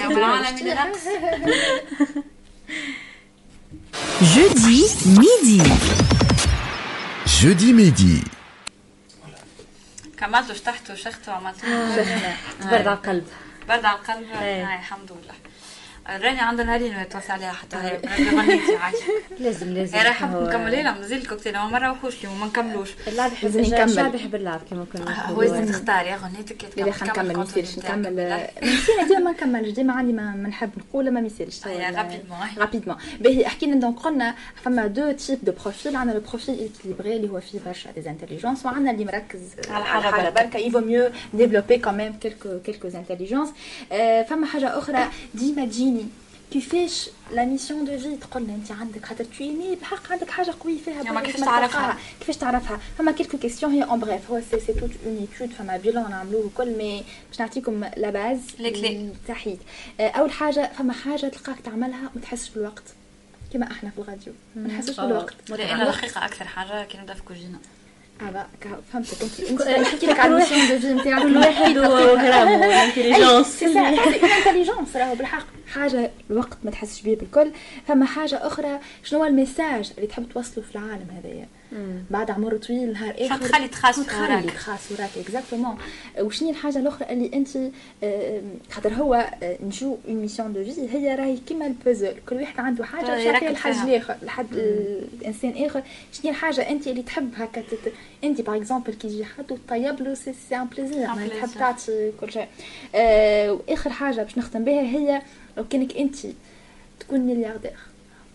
Jeudi 4.35 4.81
midi. 5.21 5.61
Jeudi 7.27 7.73
midi. 7.73 8.29
كملتوا 10.19 10.55
شطحتوا 10.55 10.95
شختوا 10.95 11.35
عملتوا 11.35 11.69
برد 12.61 12.87
على 12.87 12.93
القلب. 12.93 13.27
برد 13.69 13.85
على 13.85 13.99
القلب. 13.99 14.27
هاي 14.33 14.63
الحمد 14.63 15.11
لله. 15.13 15.35
راني 16.09 16.41
عندنا 16.41 16.67
نارين 16.67 17.09
توصي 17.09 17.33
عليها 17.33 17.53
حتى 17.53 17.77
هي 17.77 18.01
غنيتي 18.37 18.77
عايشه 18.77 18.99
لازم 19.41 19.73
لازم. 19.75 19.99
راح 19.99 20.23
نكمل 20.23 20.73
لها 20.73 20.93
مازال 20.93 21.19
الكوكتيل 21.19 21.53
ما 21.53 21.79
نروحوش 21.79 22.25
اليوم 22.25 22.41
ما 22.41 22.47
نكملوش. 22.47 22.91
اللعب 23.09 23.33
يحب 23.33 23.57
الشعب 23.59 24.15
يحب 24.15 24.35
اللعب 24.35 24.61
كما 24.71 24.87
كنا 24.93 25.27
هو 25.31 25.43
لازم 25.43 25.65
تختار 25.73 26.07
يا 26.07 26.17
غنيتك 26.17 26.65
لا 26.77 26.87
نكمل 26.87 27.37
ما 27.37 27.43
يصيرش 27.43 27.79
نكمل. 27.79 28.41
نسينا 28.63 29.03
ديما 29.09 29.21
ما 29.21 29.31
نكملش. 29.31 29.69
ديما 29.71 29.93
عندي 29.93 30.13
ما 30.13 30.33
نحب 30.49 30.71
نقول 30.79 31.11
ما 31.11 31.21
يصيرش 31.21 31.67
rapidement 31.67 32.39
rapidement 32.59 32.97
باهي 33.21 33.47
احكي 33.47 33.67
لنا 33.67 33.81
donc 33.81 33.99
قلنا 33.99 34.35
فما 34.65 34.87
deux 34.87 35.13
types 35.13 35.39
de 35.43 35.53
profils. 35.63 35.97
عندنا 35.97 36.15
le 36.15 36.21
profil 36.21 36.59
équilibré 36.59 37.17
اللي 37.17 37.29
هو 37.31 37.41
فيه 37.41 37.59
برشا 37.67 37.91
des 37.91 38.11
intelligences 38.11 38.67
وعندنا 38.67 38.91
اللي 38.91 39.05
مركز 39.05 39.41
على 39.71 39.85
حاجة 39.85 40.31
بركه 40.31 40.57
يفو 40.57 40.81
ميو 40.81 41.11
ديفلوبي 41.35 41.79
كوميم 41.79 42.13
كيلكو 42.13 42.59
كيلكو 42.65 42.89
انتليجونس 42.89 43.49
فما 44.29 44.47
حاجة 44.47 44.79
أخرى 44.79 45.09
ديما 45.35 45.65
تجيني 45.65 45.98
كيفاش 46.51 47.11
لا 47.33 47.45
ميسيون 47.45 47.85
دو 47.85 47.99
في 47.99 48.17
تقول 48.17 48.47
لي 48.47 48.55
أنت 48.55 48.73
عندك 48.73 49.07
خاطر 49.07 49.25
تويني 49.25 49.75
بحق 49.75 50.13
عندك 50.13 50.31
حاجة 50.31 50.55
قوية 50.61 50.79
فيها 50.79 51.03
يعني 51.03 51.27
كيفاش 51.27 51.41
تعرفها؟ 51.41 51.99
كيفاش 52.21 52.37
تعرفها؟ 52.37 52.81
فما 52.99 53.13
كيلكو 53.13 53.39
كيستيون 53.39 53.73
هي 53.73 53.83
اون 53.85 54.01
بريف 54.01 54.31
هو 54.31 54.41
سي 54.51 54.61
سي 54.61 54.73
توت 54.73 54.91
اون 55.07 55.17
ايتود 55.17 55.57
فما 55.57 55.77
بيلون 55.77 56.11
نعملوه 56.11 56.47
وكل 56.47 56.71
مي 56.71 57.05
باش 57.31 57.41
نعطيكم 57.41 57.85
لا 57.97 58.11
باز 58.11 58.41
تحيد 59.29 59.59
أول 60.01 60.31
حاجة 60.33 60.71
فما 60.79 60.93
حاجة 60.93 61.27
تلقاك 61.27 61.61
تعملها 61.61 62.11
ما 62.15 62.21
تحسش 62.23 62.51
بالوقت. 62.51 62.85
كما 63.53 63.71
إحنا 63.71 63.91
في 63.91 63.99
الراديو. 63.99 64.33
ما 64.57 64.69
نحسش 64.69 65.01
بالوقت. 65.01 65.35
أنا 65.51 65.89
الحقيقة 65.89 66.25
أكثر 66.25 66.45
حاجة 66.45 66.85
كي 66.85 66.99
نبدأ 66.99 67.15
في 67.15 67.23
كوجينه 67.23 67.59
فهمتك 68.93 69.23
انت 69.51 69.63
نحكي 69.63 70.07
لك 70.07 70.21
على 70.21 70.33
الميسيون 70.35 70.69
دو 70.69 70.79
في 70.79 70.95
نتاعك 70.95 71.23
كل 71.23 71.37
واحد 71.37 71.79
راهو 74.97 75.15
بالحق 75.15 75.47
حاجة 75.75 76.11
الوقت 76.31 76.59
ما 76.65 76.71
تحسش 76.71 77.03
بيه 77.03 77.17
بالكل 77.17 77.51
فما 77.89 78.07
حاجة 78.07 78.47
أخرى 78.47 78.79
شنو 79.05 79.19
هو 79.21 79.25
الميساج 79.27 79.93
اللي 79.97 80.07
تحب 80.07 80.29
توصله 80.29 80.65
في 80.65 80.77
العالم 80.77 81.07
هذايا 81.17 81.49
بعد 82.11 82.31
عمر 82.31 82.57
طويل 82.57 82.93
نهار 82.93 83.15
آخر. 83.19 83.49
تخلي 83.49 83.69
تخاس 83.69 84.07
تخلي 84.07 84.43
تخاس 84.43 84.93
وراك 84.93 85.11
اكزاكتومون 85.17 85.77
وشنو 86.21 86.51
الحاجة 86.51 86.79
الأخرى 86.79 87.13
اللي 87.13 87.31
أنت 87.35 87.49
خاطر 88.71 88.95
هو 88.95 89.31
نجو 89.43 89.97
اون 90.09 90.17
ميسيون 90.17 90.53
دو 90.53 90.65
في 90.65 90.89
هي 90.91 91.15
راهي 91.15 91.37
كيما 91.37 91.67
البازل 91.67 92.15
كل 92.29 92.37
واحد 92.37 92.61
عنده 92.61 92.85
حاجة 92.85 93.25
شاطئ 93.25 93.53
لحد 93.53 93.89
الآخر 93.89 94.17
لحد 94.23 94.47
الإنسان 94.53 95.65
آخر. 95.65 95.83
شنو 96.13 96.31
الحاجة 96.31 96.69
أنت 96.71 96.87
اللي 96.87 97.03
تحب 97.03 97.31
هكا 97.37 97.63
أنت 98.25 98.41
باغ 98.41 98.57
اكزومبل 98.57 98.95
كي 98.95 99.09
يجي 99.09 99.25
حد 99.25 99.53
وطيب 99.53 100.03
له 100.03 100.15
سي 100.15 100.35
سي 100.49 100.57
ان 100.57 100.67
بليزير 100.67 101.07
تحب 101.07 101.49
تعطي 101.59 102.13
كل 102.21 102.33
شيء. 102.33 102.49
وآخر 103.51 103.91
حاجة 103.91 104.23
باش 104.23 104.39
نختم 104.39 104.65
بها 104.65 104.81
هي 104.81 105.23
لو 105.57 105.65
كانك 105.69 105.97
أنت 105.97 106.17
تكون 107.01 107.21
ملياردير. 107.21 107.77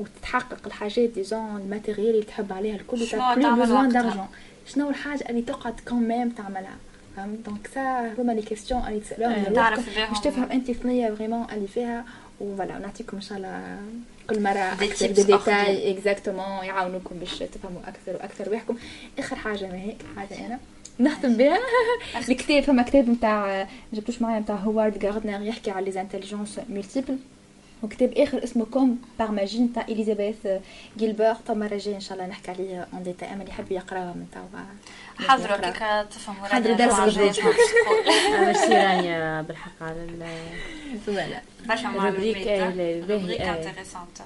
وتتحقق 0.04 0.60
الحاجات 0.66 1.10
ديجون 1.10 1.58
الماتيريال 1.58 2.10
اللي 2.10 2.26
تحب 2.26 2.54
عليها 2.54 2.76
الكل 2.76 3.08
شنو 3.08 3.56
بزوان 3.56 3.90
دارجون 3.90 4.28
شنو 4.68 4.90
الحاجة 4.90 5.30
اللي 5.30 5.42
تقعد 5.42 5.80
كوميم 5.88 6.30
تعملها؟ 6.30 6.78
فهمت؟ 7.16 7.46
دونك 7.46 7.68
سا 7.76 8.14
هما 8.18 8.32
لي 8.32 8.42
كيستيون 8.42 8.88
اللي 8.88 9.00
تسالوهم 9.00 9.44
تعرف 9.44 10.00
باش 10.10 10.20
تفهم 10.20 10.52
أنت 10.52 10.72
ثنيه 10.72 11.12
فريمون 11.12 11.46
اللي 11.54 11.68
فيها 11.68 12.06
وفوالا 12.42 12.80
نعطيكم 12.80 13.18
إن 13.18 13.22
شاء 13.22 13.38
الله 13.38 13.78
كل 14.30 14.44
مرة 14.44 14.74
أكثر 14.74 15.12
des 15.12 15.24
détails 15.24 15.92
exactement 15.92 16.66
يعاونوكم 16.66 17.16
باش 17.20 17.40
تفهموا 17.40 17.82
أكثر 17.88 18.14
وأكثر 18.14 18.50
ويحكم. 18.50 18.78
آخر 19.20 19.36
حاجة 19.36 19.68
ما 19.68 19.82
هيك 19.82 19.98
حاجة 20.16 20.46
أنا؟ 20.46 20.60
نختم 21.00 21.34
بها. 21.34 21.60
الكتاب 22.30 22.64
فما 22.64 22.84
كتاب 22.84 23.10
نتاع 23.10 23.68
جبتوش 23.94 24.22
معايا 24.22 24.40
نتاع 24.40 24.56
هوارد 24.56 25.06
غاردنر 25.06 25.42
يحكي 25.42 25.72
على 25.72 25.92
les 25.92 26.02
intelligences 26.02 26.60
multiples 26.70 27.18
وكتاب 27.84 28.14
آخر 28.18 28.44
اسمه 28.44 28.66
Comme 28.66 29.02
par 29.20 29.32
magie 29.32 29.60
نتاع 29.64 29.86
اليزابيث 29.90 30.48
جيلبرت 30.98 31.50
المره 31.50 31.74
الجايه 31.74 31.96
إن 31.96 32.00
شاء 32.00 32.14
الله 32.18 32.28
نحكي 32.30 32.52
عليه 32.52 32.88
en 32.94 33.04
détail 33.04 33.34
اما 33.34 33.42
اللي 33.42 33.52
يحب 33.52 33.72
يقراها 33.72 34.14
من 34.14 34.28
توا. 34.32 34.60
حضروا 35.20 35.58
كيك 35.58 35.78
تفهموا 36.12 36.48
حضروا 36.48 36.76
درس 36.76 37.00
جديد. 37.00 37.34
ميرسي 38.40 38.74
رانيا 38.74 39.42
بالحق 39.42 39.72
على 39.82 39.96
ال- 40.04 41.00
voilà 41.06 41.42
برشا 41.70 41.88
إيه، 42.20 42.36
إيه. 42.38 43.52
intéressante 43.54 44.18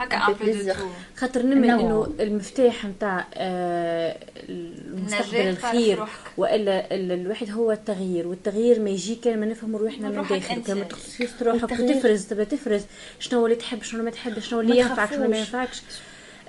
هكا 0.00 0.16
un 0.16 0.26
peu 0.26 0.32
de 0.32 0.44
plaisir. 0.44 0.74
تو 0.74 0.86
خاطر 1.16 1.42
نمل 1.42 1.70
النوع. 1.70 1.80
إنه 1.80 2.12
المفتاح 2.20 2.84
نتاع 2.84 3.24
آه، 3.34 4.16
المستقبل 4.48 5.36
الخير 5.48 5.98
روحك. 5.98 6.18
وإلا 6.36 6.94
ال- 6.94 7.12
الواحد 7.12 7.50
هو 7.50 7.72
التغيير 7.72 8.28
والتغيير 8.28 8.80
ما 8.80 8.90
يجي 8.90 9.14
كان 9.14 9.40
ما 9.40 9.46
نفهموا 9.46 9.80
روحنا 9.80 10.08
من 10.08 10.16
روحك 10.16 10.32
داخل 10.32 10.54
أنت. 10.54 10.66
كان 10.66 10.76
ما 10.78 10.84
تخصصيش 10.84 11.30
روحك 11.42 11.62
وتفرز 11.72 12.26
تبدا 12.26 12.44
تفرز 12.44 12.82
شنو 13.18 13.44
اللي 13.46 13.56
تحب 13.56 13.82
شنو 13.82 14.02
ما 14.02 14.10
تحب 14.10 14.38
شنو 14.38 14.60
اللي 14.60 14.78
ينفعك 14.78 15.10
شنو 15.10 15.28
ما. 15.28 15.38
ينفعكش 15.38 15.82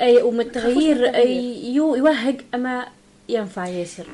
أي 0.01 0.21
ومن 0.21 0.39
التغيير 0.39 1.15
يرهق 1.73 2.37
أما 2.53 2.87
ينفع 3.29 3.67
ياسر 3.67 4.07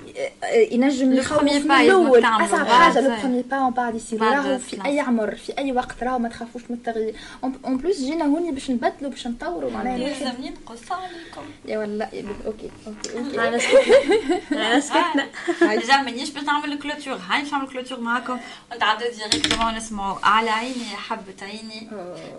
ينجم 0.71 1.15
Le 1.15 1.19
يخوف 1.19 1.43
من 1.43 1.49
الأول. 1.71 2.25
أصعب. 2.25 2.67
حاجة 2.67 2.99
le 3.01 3.15
premier 3.21 3.41
pas 3.41 3.59
ومن 3.59 3.69
بعد 3.73 3.95
يصير 3.95 4.21
راهو 4.21 4.57
في. 4.57 4.85
أي 4.85 4.99
عمر 4.99 5.35
في 5.35 5.57
أي 5.57 5.71
وقت 5.71 6.03
راهو 6.03 6.19
ما 6.19 6.29
تخافوش 6.29 6.61
من 6.69 6.75
التغيير. 6.75 7.15
en 7.43 7.77
plus 7.77 7.97
جينا 7.97 8.25
هوني 8.25 8.51
باش 8.51 8.71
نبدلوا 8.71 9.09
باش 9.11 9.27
نطوروا 9.27 9.71
معناها. 9.71 9.95
الواحد 9.95 10.21
يلزمني 10.21 10.49
نقص 10.49 10.91
عليكم 10.91 11.41
يا 11.65 11.77
ولا 11.79 12.09
OK 12.45 12.71
OK 12.87 13.39
على 13.41 13.59
سكتنا. 13.59 14.61
على 14.69 14.81
سكتنا. 14.81 15.27
déjà 15.79 15.97
مانيش 16.01 16.29
باش 16.29 16.43
نعمل 16.43 16.79
clôture 16.79 17.17
هاي 17.29 17.41
باش 17.41 17.51
نعمل 17.51 17.67
clôture 17.67 17.99
معاكم. 17.99 18.37
ونتعدوا 18.71 19.07
directement 19.29 19.75
نسمعوا 19.75 20.17
على 20.23 20.49
عيني 20.49 20.91
يا 20.91 20.97
حبة 20.97 21.35
عيني. 21.41 21.89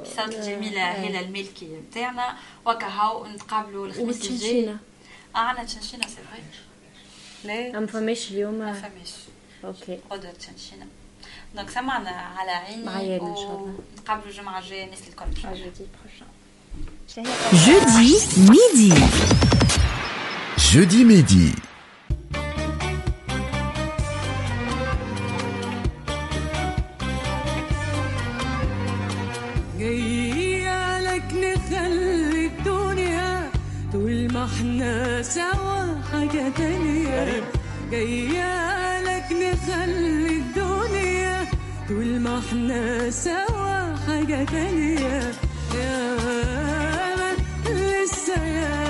بصوت 0.02 0.34
الجميلة 0.34 0.82
هلا 0.82 1.20
الملكي 1.20 1.68
نتاعنا 1.88 2.34
وكا 2.66 2.86
هاو 2.86 3.26
نتقابلوا 3.26 3.86
الخميس 3.86 4.30
الجاي. 4.30 4.76
وتشنشينا 5.35 5.36
آه 5.36 5.39
عنا 5.39 5.65
تشنشينا 5.65 6.06
c'est 6.06 6.15
vrai 6.15 6.43
لا 7.73 7.81
ما 7.81 7.86
فماش 7.86 8.31
اليوم 8.31 8.55
ما 8.55 8.73
فماش 8.73 9.12
OK 9.65 9.98
قدر 10.11 10.31
تشنشينا 10.32 10.86
donc 11.55 11.70
سمعنا 11.70 12.11
على 12.11 12.51
عيني 12.51 12.85
معايا 12.85 13.16
إن 13.16 13.36
شاء 13.36 13.56
الله. 13.56 13.78
نتقابلوا 13.98 14.27
الجمعة 14.28 14.59
الجاية 14.59 14.85
الناس 14.85 14.98
الكل 15.09 15.24
إن 15.24 15.36
شاء 15.43 15.52
الله. 15.52 15.65
jeudi 15.65 15.86
prochain 15.97 16.28
Jeudi 17.65 18.15
midi. 18.51 18.90
Jeudi 20.73 21.05
midi. 21.05 21.47
حاجة 36.43 37.43
جاية 37.90 39.01
لك 39.02 39.32
نخلي 39.32 40.36
الدنيا 40.36 41.44
طول 41.89 42.20
ما 42.20 42.39
إحنا 42.39 43.11
سوا 43.11 43.97
حاجة 44.06 44.44
تانية. 44.44 45.32
ياما 45.74 47.32
لسه 47.70 48.44
ياما 48.44 48.84